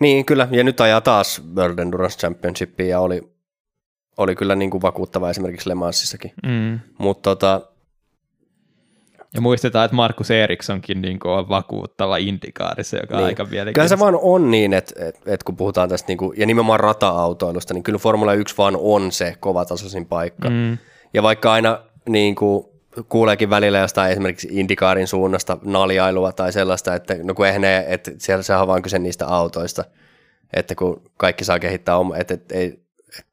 Niin 0.00 0.24
kyllä, 0.24 0.48
ja 0.50 0.64
nyt 0.64 0.80
ajaa 0.80 1.00
taas 1.00 1.42
World 1.56 1.78
Endurance 1.78 2.18
Championshipia 2.18 2.86
ja 2.86 3.00
oli, 3.00 3.32
oli 4.16 4.34
kyllä 4.34 4.54
niin 4.54 4.70
kuin 4.70 4.82
vakuuttava 4.82 5.30
esimerkiksi 5.30 5.68
Le 5.68 5.74
Mansissakin. 5.74 6.32
Mm. 6.46 6.80
Mutta 6.98 7.30
tota, 7.30 7.71
ja 9.34 9.40
muistetaan, 9.40 9.84
että 9.84 9.94
Markus 9.94 10.30
Erikssonkin 10.30 11.02
niin 11.02 11.18
on 11.24 11.48
vakuuttava 11.48 12.16
indikaarissa, 12.16 12.96
joka 12.96 13.14
niin. 13.14 13.22
on 13.22 13.26
aika 13.26 13.44
mielenkiintoista. 13.44 13.74
Kyllä 13.74 13.88
se 13.88 13.98
vaan 13.98 14.18
on 14.22 14.50
niin, 14.50 14.72
että, 14.72 15.06
että, 15.08 15.20
että 15.26 15.44
kun 15.44 15.56
puhutaan 15.56 15.88
tästä 15.88 16.08
niin 16.08 16.18
kuin, 16.18 16.40
ja 16.40 16.46
nimenomaan 16.46 16.80
rata-autoilusta, 16.80 17.74
niin 17.74 17.82
kyllä 17.82 17.98
Formula 17.98 18.34
1 18.34 18.54
vaan 18.58 18.76
on 18.80 19.12
se 19.12 19.34
kovatasoisin 19.40 20.06
paikka. 20.06 20.50
Mm. 20.50 20.78
Ja 21.14 21.22
vaikka 21.22 21.52
aina 21.52 21.78
niin 22.08 22.34
kuin, 22.34 22.64
kuuleekin 23.08 23.50
välillä 23.50 23.78
jostain 23.78 24.12
esimerkiksi 24.12 24.48
Indikaarin 24.50 25.06
suunnasta 25.06 25.58
naljailua 25.64 26.32
tai 26.32 26.52
sellaista, 26.52 26.94
että 26.94 27.16
no 27.22 27.34
kun 27.34 27.46
ne, 27.58 27.84
että 27.88 28.10
siellä 28.18 28.42
se 28.42 28.56
on 28.56 28.68
vaan 28.68 28.82
kyse 28.82 28.98
niistä 28.98 29.26
autoista, 29.26 29.84
että 30.52 30.74
kun 30.74 31.02
kaikki 31.16 31.44
saa 31.44 31.58
kehittää 31.58 31.96
oma, 31.96 32.16
että, 32.16 32.34
että 32.34 32.54
ei 32.54 32.82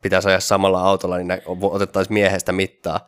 pitäisi 0.02 0.28
ajaa 0.28 0.40
samalla 0.40 0.82
autolla, 0.82 1.18
niin 1.18 1.42
otettaisiin 1.62 2.14
miehestä 2.14 2.52
mittaa. 2.52 3.08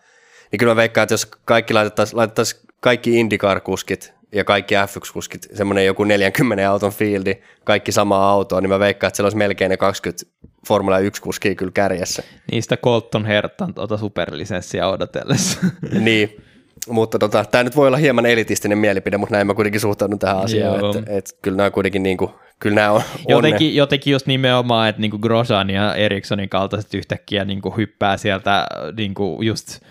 Niin 0.52 0.58
kyllä 0.60 0.72
mä 0.72 0.76
veikkaan, 0.76 1.04
että 1.04 1.14
jos 1.14 1.26
kaikki 1.26 1.74
laitettaisiin, 1.74 2.18
laitettaisiin 2.18 2.62
kaikki 2.82 3.20
IndyCar-kuskit 3.20 4.14
ja 4.32 4.44
kaikki 4.44 4.76
F1-kuskit, 4.76 5.48
semmoinen 5.54 5.86
joku 5.86 6.04
40 6.04 6.72
auton 6.72 6.92
fieldi, 6.92 7.36
kaikki 7.64 7.92
sama 7.92 8.30
auto, 8.30 8.60
niin 8.60 8.70
mä 8.70 8.80
veikkaan, 8.80 9.08
että 9.08 9.16
siellä 9.16 9.26
olisi 9.26 9.38
melkein 9.38 9.70
ne 9.70 9.78
20 9.78 10.26
Formula 10.68 11.00
1-kuskia 11.00 11.56
kyllä 11.56 11.72
kärjessä. 11.72 12.24
Niistä 12.52 12.78
Colton 12.78 13.26
Hertan 13.26 13.74
tuota 13.74 13.98
superlisenssiä 13.98 14.88
odotellessa. 14.88 15.60
niin, 16.00 16.38
mutta 16.90 17.20
tota, 17.20 17.46
tämä 17.46 17.64
nyt 17.64 17.76
voi 17.76 17.88
olla 17.88 17.98
hieman 17.98 18.26
elitistinen 18.26 18.78
mielipide, 18.78 19.18
mutta 19.18 19.36
näin 19.36 19.48
mä 19.48 19.54
kuitenkin 19.54 19.82
suhtaudun 19.82 20.20
tähän 20.20 20.38
asiaan, 20.38 20.86
että 20.86 21.18
et, 21.18 21.38
kyllä 21.42 21.58
nämä 21.58 21.72
kuitenkin 21.72 22.04
niin 22.04 22.18
kuin, 22.18 22.32
kyllä 22.60 22.76
nämä 22.76 22.92
on, 22.92 23.02
jotenkin, 23.28 23.76
jotenkin 23.76 24.12
just 24.12 24.28
nimenomaan, 24.28 24.90
että 24.90 25.02
niin 25.02 25.12
kuin 25.12 25.22
Grosjean 25.22 25.70
ja 25.70 25.96
Erikssonin 25.96 26.50
kaltaiset 26.50 26.94
yhtäkkiä 26.94 27.46
niin 27.46 27.62
kuin 27.62 27.78
hyppää 27.78 28.18
sieltä 28.18 28.68
niin 28.98 29.14
kuin 29.14 29.48
just– 29.48 29.68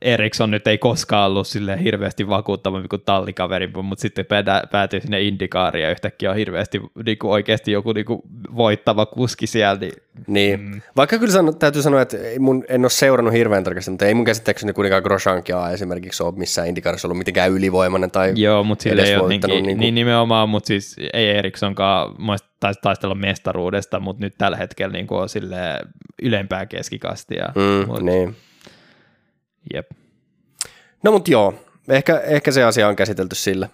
Eriksson 0.00 0.50
nyt 0.50 0.66
ei 0.66 0.78
koskaan 0.78 1.30
ollut 1.30 1.46
sille 1.46 1.82
hirveästi 1.84 2.28
vakuuttavampi 2.28 2.88
kuin 2.88 3.02
tallikaveri, 3.04 3.70
mutta 3.82 4.02
sitten 4.02 4.26
päätyy 4.70 5.00
sinne 5.00 5.22
Indikaariin 5.22 5.82
ja 5.82 5.90
yhtäkkiä 5.90 6.30
on 6.30 6.36
hirveästi 6.36 6.80
niin 7.06 7.18
kuin 7.18 7.30
oikeasti 7.30 7.72
joku 7.72 7.92
niin 7.92 8.06
kuin 8.06 8.22
voittava 8.56 9.06
kuski 9.06 9.46
siellä. 9.46 9.80
Niin, 9.80 9.92
niin. 10.26 10.60
Mm. 10.60 10.80
vaikka 10.96 11.18
kyllä 11.18 11.32
sano, 11.32 11.52
täytyy 11.52 11.82
sanoa, 11.82 12.02
että 12.02 12.16
mun, 12.38 12.64
en 12.68 12.84
ole 12.84 12.90
seurannut 12.90 13.34
hirveän 13.34 13.64
tarkasti, 13.64 13.90
mutta 13.90 14.06
ei 14.06 14.14
mun 14.14 14.24
käsittääkseni 14.24 14.72
kuitenkaan 14.72 15.02
Grosjeankia 15.02 15.70
esimerkiksi 15.70 16.22
ole 16.22 16.34
missään 16.36 16.68
Indikaarissa 16.68 17.08
ollut 17.08 17.18
mitenkään 17.18 17.50
ylivoimainen 17.50 18.10
tai 18.10 18.32
Joo, 18.36 18.64
mutta 18.64 18.82
sille 18.82 19.02
ei 19.02 19.16
ole 19.16 19.28
niin, 19.28 19.40
niin, 19.46 19.64
kuin... 19.64 19.78
niin 19.78 19.94
nimenomaan, 19.94 20.48
mutta 20.48 20.68
siis 20.68 20.96
ei 21.12 21.28
Erikssonkaan 21.28 22.16
taisi 22.60 22.80
taistella 22.82 23.14
mestaruudesta, 23.14 24.00
mutta 24.00 24.24
nyt 24.24 24.34
tällä 24.38 24.56
hetkellä 24.56 24.92
niin 24.92 25.06
kuin 25.06 25.20
on 25.20 25.28
sille 25.28 25.56
ylempää 26.22 26.66
keskikastia. 26.66 27.52
Mm, 27.54 27.86
mut, 27.86 28.02
niin. 28.02 28.36
Jep. 29.74 29.90
No 31.02 31.12
mutta 31.12 31.30
joo, 31.30 31.54
ehkä, 31.88 32.18
ehkä 32.18 32.50
se 32.52 32.64
asia 32.64 32.88
on 32.88 32.96
käsitelty 32.96 33.34
sillä 33.34 33.68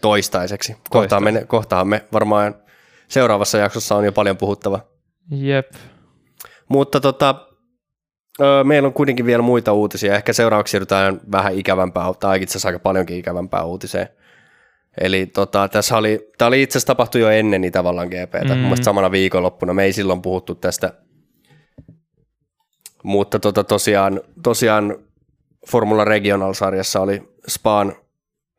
toistaiseksi. 0.00 0.76
Kohtaan 0.90 1.24
me, 1.24 1.44
kohtaan 1.46 1.88
me 1.88 2.04
varmaan 2.12 2.54
seuraavassa 3.08 3.58
jaksossa 3.58 3.96
on 3.96 4.04
jo 4.04 4.12
paljon 4.12 4.36
puhuttava. 4.36 4.80
Jep. 5.30 5.72
Mutta 6.68 7.00
tota, 7.00 7.48
meillä 8.64 8.86
on 8.86 8.92
kuitenkin 8.92 9.26
vielä 9.26 9.42
muita 9.42 9.72
uutisia. 9.72 10.14
Ehkä 10.14 10.32
seuraavaksi 10.32 10.70
siirrytään 10.70 11.20
vähän 11.32 11.54
ikävämpää, 11.54 12.04
tai 12.20 12.42
itse 12.42 12.52
asiassa 12.52 12.68
aika 12.68 12.78
paljonkin 12.78 13.16
ikävämpää 13.16 13.64
uutiseen. 13.64 14.08
Eli 15.00 15.26
tota, 15.26 15.68
tässä 15.68 15.96
oli, 15.96 16.30
tämä 16.38 16.46
oli 16.46 16.62
itse 16.62 16.78
asiassa 16.78 16.86
tapahtui 16.86 17.20
jo 17.20 17.30
ennen 17.30 17.60
niin 17.60 17.72
tavallaan 17.72 18.08
GPtä, 18.08 18.54
mm. 18.54 18.82
samana 18.82 19.10
viikonloppuna. 19.10 19.74
Me 19.74 19.84
ei 19.84 19.92
silloin 19.92 20.22
puhuttu 20.22 20.54
tästä, 20.54 20.92
mutta 23.02 23.38
tota, 23.38 23.64
tosiaan, 23.64 24.20
tosiaan 24.42 24.96
Formula 25.68 26.04
Regional-sarjassa 26.04 27.00
oli 27.00 27.28
Spaan, 27.48 27.96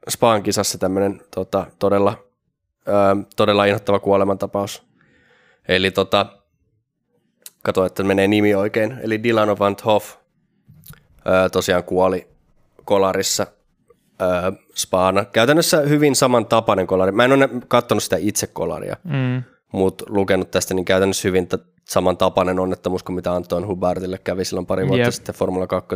Spaan 0.09 0.43
kisassa 0.43 0.77
tämmöinen 0.77 1.21
tota, 1.35 1.65
todella, 1.79 2.23
ö, 2.87 2.91
todella 3.35 3.65
inhottava 3.65 3.99
kuolemantapaus. 3.99 4.83
Eli 5.67 5.91
tota, 5.91 6.25
kato, 7.63 7.85
että 7.85 8.03
menee 8.03 8.27
nimi 8.27 8.55
oikein. 8.55 8.97
Eli 9.03 9.23
Dylan 9.23 9.59
Van 9.59 9.75
Hoff 9.85 10.15
ö, 10.15 11.49
tosiaan 11.49 11.83
kuoli 11.83 12.27
kolarissa 12.85 13.47
ö, 14.21 14.25
Spaana. 14.75 15.25
Käytännössä 15.25 15.77
hyvin 15.77 16.15
samantapainen 16.15 16.87
kolari. 16.87 17.11
Mä 17.11 17.25
en 17.25 17.31
ole 17.31 17.49
katsonut 17.67 18.03
sitä 18.03 18.17
itse 18.19 18.47
kolaria, 18.47 18.97
mm. 19.03 19.43
mutta 19.71 20.05
lukenut 20.07 20.51
tästä, 20.51 20.73
niin 20.73 20.85
käytännössä 20.85 21.27
hyvin 21.27 21.47
t- 21.47 21.71
samantapainen 21.89 22.59
onnettomuus 22.59 23.03
kuin 23.03 23.15
mitä 23.15 23.33
Anton 23.33 23.67
Hubertille 23.67 24.17
kävi 24.17 24.45
silloin 24.45 24.65
pari 24.65 24.87
vuotta 24.87 25.03
yep. 25.03 25.13
sitten 25.13 25.35
Formula 25.35 25.67
2. 25.67 25.95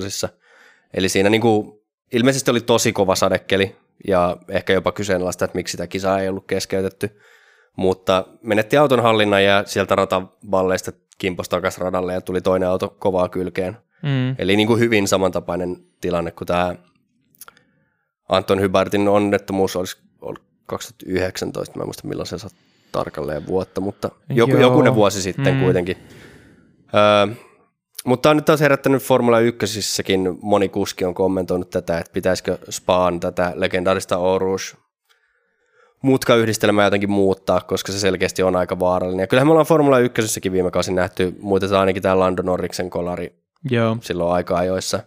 Eli 0.95 1.09
siinä 1.09 1.30
niin 1.30 1.41
kuin, 1.41 1.81
ilmeisesti 2.11 2.51
oli 2.51 2.61
tosi 2.61 2.93
kova 2.93 3.15
sadekeli 3.15 3.76
ja 4.07 4.38
ehkä 4.49 4.73
jopa 4.73 4.91
kyseenalaista, 4.91 5.45
että 5.45 5.55
miksi 5.55 5.72
sitä 5.72 5.88
kisaa 5.88 6.19
ei 6.19 6.30
ollut 6.30 6.47
keskeytetty. 6.47 7.19
Mutta 7.76 8.27
menetti 8.41 8.77
auton 8.77 9.03
hallinnan 9.03 9.43
ja 9.43 9.63
sieltä 9.65 9.95
ratavalleista 9.95 10.91
kimposi 11.17 11.49
takaisin 11.49 11.81
radalle 11.81 12.13
ja 12.13 12.22
tuli 12.22 12.41
toinen 12.41 12.69
auto 12.69 12.95
kovaa 12.99 13.30
kylkeen. 13.30 13.77
Mm. 14.03 14.35
Eli 14.38 14.55
niin 14.55 14.67
kuin 14.67 14.80
hyvin 14.80 15.07
samantapainen 15.07 15.77
tilanne 16.01 16.31
kuin 16.31 16.47
tämä 16.47 16.76
Anton 18.30 18.61
Hybertin 18.61 19.07
onnettomuus 19.07 19.76
olisi 19.76 19.97
ollut 20.22 20.41
2019, 20.65 21.77
mä 21.77 21.84
en 21.84 21.88
muista 21.88 22.07
milloin 22.07 22.27
se 22.27 22.38
tarkalleen 22.91 23.47
vuotta, 23.47 23.81
mutta 23.81 24.11
joku, 24.30 24.57
jokunen 24.57 24.95
vuosi 24.95 25.22
sitten 25.22 25.53
mm. 25.53 25.63
kuitenkin. 25.63 25.97
Öö, 26.93 27.35
mutta 28.06 28.30
on 28.30 28.36
nyt 28.36 28.45
taas 28.45 28.61
herättänyt 28.61 29.03
Formula 29.03 29.40
1 29.40 30.03
moni 30.41 30.69
kuski 30.69 31.06
on 31.06 31.14
kommentoinut 31.14 31.69
tätä, 31.69 31.98
että 31.98 32.14
pitäisikö 32.14 32.57
Spaan 32.69 33.19
tätä 33.19 33.52
legendaarista 33.56 34.18
Oruus 34.18 34.77
mutkayhdistelmää 36.02 36.86
jotenkin 36.86 37.11
muuttaa, 37.11 37.61
koska 37.61 37.91
se 37.91 37.99
selkeästi 37.99 38.44
on 38.44 38.56
aika 38.56 38.80
vaarallinen. 38.80 39.23
Ja 39.23 39.27
kyllähän 39.27 39.48
me 39.48 39.52
ollaan 39.52 39.65
Formula 39.65 39.99
1 39.99 40.52
viime 40.52 40.72
kausi 40.72 40.94
nähty, 40.94 41.36
muutetaan 41.41 41.80
ainakin 41.80 42.03
tämä 42.03 42.19
Lando 42.19 42.41
Norriksen 42.41 42.90
kolari 42.90 43.36
Joo. 43.69 43.98
silloin 44.02 44.34
aika 44.34 44.57
ajoissa. 44.57 44.99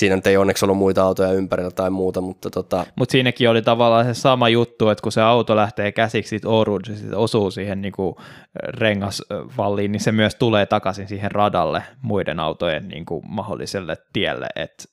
Siinä 0.00 0.16
nyt 0.16 0.26
ei 0.26 0.36
onneksi 0.36 0.64
ollut 0.64 0.78
muita 0.78 1.02
autoja 1.02 1.32
ympärillä 1.32 1.70
tai 1.70 1.90
muuta, 1.90 2.20
mutta 2.20 2.50
tota, 2.50 2.86
Mutta 2.96 3.12
siinäkin 3.12 3.50
oli 3.50 3.62
tavallaan 3.62 4.04
se 4.04 4.14
sama 4.14 4.48
juttu, 4.48 4.88
että 4.88 5.02
kun 5.02 5.12
se 5.12 5.22
auto 5.22 5.56
lähtee 5.56 5.92
käsiksi 5.92 6.28
siitä 6.28 6.48
Oruge, 6.48 6.96
sit 6.96 7.14
osuu 7.14 7.50
siihen 7.50 7.82
niinku 7.82 8.16
rengasvalliin, 8.64 9.92
niin 9.92 10.00
se 10.00 10.12
myös 10.12 10.34
tulee 10.34 10.66
takaisin 10.66 11.08
siihen 11.08 11.30
radalle 11.30 11.82
muiden 12.02 12.40
autojen 12.40 12.88
niinku 12.88 13.22
mahdolliselle 13.28 13.96
tielle, 14.12 14.46
että 14.56 14.84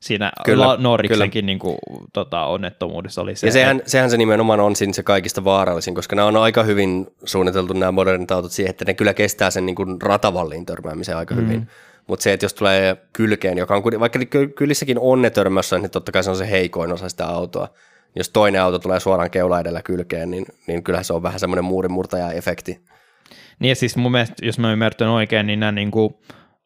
siinä 0.00 0.32
Kyllä, 0.44 0.66
La- 0.66 0.76
Norriksenkin 0.76 1.46
niinku, 1.46 1.78
tota, 2.12 2.44
onnettomuudessa 2.44 3.22
oli 3.22 3.36
se. 3.36 3.46
ja 3.46 3.52
sehän, 3.52 3.82
sehän 3.86 4.10
se 4.10 4.16
nimenomaan 4.16 4.60
on 4.60 4.76
siinä 4.76 4.92
se 4.92 5.02
kaikista 5.02 5.44
vaarallisin, 5.44 5.94
koska 5.94 6.16
nämä 6.16 6.28
on 6.28 6.36
aika 6.36 6.62
hyvin 6.62 7.06
suunniteltu 7.24 7.72
nämä 7.72 7.92
modernit 7.92 8.30
autot 8.30 8.52
siihen, 8.52 8.70
että 8.70 8.84
ne 8.84 8.94
kyllä 8.94 9.14
kestää 9.14 9.50
sen 9.50 9.66
niin 9.66 9.76
kuin 9.76 10.02
ratavalliin 10.02 10.66
törmäämisen 10.66 11.16
aika 11.16 11.34
hyvin. 11.34 11.68
Mutta 12.06 12.22
se, 12.22 12.32
että 12.32 12.44
jos 12.44 12.54
tulee 12.54 12.96
kylkeen, 13.12 13.58
joka 13.58 13.76
on, 13.76 13.82
vaikka 14.00 14.18
ky- 14.18 14.48
kylissäkin 14.48 14.98
on 14.98 15.22
ne 15.22 15.30
törmässä, 15.30 15.78
niin 15.78 15.90
totta 15.90 16.12
kai 16.12 16.24
se 16.24 16.30
on 16.30 16.36
se 16.36 16.50
heikoin 16.50 16.92
osa 16.92 17.08
sitä 17.08 17.26
autoa. 17.26 17.68
Jos 18.16 18.30
toinen 18.30 18.62
auto 18.62 18.78
tulee 18.78 19.00
suoraan 19.00 19.30
keula 19.30 19.60
edellä 19.60 19.82
kylkeen, 19.82 20.30
niin, 20.30 20.46
niin 20.66 20.82
kyllähän 20.82 21.04
se 21.04 21.12
on 21.12 21.22
vähän 21.22 21.40
semmoinen 21.40 21.64
muurinmurtaja-efekti. 21.64 22.80
Niin 23.58 23.68
ja 23.68 23.74
siis 23.74 23.96
mun 23.96 24.12
mielestä, 24.12 24.46
jos 24.46 24.58
mä 24.58 24.72
ymmärrän 24.72 25.10
oikein, 25.10 25.46
niin 25.46 25.60
nämä 25.60 25.72
niinku 25.72 26.20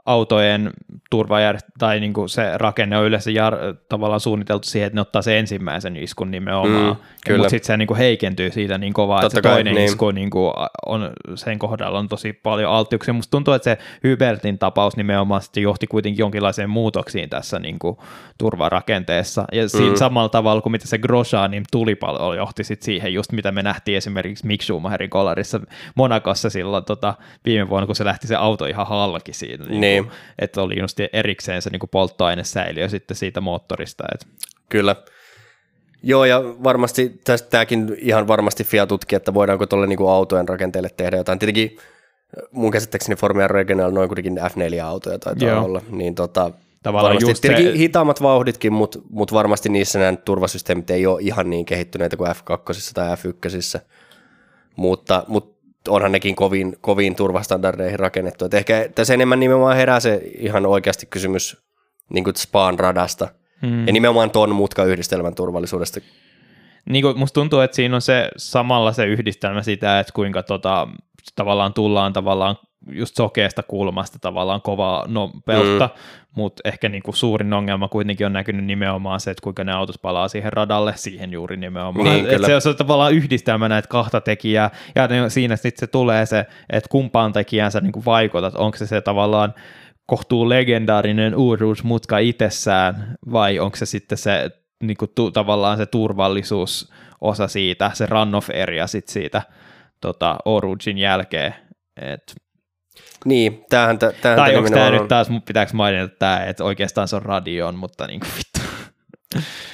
autojen 0.08 0.70
turvajärjestelmä 1.10 1.74
tai 1.78 2.00
niinku 2.00 2.28
se 2.28 2.42
rakenne 2.58 2.98
on 2.98 3.06
yleensä 3.06 3.30
jar- 3.30 3.76
tavallaan 3.88 4.20
suunniteltu 4.20 4.68
siihen, 4.68 4.86
että 4.86 4.94
ne 4.94 5.00
ottaa 5.00 5.22
sen 5.22 5.34
ensimmäisen 5.36 5.96
iskun 5.96 6.30
nimenomaan, 6.30 6.96
Mm, 7.28 7.34
mutta 7.36 7.48
sitten 7.50 7.66
se 7.66 7.76
niinku 7.76 7.94
heikentyy 7.96 8.50
siitä 8.50 8.78
niin 8.78 8.92
kovaa, 8.92 9.20
Totta 9.20 9.26
että 9.26 9.34
se 9.38 9.42
kai, 9.42 9.52
toinen 9.56 9.74
niin. 9.74 9.84
isku 9.86 10.10
niinku 10.10 10.52
on, 10.86 11.10
sen 11.34 11.58
kohdalla 11.58 11.98
on 11.98 12.08
tosi 12.08 12.32
paljon 12.32 12.72
alttiuksia. 12.72 13.14
Musta 13.14 13.30
tuntuu, 13.30 13.54
että 13.54 13.64
se 13.64 13.78
Hybertin 14.04 14.58
tapaus 14.58 14.96
nimenomaan 14.96 15.42
sitten 15.42 15.62
johti 15.62 15.86
kuitenkin 15.86 16.18
jonkinlaiseen 16.22 16.70
muutoksiin 16.70 17.30
tässä 17.30 17.58
niinku 17.58 17.98
turvarakenteessa, 18.38 19.44
ja 19.52 19.68
siinä 19.68 19.90
Mm. 19.90 19.96
samalla 19.96 20.28
tavalla 20.28 20.62
kuin 20.62 20.70
mitä 20.72 20.86
se 20.86 20.98
Grosjeanin 20.98 21.64
tulipalo 21.72 22.34
johti 22.34 22.64
sit 22.64 22.82
siihen, 22.82 23.14
just 23.14 23.32
mitä 23.32 23.52
me 23.52 23.62
nähtiin 23.62 23.96
esimerkiksi 23.98 24.46
Mick 24.46 24.62
Schumacherin 24.62 25.10
kolarissa 25.10 25.60
Monakossa 25.94 26.50
silloin 26.50 26.84
tota, 26.84 27.14
viime 27.44 27.68
vuonna, 27.68 27.86
kun 27.86 27.96
se 27.96 28.04
lähti 28.04 28.26
se 28.26 28.36
auto 28.36 28.66
ihan 28.66 28.86
halki 28.86 29.32
siinä. 29.32 29.64
Niin 29.64 29.80
Niin. 29.80 29.97
Kuin, 30.04 30.16
että 30.38 30.62
oli 30.62 30.80
just 30.80 30.98
erikseen 31.12 31.62
se 31.62 31.70
niin 31.70 31.80
kuin 31.80 31.90
polttoainesäiliö 31.90 32.88
sitten 32.88 33.16
siitä 33.16 33.40
moottorista. 33.40 34.04
Et. 34.14 34.26
Kyllä. 34.68 34.96
Joo, 36.02 36.24
ja 36.24 36.42
varmasti 36.42 37.20
tämäkin 37.50 37.96
ihan 37.98 38.28
varmasti 38.28 38.64
FIA 38.64 38.86
tutki, 38.86 39.16
että 39.16 39.34
voidaanko 39.34 39.66
tuolle 39.66 39.86
niinku 39.86 40.08
autojen 40.08 40.48
rakenteelle 40.48 40.90
tehdä 40.96 41.16
jotain. 41.16 41.38
Tietenkin 41.38 41.78
mun 42.50 42.70
käsittääkseni 42.70 43.16
Formula 43.16 43.48
Regional 43.48 43.90
noin 43.90 44.08
kuitenkin 44.08 44.38
F4-autoja 44.38 45.18
taitaa 45.18 45.48
Joo. 45.48 45.64
olla, 45.64 45.82
niin 45.90 46.14
tota, 46.14 46.50
Tavallaan 46.82 47.14
varmasti 47.14 47.30
just 47.30 47.42
se- 47.42 47.48
tietenkin 47.48 47.74
hitaammat 47.74 48.22
vauhditkin, 48.22 48.72
mutta 48.72 48.98
mut 49.10 49.32
varmasti 49.32 49.68
niissä 49.68 49.98
nämä 49.98 50.16
turvasysteemit 50.16 50.90
ei 50.90 51.06
ole 51.06 51.20
ihan 51.22 51.50
niin 51.50 51.64
kehittyneitä 51.64 52.16
kuin 52.16 52.30
F2 52.30 52.92
tai 52.94 53.14
F1. 53.14 53.80
Mutta, 54.76 55.24
mutta 55.28 55.57
onhan 55.88 56.12
nekin 56.12 56.36
kovin, 56.36 56.76
kovin 56.80 57.14
turvastandardeihin 57.14 57.98
rakennettu. 57.98 58.44
Et 58.44 58.54
ehkä 58.54 58.88
tässä 58.94 59.14
enemmän 59.14 59.40
nimenomaan 59.40 59.76
herää 59.76 60.00
se 60.00 60.22
ihan 60.38 60.66
oikeasti 60.66 61.06
kysymys 61.06 61.56
niin 62.10 62.24
kuin 62.24 62.36
Spaan 62.36 62.78
radasta. 62.78 63.28
Mm. 63.62 63.86
Ja 63.86 63.92
nimenomaan 63.92 64.30
ton 64.30 64.54
mutkayhdistelmän 64.54 65.34
turvallisuudesta. 65.34 66.00
Niin 66.88 67.02
kuin 67.02 67.18
musta 67.18 67.34
tuntuu, 67.34 67.60
että 67.60 67.74
siinä 67.74 67.94
on 67.94 68.02
se 68.02 68.28
samalla 68.36 68.92
se 68.92 69.06
yhdistelmä 69.06 69.62
sitä, 69.62 70.00
että 70.00 70.12
kuinka 70.12 70.42
tota, 70.42 70.88
tavallaan 71.34 71.74
tullaan 71.74 72.12
tavallaan 72.12 72.56
just 72.92 73.16
sokeasta 73.16 73.62
kulmasta 73.62 74.18
tavallaan 74.18 74.62
kovaa 74.62 75.04
nopeutta, 75.08 75.86
mm. 75.86 76.00
mutta 76.36 76.60
ehkä 76.64 76.88
niinku 76.88 77.12
suurin 77.12 77.52
ongelma 77.52 77.88
kuitenkin 77.88 78.26
on 78.26 78.32
näkynyt 78.32 78.64
nimenomaan 78.64 79.20
se, 79.20 79.30
että 79.30 79.42
kuinka 79.42 79.64
ne 79.64 79.72
autot 79.72 80.02
palaa 80.02 80.28
siihen 80.28 80.52
radalle, 80.52 80.92
siihen 80.96 81.32
juuri 81.32 81.56
nimenomaan. 81.56 82.04
Niin, 82.04 82.26
Et 82.26 82.36
kyllä. 82.36 82.60
se, 82.60 82.68
on 82.68 82.76
tavallaan 82.76 83.12
yhdistelmä 83.12 83.68
näitä 83.68 83.88
kahta 83.88 84.20
tekijää, 84.20 84.70
ja 84.94 85.06
ne, 85.06 85.30
siinä 85.30 85.56
sitten 85.56 85.80
se 85.80 85.86
tulee 85.86 86.26
se, 86.26 86.46
että 86.70 86.88
kumpaan 86.90 87.32
tekijään 87.32 87.72
sä 87.72 87.80
niinku 87.80 88.02
vaikutat, 88.04 88.54
onko 88.54 88.76
se 88.76 88.86
se 88.86 89.00
tavallaan 89.00 89.54
kohtuu 90.06 90.48
legendaarinen 90.48 91.36
Urus-mutka 91.36 92.18
itsessään, 92.18 93.16
vai 93.32 93.58
onko 93.58 93.76
se 93.76 93.86
sitten 93.86 94.18
se 94.18 94.50
niinku, 94.82 95.06
tu, 95.06 95.30
tavallaan 95.30 95.76
se 95.76 95.86
turvallisuusosa 95.86 97.48
siitä, 97.48 97.90
se 97.94 98.06
run-off 98.06 98.62
area 98.62 98.86
sit 98.86 99.08
siitä 99.08 99.42
tota, 100.00 100.36
Origin 100.44 100.98
jälkeen, 100.98 101.54
et 101.96 102.34
Niin, 103.24 103.64
tämähän, 103.68 103.98
tämähän 103.98 104.20
tai 104.20 104.56
onko 104.56 104.70
tämä 104.70 104.80
nimenomaan 104.80 104.92
nyt 104.92 105.02
on. 105.02 105.08
taas, 105.08 105.28
pitääkö 105.46 105.72
mainita 105.74 106.14
tämä, 106.18 106.44
että 106.44 106.64
oikeastaan 106.64 107.08
se 107.08 107.16
on 107.16 107.22
radioon, 107.22 107.74
mutta 107.74 108.06
niin 108.06 108.20
kuin 108.20 108.30
vittu. 108.36 108.58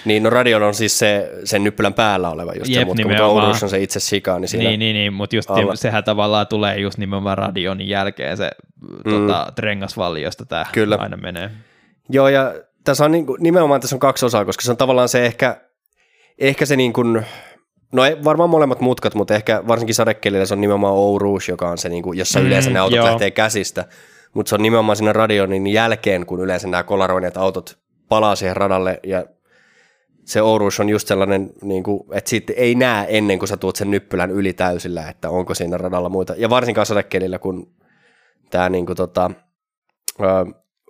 Niin, 0.04 0.22
no 0.22 0.30
radion 0.30 0.62
on 0.62 0.74
siis 0.74 0.98
se, 0.98 1.30
sen 1.44 1.64
nyppylän 1.64 1.94
päällä 1.94 2.30
oleva 2.30 2.52
just 2.52 2.66
se 2.66 2.72
Jep, 2.72 2.86
mutka, 2.88 3.02
mutta 3.02 3.08
nimenomaan. 3.08 3.46
Ourus 3.46 3.62
on 3.62 3.70
se 3.70 3.82
itse 3.82 4.00
sika, 4.00 4.38
niin 4.38 4.48
siinä 4.48 4.68
Niin, 4.68 4.80
niin, 4.80 4.94
niin, 4.94 5.12
mutta 5.12 5.36
just 5.36 5.50
alla. 5.50 5.76
sehän 5.76 6.04
tavallaan 6.04 6.46
tulee 6.46 6.78
just 6.78 6.98
nimenomaan 6.98 7.38
radionin 7.38 7.88
jälkeen 7.88 8.36
se 8.36 8.50
mm. 9.04 9.12
tota, 9.12 9.52
rengasvalli, 9.58 10.22
josta 10.22 10.46
tämä 10.46 10.66
Kyllä. 10.72 10.96
aina 10.96 11.16
menee. 11.16 11.50
Joo, 12.08 12.28
ja 12.28 12.54
tässä 12.84 13.04
on 13.04 13.12
niin 13.12 13.26
kuin, 13.26 13.42
nimenomaan 13.42 13.80
tässä 13.80 13.96
on 13.96 14.00
kaksi 14.00 14.26
osaa, 14.26 14.44
koska 14.44 14.62
se 14.62 14.70
on 14.70 14.76
tavallaan 14.76 15.08
se 15.08 15.26
ehkä, 15.26 15.60
ehkä 16.38 16.66
se 16.66 16.76
niin 16.76 16.92
kuin, 16.92 17.24
no 17.94 18.04
ei, 18.04 18.24
varmaan 18.24 18.50
molemmat 18.50 18.80
mutkat, 18.80 19.14
mutta 19.14 19.34
ehkä 19.34 19.62
varsinkin 19.68 19.94
sadekelillä 19.94 20.46
se 20.46 20.54
on 20.54 20.60
nimenomaan 20.60 20.94
Ourouge, 20.94 21.44
joka 21.48 21.70
on 21.70 21.78
se, 21.78 21.88
niin 21.88 22.02
kuin, 22.02 22.18
jossa 22.18 22.40
Mm, 22.40 22.46
yleensä 22.46 22.70
ne 22.70 22.78
autot 22.78 22.96
joo. 22.96 23.06
lähtee 23.06 23.30
käsistä, 23.30 23.84
mutta 24.34 24.48
se 24.48 24.54
on 24.54 24.62
nimenomaan 24.62 24.96
siinä 24.96 25.12
radionin 25.12 25.66
jälkeen, 25.66 26.26
kun 26.26 26.40
yleensä 26.40 26.68
nämä 26.68 26.82
kolaroineet 26.82 27.36
autot 27.36 27.78
palaa 28.08 28.36
siihen 28.36 28.56
radalle 28.56 29.00
ja 29.06 29.24
se 30.24 30.42
Ourouge 30.42 30.74
on 30.80 30.88
just 30.88 31.08
sellainen, 31.08 31.50
niin 31.62 31.82
kuin, 31.82 32.00
että 32.12 32.30
siitä 32.30 32.52
ei 32.56 32.74
näe 32.74 33.06
ennen 33.08 33.38
kuin 33.38 33.48
sä 33.48 33.56
tuut 33.56 33.76
sen 33.76 33.90
nyppylän 33.90 34.30
yli 34.30 34.52
täysillä, 34.52 35.08
että 35.08 35.30
onko 35.30 35.54
siinä 35.54 35.76
radalla 35.76 36.08
muita. 36.08 36.34
Ja 36.36 36.50
varsinkaan 36.50 36.86
sadekelillä, 36.86 37.38
kun 37.38 37.72
tämä 38.50 38.68
niin 38.68 38.86
kuin, 38.86 38.96
tota, 38.96 39.30
ö, 40.20 40.24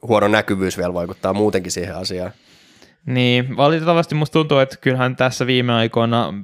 huono 0.09 0.28
näkyvyys 0.28 0.78
vielä 0.78 0.94
vaikuttaa 0.94 1.32
muutenkin 1.32 1.72
siihen 1.72 1.97
asiaan. 1.97 2.32
Niin, 3.06 3.56
valitettavasti 3.56 4.14
musta 4.14 4.32
tuntuu, 4.32 4.59
että 4.59 4.76
kyllähän 4.76 5.16
tässä 5.16 5.47
viime 5.47 5.72
aikoina 5.72 6.35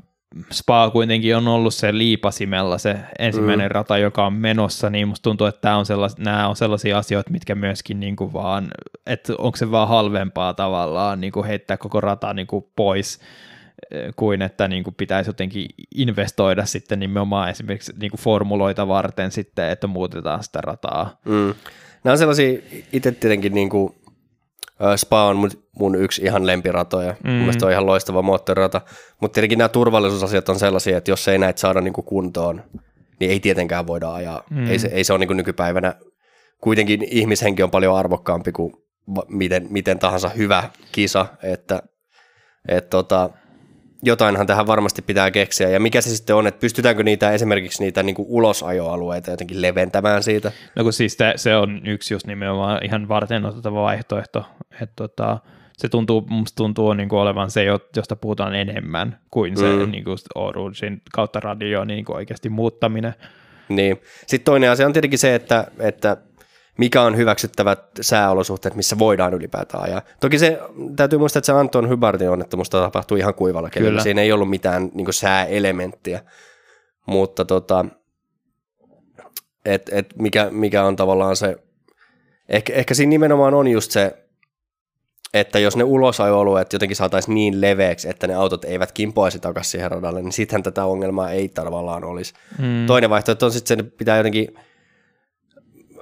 Spa 0.52 0.90
kuitenkin 0.90 1.36
on 1.36 1.48
ollut 1.48 1.74
se 1.74 1.98
liipasimella 1.98 2.78
se 2.78 2.96
ensimmäinen 3.18 3.66
mm. 3.66 3.74
rata, 3.74 3.98
joka 3.98 4.26
on 4.26 4.32
menossa, 4.32 4.90
niin 4.90 5.08
musta 5.08 5.22
tuntuu, 5.22 5.46
että 5.46 5.60
tää 5.60 5.76
on 5.76 5.86
sellais, 5.86 6.18
nämä 6.18 6.48
on 6.48 6.56
sellaisia 6.56 6.98
asioita, 6.98 7.30
mitkä 7.30 7.54
myöskin 7.54 8.00
niin 8.00 8.16
kuin 8.16 8.32
vaan, 8.32 8.70
että 9.06 9.32
onko 9.38 9.56
se 9.56 9.70
vaan 9.70 9.88
halvempaa 9.88 10.54
tavallaan 10.54 11.20
niin 11.20 11.32
kuin 11.32 11.46
heittää 11.46 11.76
koko 11.76 12.00
rata 12.00 12.34
niin 12.34 12.46
kuin 12.46 12.64
pois 12.76 13.20
eh, 13.90 14.12
kuin 14.16 14.42
että 14.42 14.68
niin 14.68 14.84
kuin 14.84 14.94
pitäisi 14.94 15.30
jotenkin 15.30 15.66
investoida 15.94 16.66
sitten 16.66 17.00
nimenomaan 17.00 17.50
esimerkiksi 17.50 17.92
niin 18.00 18.10
kuin 18.10 18.20
formuloita 18.20 18.88
varten 18.88 19.30
sitten, 19.30 19.70
että 19.70 19.86
muutetaan 19.86 20.44
sitä 20.44 20.60
rataa. 20.60 21.20
Mm. 21.24 21.54
Nämä 22.04 22.12
on 22.12 22.18
sellaisia, 22.18 22.60
itse 22.92 23.12
tietenkin 23.12 23.54
niin 23.54 23.70
kuin, 23.70 23.94
Spa 24.96 25.26
on 25.26 25.36
mun, 25.36 25.50
mun 25.78 25.94
yksi 25.94 26.22
ihan 26.22 26.46
lempiratoja. 26.46 27.14
Mm. 27.24 27.30
Mun 27.30 27.38
mielestä 27.38 27.66
on 27.66 27.72
ihan 27.72 27.86
loistava 27.86 28.22
moottorirata. 28.22 28.80
Mutta 29.20 29.34
tietenkin 29.34 29.58
nämä 29.58 29.68
turvallisuusasiat 29.68 30.48
on 30.48 30.58
sellaisia, 30.58 30.98
että 30.98 31.10
jos 31.10 31.28
ei 31.28 31.38
näitä 31.38 31.60
saada 31.60 31.80
niin 31.80 31.92
kuin 31.92 32.04
kuntoon, 32.04 32.62
niin 33.20 33.30
ei 33.30 33.40
tietenkään 33.40 33.86
voida 33.86 34.12
ajaa. 34.12 34.42
Mm. 34.50 34.70
Ei, 34.70 34.78
se, 34.78 34.88
ei 34.88 35.04
se 35.04 35.12
ole 35.12 35.18
niin 35.18 35.28
kuin 35.28 35.36
nykypäivänä. 35.36 35.94
Kuitenkin 36.60 37.06
ihmishenki 37.10 37.62
on 37.62 37.70
paljon 37.70 37.96
arvokkaampi 37.96 38.52
kuin 38.52 38.72
miten, 39.28 39.66
miten 39.70 39.98
tahansa 39.98 40.28
hyvä 40.28 40.70
kisa, 40.92 41.26
että 41.42 41.82
et 42.68 42.90
tota, 42.90 43.30
jotainhan 44.02 44.46
tähän 44.46 44.66
varmasti 44.66 45.02
pitää 45.02 45.30
keksiä. 45.30 45.68
Ja 45.68 45.80
mikä 45.80 46.00
se 46.00 46.16
sitten 46.16 46.36
on, 46.36 46.46
että 46.46 46.60
pystytäänkö 46.60 47.02
niitä 47.02 47.32
esimerkiksi 47.32 47.82
niitä 47.82 48.02
niin 48.02 48.14
kuin 48.14 48.26
ulosajoalueita 48.28 49.30
jotenkin 49.30 49.62
leventämään 49.62 50.22
siitä? 50.22 50.52
No 50.76 50.82
kun 50.82 50.92
siis 50.92 51.16
te, 51.16 51.32
se 51.36 51.56
on 51.56 51.80
yksi 51.86 52.14
just 52.14 52.26
nimenomaan 52.26 52.84
ihan 52.84 53.08
varten 53.08 53.44
otettava 53.44 53.82
vaihtoehto, 53.82 54.44
että 54.72 54.92
tota, 54.96 55.38
se 55.78 55.88
tuntuu, 55.88 56.26
musta 56.30 56.56
tuntuu 56.56 56.92
niin 56.92 57.08
kuin 57.08 57.20
olevan 57.20 57.50
se, 57.50 57.64
jo- 57.64 57.88
josta 57.96 58.16
puhutaan 58.16 58.54
enemmän 58.54 59.18
kuin 59.30 59.56
se 59.56 59.64
Mm. 59.66 59.90
niin 59.90 60.04
kuin 60.04 60.18
kautta 61.12 61.40
radio 61.40 61.84
niin 61.84 62.04
kuin 62.04 62.16
oikeasti 62.16 62.48
muuttaminen. 62.48 63.14
Niin. 63.68 64.00
Sitten 64.26 64.44
toinen 64.44 64.70
asia 64.70 64.86
on 64.86 64.92
tietenkin 64.92 65.18
se, 65.18 65.34
että, 65.34 65.66
että 65.78 66.16
mikä 66.78 67.02
on 67.02 67.16
hyväksyttävät 67.16 67.80
sääolosuhteet, 68.00 68.74
missä 68.74 68.98
voidaan 68.98 69.34
ylipäätään 69.34 69.84
ajaa. 69.84 70.02
Toki 70.20 70.38
se, 70.38 70.60
täytyy 70.96 71.18
muistaa, 71.18 71.38
että 71.38 71.46
se 71.46 71.52
Anton 71.52 71.88
Hybartin 71.88 72.30
onnettomuus 72.30 72.70
tapahtui 72.70 73.18
ihan 73.18 73.34
kuivalla 73.34 73.70
kelillä. 73.70 74.02
Siinä 74.02 74.22
ei 74.22 74.32
ollut 74.32 74.50
mitään 74.50 74.90
niin 74.94 75.12
sääelementtiä, 75.12 76.20
mutta 77.06 77.44
tota, 77.44 77.84
et, 79.64 79.90
et 79.92 80.06
mikä, 80.18 80.48
mikä 80.50 80.84
on 80.84 80.96
tavallaan 80.96 81.36
se, 81.36 81.56
ehkä, 82.48 82.72
ehkä 82.72 82.94
siinä 82.94 83.10
nimenomaan 83.10 83.54
on 83.54 83.68
just 83.68 83.90
se, 83.90 84.16
että 85.34 85.58
jos 85.58 85.76
ne 85.76 85.84
ulosajoalueet 85.84 86.72
jotenkin 86.72 86.96
saataisiin 86.96 87.34
niin 87.34 87.60
leveäksi, 87.60 88.08
että 88.08 88.26
ne 88.26 88.34
autot 88.34 88.64
eivät 88.64 88.92
kimpoisi 88.92 89.38
takaisin 89.38 89.70
siihen 89.70 89.90
radalle, 89.90 90.22
niin 90.22 90.32
sittenhän 90.32 90.62
tätä 90.62 90.84
ongelmaa 90.84 91.30
ei 91.30 91.48
tavallaan 91.48 92.04
olisi. 92.04 92.34
Mm. 92.58 92.86
Toinen 92.86 93.10
vaihtoehto 93.10 93.46
on 93.46 93.52
sitten 93.52 93.80
että 93.80 93.96
pitää 93.98 94.16
jotenkin, 94.16 94.54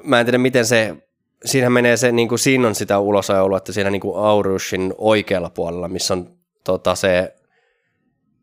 mä 0.09 0.21
en 0.21 0.27
tiedä 0.27 0.39
miten 0.39 0.67
se 0.67 0.97
siinähän 1.45 1.73
menee 1.73 1.97
se, 1.97 2.13
niin 2.13 2.29
kuin, 2.29 2.39
siinä 2.39 2.69
on 2.69 2.75
sitä 2.75 2.99
ulosajolua, 2.99 3.57
että 3.57 3.73
siinä 3.73 3.91
niin 3.91 4.01
kuin 4.01 4.19
Aurushin 4.19 4.95
oikealla 4.99 5.51
puolella, 5.51 5.89
missä 5.89 6.15
on 6.15 6.31
tota, 6.65 6.95
se 6.95 7.35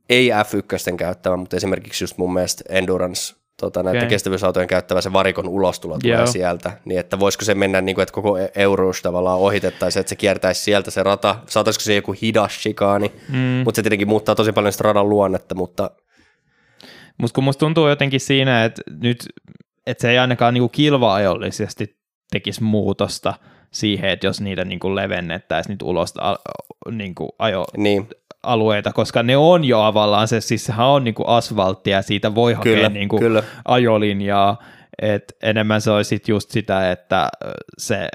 ei 0.10 0.30
F1 0.30 0.96
käyttävä, 0.96 1.38
mutta 1.38 1.58
esimerkiksi 1.58 2.04
just 2.04 2.18
mun 2.18 2.34
mielestä 2.34 2.64
Endurance, 2.70 3.36
tota, 3.60 3.84
näiden 3.84 4.00
okay. 4.00 4.10
kestävyysautojen 4.10 4.68
käyttävä 4.68 5.02
se 5.02 5.14
varikon 5.14 5.48
ulostulo 5.48 6.00
tulee 6.00 6.18
Joo. 6.18 6.28
sieltä, 6.28 6.72
niin 6.86 7.00
että 7.00 7.20
voisiko 7.20 7.46
se 7.46 7.56
mennä 7.56 7.82
niin 7.82 7.96
kuin, 7.96 8.04
että 8.04 8.14
koko 8.14 8.38
Eurus 8.56 9.02
tavallaan 9.02 9.40
ohitettaisiin, 9.40 10.02
että 10.02 10.10
se 10.10 10.16
kiertäisi 10.16 10.64
sieltä 10.64 10.92
se 10.92 11.04
rata, 11.04 11.36
saataisiko 11.48 11.84
se 11.84 11.96
joku 11.96 12.16
hidas 12.22 12.64
shikaani, 12.64 13.12
mm. 13.30 13.38
mutta 13.38 13.76
se 13.76 13.84
tietenkin 13.84 14.08
muuttaa 14.08 14.36
tosi 14.36 14.52
paljon 14.52 14.72
sitä 14.72 14.84
radan 14.84 15.10
luonnetta, 15.10 15.56
mutta 15.56 15.92
mutta 17.18 17.36
kun 17.36 17.44
musta 17.44 17.60
tuntuu 17.60 17.88
jotenkin 17.88 18.20
siinä, 18.20 18.66
että 18.66 18.82
nyt 19.02 19.26
että 19.88 20.02
se 20.02 20.12
ei 20.12 20.18
ainakaan 20.18 20.54
niinku 20.54 20.70
kilvaajollisesti 20.70 21.98
tekisi 22.32 22.64
muutosta 22.64 23.34
siihen, 23.72 24.10
että 24.10 24.28
jos 24.28 24.42
niitä 24.42 24.66
niinku 24.66 24.96
levennettäisiin 24.96 25.74
nyt 25.74 25.82
ulos 25.82 26.14
a, 26.18 26.36
niinku 26.92 27.36
ajo, 27.40 27.66
niin 27.78 28.08
alueita, 28.44 28.94
koska 28.94 29.24
ne 29.24 29.38
on 29.38 29.66
jo 29.66 29.82
avallaan 29.82 30.28
se, 30.28 30.42
siis 30.42 30.66
sehän 30.66 30.88
on 30.88 31.04
niinku 31.04 31.24
asfalttia 31.28 31.98
ja 31.98 32.02
siitä 32.02 32.36
voi 32.36 32.54
hakea 32.54 32.76
kyllä, 32.76 32.90
niinku 32.90 33.20
kyllä. 33.20 33.44
ajolinjaa, 33.66 34.64
että 35.02 35.34
enemmän 35.44 35.82
se 35.82 35.92
olisi 35.92 36.22
just 36.28 36.52
sitä, 36.52 36.92
että 36.92 37.30
se 37.78 38.10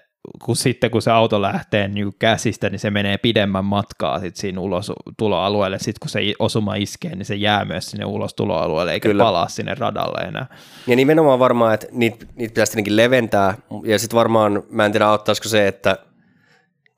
kun 0.44 0.56
sitten 0.56 0.90
kun 0.90 1.02
se 1.02 1.10
auto 1.10 1.42
lähtee 1.42 1.88
niin 1.88 2.12
käsistä, 2.18 2.70
niin 2.70 2.78
se 2.78 2.90
menee 2.90 3.18
pidemmän 3.18 3.64
matkaa 3.64 4.20
sit 4.20 4.36
siinä 4.36 4.60
ulos 4.60 4.92
tuloalueelle. 5.18 5.78
Sitten 5.78 6.00
kun 6.00 6.08
se 6.08 6.20
osuma 6.38 6.74
iskee, 6.74 7.14
niin 7.14 7.26
se 7.26 7.34
jää 7.34 7.64
myös 7.64 7.90
sinne 7.90 8.04
ulos 8.04 8.34
tuloalueelle, 8.34 8.92
eikä 8.92 9.08
Kyllä. 9.08 9.24
palaa 9.24 9.48
sinne 9.48 9.74
radalle 9.74 10.28
enää. 10.28 10.46
Ja 10.86 10.96
nimenomaan 10.96 11.38
varmaan, 11.38 11.74
että 11.74 11.86
niitä, 11.92 12.26
niitä 12.34 12.50
pitäisi 12.52 12.72
tietenkin 12.72 12.96
leventää. 12.96 13.54
Ja 13.84 13.98
sitten 13.98 14.16
varmaan, 14.16 14.62
mä 14.70 14.86
en 14.86 14.92
tiedä 14.92 15.06
auttaisiko 15.06 15.48
se, 15.48 15.68
että 15.68 15.96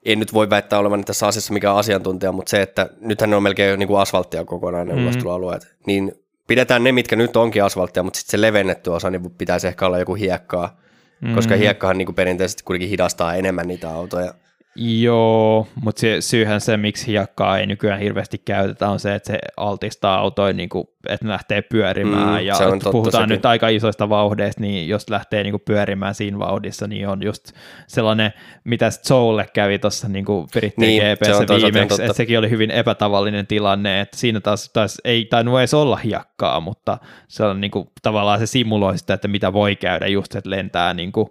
en 0.05 0.19
nyt 0.19 0.33
voi 0.33 0.49
väittää 0.49 0.79
olevan 0.79 1.05
tässä 1.05 1.27
asiassa 1.27 1.53
mikä 1.53 1.73
asiantuntija, 1.73 2.31
mutta 2.31 2.49
se, 2.49 2.61
että 2.61 2.89
nythän 2.99 3.29
ne 3.29 3.35
on 3.35 3.43
melkein 3.43 3.79
niin 3.79 3.87
kuin 3.87 3.99
asfalttia 3.99 4.45
kokonaan 4.45 4.87
ne 4.87 4.93
mm. 4.93 5.03
ulostuloalueet, 5.03 5.75
niin 5.87 6.11
pidetään 6.47 6.83
ne, 6.83 6.91
mitkä 6.91 7.15
nyt 7.15 7.35
onkin 7.35 7.63
asfalttia, 7.63 8.03
mutta 8.03 8.19
sitten 8.19 8.31
se 8.31 8.41
levennetty 8.41 8.89
osa, 8.89 9.09
niin 9.09 9.31
pitäisi 9.31 9.67
ehkä 9.67 9.85
olla 9.85 9.99
joku 9.99 10.15
hiekkaa, 10.15 10.77
mm. 11.23 11.35
koska 11.35 11.55
hiekkahan 11.55 11.97
niin 11.97 12.05
kuin 12.05 12.15
perinteisesti 12.15 12.63
kuitenkin 12.63 12.89
hidastaa 12.89 13.35
enemmän 13.35 13.67
niitä 13.67 13.89
autoja. 13.89 14.33
Joo, 14.75 15.67
mutta 15.83 15.99
se, 15.99 16.21
syyhän 16.21 16.61
se, 16.61 16.77
miksi 16.77 17.07
hiekkaa 17.07 17.57
ei 17.57 17.65
nykyään 17.65 17.99
hirveästi 17.99 18.37
käytetä, 18.37 18.89
on 18.89 18.99
se, 18.99 19.15
että 19.15 19.27
se 19.27 19.39
altistaa 19.57 20.17
autoja, 20.17 20.53
niin 20.53 20.69
kuin, 20.69 20.87
että 21.09 21.27
lähtee 21.27 21.61
pyörimään. 21.61 22.41
Mm, 22.41 22.47
ja 22.47 22.55
se 22.55 22.65
on 22.65 22.71
totta, 22.71 22.91
puhutaan 22.91 23.23
sekin. 23.23 23.35
nyt 23.35 23.45
aika 23.45 23.67
isoista 23.67 24.09
vauhdeista, 24.09 24.61
niin 24.61 24.87
jos 24.87 25.09
lähtee 25.09 25.43
niin 25.43 25.51
kuin, 25.51 25.61
pyörimään 25.65 26.15
siinä 26.15 26.39
vauhdissa, 26.39 26.87
niin 26.87 27.07
on 27.07 27.23
just 27.23 27.51
sellainen, 27.87 28.33
mitä 28.63 28.91
Soulle 28.91 29.47
kävi 29.53 29.79
tuossa 29.79 30.07
niin 30.07 30.25
Britteen 30.51 30.87
niin, 30.87 31.03
GPssä 31.03 31.37
se 31.37 31.55
viimeksi, 31.55 32.01
että 32.03 32.17
sekin 32.17 32.39
oli 32.39 32.49
hyvin 32.49 32.71
epätavallinen 32.71 33.47
tilanne, 33.47 34.01
että 34.01 34.17
siinä 34.17 34.39
taas, 34.39 34.69
taas 34.69 35.01
ei 35.03 35.25
tainnut 35.25 35.59
edes 35.59 35.73
olla 35.73 35.95
hiekkaa, 35.95 36.59
mutta 36.59 36.97
se 37.27 37.43
on 37.43 37.61
niin 37.61 37.71
kuin, 37.71 37.89
tavallaan 38.01 38.39
se 38.39 38.45
simuloi 38.45 38.97
sitä, 38.97 39.13
että 39.13 39.27
mitä 39.27 39.53
voi 39.53 39.75
käydä 39.75 40.07
just, 40.07 40.35
että 40.35 40.49
lentää 40.49 40.93
niin 40.93 41.11
kuin, 41.11 41.29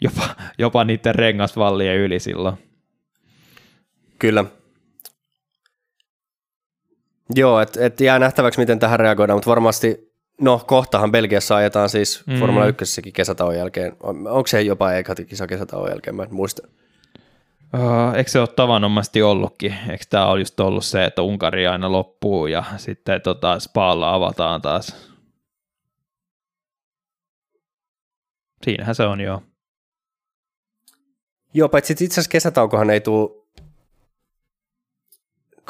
jopa, 0.00 0.28
jopa 0.58 0.84
niiden 0.84 1.14
rengasvallien 1.14 1.96
yli 1.96 2.20
silloin. 2.20 2.69
Kyllä. 4.20 4.44
Joo, 7.34 7.60
että 7.60 7.86
et 7.86 8.00
jää 8.00 8.18
nähtäväksi, 8.18 8.60
miten 8.60 8.78
tähän 8.78 9.00
reagoidaan, 9.00 9.36
mutta 9.36 9.50
varmasti, 9.50 10.12
no 10.40 10.62
kohtahan 10.66 11.12
Belgiassa 11.12 11.56
ajetaan 11.56 11.88
siis 11.88 12.26
mm. 12.26 12.38
Formula 12.38 12.66
1 12.66 13.12
kesätauon 13.12 13.56
jälkeen. 13.56 13.96
Onko 14.02 14.46
se 14.46 14.62
jopa 14.62 14.92
eka 14.92 15.14
kisa 15.14 15.46
kesätauon 15.46 15.90
jälkeen, 15.90 16.16
mä 16.16 16.22
en 16.22 16.34
muista. 16.34 16.68
Uh, 17.74 18.14
eikö 18.14 18.30
se 18.30 18.40
ole 18.40 18.48
tavanomaisesti 18.48 19.22
ollutkin? 19.22 19.74
Eikö 19.90 20.04
tämä 20.10 20.26
ole 20.26 20.40
just 20.40 20.60
ollut 20.60 20.84
se, 20.84 21.04
että 21.04 21.22
Unkari 21.22 21.66
aina 21.66 21.92
loppuu 21.92 22.46
ja 22.46 22.64
sitten 22.76 23.20
tota, 23.22 23.58
Spaalla 23.60 24.14
avataan 24.14 24.62
taas? 24.62 25.10
Siinähän 28.64 28.94
se 28.94 29.02
on 29.02 29.20
jo. 29.20 29.42
Joo, 31.54 31.68
paitsi 31.68 31.92
itse 31.92 32.04
asiassa 32.04 32.30
kesätaukohan 32.30 32.90
ei 32.90 33.00
tule 33.00 33.39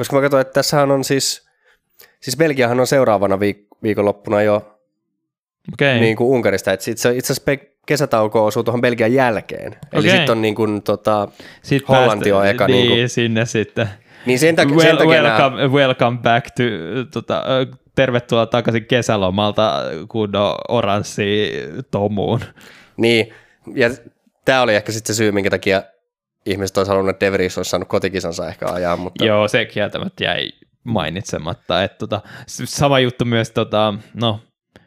koska 0.01 0.16
mä 0.16 0.22
katsoin, 0.22 0.40
että 0.40 0.52
tässähän 0.52 0.90
on 0.90 1.05
siis, 1.05 1.48
siis 2.20 2.36
Belgiahan 2.36 2.81
on 2.81 2.86
seuraavana 2.86 3.36
viik- 3.36 3.66
viikonloppuna 3.82 4.43
jo 4.43 4.78
okay. 5.72 6.01
niin 6.01 6.16
kuin 6.16 6.28
Unkarista, 6.28 6.72
että 6.72 6.90
itse 6.90 7.09
asiassa 7.09 7.43
kesätauko 7.86 8.44
osuu 8.44 8.64
tuohon 8.64 8.81
Belgian 8.81 9.12
jälkeen. 9.12 9.66
Okay. 9.66 9.81
Eli 9.93 10.10
sitten 10.10 10.31
on 10.31 10.43
niin 10.43 10.55
kuin, 10.55 10.82
tota, 10.82 11.28
sit 11.62 11.89
Hollanti 11.89 12.32
on 12.32 12.47
eka. 12.47 12.66
Niin, 12.66 12.77
niin 12.77 12.89
kuin, 12.89 13.09
sinne 13.09 13.47
sitten. 13.47 13.89
Niin 14.27 14.39
sen 14.39 14.56
takia, 14.56 14.77
well, 14.77 14.89
sen 14.89 14.97
takia 14.97 15.22
welcome, 15.22 15.56
nämä... 15.56 15.68
welcome 15.68 16.18
back 16.18 16.47
to, 16.47 16.62
tota, 17.12 17.44
tervetuloa 17.94 18.47
takaisin 18.47 18.86
kesälomalta 18.86 19.82
kunnon 20.09 20.55
oranssi 20.68 21.52
tomuun. 21.90 22.40
Niin, 22.97 23.35
ja 23.74 23.90
tämä 24.44 24.62
oli 24.62 24.74
ehkä 24.74 24.93
sitten 24.93 25.14
se 25.14 25.18
syy, 25.18 25.32
minkä 25.32 25.51
takia 25.51 25.82
ihmiset 26.47 26.77
olisi 26.77 26.91
halunnut, 26.91 27.11
että 27.11 27.27
De 27.27 27.33
Vries 27.33 27.59
olisi 27.59 27.71
saanut 27.71 27.89
kotikisansa 27.89 28.49
ehkä 28.49 28.67
ajaa. 28.73 28.97
Mutta... 28.97 29.25
Joo, 29.25 29.49
se 29.49 29.65
kieltämättä 29.65 30.25
jäi 30.25 30.51
mainitsematta. 30.85 31.83
Että 31.85 31.99
tota, 31.99 32.21
sama 32.47 32.99
juttu 32.99 33.25
myös, 33.25 33.51
tota, 33.51 33.95
no, 34.15 34.41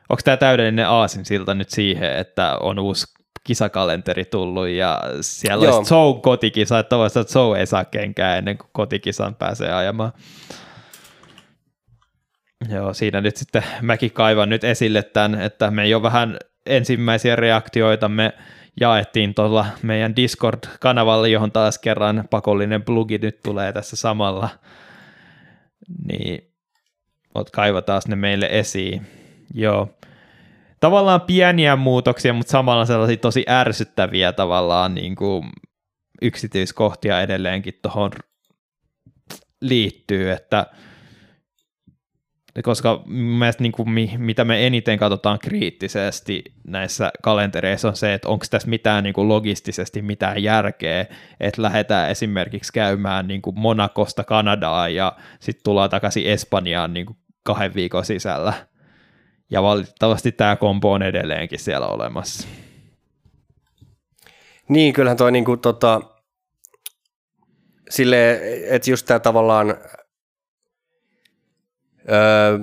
onko 0.10 0.22
tämä 0.24 0.38
täydellinen 0.38 0.88
aasinsilta 0.88 1.54
nyt 1.54 1.70
siihen, 1.70 2.18
että 2.18 2.58
on 2.58 2.80
uusi 2.80 3.06
kisakalenteri 3.44 4.26
tullut 4.26 4.68
ja 4.68 5.02
siellä 5.22 5.66
Joo. 5.66 5.76
olisi 5.78 5.90
Zou 5.90 6.14
kotikisa, 6.14 6.80
että 6.80 6.96
että 7.08 7.34
Zou 7.34 7.54
ei 7.54 7.66
saa 7.66 7.86
kenkään 7.86 8.38
ennen 8.38 8.58
kuin 8.58 8.70
kotikisan 8.74 9.36
pääsee 9.36 9.74
ajamaan. 9.74 10.12
Joo, 12.70 12.94
siinä 12.94 13.22
nyt 13.22 13.38
sitten 13.38 13.64
mäkin 13.82 14.12
kaivan 14.12 14.50
nyt 14.50 14.64
esille 14.64 15.04
tämän, 15.04 15.42
että 15.42 15.72
me 15.72 15.88
jo 15.88 16.02
vähän 16.02 16.38
ensimmäisiä 16.66 17.36
reaktioitamme 17.36 18.34
jaettiin 18.80 19.34
tuolla 19.34 19.66
meidän 19.82 20.16
Discord-kanavalle, 20.16 21.30
johon 21.30 21.52
taas 21.52 21.80
kerran 21.80 22.28
pakollinen 22.30 22.84
plugi 22.84 23.18
nyt 23.18 23.40
tulee 23.44 23.74
tässä 23.74 23.96
samalla, 23.96 24.50
niin 26.08 26.52
oot 27.36 27.50
kaiva 27.50 27.82
taas 27.82 28.08
ne 28.08 28.16
meille 28.16 28.48
esiin. 28.52 29.08
Joo. 29.54 29.90
Tavallaan 30.80 31.22
pieniä 31.22 31.76
muutoksia, 31.76 32.34
mutta 32.34 32.52
samalla 32.52 32.86
sellaisia 32.86 33.18
tosi 33.18 33.46
ärsyttäviä 33.50 34.34
tavallaan 34.34 34.96
niin 34.96 35.16
kuin 35.16 35.50
yksityiskohtia 36.22 37.22
edelleenkin 37.22 37.80
tuohon 37.82 38.12
liittyy, 39.62 40.32
että 40.32 40.66
koska 42.62 43.02
mielestäni 43.06 43.66
niin 43.66 43.72
kuin, 43.72 43.90
mitä 44.18 44.44
me 44.46 44.68
eniten 44.68 45.00
katsotaan 45.00 45.40
kriittisesti 45.40 46.44
näissä 46.68 47.12
kalentereissa 47.22 47.88
on 47.88 47.96
se, 47.96 48.14
että 48.14 48.30
onko 48.30 48.46
tässä 48.50 48.70
mitään 48.70 49.04
niin 49.04 49.14
kuin 49.14 49.28
logistisesti 49.28 50.02
mitään 50.02 50.44
järkeä, 50.44 51.06
että 51.40 51.62
lähdetään 51.62 52.10
esimerkiksi 52.10 52.74
käymään 52.74 53.28
niin 53.28 53.42
kuin 53.42 53.60
Monakosta 53.60 54.24
Kanadaan 54.24 54.96
ja 54.96 55.16
sitten 55.40 55.64
tullaan 55.64 55.90
takaisin 55.90 56.28
Espanjaan 56.28 56.94
niin 56.94 57.06
kuin 57.06 57.18
kahden 57.44 57.74
viikon 57.74 58.06
sisällä. 58.06 58.54
Ja 59.50 59.64
valitettavasti 59.64 60.32
tämä 60.32 60.56
kompo 60.56 60.92
on 60.92 61.04
edelleenkin 61.04 61.60
siellä 61.60 61.88
olemassa. 61.88 62.48
Niin, 64.70 64.94
kyllähän 64.94 65.18
toi 65.18 65.32
niin 65.32 65.46
kuin, 65.46 65.60
tota, 65.60 66.02
sille, 67.90 68.42
että 68.70 68.90
just 68.90 69.06
tämä 69.06 69.20
tavallaan 69.20 69.76
Öö, 72.12 72.60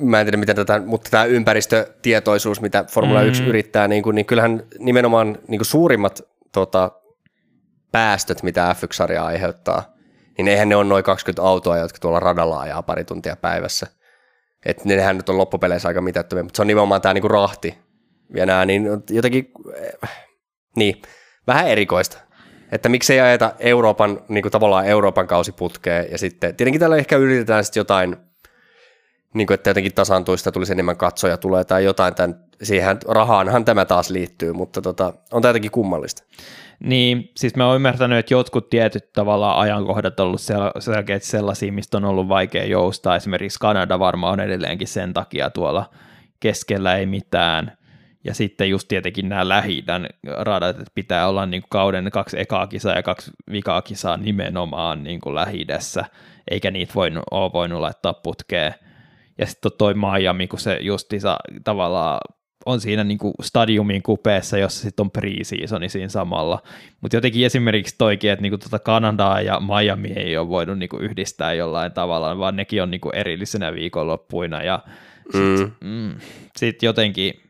mä 0.00 0.20
en 0.20 0.26
tiedä 0.26 0.36
miten 0.36 0.56
tätä, 0.56 0.82
mutta 0.86 1.10
tämä 1.10 1.24
ympäristötietoisuus, 1.24 2.60
mitä 2.60 2.84
Formula 2.84 3.20
mm. 3.20 3.28
1 3.28 3.44
yrittää, 3.44 3.88
niin, 3.88 4.02
kuin, 4.02 4.14
niin 4.14 4.26
kyllähän 4.26 4.62
nimenomaan 4.78 5.38
niin 5.48 5.58
kuin 5.58 5.66
suurimmat 5.66 6.22
tota, 6.52 6.90
päästöt, 7.92 8.42
mitä 8.42 8.76
F1-sarja 8.78 9.24
aiheuttaa, 9.24 9.94
niin 10.38 10.48
eihän 10.48 10.68
ne 10.68 10.76
ole 10.76 10.84
noin 10.84 11.04
20 11.04 11.42
autoa, 11.42 11.78
jotka 11.78 11.98
tuolla 11.98 12.20
radalla 12.20 12.60
ajaa 12.60 12.82
pari 12.82 13.04
tuntia 13.04 13.36
päivässä. 13.36 13.86
Että 14.66 14.82
nehän 14.84 15.16
nyt 15.16 15.28
on 15.28 15.38
loppupeleissä 15.38 15.88
aika 15.88 16.00
mitättömiä, 16.00 16.42
mutta 16.42 16.56
se 16.56 16.62
on 16.62 16.66
nimenomaan 16.66 17.00
tämä 17.00 17.14
niinku 17.14 17.28
rahti 17.28 17.78
ja 18.34 18.46
nämä, 18.46 18.66
niin 18.66 18.88
jotenkin, 19.10 19.52
niin, 20.76 21.02
vähän 21.46 21.68
erikoista. 21.68 22.18
Että 22.72 22.88
miksei 22.88 23.20
ajeta 23.20 23.52
Euroopan, 23.58 24.20
niin 24.28 24.42
kuin 24.42 24.52
tavallaan 24.52 24.86
Euroopan 24.86 25.26
kausiputkeen 25.26 26.06
ja 26.10 26.18
sitten, 26.18 26.56
tietenkin 26.56 26.80
täällä 26.80 26.96
ehkä 26.96 27.16
yritetään 27.16 27.64
sitten 27.64 27.80
jotain– 27.80 28.16
niin 29.34 29.46
kuin, 29.46 29.54
että 29.54 29.70
jotenkin 29.70 29.94
tasaantuista 29.94 30.52
tulisi 30.52 30.72
enemmän 30.72 30.96
katsoja 30.96 31.36
tulee 31.36 31.64
tai 31.64 31.84
jotain, 31.84 32.14
tämän, 32.14 32.44
siihen 32.62 32.98
rahaanhan 33.08 33.64
tämä 33.64 33.84
taas 33.84 34.10
liittyy, 34.10 34.52
mutta 34.52 34.82
tota, 34.82 35.14
on 35.32 35.42
jotenkin 35.44 35.70
kummallista. 35.70 36.22
Niin, 36.80 37.30
siis 37.36 37.56
mä 37.56 37.66
oon 37.66 37.76
ymmärtänyt, 37.76 38.18
että 38.18 38.34
jotkut 38.34 38.70
tietyt 38.70 39.12
tavallaan 39.12 39.58
ajankohdat 39.58 40.20
on 40.20 40.26
ollut 40.26 40.40
selkeästi 40.78 41.28
sellaisia, 41.28 41.72
mistä 41.72 41.96
on 41.96 42.04
ollut 42.04 42.28
vaikea 42.28 42.64
joustaa. 42.64 43.16
Esimerkiksi 43.16 43.58
Kanada 43.58 43.98
varmaan 43.98 44.32
on 44.32 44.40
edelleenkin 44.40 44.88
sen 44.88 45.14
takia 45.14 45.50
tuolla 45.50 45.90
keskellä 46.40 46.96
ei 46.96 47.06
mitään. 47.06 47.72
Ja 48.24 48.34
sitten 48.34 48.70
just 48.70 48.88
tietenkin 48.88 49.28
nämä 49.28 49.48
lähi 49.48 49.84
radat, 50.38 50.78
että 50.78 50.92
pitää 50.94 51.28
olla 51.28 51.46
niin 51.46 51.62
kuin 51.62 51.70
kauden 51.70 52.10
kaksi 52.12 52.40
ekaa 52.40 52.66
kisaa 52.66 52.94
ja 52.94 53.02
kaksi 53.02 53.30
vikaa 53.50 53.82
kisaa 53.82 54.16
nimenomaan 54.16 55.04
niin 55.04 55.20
kuin 55.20 55.34
lähi 55.34 55.66
eikä 56.50 56.70
niitä 56.70 56.94
voinut, 56.94 57.24
ole 57.30 57.52
voinut 57.52 57.80
laittaa 57.80 58.14
putkeen. 58.14 58.74
Ja 59.40 59.46
sitten 59.46 59.72
toi 59.78 59.94
Miami, 59.94 60.46
kun 60.46 60.58
se 60.58 60.78
justiinsa 60.80 61.36
tavallaan 61.64 62.20
on 62.66 62.80
siinä 62.80 63.04
niin 63.04 63.18
kuin 63.18 63.34
stadiumin 63.42 64.02
kupeessa, 64.02 64.58
jossa 64.58 64.82
sitten 64.82 65.04
on 65.04 65.10
pre-seasoni 65.10 65.88
siinä 65.88 66.08
samalla. 66.08 66.62
Mutta 67.00 67.16
jotenkin 67.16 67.46
esimerkiksi 67.46 67.94
toikin, 67.98 68.30
että 68.30 68.42
niin 68.42 68.50
kuin 68.50 68.60
tuota 68.60 68.78
Kanadaa 68.78 69.40
ja 69.40 69.60
Miami 69.60 70.12
ei 70.16 70.36
ole 70.36 70.48
voinut 70.48 70.78
niin 70.78 70.88
kuin 70.88 71.02
yhdistää 71.02 71.54
jollain 71.54 71.92
tavalla, 71.92 72.38
vaan 72.38 72.56
nekin 72.56 72.82
on 72.82 72.90
niin 72.90 73.00
kuin 73.00 73.14
erillisenä 73.14 73.74
viikonloppuina. 73.74 74.62
Ja 74.62 74.82
sitten 75.32 75.72
mm. 75.80 75.88
mm, 75.88 76.14
sit 76.56 76.82
jotenkin 76.82 77.49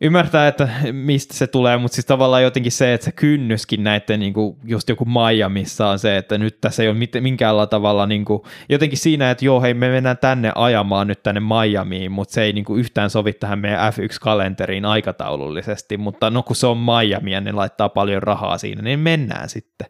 ymmärtää, 0.00 0.48
että 0.48 0.68
mistä 0.92 1.34
se 1.34 1.46
tulee, 1.46 1.76
mutta 1.78 1.94
siis 1.94 2.06
tavallaan 2.06 2.42
jotenkin 2.42 2.72
se, 2.72 2.94
että 2.94 3.04
se 3.04 3.12
kynnyskin 3.12 3.84
näiden 3.84 4.20
niin 4.20 4.32
kuin 4.32 4.56
just 4.64 4.88
joku 4.88 5.04
Miamiissa 5.04 5.88
on 5.88 5.98
se, 5.98 6.16
että 6.16 6.38
nyt 6.38 6.60
tässä 6.60 6.82
ei 6.82 6.88
ole 6.88 7.20
minkäänlailla 7.20 7.66
tavalla 7.66 8.06
niin 8.06 8.24
kuin, 8.24 8.42
jotenkin 8.68 8.98
siinä, 8.98 9.30
että 9.30 9.44
joo 9.44 9.62
hei 9.62 9.74
me 9.74 9.88
mennään 9.88 10.18
tänne 10.18 10.52
ajamaan 10.54 11.06
nyt 11.06 11.22
tänne 11.22 11.40
Miamiin, 11.40 12.12
mutta 12.12 12.34
se 12.34 12.42
ei 12.42 12.52
niin 12.52 12.64
kuin 12.64 12.80
yhtään 12.80 13.10
sovi 13.10 13.32
tähän 13.32 13.58
meidän 13.58 13.92
F1-kalenteriin 13.92 14.84
aikataulullisesti, 14.84 15.96
mutta 15.96 16.30
no 16.30 16.42
kun 16.42 16.56
se 16.56 16.66
on 16.66 16.78
Miami 16.78 17.32
ja 17.32 17.40
ne 17.40 17.52
laittaa 17.52 17.88
paljon 17.88 18.22
rahaa 18.22 18.58
siinä, 18.58 18.82
niin 18.82 18.98
mennään 18.98 19.48
sitten. 19.48 19.86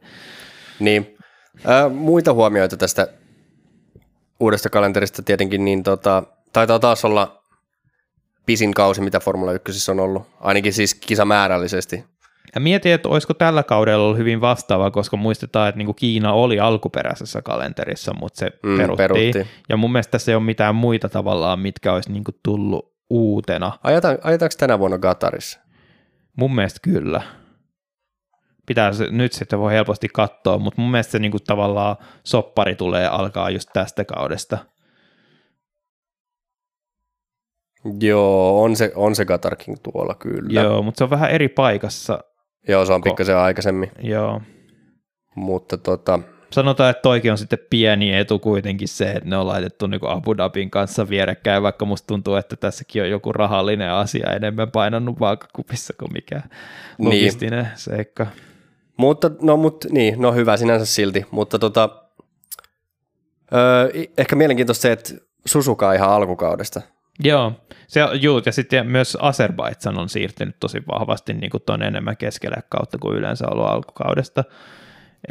Niin. 0.81 1.16
Äh, 1.69 1.93
muita 1.93 2.33
huomioita 2.33 2.77
tästä 2.77 3.09
uudesta 4.41 4.70
kalenterista 4.70 5.23
tietenkin, 5.23 5.65
niin 5.65 5.83
tota, 5.83 6.23
taitaa 6.53 6.78
taas 6.78 7.05
olla 7.05 7.36
pisin 8.47 8.74
kausi, 8.74 9.01
mitä 9.01 9.20
Formula 9.20 9.52
1 9.52 9.90
on 9.90 10.01
ollut, 10.01 10.23
ainakin 10.40 10.73
siis 10.73 10.94
kisamäärällisesti. 10.94 12.05
Ja 12.55 12.60
mietin, 12.60 12.93
että 12.93 13.09
olisiko 13.09 13.35
tällä 13.35 13.62
kaudella 13.62 14.05
ollut 14.05 14.18
hyvin 14.18 14.40
vastaava, 14.40 14.90
koska 14.90 15.16
muistetaan, 15.16 15.68
että 15.68 15.78
niin 15.78 15.86
kuin 15.86 15.97
Kiina 15.97 16.32
oli 16.32 16.60
alkuperäisessä 16.60 17.43
kalenterissa, 17.43 18.14
mutta 18.20 18.39
se 18.39 18.51
mm, 18.62 18.77
peruttiin. 18.77 19.32
perutti. 19.32 19.52
Ja 19.68 19.77
mun 19.77 19.93
mielestä 19.93 20.10
tässä 20.10 20.32
ei 20.32 20.36
ole 20.36 20.44
mitään 20.44 20.74
muita 20.74 21.09
tavallaan, 21.09 21.60
mitkä 21.60 21.93
olisi 21.93 22.12
niin 22.12 22.24
kuin 22.24 22.35
tullut 22.43 22.97
uutena. 23.10 23.73
Ajeta, 23.82 24.09
ajetaanko 24.23 24.55
tänä 24.59 24.78
vuonna 24.78 24.98
Qatarissa? 24.98 25.60
Mun 26.36 26.55
mielestä 26.55 26.81
kyllä. 26.82 27.23
Pitää 28.66 28.93
se, 28.93 29.06
nyt 29.10 29.32
sitten 29.32 29.59
voi 29.59 29.73
helposti 29.73 30.09
katsoa, 30.12 30.59
mutta 30.59 30.81
mun 30.81 30.90
mielestä 30.90 31.10
se 31.10 31.18
niin 31.18 31.31
kuin 31.31 31.44
tavallaan 31.47 31.97
soppari 32.24 32.74
tulee 32.74 33.06
alkaa 33.06 33.51
just 33.51 33.68
tästä 33.73 34.05
kaudesta– 34.05 34.59
Joo, 38.01 38.63
on 38.63 38.77
se, 38.77 38.93
on 38.95 39.17
se 39.17 39.25
Katarkin 39.25 39.77
tuolla 39.83 40.15
kyllä. 40.15 40.61
Joo, 40.61 40.83
mutta 40.83 40.99
se 40.99 41.05
on 41.05 41.11
vähän 41.11 41.31
eri 41.31 41.49
paikassa. 41.49 42.19
Joo, 42.69 42.85
se 42.85 42.93
on 42.93 43.03
pikkasen 43.03 43.37
aikaisemmin. 43.37 43.91
Joo. 44.03 44.41
Mutta 45.35 45.77
tota... 45.77 46.19
Sanotaan, 46.51 46.91
että 46.91 47.03
toikin 47.03 47.33
on 47.33 47.39
sitten 47.39 47.59
pieni 47.71 48.15
etu 48.15 48.39
kuitenkin 48.39 48.89
se, 48.89 49.11
että 49.11 49.29
ne 49.29 49.37
on 49.37 49.47
laitettu 49.47 49.87
niin 49.87 50.01
Abu 50.03 50.37
Dhabin 50.37 50.71
kanssa 50.71 51.09
vierekkäin, 51.09 51.63
vaikka 51.63 51.85
musta 51.85 52.07
tuntuu, 52.07 52.35
että 52.35 52.57
tässäkin 52.57 53.03
on 53.03 53.11
joku 53.11 53.33
rahallinen 53.33 53.91
asia 53.91 54.33
enemmän 54.33 54.71
painannut 54.71 55.21
vaakakupissa 55.21 55.95
kuin 55.99 56.13
mikä 56.13 56.43
niin. 56.99 57.07
logistinen 57.07 57.65
niin. 57.65 57.73
seikka. 57.77 58.27
Mutta, 58.97 59.31
no, 59.43 59.57
mutta 59.57 59.89
niin, 59.91 60.21
no 60.23 60.33
hyvä 60.33 60.57
sinänsä 60.57 60.87
silti, 60.87 61.27
mutta 61.31 61.59
tota, 61.59 61.89
öö, 63.55 63.91
ehkä 64.19 64.37
mielenkiintoista 64.37 64.83
se, 64.83 64.93
että 64.93 65.15
Susuka 65.47 65.93
ihan 65.93 66.11
alkukaudesta– 66.11 66.83
Joo, 67.24 67.52
se, 67.86 68.01
juu, 68.20 68.43
ja 68.47 68.52
sitten 68.52 68.86
myös 68.86 69.18
Azerbaidsan 69.20 69.98
on 69.98 70.09
siirtynyt 70.09 70.56
tosi 70.60 70.82
vahvasti 70.93 71.34
niin 71.34 71.51
kuin 71.51 71.62
tuon 71.66 71.82
enemmän 71.82 72.16
keskelle 72.16 72.62
kautta 72.68 72.98
kuin 72.98 73.16
yleensä 73.16 73.48
ollut 73.48 73.66
alkukaudesta. 73.66 74.44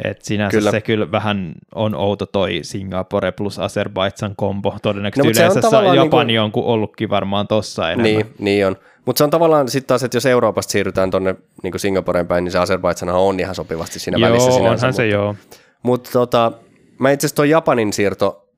Et 0.04 0.22
sinänsä 0.22 0.56
kyllä. 0.56 0.70
se 0.70 0.80
kyllä 0.80 1.12
vähän 1.12 1.54
on 1.74 1.94
outo 1.94 2.26
toi 2.26 2.60
Singapore 2.62 3.32
plus 3.32 3.58
Azerbaidsan 3.58 4.36
kombo. 4.36 4.76
Todennäköisesti 4.82 5.40
no, 5.42 5.48
yleensä 5.48 5.78
on 5.78 5.96
Japani 5.96 6.32
niin 6.32 6.52
kuin... 6.52 6.64
on 6.64 6.70
ollutkin 6.70 7.10
varmaan 7.10 7.46
tossa 7.46 7.90
enemmän. 7.90 8.04
Niin, 8.04 8.34
niin 8.38 8.66
on. 8.66 8.76
Mutta 9.04 9.18
se 9.18 9.24
on 9.24 9.30
tavallaan 9.30 9.68
sitten 9.68 9.88
taas, 9.88 10.02
että 10.02 10.16
jos 10.16 10.26
Euroopasta 10.26 10.70
siirrytään 10.70 11.10
tuonne 11.10 11.34
niin 11.62 11.80
Singaporeen 11.80 12.26
päin, 12.26 12.44
niin 12.44 12.52
se 12.52 12.58
Azerbaidsan 12.58 13.08
on 13.08 13.40
ihan 13.40 13.54
sopivasti 13.54 13.98
siinä 13.98 14.18
joo, 14.18 14.30
välissä 14.30 14.50
sinänsä. 14.50 14.86
onhan 14.86 14.94
se 14.94 15.06
joo. 15.06 15.34
Mutta 15.82 16.10
tota, 16.12 16.52
mä 16.98 17.10
itse 17.10 17.26
asiassa 17.26 17.36
tuon 17.36 17.50
Japanin 17.50 17.92
siirto, 17.92 18.48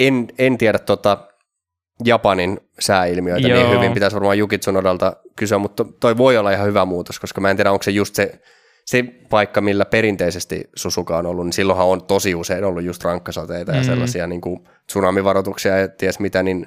en, 0.00 0.28
en 0.38 0.58
tiedä 0.58 0.78
tota, 0.78 1.27
Japanin 2.04 2.60
sääilmiöitä 2.80 3.48
niin 3.48 3.56
Joo. 3.56 3.68
niin 3.68 3.78
hyvin. 3.78 3.94
Pitäisi 3.94 4.14
varmaan 4.14 4.38
Jukitsun 4.38 4.76
odalta 4.76 5.16
kysyä, 5.36 5.58
mutta 5.58 5.84
toi 6.00 6.16
voi 6.16 6.36
olla 6.36 6.50
ihan 6.50 6.66
hyvä 6.66 6.84
muutos, 6.84 7.20
koska 7.20 7.40
mä 7.40 7.50
en 7.50 7.56
tiedä, 7.56 7.72
onko 7.72 7.82
se 7.82 7.90
just 7.90 8.14
se, 8.14 8.40
se 8.84 9.04
paikka, 9.30 9.60
millä 9.60 9.84
perinteisesti 9.84 10.70
Susuka 10.76 11.18
on 11.18 11.26
ollut, 11.26 11.44
niin 11.44 11.52
silloinhan 11.52 11.86
on 11.86 12.02
tosi 12.02 12.34
usein 12.34 12.64
ollut 12.64 12.82
just 12.82 13.04
rankkasateita 13.04 13.72
mm. 13.72 13.78
ja 13.78 13.84
sellaisia 13.84 14.26
niin 14.26 14.40
kuin 14.40 14.68
tsunamivaroituksia 14.86 15.78
ja 15.78 15.88
ties 15.88 16.18
mitä, 16.18 16.42
niin 16.42 16.66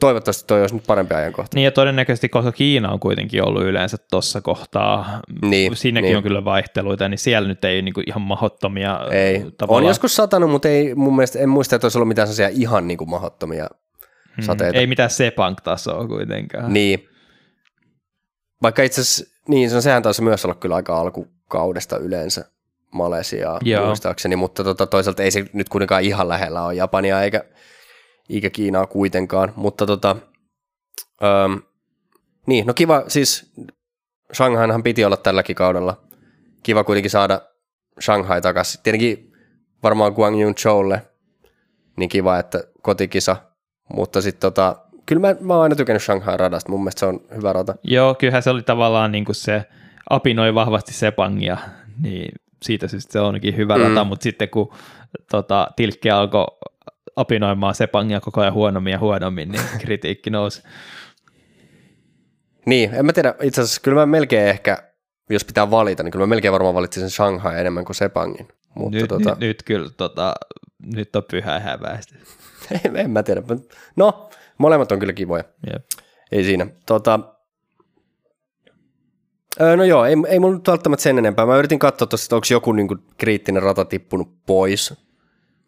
toivottavasti 0.00 0.44
toi 0.46 0.60
olisi 0.60 0.74
nyt 0.74 0.86
parempi 0.86 1.14
ajankohta. 1.14 1.54
Niin 1.54 1.64
ja 1.64 1.70
todennäköisesti, 1.70 2.28
koska 2.28 2.52
Kiina 2.52 2.92
on 2.92 3.00
kuitenkin 3.00 3.42
ollut 3.42 3.62
yleensä 3.62 3.96
tuossa 4.10 4.40
kohtaa, 4.40 5.20
niin, 5.42 5.76
siinäkin 5.76 6.06
niin. 6.06 6.16
on 6.16 6.22
kyllä 6.22 6.44
vaihteluita, 6.44 7.08
niin 7.08 7.18
siellä 7.18 7.48
nyt 7.48 7.64
ei 7.64 7.82
niin 7.82 7.94
kuin 7.94 8.04
ihan 8.08 8.22
mahottomia 8.22 9.00
Ei, 9.10 9.46
tavallaan... 9.58 9.84
on 9.84 9.88
joskus 9.88 10.16
satanut, 10.16 10.50
mutta 10.50 10.68
ei 10.68 10.94
mun 10.94 11.16
mielestä, 11.16 11.38
en 11.38 11.48
muista, 11.48 11.76
että 11.76 11.84
olisi 11.84 11.98
ollut 11.98 12.08
mitään 12.08 12.28
sellaisia 12.28 12.60
ihan 12.60 12.88
niin 12.88 12.98
kuin 12.98 13.10
mahottomia. 13.10 13.66
Sateita. 14.42 14.78
Ei 14.78 14.86
mitään 14.86 15.10
Sepang-tasoa 15.10 16.06
kuitenkaan. 16.08 16.72
Niin. 16.72 17.08
Vaikka 18.62 18.82
itse 18.82 19.00
asiassa, 19.00 19.34
niin 19.48 19.70
se 19.70 19.80
sehän 19.80 20.02
taisi 20.02 20.22
myös 20.22 20.44
olla 20.44 20.54
kyllä 20.54 20.76
aika 20.76 21.00
alkukaudesta 21.00 21.98
yleensä 21.98 22.44
Malesiaa 22.90 23.58
Joo. 23.62 23.86
muistaakseni, 23.86 24.36
mutta 24.36 24.64
tota, 24.64 24.86
toisaalta 24.86 25.22
ei 25.22 25.30
se 25.30 25.44
nyt 25.52 25.68
kuitenkaan 25.68 26.02
ihan 26.02 26.28
lähellä 26.28 26.64
ole 26.64 26.74
Japania 26.74 27.22
eikä, 27.22 27.44
eikä 28.30 28.50
Kiinaa 28.50 28.86
kuitenkaan, 28.86 29.52
mutta 29.56 29.86
tota, 29.86 30.16
öm, 31.22 31.62
niin, 32.46 32.66
no 32.66 32.74
kiva, 32.74 33.04
siis 33.08 33.52
Shanghainhan 34.34 34.82
piti 34.82 35.04
olla 35.04 35.16
tälläkin 35.16 35.56
kaudella. 35.56 36.02
Kiva 36.62 36.84
kuitenkin 36.84 37.10
saada 37.10 37.40
Shanghai 38.00 38.40
takaisin. 38.40 38.80
Tietenkin 38.82 39.32
varmaan 39.82 40.12
Guangzhou 40.12 40.54
Choulle, 40.54 41.02
niin 41.96 42.08
kiva, 42.08 42.38
että 42.38 42.64
kotikisa 42.82 43.36
mutta 43.94 44.20
sitten 44.20 44.40
tota, 44.40 44.76
kyllä 45.06 45.20
mä, 45.20 45.36
mä 45.40 45.54
oon 45.54 45.62
aina 45.62 45.76
tykännyt 45.76 46.02
Shanghai 46.02 46.36
radasta, 46.36 46.70
mun 46.70 46.80
mielestä 46.80 47.00
se 47.00 47.06
on 47.06 47.20
hyvä 47.36 47.52
rata. 47.52 47.74
Joo, 47.82 48.14
kyllähän 48.14 48.42
se 48.42 48.50
oli 48.50 48.62
tavallaan 48.62 49.12
niin 49.12 49.24
kuin 49.24 49.36
se 49.36 49.64
apinoi 50.10 50.54
vahvasti 50.54 50.92
Sepangia, 50.92 51.58
niin 52.02 52.32
siitä 52.62 52.88
syystä 52.88 53.12
se 53.12 53.20
onkin 53.20 53.56
hyvä 53.56 53.78
mm. 53.78 53.82
rata, 53.82 54.04
mutta 54.04 54.22
sitten 54.22 54.48
kun 54.48 54.72
tota, 55.30 55.68
Tilkki 55.76 56.10
alkoi 56.10 56.46
apinoimaan 57.16 57.74
Sepangia 57.74 58.20
koko 58.20 58.40
ajan 58.40 58.52
huonommin 58.52 58.90
ja 58.90 58.98
huonommin, 58.98 59.48
niin 59.48 59.62
kritiikki 59.82 60.30
nousi. 60.30 60.62
Niin, 62.66 62.94
en 62.94 63.06
mä 63.06 63.12
tiedä, 63.12 63.34
itse 63.42 63.60
asiassa 63.60 63.80
kyllä 63.80 64.00
mä 64.00 64.06
melkein 64.06 64.48
ehkä, 64.48 64.82
jos 65.30 65.44
pitää 65.44 65.70
valita, 65.70 66.02
niin 66.02 66.12
kyllä 66.12 66.26
mä 66.26 66.30
melkein 66.30 66.52
varmaan 66.52 66.74
valitsisin 66.74 67.10
Shanghai 67.10 67.60
enemmän 67.60 67.84
kuin 67.84 67.96
Sepangin. 67.96 68.48
Mutta 68.74 68.98
nyt, 68.98 69.08
tota... 69.08 69.30
nyt, 69.30 69.40
nyt, 69.40 69.62
kyllä, 69.62 69.90
tota, 69.96 70.34
nyt 70.94 71.16
on 71.16 71.22
pyhä 71.30 71.60
häväistä. 71.60 72.14
en 72.94 73.10
mä 73.10 73.22
tiedä. 73.22 73.42
No, 73.96 74.28
molemmat 74.58 74.92
on 74.92 74.98
kyllä 74.98 75.12
kivoja. 75.12 75.44
Yep. 75.72 75.84
Ei 76.32 76.44
siinä. 76.44 76.66
Tota, 76.86 77.20
öö, 79.60 79.76
no 79.76 79.84
joo, 79.84 80.04
ei, 80.04 80.16
ei 80.28 80.38
mulla 80.38 80.54
nyt 80.54 80.68
välttämättä 80.68 81.02
sen 81.02 81.18
enempää. 81.18 81.46
Mä 81.46 81.56
yritin 81.56 81.78
katsoa 81.78 82.06
tuossa, 82.06 82.24
että 82.24 82.36
onko 82.36 82.46
joku 82.50 82.72
niinku 82.72 82.96
kriittinen 83.18 83.62
rata 83.62 83.84
tippunut 83.84 84.46
pois. 84.46 84.94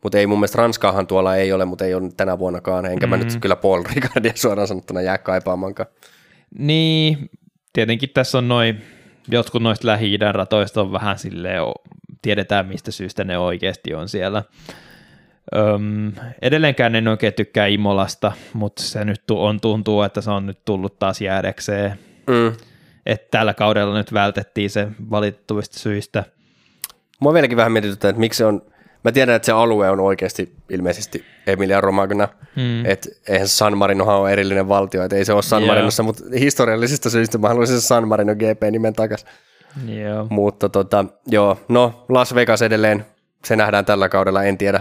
Mutta 0.02 0.18
ei 0.18 0.26
mun 0.26 0.38
mielestä 0.38 0.58
Ranskaahan 0.58 1.06
tuolla 1.06 1.36
ei 1.36 1.52
ole, 1.52 1.64
mutta 1.64 1.84
ei 1.84 1.94
ole 1.94 2.10
tänä 2.16 2.38
vuonnakaan. 2.38 2.86
Enkä 2.86 3.06
mm-hmm. 3.06 3.10
mä 3.10 3.16
nyt 3.16 3.26
mm-hmm. 3.26 3.40
kyllä 3.40 3.56
Paul 3.56 3.82
Ricardia 3.94 4.32
suoraan 4.36 4.68
sanottuna 4.68 5.00
jää 5.00 5.18
kaipaamaankaan. 5.18 5.88
Niin, 6.58 7.30
tietenkin 7.72 8.10
tässä 8.14 8.38
on 8.38 8.48
noin, 8.48 8.82
jotkut 9.28 9.62
noista 9.62 9.86
lähi 9.86 10.16
ratoista 10.32 10.80
on 10.80 10.92
vähän 10.92 11.18
silleen, 11.18 11.62
tiedetään 12.22 12.66
mistä 12.66 12.90
syystä 12.90 13.24
ne 13.24 13.38
oikeasti 13.38 13.94
on 13.94 14.08
siellä. 14.08 14.42
Öm, 15.56 16.12
edelleenkään 16.42 16.94
en 16.94 17.08
oikein 17.08 17.34
tykkää 17.34 17.66
Imolasta, 17.66 18.32
mutta 18.52 18.82
se 18.82 19.04
nyt 19.04 19.30
on, 19.30 19.60
tuntuu, 19.60 20.02
että 20.02 20.20
se 20.20 20.30
on 20.30 20.46
nyt 20.46 20.64
tullut 20.64 20.98
taas 20.98 21.20
jäädäkseen. 21.20 21.98
Mm. 22.26 22.52
Että 23.06 23.26
tällä 23.30 23.54
kaudella 23.54 23.98
nyt 23.98 24.12
vältettiin 24.12 24.70
se 24.70 24.88
valitettavista 25.10 25.78
syistä. 25.78 26.24
Mua 27.20 27.34
vieläkin 27.34 27.56
vähän 27.56 27.72
mietityttää, 27.72 28.08
että 28.08 28.20
miksi 28.20 28.38
se 28.38 28.44
on, 28.44 28.62
mä 29.04 29.12
tiedän, 29.12 29.34
että 29.34 29.46
se 29.46 29.52
alue 29.52 29.90
on 29.90 30.00
oikeasti 30.00 30.54
ilmeisesti 30.70 31.24
Emilia 31.46 31.80
Romagna, 31.80 32.28
mm. 32.56 32.86
että 32.86 33.08
eihän 33.28 33.48
San 33.48 33.78
Marinohan 33.78 34.16
ole 34.16 34.32
erillinen 34.32 34.68
valtio, 34.68 35.02
että 35.02 35.16
ei 35.16 35.24
se 35.24 35.32
ole 35.32 35.42
San 35.42 35.62
Marinossa, 35.62 36.02
mutta 36.02 36.24
historiallisista 36.38 37.10
syistä 37.10 37.38
mä 37.38 37.48
haluaisin 37.48 37.80
San 37.80 38.08
Marino 38.08 38.34
GP-nimen 38.34 38.92
takaisin. 38.92 39.28
Joo. 39.86 40.26
Mutta 40.30 40.68
tota, 40.68 41.04
joo, 41.26 41.60
no 41.68 42.04
Las 42.08 42.34
Vegas 42.34 42.62
edelleen, 42.62 43.06
se 43.44 43.56
nähdään 43.56 43.84
tällä 43.84 44.08
kaudella, 44.08 44.42
en 44.42 44.58
tiedä 44.58 44.80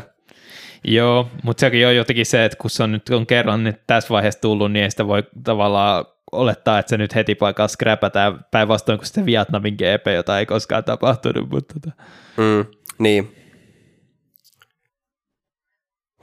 Joo, 0.84 1.30
mutta 1.44 1.62
sekin 1.62 1.88
on 1.88 1.96
jotenkin 1.96 2.26
se, 2.26 2.46
että 2.46 2.58
kun 2.58 2.70
se 2.70 2.84
on 2.84 2.92
nyt 2.92 3.10
on 3.10 3.28
kerran 3.28 3.64
nyt 3.64 3.82
tässä 3.88 4.10
vaiheessa 4.10 4.42
tullut, 4.42 4.72
niin 4.72 4.84
ei 4.84 4.92
sitä 4.92 5.08
voi 5.08 5.24
tavallaan 5.44 6.06
olettaa, 6.32 6.80
että 6.80 6.90
se 6.90 6.98
nyt 6.98 7.16
heti 7.16 7.36
paikalla 7.36 7.68
skräpätään 7.68 8.46
päinvastoin 8.52 9.00
kuin 9.00 9.08
se 9.08 9.26
Vietnamin 9.26 9.74
GP, 9.74 10.08
jota 10.16 10.40
ei 10.40 10.46
koskaan 10.46 10.84
tapahtunut. 10.84 11.50
Mutta 11.50 11.74
tota. 11.74 11.96
mm, 12.38 12.66
niin. 13.00 13.36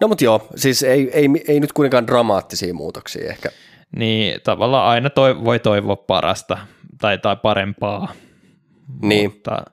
No 0.00 0.08
mutta 0.08 0.24
joo, 0.24 0.48
siis 0.54 0.82
ei, 0.82 1.10
ei, 1.12 1.28
ei 1.48 1.60
nyt 1.60 1.72
kuitenkaan 1.72 2.06
dramaattisia 2.06 2.74
muutoksia 2.74 3.30
ehkä. 3.30 3.48
Niin, 3.96 4.40
tavallaan 4.44 4.88
aina 4.88 5.10
toi, 5.10 5.44
voi 5.44 5.58
toivoa 5.58 5.96
parasta 5.96 6.58
tai, 7.00 7.18
tai 7.18 7.36
parempaa. 7.36 8.12
Niin. 9.02 9.30
Mutta... 9.30 9.64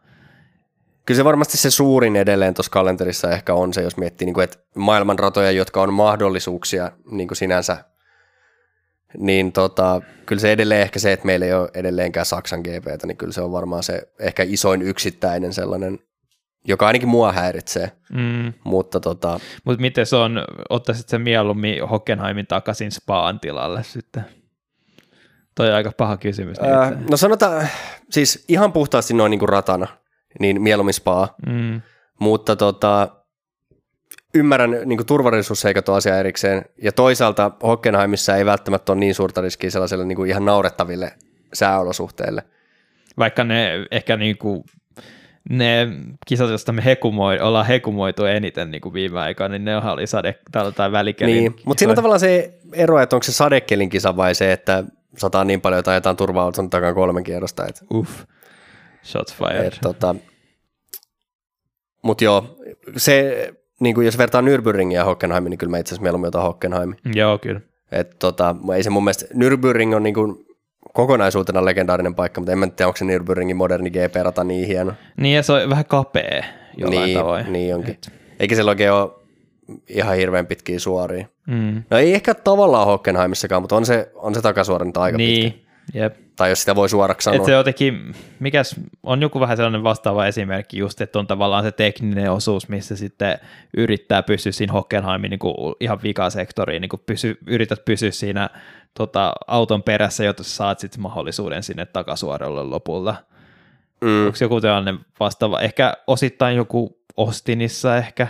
Kyllä 1.06 1.18
se 1.18 1.24
varmasti 1.24 1.58
se 1.58 1.72
suurin 1.72 2.16
edelleen 2.16 2.54
tuossa 2.54 2.72
kalenterissa 2.72 3.32
ehkä 3.32 3.54
on 3.54 3.74
se, 3.74 3.82
jos 3.82 3.98
miettii, 3.98 4.26
niin 4.26 4.34
kuin, 4.34 4.44
että 4.44 4.58
maailmanratoja, 4.76 5.52
jotka 5.52 5.82
on 5.82 5.94
mahdollisuuksia 5.94 6.92
niin 7.12 7.28
kuin 7.28 7.38
sinänsä, 7.38 7.78
niin 9.18 9.52
tota, 9.52 10.02
kyllä 10.26 10.40
se 10.40 10.52
edelleen 10.52 10.82
ehkä 10.82 11.00
se, 11.00 11.12
että 11.12 11.26
meillä 11.26 11.46
ei 11.46 11.54
ole 11.54 11.70
edelleenkään 11.74 12.26
Saksan 12.26 12.60
GPtä, 12.60 13.08
niin 13.08 13.18
kyllä 13.18 13.34
se 13.34 13.42
on 13.42 13.52
varmaan 13.52 13.84
se 13.84 14.10
ehkä 14.20 14.44
isoin 14.44 14.82
yksittäinen 14.82 15.54
sellainen 15.54 16.00
joka 16.68 16.88
ainakin 16.88 17.10
mua 17.10 17.32
häiritsee. 17.32 17.92
Mm. 18.14 18.54
Mutta 18.64 19.00
tota... 19.00 19.40
Mut 19.64 19.80
miten 19.80 20.06
se 20.06 20.16
on, 20.16 20.46
ottaisit 20.70 21.10
sen 21.10 21.22
mieluummin 21.22 21.88
Hockenheimin 21.90 22.48
takaisin 22.48 22.92
Spaan 22.92 23.40
tilalle 23.40 23.84
sitten? 23.84 24.26
Toi 25.56 25.70
on 25.70 25.76
aika 25.76 25.92
paha 25.98 26.18
kysymys. 26.18 26.60
Ää, 26.60 26.92
no 27.10 27.18
sanotaan, 27.18 27.68
siis 28.10 28.46
ihan 28.48 28.74
puhtaasti 28.74 29.14
noin 29.14 29.30
niin 29.30 29.40
kuin 29.40 29.50
ratana, 29.50 29.88
niin 30.40 30.62
mieluummin 30.62 30.94
Spaa. 30.94 31.36
Mm. 31.48 31.82
Mutta 32.20 32.56
tota, 32.56 33.08
ymmärrän 34.36 34.78
niin 34.86 35.06
turvallisuusseikat 35.06 35.90
on 35.90 35.96
asia 35.96 36.20
erikseen, 36.20 36.66
ja 36.82 36.92
toisaalta 36.92 37.52
Hockenheimissa 37.64 38.36
ei 38.36 38.46
välttämättä 38.46 38.92
ole 38.92 39.00
niin 39.00 39.16
suurta 39.16 39.42
riskiä 39.42 39.70
sellaiselle 39.70 40.06
niin 40.06 40.16
kuin 40.16 40.30
ihan 40.30 40.46
naurettaville 40.46 41.14
sääolosuhteille. 41.54 42.44
Vaikka 43.18 43.44
ne 43.44 43.86
ehkä 43.92 44.18
niin 44.18 44.38
kuin 44.38 44.64
ne 45.50 45.88
kisat, 46.28 46.50
joista 46.50 46.72
me 46.72 46.86
hekumoi, 46.86 47.40
ollaan 47.40 47.66
hekumoitu 47.66 48.26
eniten 48.26 48.72
niin 48.72 48.82
kuin 48.82 48.94
viime 48.94 49.20
aikoina, 49.20 49.52
niin 49.52 49.66
ne 49.66 49.78
oli 49.78 50.08
sade, 50.08 50.36
tai 50.76 50.92
välikelin 50.92 51.36
Niin, 51.36 51.56
mutta 51.66 51.80
siinä 51.80 51.92
on 51.92 51.96
tavallaan 51.96 52.20
se 52.20 52.54
ero, 52.74 53.00
että 53.00 53.16
onko 53.16 53.24
se 53.24 53.32
sadekelin 53.32 53.90
kisa 53.90 54.18
vai 54.18 54.36
se, 54.36 54.52
että 54.52 54.84
sataa 55.18 55.44
niin 55.44 55.62
paljon, 55.62 55.80
että 55.80 55.92
ajetaan 55.92 56.18
turva-auton 56.18 56.70
takaa 56.70 56.94
kolmen 56.94 57.24
kierrosta. 57.24 57.66
Että, 57.66 57.82
Uff, 57.94 58.24
shots 59.06 59.36
fired. 59.36 59.66
Et, 59.66 59.78
tota, 59.82 60.16
mutta 62.02 62.24
joo, 62.24 62.58
se, 62.98 63.48
niin 63.80 63.96
kuin 63.96 64.06
jos 64.06 64.18
vertaa 64.18 64.42
Nürburgringia 64.42 64.94
ja 64.94 65.06
Hockenheimin, 65.06 65.50
niin 65.50 65.58
kyllä 65.58 65.72
mä 65.72 65.78
itse 65.78 65.90
asiassa 65.90 66.04
mieluummin 66.04 66.28
otan 66.28 66.42
Hockenheimin. 66.42 66.98
Joo, 67.16 67.38
kyllä. 67.38 67.62
Et, 67.92 68.20
tota, 68.20 68.56
ei 68.76 68.84
se 68.84 68.90
mun 68.90 69.04
mielestä, 69.04 69.26
Nürburgring 69.26 69.96
on 69.96 70.04
niin 70.04 70.14
kuin 70.14 70.46
kokonaisuutena 70.94 71.66
legendaarinen 71.66 72.16
paikka, 72.16 72.42
mutta 72.42 72.52
en 72.52 72.60
mä 72.60 72.68
tiedä, 72.68 72.88
onko 72.88 72.98
se 72.98 73.06
Nürburgringin 73.06 73.56
moderni 73.56 73.90
GP-rata 73.90 74.44
niin 74.44 74.68
hieno. 74.68 74.94
Niin, 75.18 75.36
ja 75.36 75.44
se 75.44 75.54
on 75.54 75.70
vähän 75.70 75.86
kapea 75.86 76.44
jollain 76.78 77.06
niin, 77.06 77.18
tavoin. 77.18 77.54
Niin 77.54 77.76
onkin. 77.76 77.94
Et. 77.94 78.12
Eikä 78.40 78.56
siellä 78.56 78.70
oikein 78.70 78.92
ole 78.92 79.12
ihan 79.90 80.16
hirveän 80.16 80.48
pitkiä 80.48 80.80
suoria. 80.80 81.28
Mm. 81.48 81.84
No 81.90 81.98
ei 81.98 82.14
ehkä 82.14 82.34
tavallaan 82.34 82.88
Hockenheimissakaan, 82.88 83.62
mutta 83.64 83.76
on 83.76 83.86
se, 83.86 84.12
on 84.16 84.36
se 84.36 84.42
takasuora 84.42 84.86
nyt 84.86 84.98
aika 84.98 85.18
niin. 85.18 85.54
pitkä. 85.54 85.65
Jep. 85.94 86.16
Tai 86.36 86.50
jos 86.50 86.60
sitä 86.60 86.76
voi 86.76 86.90
suoraksi 86.90 87.26
sanoa. 87.26 87.38
Et 87.38 87.46
se 87.46 87.52
jotenkin, 87.52 88.16
mikäs, 88.40 88.76
on 89.04 89.22
joku 89.22 89.40
vähän 89.40 89.58
sellainen 89.58 89.84
vastaava 89.84 90.26
esimerkki 90.26 90.78
just, 90.78 91.02
että 91.02 91.20
on 91.20 91.28
tavallaan 91.28 91.64
se 91.64 91.72
tekninen 91.72 92.32
osuus, 92.32 92.70
missä 92.70 92.96
sitten 92.96 93.40
yrittää 93.78 94.24
pysyä 94.24 94.52
siinä 94.52 94.74
Hockenheimin 94.74 95.30
niin 95.30 95.40
kuin 95.40 95.76
ihan 95.80 96.00
vikasektoriin, 96.04 96.82
niin 96.82 96.90
kuin 96.90 97.04
pysy, 97.06 97.38
yrität 97.48 97.86
pysyä 97.86 98.12
siinä 98.12 98.50
tota, 98.94 99.34
auton 99.48 99.84
perässä, 99.84 100.24
jotta 100.24 100.44
saat 100.44 100.80
sitten 100.80 101.02
mahdollisuuden 101.02 101.64
sinne 101.64 101.86
takasuoralle 101.86 102.64
lopulta. 102.64 103.16
Mm. 104.02 104.26
Onko 104.26 104.38
joku 104.42 104.62
tällainen 104.62 105.00
vastaava, 105.20 105.62
ehkä 105.62 105.94
osittain 106.08 106.56
joku 106.58 107.00
Ostinissa 107.18 107.98
ehkä, 107.98 108.28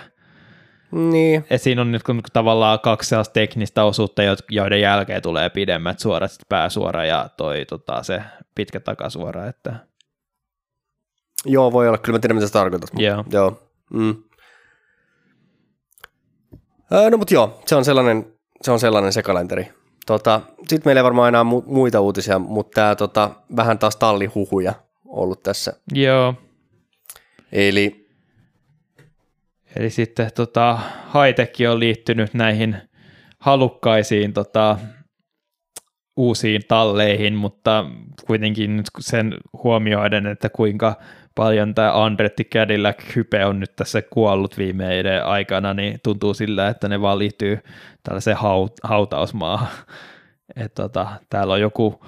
niin. 0.92 1.46
Et 1.50 1.62
siinä 1.62 1.82
on 1.82 1.92
nyt 1.92 2.04
kun 2.04 2.22
tavallaan 2.34 2.80
kaksi 2.80 3.10
sellaista 3.10 3.34
teknistä 3.34 3.84
osuutta, 3.84 4.22
joiden 4.50 4.82
jälkeen 4.82 5.22
tulee 5.22 5.50
pidemmät 5.50 6.00
suorat, 6.00 6.32
sit 6.32 6.50
pääsuora 6.50 7.06
ja 7.06 7.30
toi 7.38 7.66
tota, 7.66 8.04
se 8.04 8.22
pitkä 8.56 8.80
takasuora. 8.80 9.48
Että... 9.48 9.76
Joo, 11.46 11.72
voi 11.72 11.88
olla. 11.88 11.98
Kyllä 11.98 12.16
mä 12.16 12.20
tiedän, 12.20 12.36
mitä 12.36 12.48
se 12.48 12.54
tarkoitat. 12.54 12.90
Joo. 12.98 13.24
joo. 13.32 13.70
Mm. 13.94 14.16
Öö, 16.94 17.10
no 17.10 17.18
mutta 17.18 17.34
joo, 17.34 17.62
se 17.66 17.76
on 17.76 17.86
sellainen, 17.86 18.34
se 18.62 18.72
on 18.72 18.80
sellainen 18.80 19.14
se 19.14 19.24
kalenteri. 19.24 19.74
Tota, 20.06 20.42
Sitten 20.58 20.82
meillä 20.86 21.00
ei 21.00 21.04
varmaan 21.04 21.28
enää 21.28 21.44
mu- 21.44 21.74
muita 21.74 22.02
uutisia, 22.02 22.40
mutta 22.40 22.76
tämä 22.76 22.96
tota, 22.96 23.32
vähän 23.56 23.80
taas 23.80 23.96
tallihuhuja 23.96 24.74
ollut 25.06 25.44
tässä. 25.44 25.74
Joo. 25.94 26.34
Eli 27.52 28.05
Eli 29.76 29.90
sitten 29.90 30.30
tota, 30.36 30.80
Hightech 31.14 31.72
on 31.72 31.80
liittynyt 31.80 32.34
näihin 32.34 32.78
halukkaisiin 33.40 34.34
tota, 34.34 34.78
uusiin 36.18 36.62
talleihin, 36.68 37.36
mutta 37.36 37.86
kuitenkin 38.28 38.78
nyt 38.78 38.86
sen 39.00 39.34
huomioiden, 39.64 40.28
että 40.28 40.50
kuinka 40.50 40.96
paljon 41.36 41.76
tämä 41.76 42.04
Andretti 42.04 42.44
Cadillac 42.44 43.16
hype 43.16 43.46
on 43.46 43.60
nyt 43.60 43.76
tässä 43.76 44.02
kuollut 44.02 44.58
viimeiden 44.58 45.26
aikana, 45.26 45.74
niin 45.74 46.00
tuntuu 46.04 46.34
sillä, 46.34 46.68
että 46.68 46.88
ne 46.90 47.02
vaan 47.02 47.20
liittyy 47.20 47.60
tällaiseen 48.04 48.38
haut- 48.38 48.80
hautausmaahan. 48.84 49.68
Et 50.56 50.74
tota, 50.74 51.08
täällä 51.30 51.54
on 51.54 51.62
joku 51.62 52.06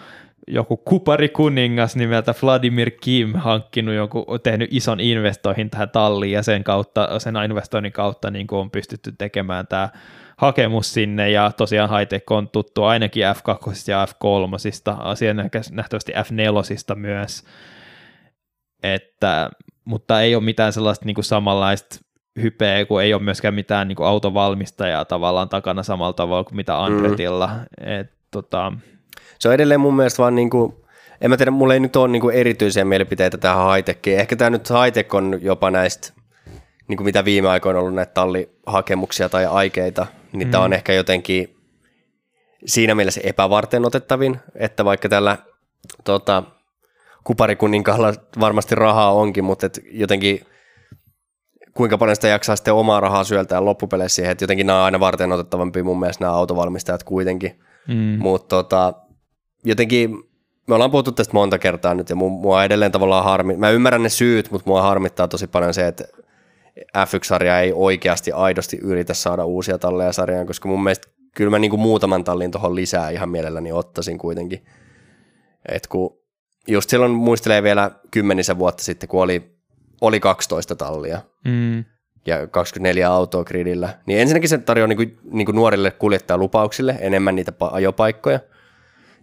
joku 0.47 0.77
kuparikuningas 0.77 1.95
nimeltä 1.95 2.33
Vladimir 2.41 2.91
Kim 2.91 3.33
hankkinut 3.33 3.95
joku, 3.95 4.25
tehnyt 4.43 4.69
ison 4.71 4.99
investoihin 4.99 5.69
tähän 5.69 5.89
talliin 5.89 6.31
ja 6.31 6.43
sen 6.43 6.63
kautta, 6.63 7.19
sen 7.19 7.35
investoinnin 7.35 7.91
kautta 7.91 8.31
niin 8.31 8.47
on 8.51 8.71
pystytty 8.71 9.11
tekemään 9.17 9.67
tämä 9.67 9.89
hakemus 10.37 10.93
sinne 10.93 11.29
ja 11.29 11.51
tosiaan 11.57 11.89
Hightech 11.89 12.31
on 12.31 12.49
tuttu 12.49 12.83
ainakin 12.83 13.23
F2 13.23 13.71
ja 13.87 14.05
F3, 14.05 14.97
asian 14.99 15.49
nähtävästi 15.71 16.11
F4 16.11 16.95
myös, 16.95 17.43
että, 18.83 19.49
mutta 19.85 20.21
ei 20.21 20.35
ole 20.35 20.43
mitään 20.43 20.73
sellaista 20.73 21.05
niin 21.05 21.15
kuin 21.15 21.25
samanlaista 21.25 21.99
hypeä, 22.41 22.85
kun 22.85 23.01
ei 23.01 23.13
ole 23.13 23.23
myöskään 23.23 23.53
mitään 23.53 23.87
niin 23.87 23.95
kuin 23.95 24.07
autovalmistajaa 24.07 25.05
tavallaan 25.05 25.49
takana 25.49 25.83
samalla 25.83 26.13
tavalla 26.13 26.43
kuin 26.43 26.55
mitä 26.55 26.83
Andretilla. 26.83 27.47
Mm. 27.47 27.63
Et, 27.99 28.11
tota, 28.31 28.73
se 29.39 29.47
on 29.47 29.53
edelleen 29.53 29.79
mun 29.79 29.95
mielestä 29.95 30.17
vaan 30.21 30.35
niin 30.35 30.49
kuin, 30.49 30.73
en 31.21 31.29
mä 31.29 31.37
tiedä, 31.37 31.51
mulla 31.51 31.73
ei 31.73 31.79
nyt 31.79 31.95
ole 31.95 32.07
niin 32.07 32.21
kuin 32.21 32.35
erityisiä 32.35 32.85
mielipiteitä 32.85 33.37
tähän 33.37 33.75
high 33.75 34.07
Ehkä 34.07 34.35
tämä 34.35 34.49
nyt 34.49 34.69
high 34.69 35.15
on 35.15 35.39
jopa 35.41 35.71
näistä, 35.71 36.13
niin 36.87 36.97
kuin 36.97 37.05
mitä 37.05 37.25
viime 37.25 37.49
aikoina 37.49 37.79
on 37.79 37.83
ollut 37.83 37.95
näitä 37.95 38.13
tallihakemuksia 38.13 39.29
tai 39.29 39.45
aikeita, 39.45 40.07
niin 40.33 40.47
mm. 40.47 40.51
tämä 40.51 40.63
on 40.63 40.73
ehkä 40.73 40.93
jotenkin 40.93 41.55
siinä 42.65 42.95
mielessä 42.95 43.21
epävarten 43.23 43.85
otettavin, 43.85 44.39
että 44.55 44.85
vaikka 44.85 45.09
tällä 45.09 45.37
tota, 46.03 46.43
kuparikuninkaalla 47.23 48.13
varmasti 48.39 48.75
rahaa 48.75 49.13
onkin, 49.13 49.43
mutta 49.43 49.65
et 49.65 49.79
jotenkin 49.91 50.41
kuinka 51.73 51.97
paljon 51.97 52.15
sitä 52.15 52.27
jaksaa 52.27 52.55
sitten 52.55 52.73
omaa 52.73 52.99
rahaa 52.99 53.23
syöltää 53.23 53.65
loppupeleissä 53.65 54.15
siihen, 54.15 54.31
että 54.31 54.43
jotenkin 54.43 54.67
nämä 54.67 54.79
on 54.79 54.85
aina 54.85 54.99
varten 54.99 55.31
otettavampia 55.31 55.83
mun 55.83 55.99
mielestä 55.99 56.23
nämä 56.23 56.33
autovalmistajat 56.33 57.03
kuitenkin. 57.03 57.59
Mm. 57.87 58.17
Mutta 58.19 58.55
tota, 58.55 58.93
jotenkin 59.67 60.23
me 60.67 60.75
ollaan 60.75 60.91
puhuttu 60.91 61.11
tästä 61.11 61.33
monta 61.33 61.59
kertaa 61.59 61.93
nyt 61.93 62.09
ja 62.09 62.15
mua 62.15 62.63
edelleen 62.63 62.91
tavallaan 62.91 63.23
harmi. 63.23 63.57
Mä 63.57 63.69
ymmärrän 63.69 64.03
ne 64.03 64.09
syyt, 64.09 64.51
mutta 64.51 64.69
mua 64.69 64.81
harmittaa 64.81 65.27
tosi 65.27 65.47
paljon 65.47 65.73
se, 65.73 65.87
että 65.87 66.03
F1-sarja 66.79 67.59
ei 67.59 67.71
oikeasti 67.73 68.31
aidosti 68.31 68.77
yritä 68.81 69.13
saada 69.13 69.45
uusia 69.45 69.77
talleja 69.77 70.11
sarjaan, 70.11 70.47
koska 70.47 70.69
mun 70.69 70.83
mielestä 70.83 71.07
kyllä 71.35 71.51
mä 71.51 71.59
niinku 71.59 71.77
muutaman 71.77 72.23
tallin 72.23 72.51
tuohon 72.51 72.75
lisää 72.75 73.09
ihan 73.09 73.29
mielelläni 73.29 73.71
ottaisin 73.71 74.17
kuitenkin. 74.17 74.65
Et 75.69 75.87
kun 75.87 76.17
just 76.67 76.89
silloin 76.89 77.11
muistelee 77.11 77.63
vielä 77.63 77.91
kymmenisen 78.11 78.59
vuotta 78.59 78.83
sitten, 78.83 79.09
kun 79.09 79.21
oli, 79.21 79.57
oli 80.01 80.19
12 80.19 80.75
tallia 80.75 81.21
mm. 81.45 81.85
ja 82.27 82.47
24 82.47 83.11
autoa 83.11 83.43
gridillä, 83.43 83.89
niin 84.05 84.19
ensinnäkin 84.19 84.49
se 84.49 84.57
tarjoaa 84.57 84.87
niinku, 84.87 85.19
niinku 85.31 85.51
nuorille 85.51 85.91
kuljettajalupauksille 85.91 86.97
enemmän 86.99 87.35
niitä 87.35 87.53
ajopaikkoja– 87.71 88.39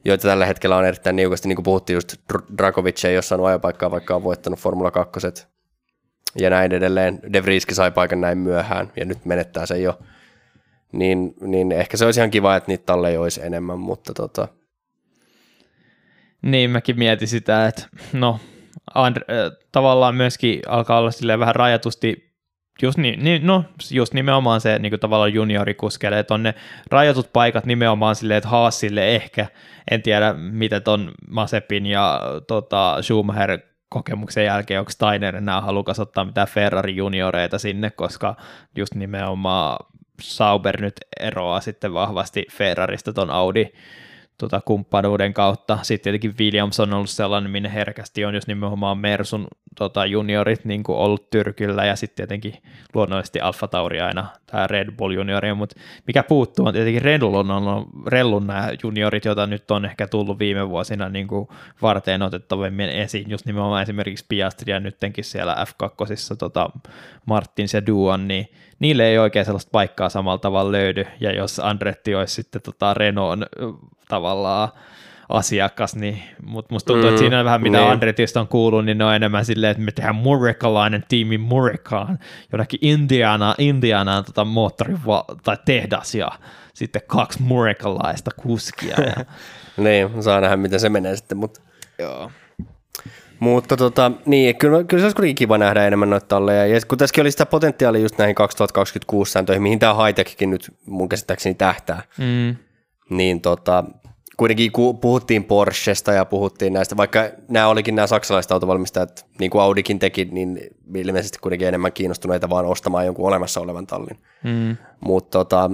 joita 0.04 0.28
tällä 0.28 0.46
hetkellä 0.46 0.76
on 0.76 0.84
erittäin 0.84 1.16
niukasti, 1.16 1.48
niin 1.48 1.56
kuin 1.56 1.64
puhuttiin 1.64 1.94
just 1.94 2.14
Drakovic 2.58 3.04
ei 3.04 3.16
ole 3.16 3.22
saanut 3.22 3.46
ajopaikkaa, 3.46 3.90
vaikka 3.90 4.16
on 4.16 4.24
voittanut 4.24 4.58
Formula 4.58 4.90
2 4.90 5.20
ja 6.38 6.50
näin 6.50 6.72
edelleen. 6.72 7.20
De 7.32 7.42
Vrieski 7.42 7.74
sai 7.74 7.90
paikan 7.90 8.20
näin 8.20 8.38
myöhään 8.38 8.92
ja 8.96 9.04
nyt 9.04 9.24
menettää 9.24 9.66
sen 9.66 9.82
jo. 9.82 9.98
Niin, 10.92 11.34
niin 11.40 11.72
ehkä 11.72 11.96
se 11.96 12.04
olisi 12.04 12.20
ihan 12.20 12.30
kiva, 12.30 12.56
että 12.56 12.70
niitä 12.70 12.86
talleja 12.86 13.20
olisi 13.20 13.42
enemmän, 13.44 13.78
mutta 13.78 14.14
tota... 14.14 14.48
Niin, 16.42 16.70
mäkin 16.70 16.98
mietin 16.98 17.28
sitä, 17.28 17.66
että 17.66 17.88
no, 18.12 18.40
Andre, 18.94 19.24
äh, 19.30 19.52
tavallaan 19.72 20.14
myöskin 20.14 20.62
alkaa 20.68 20.98
olla 20.98 21.38
vähän 21.38 21.54
rajatusti 21.54 22.33
just, 22.82 22.98
niin, 22.98 23.24
niin, 23.24 23.46
no, 23.46 23.64
just 23.90 24.14
nimenomaan 24.14 24.60
se 24.60 24.78
niin 24.78 25.00
tavallaan 25.00 25.34
juniorikuskeille, 25.34 26.18
että 26.18 26.34
on 26.34 26.42
ne 26.42 26.54
rajatut 26.90 27.32
paikat 27.32 27.66
nimenomaan 27.66 28.16
silleen, 28.16 28.38
että 28.38 28.48
Haasille 28.48 29.14
ehkä, 29.14 29.46
en 29.90 30.02
tiedä 30.02 30.32
mitä 30.32 30.80
ton 30.80 31.12
Masepin 31.28 31.86
ja 31.86 32.20
tota, 32.46 33.02
Schumacher 33.02 33.58
kokemuksen 33.88 34.44
jälkeen, 34.44 34.80
onko 34.80 34.90
Steiner 34.90 35.36
enää 35.36 35.60
halukas 35.60 36.00
ottaa 36.00 36.24
mitään 36.24 36.48
Ferrari 36.48 36.96
junioreita 36.96 37.58
sinne, 37.58 37.90
koska 37.90 38.36
just 38.76 38.94
nimenomaan 38.94 39.86
Sauber 40.20 40.80
nyt 40.80 40.94
eroaa 41.20 41.60
sitten 41.60 41.94
vahvasti 41.94 42.46
Ferrarista 42.52 43.12
ton 43.12 43.30
Audi 43.30 43.72
tota, 44.38 44.60
kumppanuuden 44.64 45.34
kautta. 45.34 45.78
Sitten 45.82 46.02
tietenkin 46.02 46.34
Williams 46.40 46.80
on 46.80 46.94
ollut 46.94 47.10
sellainen, 47.10 47.50
minne 47.50 47.74
herkästi 47.74 48.24
on, 48.24 48.34
jos 48.34 48.46
nimenomaan 48.46 48.98
Mersun 48.98 49.46
tota, 49.78 50.06
juniorit 50.06 50.64
niin 50.64 50.82
kuin 50.82 50.98
ollut 50.98 51.30
tyrkyllä, 51.30 51.84
ja 51.84 51.96
sitten 51.96 52.16
tietenkin 52.16 52.62
luonnollisesti 52.94 53.40
Alfa 53.40 53.68
Tauri 53.68 54.00
aina, 54.00 54.28
tämä 54.46 54.66
Red 54.66 54.92
Bull 54.96 55.12
juniori, 55.12 55.54
mutta 55.54 55.76
mikä 56.06 56.22
puuttuu 56.22 56.66
on 56.66 56.72
tietenkin 56.72 57.02
Rellun, 57.02 57.50
on, 57.50 57.86
Rellun 58.06 58.46
nämä 58.46 58.70
juniorit, 58.82 59.24
joita 59.24 59.46
nyt 59.46 59.70
on 59.70 59.84
ehkä 59.84 60.06
tullut 60.06 60.38
viime 60.38 60.68
vuosina 60.68 61.08
niin 61.08 61.26
kuin 61.26 61.48
varteen 61.82 62.22
otettavimmin 62.22 62.88
esiin, 62.88 63.30
just 63.30 63.46
nimenomaan 63.46 63.82
esimerkiksi 63.82 64.24
Piastri 64.28 64.72
ja 64.72 64.80
nyttenkin 64.80 65.24
siellä 65.24 65.56
F2, 65.68 66.36
tota, 66.38 66.70
Martins 67.26 67.74
ja 67.74 67.86
Duan, 67.86 68.28
niin 68.28 68.48
niille 68.78 69.06
ei 69.06 69.18
oikein 69.18 69.44
sellaista 69.44 69.70
paikkaa 69.72 70.08
samalla 70.08 70.38
tavalla 70.38 70.72
löydy, 70.72 71.06
ja 71.20 71.32
jos 71.32 71.58
Andretti 71.58 72.14
olisi 72.14 72.34
sitten 72.34 72.62
tota 72.62 72.94
Renault 72.94 73.40
tavallaan 74.08 74.68
asiakas, 75.28 75.96
niin, 75.96 76.22
mutta 76.42 76.74
musta 76.74 76.86
tuntuu, 76.86 77.02
mm, 77.02 77.08
että 77.08 77.18
siinä 77.18 77.38
on 77.38 77.44
vähän 77.44 77.62
mitä 77.62 77.78
niin. 77.78 77.90
Andretista 77.90 78.40
on 78.40 78.48
kuullut, 78.48 78.84
niin 78.84 78.98
ne 78.98 79.04
on 79.04 79.14
enemmän 79.14 79.44
silleen, 79.44 79.70
että 79.70 79.82
me 79.82 79.92
tehdään 79.92 80.14
murekalainen 80.14 81.04
tiimi 81.08 81.38
Murekaan, 81.38 82.18
jonnekin 82.52 82.78
Indiana, 82.82 83.54
Indianaan 83.58 84.24
tota 84.24 84.44
moottori 84.44 84.94
tai 85.42 85.56
tehdas 85.64 86.14
ja 86.14 86.28
sitten 86.74 87.02
kaksi 87.06 87.42
murekalaista 87.42 88.30
kuskia. 88.36 88.96
Ja... 89.00 89.24
niin, 89.84 90.22
saa 90.22 90.40
nähdä 90.40 90.56
miten 90.56 90.80
se 90.80 90.88
menee 90.88 91.16
sitten, 91.16 91.38
mutta 91.38 91.60
Joo. 91.98 92.30
Mutta 93.38 93.76
tota, 93.76 94.12
niin, 94.26 94.56
kyllä, 94.56 94.84
kyllä 94.84 95.00
se 95.00 95.04
olisi 95.04 95.16
kuitenkin 95.16 95.34
kiva 95.34 95.58
nähdä 95.58 95.86
enemmän 95.86 96.10
noita 96.10 96.26
talleja. 96.26 96.66
Ja 96.66 96.80
kun 96.88 96.98
tässäkin 96.98 97.22
oli 97.22 97.30
sitä 97.30 97.46
potentiaalia 97.46 98.02
just 98.02 98.18
näihin 98.18 98.34
2026 98.34 99.32
sääntöihin, 99.32 99.62
mihin 99.62 99.78
tämä 99.78 100.06
high 100.06 100.46
nyt 100.46 100.74
mun 100.86 101.08
käsittääkseni 101.08 101.54
tähtää, 101.54 102.02
mm. 102.18 102.56
Niin 103.10 103.40
tota, 103.40 103.84
kuitenkin 104.36 104.72
puhuttiin 105.00 105.44
Porschesta 105.44 106.12
ja 106.12 106.24
puhuttiin 106.24 106.72
näistä, 106.72 106.96
vaikka 106.96 107.20
nämä 107.48 107.68
olikin 107.68 107.94
nämä 107.94 108.06
saksalaiset 108.06 108.52
autovalmistajat, 108.52 109.26
niin 109.40 109.50
kuin 109.50 109.62
Audikin 109.62 109.98
teki, 109.98 110.24
niin 110.24 110.60
ilmeisesti 110.94 111.38
kuitenkin 111.38 111.68
enemmän 111.68 111.92
kiinnostuneita 111.92 112.50
vaan 112.50 112.66
ostamaan 112.66 113.06
jonkun 113.06 113.26
olemassa 113.26 113.60
olevan 113.60 113.86
tallin. 113.86 114.18
Mm. 114.44 114.76
Mutta 115.00 115.38
tota, 115.38 115.70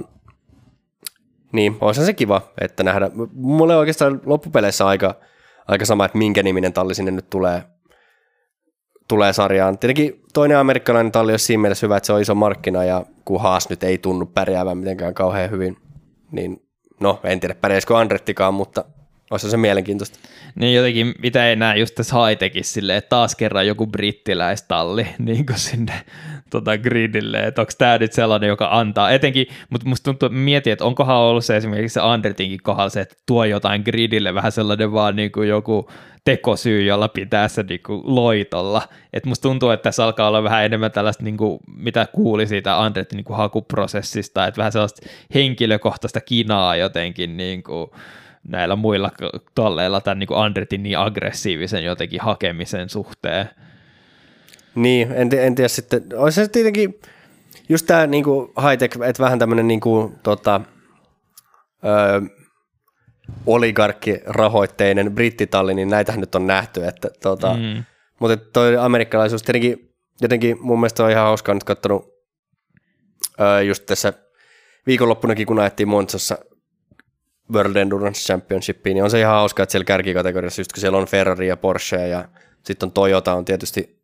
niin, 1.51 1.77
olisi 1.81 2.05
se 2.05 2.13
kiva, 2.13 2.41
että 2.61 2.83
nähdä. 2.83 3.11
Mulle 3.33 3.75
oikeastaan 3.75 4.21
loppupeleissä 4.25 4.87
aika, 4.87 5.15
aika 5.67 5.85
sama, 5.85 6.05
että 6.05 6.17
minkä 6.17 6.43
niminen 6.43 6.73
talli 6.73 6.95
sinne 6.95 7.11
nyt 7.11 7.29
tulee, 7.29 7.63
tulee 9.07 9.33
sarjaan. 9.33 9.77
Tietenkin 9.77 10.21
toinen 10.33 10.57
amerikkalainen 10.57 11.11
talli 11.11 11.33
on 11.33 11.39
siinä 11.39 11.61
mielessä 11.61 11.87
hyvä, 11.87 11.97
että 11.97 12.07
se 12.07 12.13
on 12.13 12.21
iso 12.21 12.35
markkina 12.35 12.83
ja 12.83 13.05
kun 13.25 13.41
Haas 13.41 13.69
nyt 13.69 13.83
ei 13.83 13.97
tunnu 13.97 14.25
pärjäävän 14.25 14.77
mitenkään 14.77 15.13
kauhean 15.13 15.51
hyvin, 15.51 15.77
niin 16.31 16.70
no 17.01 17.19
en 17.23 17.39
tiedä 17.39 17.55
pärjäisikö 17.55 17.97
Andrettikaan, 17.97 18.53
mutta 18.53 18.85
olisi 19.31 19.49
se 19.49 19.57
mielenkiintoista. 19.57 20.19
Niin 20.55 20.75
jotenkin, 20.75 21.13
mitä 21.21 21.49
ei 21.49 21.55
näe 21.55 21.77
just 21.77 21.95
tässä 21.95 22.15
high 22.15 22.61
silleen, 22.61 22.97
että 22.97 23.09
taas 23.09 23.35
kerran 23.35 23.67
joku 23.67 23.87
brittiläistalli 23.87 25.07
niin 25.19 25.45
kuin 25.45 25.59
sinne 25.59 25.93
tota 26.49 26.77
gridille, 26.77 27.39
että 27.39 27.61
onko 27.61 27.71
tämä 27.77 27.97
nyt 27.97 28.13
sellainen, 28.13 28.47
joka 28.47 28.67
antaa, 28.71 29.11
etenkin, 29.11 29.47
mutta 29.69 29.89
musta 29.89 30.03
tuntuu, 30.03 30.27
että 30.27 30.37
mietin, 30.37 30.73
että 30.73 30.85
onkohan 30.85 31.17
ollut 31.17 31.45
se 31.45 31.57
esimerkiksi 31.57 31.93
se 31.93 31.99
Andretinkin 32.03 32.59
kohdalla 32.63 32.89
se, 32.89 33.01
että 33.01 33.15
tuo 33.25 33.45
jotain 33.45 33.81
gridille, 33.85 34.33
vähän 34.33 34.51
sellainen 34.51 34.91
vaan 34.91 35.15
niin 35.15 35.31
kuin 35.31 35.49
joku 35.49 35.89
tekosyy, 36.23 36.83
jolla 36.83 37.07
pitää 37.07 37.47
se 37.47 37.63
niin 37.63 37.79
kuin 37.85 38.01
loitolla. 38.03 38.81
Et 39.13 39.25
musta 39.25 39.41
tuntuu, 39.41 39.69
että 39.69 39.83
tässä 39.83 40.03
alkaa 40.03 40.27
olla 40.27 40.43
vähän 40.43 40.65
enemmän 40.65 40.91
tällaista, 40.91 41.23
niin 41.23 41.37
kuin, 41.37 41.59
mitä 41.75 42.07
kuuli 42.13 42.47
siitä 42.47 42.81
Andretin 42.81 43.17
niin 43.17 43.25
kuin 43.25 43.37
hakuprosessista, 43.37 44.47
että 44.47 44.57
vähän 44.57 44.71
sellaista 44.71 45.07
henkilökohtaista 45.33 46.21
kinaa 46.21 46.75
jotenkin 46.75 47.37
niin 47.37 47.63
kuin, 47.63 47.89
näillä 48.47 48.75
muilla 48.75 49.11
tolleilla 49.55 50.01
tämän 50.01 50.19
niin 50.19 50.27
kuin 50.27 50.39
Andretin 50.39 50.83
niin 50.83 50.97
aggressiivisen 50.97 51.83
jotenkin 51.83 52.21
hakemisen 52.21 52.89
suhteen. 52.89 53.49
Niin, 54.75 55.11
en, 55.11 55.29
en 55.37 55.55
tiedä 55.55 55.67
sitten, 55.67 56.03
olisi 56.15 56.35
se 56.35 56.47
tietenkin 56.47 56.99
just 57.69 57.87
tämä 57.87 58.07
niin 58.07 58.25
high-tech, 58.61 59.03
että 59.03 59.23
vähän 59.23 59.39
tämmöinen 59.39 59.67
niin 59.67 59.79
kuin, 59.79 60.15
tota, 60.23 60.61
öö, 61.85 62.21
oligarkkirahoitteinen 63.45 65.11
brittitalli, 65.11 65.73
niin 65.73 65.89
näitähän 65.89 66.19
nyt 66.19 66.35
on 66.35 66.47
nähty, 66.47 66.85
että 66.85 67.09
tota, 67.23 67.53
mm. 67.53 67.83
mutta 68.19 68.37
toi 68.37 68.77
amerikkalaisuus 68.77 69.43
tietenkin 69.43 69.91
jotenkin 70.21 70.57
mun 70.61 70.79
mielestä 70.79 71.03
on 71.03 71.11
ihan 71.11 71.23
hauskaa 71.23 71.55
nyt 71.55 71.63
katsonut 71.63 72.13
öö, 73.39 73.61
just 73.61 73.85
tässä 73.85 74.13
viikonloppunakin, 74.87 75.47
kun 75.47 75.59
ajettiin 75.59 75.87
Montsassa 75.87 76.37
World 77.53 77.75
Endurance 77.75 78.19
Championshipiin, 78.19 78.93
niin 78.93 79.03
on 79.03 79.11
se 79.11 79.19
ihan 79.19 79.33
hauska, 79.33 79.63
että 79.63 79.71
siellä 79.71 79.85
kärkikategoriassa, 79.85 80.61
just 80.61 80.73
kun 80.73 80.81
siellä 80.81 80.97
on 80.97 81.07
Ferrari 81.07 81.47
ja 81.47 81.57
Porsche 81.57 82.07
ja 82.07 82.25
sitten 82.65 82.87
on 82.87 82.91
Toyota 82.91 83.33
on 83.33 83.45
tietysti 83.45 84.01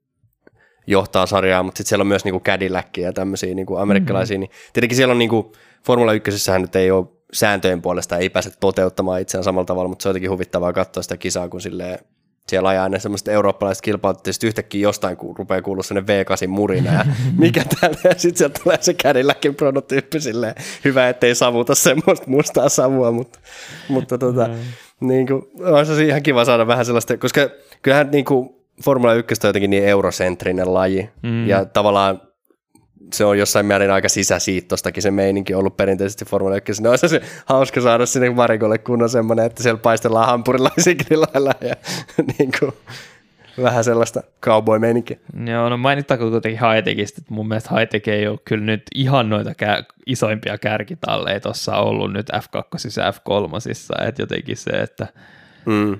johtaa 0.87 1.25
sarjaa, 1.25 1.63
mutta 1.63 1.77
sitten 1.77 1.89
siellä 1.89 2.03
on 2.03 2.07
myös 2.07 2.25
niinku 2.25 2.39
Cadillac 2.39 2.97
ja 2.97 3.13
tämmöisiä 3.13 3.55
niinku 3.55 3.75
amerikkalaisia, 3.75 4.37
mm-hmm. 4.37 4.51
niin 4.53 4.71
tietenkin 4.73 4.95
siellä 4.95 5.11
on 5.11 5.17
niinku, 5.17 5.53
Formula 5.85 6.13
1 6.13 6.51
nyt 6.59 6.75
ei 6.75 6.91
ole 6.91 7.05
sääntöjen 7.33 7.81
puolesta, 7.81 8.17
ei 8.17 8.29
pääse 8.29 8.51
toteuttamaan 8.59 9.21
itseään 9.21 9.43
samalla 9.43 9.65
tavalla, 9.65 9.89
mutta 9.89 10.03
se 10.03 10.09
on 10.09 10.11
jotenkin 10.11 10.31
huvittavaa 10.31 10.73
katsoa 10.73 11.03
sitä 11.03 11.17
kisaa, 11.17 11.49
kun 11.49 11.61
silleen 11.61 11.99
siellä 12.49 12.69
ajaa 12.69 12.89
ne 12.89 12.99
semmoiset 12.99 13.27
eurooppalaiset 13.27 13.81
kilpailut, 13.81 14.27
ja 14.27 14.33
sitten 14.33 14.47
yhtäkkiä 14.47 14.81
jostain 14.81 15.17
ku, 15.17 15.35
rupeaa 15.37 15.61
kuulua 15.61 15.83
sinne 15.83 16.01
V8 16.01 16.47
murina, 16.47 16.93
ja 16.93 17.05
mikä 17.37 17.63
täällä, 17.79 17.97
ja 18.03 18.11
sitten 18.17 18.37
sieltä 18.37 18.59
tulee 18.63 18.77
se 18.81 18.93
Cadillacin 18.93 19.55
prototyyppi 19.55 20.19
silleen, 20.19 20.55
hyvä, 20.85 21.09
ettei 21.09 21.35
savuta 21.35 21.75
semmoista 21.75 22.25
mustaa 22.27 22.69
savua, 22.69 23.11
mutta, 23.11 23.39
mutta 23.89 24.17
tota, 24.17 24.47
mm. 24.47 25.07
niin 25.07 25.27
kuin, 25.27 25.41
olisi 25.59 26.07
ihan 26.07 26.23
kiva 26.23 26.45
saada 26.45 26.67
vähän 26.67 26.85
sellaista, 26.85 27.17
koska 27.17 27.49
kyllähän 27.81 28.11
niin 28.11 28.25
kuin, 28.25 28.49
Formula 28.83 29.13
1 29.13 29.35
on 29.43 29.49
jotenkin 29.49 29.69
niin 29.69 29.85
eurosentrinen 29.85 30.73
laji, 30.73 31.09
mm. 31.23 31.47
ja 31.47 31.65
tavallaan 31.65 32.21
se 33.13 33.25
on 33.25 33.39
jossain 33.39 33.65
määrin 33.65 33.91
aika 33.91 34.09
sisäsiittostakin 34.09 35.03
se 35.03 35.11
meininki 35.11 35.53
ollut 35.53 35.77
perinteisesti 35.77 36.25
Formula 36.25 36.55
1. 36.55 36.83
No 36.83 36.97
se 36.97 37.21
hauska 37.45 37.81
saada 37.81 38.05
sinne 38.05 38.35
varikolle 38.35 38.77
kunnon 38.77 39.09
semmoinen, 39.09 39.45
että 39.45 39.63
siellä 39.63 39.79
paistellaan 39.79 40.27
hampurilaisikin 40.27 41.21
lailla 41.21 41.53
ja 41.61 41.75
niin 42.37 42.51
kuin, 42.59 42.71
vähän 43.63 43.83
sellaista 43.83 44.23
cowboy-meininkiä. 44.41 45.17
Joo, 45.45 45.69
no 45.69 45.77
mainittaako 45.77 46.29
kuitenkin 46.29 46.59
Haitekista, 46.59 47.21
että 47.21 47.33
mun 47.33 47.47
mielestä 47.47 47.69
Haitek 47.69 48.07
ei 48.07 48.27
ole 48.27 48.39
kyllä 48.45 48.65
nyt 48.65 48.83
ihan 48.95 49.29
noita 49.29 49.55
kär, 49.55 49.83
isoimpia 50.05 50.57
kärkitalleja 50.57 51.39
tuossa 51.39 51.75
ollut 51.75 52.13
nyt 52.13 52.29
F2 52.29 53.01
ja 53.01 53.11
F3, 53.11 54.07
että 54.07 54.21
jotenkin 54.21 54.57
se, 54.57 54.69
että 54.69 55.07
mm 55.65 55.99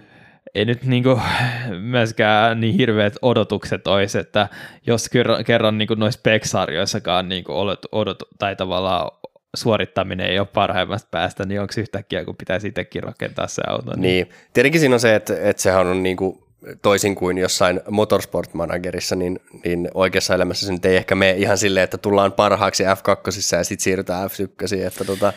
ei 0.58 0.66
nyt 0.66 0.84
niinku 0.84 1.20
myöskään 1.80 2.60
niin 2.60 2.74
hirveät 2.74 3.14
odotukset 3.22 3.88
olisi, 3.88 4.20
että 4.20 4.48
jos 4.88 5.10
kerran, 5.10 5.44
kerran 5.44 5.78
niinku 5.78 5.96
noissa 5.96 6.20
PEX-sarjoissakaan 6.24 7.30
niinku 7.30 7.60
odot, 7.60 7.86
odot, 7.92 8.24
tai 8.40 8.56
tavallaan 8.56 9.12
suorittaminen 9.56 10.28
ei 10.28 10.40
ole 10.40 10.48
parhaimmasta 10.54 11.08
päästä, 11.12 11.46
niin 11.46 11.62
onko 11.62 11.74
yhtäkkiä, 11.78 12.26
kun 12.26 12.36
pitäisi 12.36 12.68
itsekin 12.68 13.04
rakentaa 13.04 13.48
se 13.48 13.62
auto? 13.68 13.92
Niin, 13.92 14.02
niin. 14.02 14.30
tietenkin 14.54 14.80
siinä 14.80 14.96
on 14.96 15.00
se, 15.00 15.16
että, 15.16 15.34
että 15.42 15.62
sehän 15.62 15.88
on 15.88 16.04
niinku 16.04 16.48
toisin 16.82 17.16
kuin 17.16 17.38
jossain 17.38 17.82
motorsport-managerissa, 17.90 19.16
niin, 19.16 19.40
niin 19.64 19.90
oikeassa 19.94 20.36
elämässä 20.36 20.66
se 20.66 20.72
nyt 20.72 20.86
ei 20.86 20.98
ehkä 20.98 21.16
mene 21.16 21.32
ihan 21.32 21.58
silleen, 21.58 21.84
että 21.84 21.98
tullaan 21.98 22.32
parhaaksi 22.32 22.84
F2 22.84 23.58
ja 23.58 23.64
sitten 23.64 23.84
siirrytään 23.84 24.30
F1, 24.30 24.86
että 24.88 25.06
tota, 25.06 25.34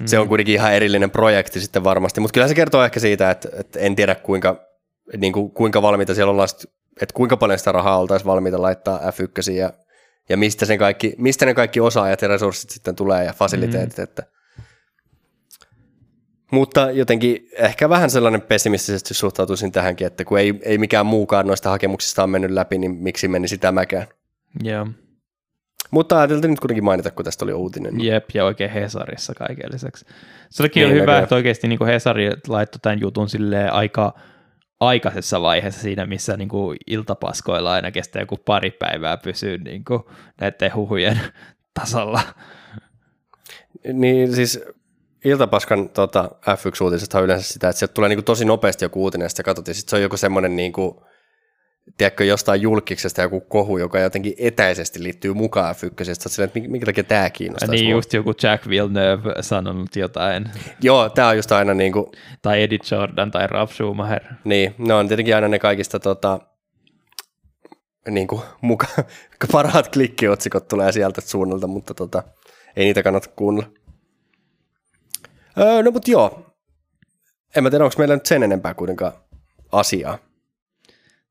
Mm. 0.00 0.06
Se 0.06 0.18
on 0.18 0.28
kuitenkin 0.28 0.54
ihan 0.54 0.74
erillinen 0.74 1.10
projekti 1.10 1.60
sitten 1.60 1.84
varmasti, 1.84 2.20
mutta 2.20 2.34
kyllä 2.34 2.48
se 2.48 2.54
kertoo 2.54 2.84
ehkä 2.84 3.00
siitä, 3.00 3.30
että, 3.30 3.48
että 3.52 3.78
en 3.78 3.96
tiedä 3.96 4.14
kuinka, 4.14 4.60
niin 5.16 5.32
kuin, 5.32 5.50
kuinka 5.50 5.82
valmiita 5.82 6.14
siellä 6.14 6.30
ollaan, 6.30 6.48
että 7.00 7.14
kuinka 7.14 7.36
paljon 7.36 7.58
sitä 7.58 7.72
rahaa 7.72 7.98
oltaisiin 7.98 8.26
valmiita 8.26 8.62
laittaa 8.62 8.98
F1 8.98 9.52
ja, 9.52 9.72
ja 10.28 10.36
mistä, 10.36 10.66
sen 10.66 10.78
kaikki, 10.78 11.14
mistä 11.18 11.46
ne 11.46 11.54
kaikki 11.54 11.80
osaajat 11.80 12.22
ja 12.22 12.28
resurssit 12.28 12.70
sitten 12.70 12.96
tulee 12.96 13.24
ja 13.24 13.32
fasiliteetit, 13.32 13.98
mm. 13.98 14.04
että 14.04 14.22
mutta 16.50 16.90
jotenkin 16.90 17.48
ehkä 17.58 17.88
vähän 17.88 18.10
sellainen 18.10 18.42
pessimistisesti 18.42 19.14
suhtautuisin 19.14 19.72
tähänkin, 19.72 20.06
että 20.06 20.24
kun 20.24 20.38
ei, 20.38 20.54
ei 20.62 20.78
mikään 20.78 21.06
muukaan 21.06 21.46
noista 21.46 21.70
hakemuksista 21.70 22.22
on 22.22 22.30
mennyt 22.30 22.50
läpi, 22.50 22.78
niin 22.78 22.90
miksi 22.90 23.28
menisi 23.28 23.58
tämäkään? 23.58 24.06
Joo. 24.62 24.84
Yeah. 24.84 25.05
Mutta 25.90 26.18
ajateltiin 26.18 26.50
nyt 26.50 26.60
kuitenkin 26.60 26.84
mainita, 26.84 27.10
kun 27.10 27.24
tästä 27.24 27.44
oli 27.44 27.52
uutinen. 27.52 28.04
Jep, 28.04 28.24
ja 28.34 28.44
oikein 28.44 28.70
Hesarissa 28.70 29.34
kaiken 29.34 29.72
lisäksi. 29.72 30.04
Se 30.50 30.62
olikin 30.62 30.88
niin, 30.88 31.02
hyvä, 31.02 31.18
että 31.18 31.34
oikeasti 31.34 31.68
niin 31.68 31.86
Hesari 31.86 32.30
laittoi 32.48 32.80
tämän 32.82 33.00
jutun 33.00 33.28
sille 33.28 33.68
aika 33.68 34.14
aikaisessa 34.80 35.42
vaiheessa 35.42 35.80
siinä, 35.80 36.06
missä 36.06 36.36
niin 36.36 36.48
kuin 36.48 36.76
iltapaskoilla 36.86 37.72
aina 37.72 37.90
kestää 37.90 38.22
joku 38.22 38.36
pari 38.36 38.70
päivää 38.70 39.16
pysyä 39.16 39.56
niin 39.56 39.84
kuin 39.84 40.02
näiden 40.40 40.74
huhujen 40.74 41.20
tasalla. 41.74 42.20
Niin 43.92 44.34
siis 44.34 44.60
iltapaskan 45.24 45.88
tota, 45.88 46.30
F1-uutisesta 46.32 47.18
on 47.18 47.24
yleensä 47.24 47.52
sitä, 47.52 47.68
että 47.68 47.78
sieltä 47.78 47.94
tulee 47.94 48.08
niin 48.08 48.16
kuin 48.16 48.24
tosi 48.24 48.44
nopeasti 48.44 48.84
joku 48.84 49.02
uutinen, 49.02 49.24
ja 49.24 49.28
sitten 49.28 49.44
katsot, 49.44 49.68
ja 49.68 49.74
sitten 49.74 49.90
se 49.90 49.96
on 49.96 50.02
joku 50.02 50.16
semmoinen 50.16 50.56
niin 50.56 50.72
kuin, 50.72 50.96
tiedätkö, 51.98 52.24
jostain 52.24 52.60
julkiksesta 52.62 53.22
joku 53.22 53.40
kohu, 53.40 53.78
joka 53.78 53.98
jotenkin 53.98 54.34
etäisesti 54.38 55.02
liittyy 55.02 55.34
mukaan 55.34 55.74
F1, 55.74 56.28
silleen, 56.28 56.48
että 56.56 56.70
minkä 56.70 56.86
takia 56.86 57.04
tämä 57.04 57.30
kiinnostaa. 57.30 57.70
Niin 57.70 57.90
just 57.90 58.12
joku 58.12 58.32
Jack 58.42 58.68
Villeneuve 58.68 59.34
sanonut 59.40 59.96
jotain. 59.96 60.50
Joo, 60.82 61.08
tämä 61.08 61.28
on 61.28 61.36
just 61.36 61.52
aina 61.52 61.74
niin 61.74 61.92
kuin... 61.92 62.06
Tai 62.42 62.62
Eddie 62.62 62.78
Jordan 62.90 63.30
tai 63.30 63.46
Ralf 63.46 63.72
Schumacher. 63.72 64.22
Niin, 64.44 64.74
ne 64.78 64.94
on 64.94 65.08
tietenkin 65.08 65.34
aina 65.34 65.48
ne 65.48 65.58
kaikista 65.58 66.00
tota, 66.00 66.40
niin 68.10 68.26
kuin, 68.26 68.42
muka, 68.60 68.86
parhaat 69.52 69.88
klikkiotsikot 69.88 70.68
tulee 70.68 70.92
sieltä 70.92 71.20
suunnalta, 71.20 71.66
mutta 71.66 71.94
tota, 71.94 72.22
ei 72.76 72.84
niitä 72.84 73.02
kannata 73.02 73.28
kuunnella. 73.36 73.70
Öö, 75.58 75.82
no 75.82 75.90
mutta 75.90 76.10
joo, 76.10 76.46
en 77.56 77.62
mä 77.62 77.70
tiedä, 77.70 77.84
onko 77.84 77.94
meillä 77.98 78.14
nyt 78.14 78.26
sen 78.26 78.42
enempää 78.42 78.74
kuitenkaan 78.74 79.12
asiaa 79.72 80.18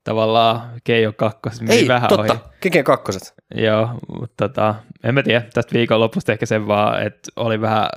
tavallaan 0.06 0.72
Keijo 0.84 1.14
kakkoset 1.14 1.62
meni 1.62 1.80
Ei, 1.80 1.88
vähän 1.88 2.10
totta, 2.10 2.34
ohi. 2.34 2.42
Keke 2.62 2.84
kakkoset. 2.84 3.34
Joo, 3.56 3.90
mutta 4.20 4.48
tota, 4.48 4.76
en 5.04 5.14
mä 5.14 5.24
tiedä, 5.24 5.42
tästä 5.54 5.74
viikonlopusta 5.74 6.32
ehkä 6.32 6.46
sen 6.46 6.68
vaan, 6.68 7.04
että 7.04 7.32
oli 7.36 7.62
vähän 7.62 7.88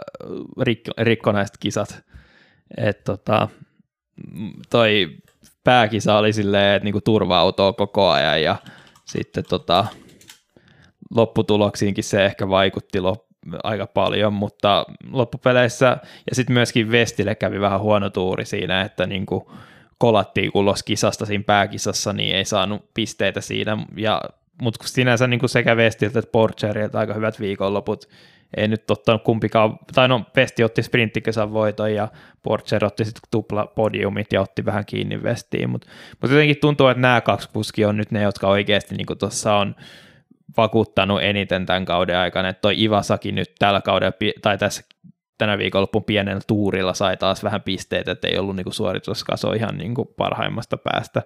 rik- 0.61 0.95
rikkonaiset 0.99 1.57
kisat. 1.61 2.03
Että 2.77 3.03
tota, 3.05 3.49
toi 4.71 5.09
pääkisa 5.65 6.19
oli 6.19 6.33
silleen, 6.33 6.77
että 6.77 6.85
niinku 6.85 7.01
turva-autoa 7.01 7.73
koko 7.73 8.09
ajan 8.09 8.43
ja 8.43 8.57
sitten 9.05 9.45
tota, 9.49 9.87
lopputuloksiinkin 11.15 12.05
se 12.05 12.25
ehkä 12.25 12.49
vaikutti 12.49 12.99
lop- 12.99 13.29
aika 13.63 13.87
paljon, 13.87 14.33
mutta 14.33 14.87
loppupeleissä 15.11 15.99
ja 16.31 16.35
sitten 16.35 16.55
myöskin 16.55 16.91
Vestille 16.91 17.35
kävi 17.35 17.61
vähän 17.61 17.81
huono 17.81 18.11
tuuri 18.11 18.45
siinä, 18.45 18.81
että 18.81 19.07
niinku, 19.07 19.53
kolattiin 19.99 20.51
ulos 20.55 20.83
kisasta 20.83 21.27
siinä 21.27 21.45
pääkisassa, 21.45 22.13
niin 22.13 22.37
ei 22.37 22.45
saanut 22.45 22.95
pisteitä 22.95 23.41
siinä, 23.41 23.79
ja, 23.97 24.23
mutta 24.63 24.89
sinänsä 24.89 25.27
niin 25.27 25.41
kuin 25.41 25.51
sekä 25.51 25.77
Vestiltä 25.77 26.19
että 26.19 26.33
Porcherilta 26.33 26.99
aika 26.99 27.15
hyvät 27.15 27.41
viikonloput, 27.41 28.09
ei 28.57 28.69
nyt 28.69 28.91
ottanut 28.91 29.23
kumpikaan, 29.23 29.79
tai 29.95 30.09
no 30.09 30.25
Vesti 30.37 30.65
otti 30.65 30.83
sprinttikisan 30.83 31.53
voiton 31.53 31.95
ja 31.95 32.09
Porcher 32.43 32.85
otti 32.85 33.05
sitten 33.05 33.23
tupla 33.31 33.67
podiumit 33.67 34.33
ja 34.33 34.41
otti 34.41 34.65
vähän 34.65 34.87
kiinni 34.87 35.23
Vestiin, 35.23 35.71
mutta 35.71 35.89
mut 36.23 36.31
jotenkin 36.31 36.61
tuntuu, 36.61 36.89
että 36.89 37.01
nämä 37.01 37.21
kaksi 37.21 37.49
kuskia 37.53 37.89
on 37.89 37.97
nyt 37.97 38.11
ne, 38.11 38.23
jotka 38.23 38.49
oikeasti 38.49 38.95
niin 38.95 39.19
tuossa 39.19 39.55
on 39.55 39.75
vakuuttanut 40.57 41.23
eniten 41.23 41.67
tämän 41.67 41.85
kauden 41.85 42.17
aikana, 42.17 42.49
että 42.49 42.61
toi 42.61 42.83
Ivasaki 42.83 43.33
nyt 43.33 43.53
tällä 43.59 43.81
kaudella, 43.81 44.13
tai 44.43 44.59
tässä 44.59 44.83
tänä 45.39 45.59
viikonloppun 45.59 46.05
pienellä 46.05 46.41
tuurilla 46.47 46.95
sai 46.95 47.17
taas 47.17 47.45
vähän 47.45 47.63
pisteitä, 47.63 48.13
että 48.13 48.29
ei 48.29 48.39
ollut 48.39 48.57
niin 48.57 48.73
suorituskaso 48.73 49.53
ihan 49.53 49.79
niin 49.79 49.95
kuin 49.95 50.09
parhaimmasta 50.17 50.77
päästä. 50.77 51.23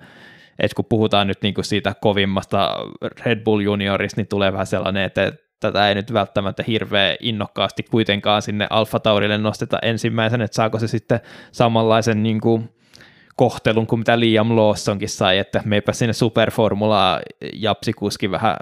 Et 0.58 0.74
kun 0.74 0.84
puhutaan 0.84 1.26
nyt 1.26 1.42
niin 1.42 1.54
kuin 1.54 1.64
siitä 1.64 1.94
kovimmasta 2.00 2.76
Red 3.24 3.44
Bull 3.44 3.60
juniorista, 3.60 4.20
niin 4.20 4.28
tulee 4.28 4.52
vähän 4.52 4.66
sellainen, 4.66 5.04
että 5.04 5.32
tätä 5.60 5.88
ei 5.88 5.94
nyt 5.94 6.12
välttämättä 6.12 6.64
hirveän 6.66 7.16
innokkaasti 7.20 7.82
kuitenkaan 7.82 8.42
sinne 8.42 8.66
Alfa 8.70 9.00
Taurille 9.00 9.38
nosteta 9.38 9.78
ensimmäisen, 9.82 10.40
että 10.40 10.54
saako 10.54 10.78
se 10.78 10.88
sitten 10.88 11.20
samanlaisen 11.52 12.22
niin 12.22 12.40
kuin 12.40 12.70
kohtelun 13.36 13.86
kuin 13.86 13.98
mitä 13.98 14.20
Liam 14.20 14.56
Lawsonkin 14.56 15.08
sai, 15.08 15.38
että 15.38 15.62
meipä 15.64 15.92
sinne 15.92 16.12
superformulaa 16.12 17.20
japsikuski 17.52 18.30
vähän 18.30 18.56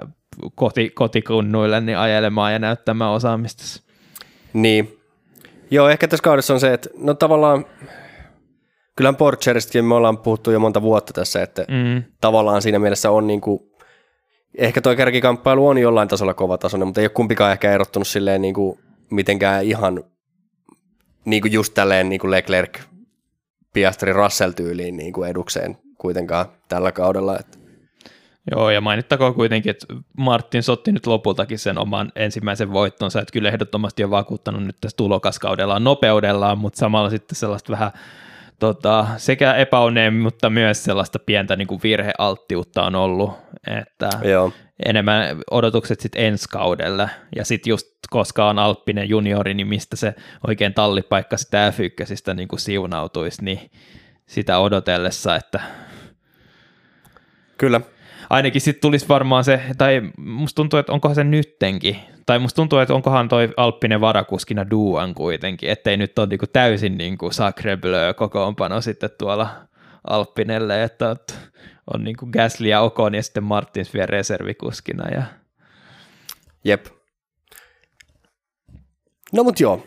koti, 0.55 0.89
kotikunnuille 0.89 1.81
niin 1.81 1.97
ajelemaan 1.97 2.53
ja 2.53 2.59
näyttämään 2.59 3.11
osaamista. 3.11 3.63
Niin, 4.53 5.00
Joo, 5.71 5.89
ehkä 5.89 6.07
tässä 6.07 6.23
kaudessa 6.23 6.53
on 6.53 6.59
se, 6.59 6.73
että 6.73 6.89
no 6.97 7.13
tavallaan, 7.13 7.65
kyllähän 8.95 9.15
Porcheristakin 9.15 9.85
me 9.85 9.95
ollaan 9.95 10.17
puhuttu 10.17 10.51
jo 10.51 10.59
monta 10.59 10.81
vuotta 10.81 11.13
tässä, 11.13 11.43
että 11.43 11.65
mm. 11.67 12.03
tavallaan 12.21 12.61
siinä 12.61 12.79
mielessä 12.79 13.11
on 13.11 13.27
niin 13.27 13.41
kuin, 13.41 13.59
ehkä 14.57 14.81
tuo 14.81 14.95
kärkikamppailu 14.95 15.67
on 15.67 15.77
jollain 15.77 16.07
tasolla 16.07 16.33
kova 16.33 16.57
tasoinen, 16.57 16.87
mutta 16.87 17.01
ei 17.01 17.05
ole 17.05 17.09
kumpikaan 17.09 17.51
ehkä 17.51 17.71
erottunut 17.71 18.07
silleen 18.07 18.41
niin 18.41 18.53
kuin 18.53 18.79
mitenkään 19.11 19.63
ihan 19.63 20.03
niin 21.25 21.41
kuin 21.41 21.51
just 21.51 21.73
tälleen 21.73 22.09
niin 22.09 22.19
kuin 22.19 22.31
Leclerc 22.31 22.79
Piastri 23.73 24.13
Russell 24.13 24.51
tyyliin 24.51 24.97
niin 24.97 25.13
kuin 25.13 25.29
edukseen 25.29 25.77
kuitenkaan 25.97 26.45
tällä 26.67 26.91
kaudella. 26.91 27.39
Että 27.39 27.57
Joo, 28.51 28.69
ja 28.69 28.81
mainittakoon 28.81 29.33
kuitenkin, 29.33 29.69
että 29.69 29.85
Martin 30.17 30.63
sotti 30.63 30.91
nyt 30.91 31.07
lopultakin 31.07 31.59
sen 31.59 31.77
oman 31.77 32.11
ensimmäisen 32.15 32.73
voittonsa, 32.73 33.21
että 33.21 33.33
kyllä 33.33 33.49
ehdottomasti 33.49 34.03
on 34.03 34.11
vakuuttanut 34.11 34.63
nyt 34.63 34.75
tässä 34.81 34.97
tulokauskaudellaan 34.97 35.83
nopeudellaan, 35.83 36.57
mutta 36.57 36.79
samalla 36.79 37.09
sitten 37.09 37.35
sellaista 37.35 37.71
vähän 37.71 37.91
tota, 38.59 39.07
sekä 39.17 39.53
epäonneen, 39.53 40.13
mutta 40.13 40.49
myös 40.49 40.83
sellaista 40.83 41.19
pientä 41.19 41.55
niin 41.55 41.67
kuin 41.67 41.79
virhealttiutta 41.83 42.83
on 42.83 42.95
ollut, 42.95 43.33
että 43.67 44.09
Joo. 44.23 44.51
enemmän 44.85 45.37
odotukset 45.51 45.99
sitten 45.99 46.25
ensi 46.25 46.49
kaudelle, 46.49 47.09
ja 47.35 47.45
sitten 47.45 47.71
just 47.71 47.87
koska 48.09 48.49
on 48.49 48.59
Alppinen 48.59 49.09
juniori, 49.09 49.53
niin 49.53 49.67
mistä 49.67 49.95
se 49.95 50.15
oikein 50.47 50.73
tallipaikka 50.73 51.37
sitä 51.37 51.73
F1 51.77 52.33
niin 52.33 52.47
kuin 52.47 52.59
siunautuisi, 52.59 53.43
niin 53.43 53.71
sitä 54.25 54.59
odotellessa, 54.59 55.35
että 55.35 55.61
Kyllä, 57.57 57.81
ainakin 58.31 58.61
sitten 58.61 58.81
tulisi 58.81 59.07
varmaan 59.07 59.43
se, 59.43 59.61
tai 59.77 60.01
musta 60.17 60.55
tuntuu, 60.55 60.79
että 60.79 60.91
onkohan 60.91 61.15
se 61.15 61.23
nyttenkin, 61.23 61.97
tai 62.25 62.39
musta 62.39 62.55
tuntuu, 62.55 62.79
että 62.79 62.93
onkohan 62.93 63.29
toi 63.29 63.49
Alppinen 63.57 64.01
varakuskina 64.01 64.69
Duan 64.69 65.13
kuitenkin, 65.13 65.69
ettei 65.69 65.97
nyt 65.97 66.19
ole 66.19 66.27
niinku 66.27 66.47
täysin 66.47 66.97
niinku 66.97 67.31
Sacre 67.31 67.77
Bleu 67.77 68.13
kokoonpano 68.13 68.81
sitten 68.81 69.09
tuolla 69.17 69.49
Alppinelle, 70.09 70.83
että 70.83 71.15
on 71.93 72.03
niinku 72.03 72.25
Gasly 72.25 72.67
ja 72.67 72.81
Ocon 72.81 73.15
ja 73.15 73.23
sitten 73.23 73.43
Martins 73.43 73.93
vielä 73.93 74.05
reservikuskina. 74.05 75.09
Ja... 75.09 75.23
Jep. 76.63 76.85
No 79.33 79.43
mut 79.43 79.59
joo, 79.59 79.83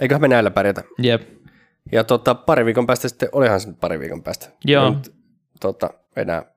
eiköhän 0.00 0.20
me 0.20 0.28
näillä 0.28 0.50
pärjätä. 0.50 0.82
Jep. 0.98 1.22
Ja 1.92 2.04
tota, 2.04 2.34
pari 2.34 2.64
viikon 2.64 2.86
päästä 2.86 3.08
sitten, 3.08 3.28
olihan 3.32 3.60
se 3.60 3.72
pari 3.80 4.00
viikon 4.00 4.22
päästä. 4.22 4.48
Joo. 4.64 4.90
Nyt, 4.90 5.14
tota, 5.60 5.90
enää 6.16 6.51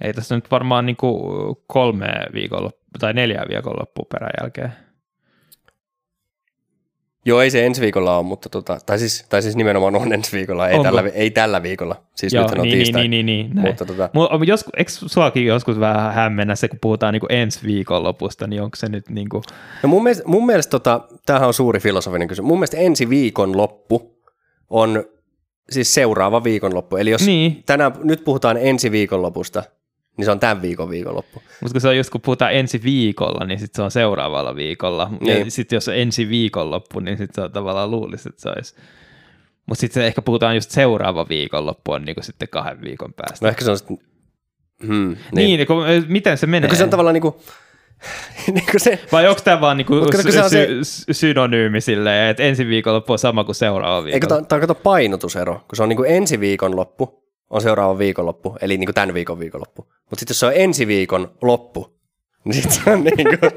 ei 0.00 0.12
tässä 0.12 0.34
nyt 0.34 0.50
varmaan 0.50 0.86
niin 0.86 0.96
kuin 0.96 1.56
kolme 1.66 2.06
viikonloppu 2.34 2.98
tai 2.98 3.12
neljä 3.12 3.44
viikonloppua 3.48 4.06
perän 4.12 4.30
jälkeen. 4.40 4.72
Joo, 7.24 7.40
ei 7.40 7.50
se 7.50 7.66
ensi 7.66 7.80
viikolla 7.80 8.16
ole, 8.16 8.26
mutta 8.26 8.48
tota, 8.48 8.78
tai, 8.86 8.98
siis, 8.98 9.26
tai 9.28 9.42
siis 9.42 9.56
nimenomaan 9.56 9.96
on 9.96 10.12
ensi 10.12 10.36
viikolla, 10.36 10.68
ei, 10.68 10.82
tällä, 10.82 11.04
ei 11.14 11.30
tällä 11.30 11.62
viikolla. 11.62 12.02
Siis 12.14 12.32
Joo, 12.32 12.44
nyt 12.44 12.58
on 12.58 12.62
niin, 12.62 12.76
tiistai. 12.76 13.08
Niin, 13.08 13.10
niin, 13.10 13.26
niin, 13.26 13.50
niin 13.54 13.66
mutta 13.66 13.86
tota... 13.86 14.10
Jos, 14.46 14.64
eikö 14.76 14.90
suakin 14.90 15.46
joskus 15.46 15.80
vähän 15.80 16.14
hämmennä 16.14 16.56
se, 16.56 16.68
kun 16.68 16.78
puhutaan 16.82 17.12
niin 17.12 17.20
kuin 17.20 17.32
ensi 17.32 17.60
viikonlopusta, 17.66 18.46
niin 18.46 18.62
onko 18.62 18.76
se 18.76 18.88
nyt 18.88 19.08
niin 19.08 19.28
kuin... 19.28 19.42
No 19.82 19.88
mun 19.88 20.02
mielestä, 20.02 20.24
mun 20.26 20.46
mielestä 20.46 20.70
tota, 20.70 21.00
tämähän 21.26 21.46
on 21.46 21.54
suuri 21.54 21.80
filosofinen 21.80 22.28
kysymys. 22.28 22.48
Mun 22.48 22.58
mielestä 22.58 22.76
ensi 22.76 23.08
viikonloppu 23.08 24.16
on 24.70 25.04
siis 25.70 25.94
seuraava 25.94 26.44
viikonloppu. 26.44 26.96
Eli 26.96 27.10
jos 27.10 27.26
niin. 27.26 27.62
tänään, 27.66 27.92
nyt 28.02 28.24
puhutaan 28.24 28.56
ensi 28.60 28.92
viikonlopusta, 28.92 29.62
niin 30.16 30.24
se 30.24 30.30
on 30.30 30.40
tämän 30.40 30.62
viikon 30.62 30.90
viikonloppu. 30.90 31.42
Mutta 31.60 31.72
kun 31.72 31.80
se 31.80 31.88
on 31.88 31.96
just 31.96 32.10
kun 32.10 32.20
puhutaan 32.20 32.52
ensi 32.54 32.82
viikolla, 32.82 33.46
niin 33.46 33.58
sitten 33.58 33.76
se 33.76 33.82
on 33.82 33.90
seuraavalla 33.90 34.56
viikolla. 34.56 35.10
Niin. 35.20 35.44
Ja 35.44 35.50
sitten 35.50 35.76
jos 35.76 35.88
on 35.88 35.96
ensi 35.96 36.28
viikonloppu, 36.28 37.00
niin 37.00 37.18
sitten 37.18 37.34
se 37.34 37.40
on 37.40 37.52
tavallaan 37.52 37.90
luulisi, 37.90 38.28
että 38.28 38.42
se 38.42 38.48
olisi. 38.48 38.74
Mutta 39.66 39.80
sitten 39.80 40.04
ehkä 40.04 40.22
puhutaan 40.22 40.54
just 40.54 40.70
seuraava 40.70 41.28
viikonloppu 41.28 41.92
on 41.92 42.02
niinku 42.02 42.22
sitten 42.22 42.48
kahden 42.48 42.80
viikon 42.80 43.12
päästä. 43.12 43.46
No 43.46 43.48
ehkä 43.48 43.64
se 43.64 43.70
on 43.70 43.78
sitten... 43.78 43.98
Hmm, 44.86 45.16
niin, 45.32 45.56
niin 45.56 45.66
kun, 45.66 45.84
miten 46.08 46.38
se 46.38 46.46
menee? 46.46 46.70
No, 46.70 46.76
se 46.76 46.84
on 46.84 46.90
tavallaan 46.90 47.14
niin 47.14 47.22
kuin, 47.22 47.34
niin 48.54 48.66
kuin 48.70 48.80
se, 48.80 48.98
Vai 49.12 49.28
onko 49.28 49.40
tämä 49.44 49.60
vaan 49.60 49.76
niinku 49.76 49.94
sy- 50.22 50.32
se 50.32 50.48
sy- 50.82 51.14
synonyymi 51.14 51.80
silleen, 51.80 52.30
että 52.30 52.42
ensi 52.42 52.66
viikonloppu 52.66 53.12
on 53.12 53.18
sama 53.18 53.44
kuin 53.44 53.54
seuraava 53.54 54.04
viikonloppu? 54.04 54.54
Eikö 54.54 54.66
tämä 54.66 54.76
on 54.78 54.82
painotusero, 54.82 55.54
kun 55.54 55.76
se 55.76 55.82
on 55.82 55.88
niin 55.88 55.96
kuin 55.96 56.10
ensi 56.10 56.40
viikonloppu, 56.40 57.19
on 57.50 57.60
seuraava 57.60 57.98
viikonloppu, 57.98 58.56
eli 58.60 58.78
niin 58.78 58.86
kuin 58.86 58.94
tämän 58.94 59.14
viikon 59.14 59.38
viikonloppu. 59.38 59.82
Mutta 59.82 60.20
sitten 60.20 60.32
jos 60.32 60.40
se 60.40 60.46
on 60.46 60.52
ensi 60.54 60.86
viikon 60.86 61.32
loppu, 61.42 61.98
niin 62.44 62.54
sitten 62.54 62.72
se 62.84 62.90
on 62.90 63.04
niin 63.04 63.38
kuin, 63.38 63.52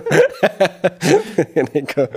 niin 1.73 1.87
kuin. 1.95 2.07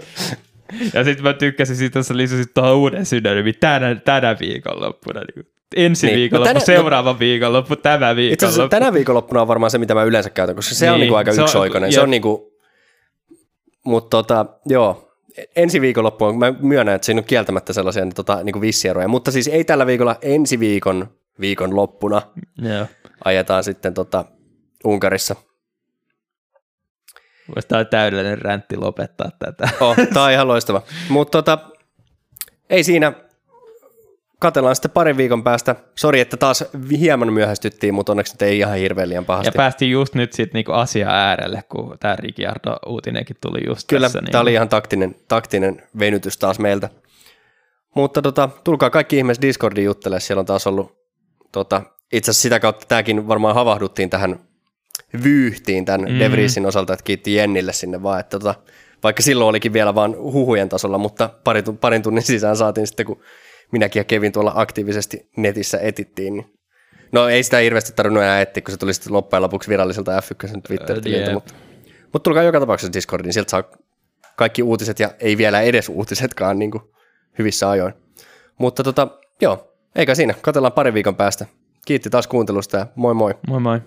Ja 0.94 1.04
sitten 1.04 1.24
mä 1.24 1.32
tykkäsin 1.32 1.76
siitä, 1.76 1.98
että 1.98 2.08
sä 2.08 2.16
lisäsit 2.16 2.54
tuohon 2.54 2.76
uuden 2.76 3.06
synonyymin 3.06 3.54
tänä, 3.60 3.94
tänä 3.94 4.36
viikonloppuna. 4.40 5.20
Niin 5.20 5.34
kuin 5.34 5.46
ensi 5.76 6.06
niin. 6.06 6.16
viikonloppu, 6.18 6.48
no 6.48 6.54
tänä, 6.54 6.66
seuraava 6.66 7.12
no, 7.12 7.18
viikonloppu, 7.18 7.76
tämä 7.76 8.16
viikonloppu. 8.16 8.62
Itse 8.62 8.68
tänä 8.68 8.92
viikonloppuna 8.92 9.40
on 9.40 9.48
varmaan 9.48 9.70
se, 9.70 9.78
mitä 9.78 9.94
mä 9.94 10.02
yleensä 10.02 10.30
käytän, 10.30 10.56
koska 10.56 10.74
se 10.74 10.84
niin, 10.84 10.92
on 10.92 11.00
niinku 11.00 11.14
aika 11.14 11.32
yksioikoinen. 11.32 11.88
On, 11.88 11.92
se 11.92 12.00
on 12.00 12.10
niinku, 12.10 12.52
mutta 13.84 14.16
tota, 14.16 14.46
joo, 14.66 15.12
ensi 15.56 15.80
viikonloppuun, 15.80 16.38
mä 16.38 16.54
myönnän, 16.60 16.94
että 16.94 17.06
siinä 17.06 17.18
on 17.18 17.24
kieltämättä 17.24 17.72
sellaisia 17.72 18.04
niin, 18.04 18.14
tota, 18.14 18.42
niin 18.44 18.52
kuin 18.52 18.60
vissieroja, 18.60 19.08
mutta 19.08 19.30
siis 19.30 19.48
ei 19.48 19.64
tällä 19.64 19.86
viikolla, 19.86 20.16
ensi 20.22 20.60
viikon 20.60 21.08
viikon 21.40 21.76
loppuna 21.76 22.22
Joo. 22.58 22.86
ajetaan 23.24 23.64
sitten 23.64 23.94
tota, 23.94 24.24
Unkarissa. 24.84 25.36
Voisi 27.54 27.68
tämä 27.68 27.84
täydellinen 27.84 28.38
räntti 28.38 28.76
lopettaa 28.76 29.30
tätä. 29.38 29.68
Oh, 29.80 29.96
tämä 30.12 30.24
on 30.24 30.32
ihan 30.32 30.48
loistava. 30.48 30.82
Mutta 31.08 31.42
tota, 31.42 31.58
ei 32.70 32.84
siinä, 32.84 33.12
katellaan 34.38 34.76
sitten 34.76 34.90
parin 34.90 35.16
viikon 35.16 35.44
päästä. 35.44 35.76
Sori, 35.94 36.20
että 36.20 36.36
taas 36.36 36.64
hieman 36.90 37.32
myöhästyttiin, 37.32 37.94
mutta 37.94 38.12
onneksi 38.12 38.34
nyt 38.34 38.42
ei 38.42 38.58
ihan 38.58 38.76
hirveän 38.76 39.08
liian 39.08 39.24
pahasti. 39.24 39.48
Ja 39.48 39.52
päästiin 39.56 39.90
just 39.90 40.14
nyt 40.14 40.32
sitten 40.32 40.58
niinku 40.58 40.72
asia 40.72 41.10
äärelle, 41.10 41.64
kun 41.68 41.96
tämä 42.00 42.16
Ricciardo-uutinenkin 42.16 43.36
tuli 43.40 43.66
just 43.66 43.88
Kyllä, 43.88 44.06
tässä. 44.06 44.22
tämä 44.30 44.42
oli 44.42 44.52
ihan 44.52 44.68
taktinen, 44.68 45.16
taktinen 45.28 45.82
venytys 45.98 46.38
taas 46.38 46.58
meiltä. 46.58 46.88
Mutta 47.94 48.22
tota, 48.22 48.48
tulkaa 48.64 48.90
kaikki 48.90 49.16
ihmeessä 49.16 49.42
Discordin 49.42 49.84
juttele, 49.84 50.20
siellä 50.20 50.40
on 50.40 50.46
taas 50.46 50.66
ollut, 50.66 50.95
tota, 51.52 51.82
itse 52.12 52.30
asiassa 52.30 52.42
sitä 52.42 52.60
kautta 52.60 52.86
tämäkin 52.86 53.28
varmaan 53.28 53.54
havahduttiin 53.54 54.10
tähän 54.10 54.40
vyyhtiin 55.24 55.84
tämän 55.84 56.12
mm. 56.12 56.18
De 56.18 56.30
Vriesin 56.30 56.66
osalta, 56.66 56.92
että 56.92 57.04
kiitti 57.04 57.34
Jennille 57.34 57.72
sinne 57.72 58.02
vaan, 58.02 58.20
että 58.20 58.38
tota, 58.38 58.54
vaikka 59.02 59.22
silloin 59.22 59.48
olikin 59.48 59.72
vielä 59.72 59.94
vain 59.94 60.16
huhujen 60.16 60.68
tasolla, 60.68 60.98
mutta 60.98 61.30
pari, 61.44 61.62
parin 61.80 62.02
tunnin 62.02 62.22
sisään 62.22 62.56
saatiin 62.56 62.86
sitten, 62.86 63.06
kun 63.06 63.20
minäkin 63.72 64.00
ja 64.00 64.04
Kevin 64.04 64.32
tuolla 64.32 64.52
aktiivisesti 64.54 65.30
netissä 65.36 65.78
etittiin, 65.78 66.34
niin 66.34 66.56
No 67.12 67.28
ei 67.28 67.42
sitä 67.42 67.58
hirveästi 67.58 67.92
tarvinnut 67.96 68.22
enää 68.22 68.40
etsiä, 68.40 68.62
kun 68.62 68.72
se 68.72 68.76
tuli 68.76 68.94
sitten 68.94 69.12
loppujen 69.12 69.42
lopuksi 69.42 69.68
viralliselta 69.68 70.20
F1 70.20 70.60
Twitter-tililtä, 70.66 71.24
Jep. 71.24 71.34
mutta, 71.34 71.54
mutta 72.12 72.24
tulkaa 72.24 72.42
joka 72.42 72.60
tapauksessa 72.60 72.92
Discordiin, 72.92 73.32
sieltä 73.32 73.50
saa 73.50 73.64
kaikki 74.36 74.62
uutiset 74.62 75.00
ja 75.00 75.10
ei 75.20 75.38
vielä 75.38 75.60
edes 75.60 75.88
uutisetkaan 75.88 76.58
niin 76.58 76.70
kuin 76.70 76.82
hyvissä 77.38 77.70
ajoin. 77.70 77.94
Mutta 78.58 78.82
tota, 78.82 79.08
joo, 79.40 79.75
eikä 79.96 80.14
siinä, 80.14 80.34
katsellaan 80.42 80.72
pari 80.72 80.94
viikon 80.94 81.16
päästä. 81.16 81.46
Kiitti 81.86 82.10
taas 82.10 82.26
kuuntelusta 82.26 82.76
ja 82.76 82.86
moi 82.96 83.14
moi. 83.14 83.34
Moi 83.48 83.60
moi. 83.60 83.80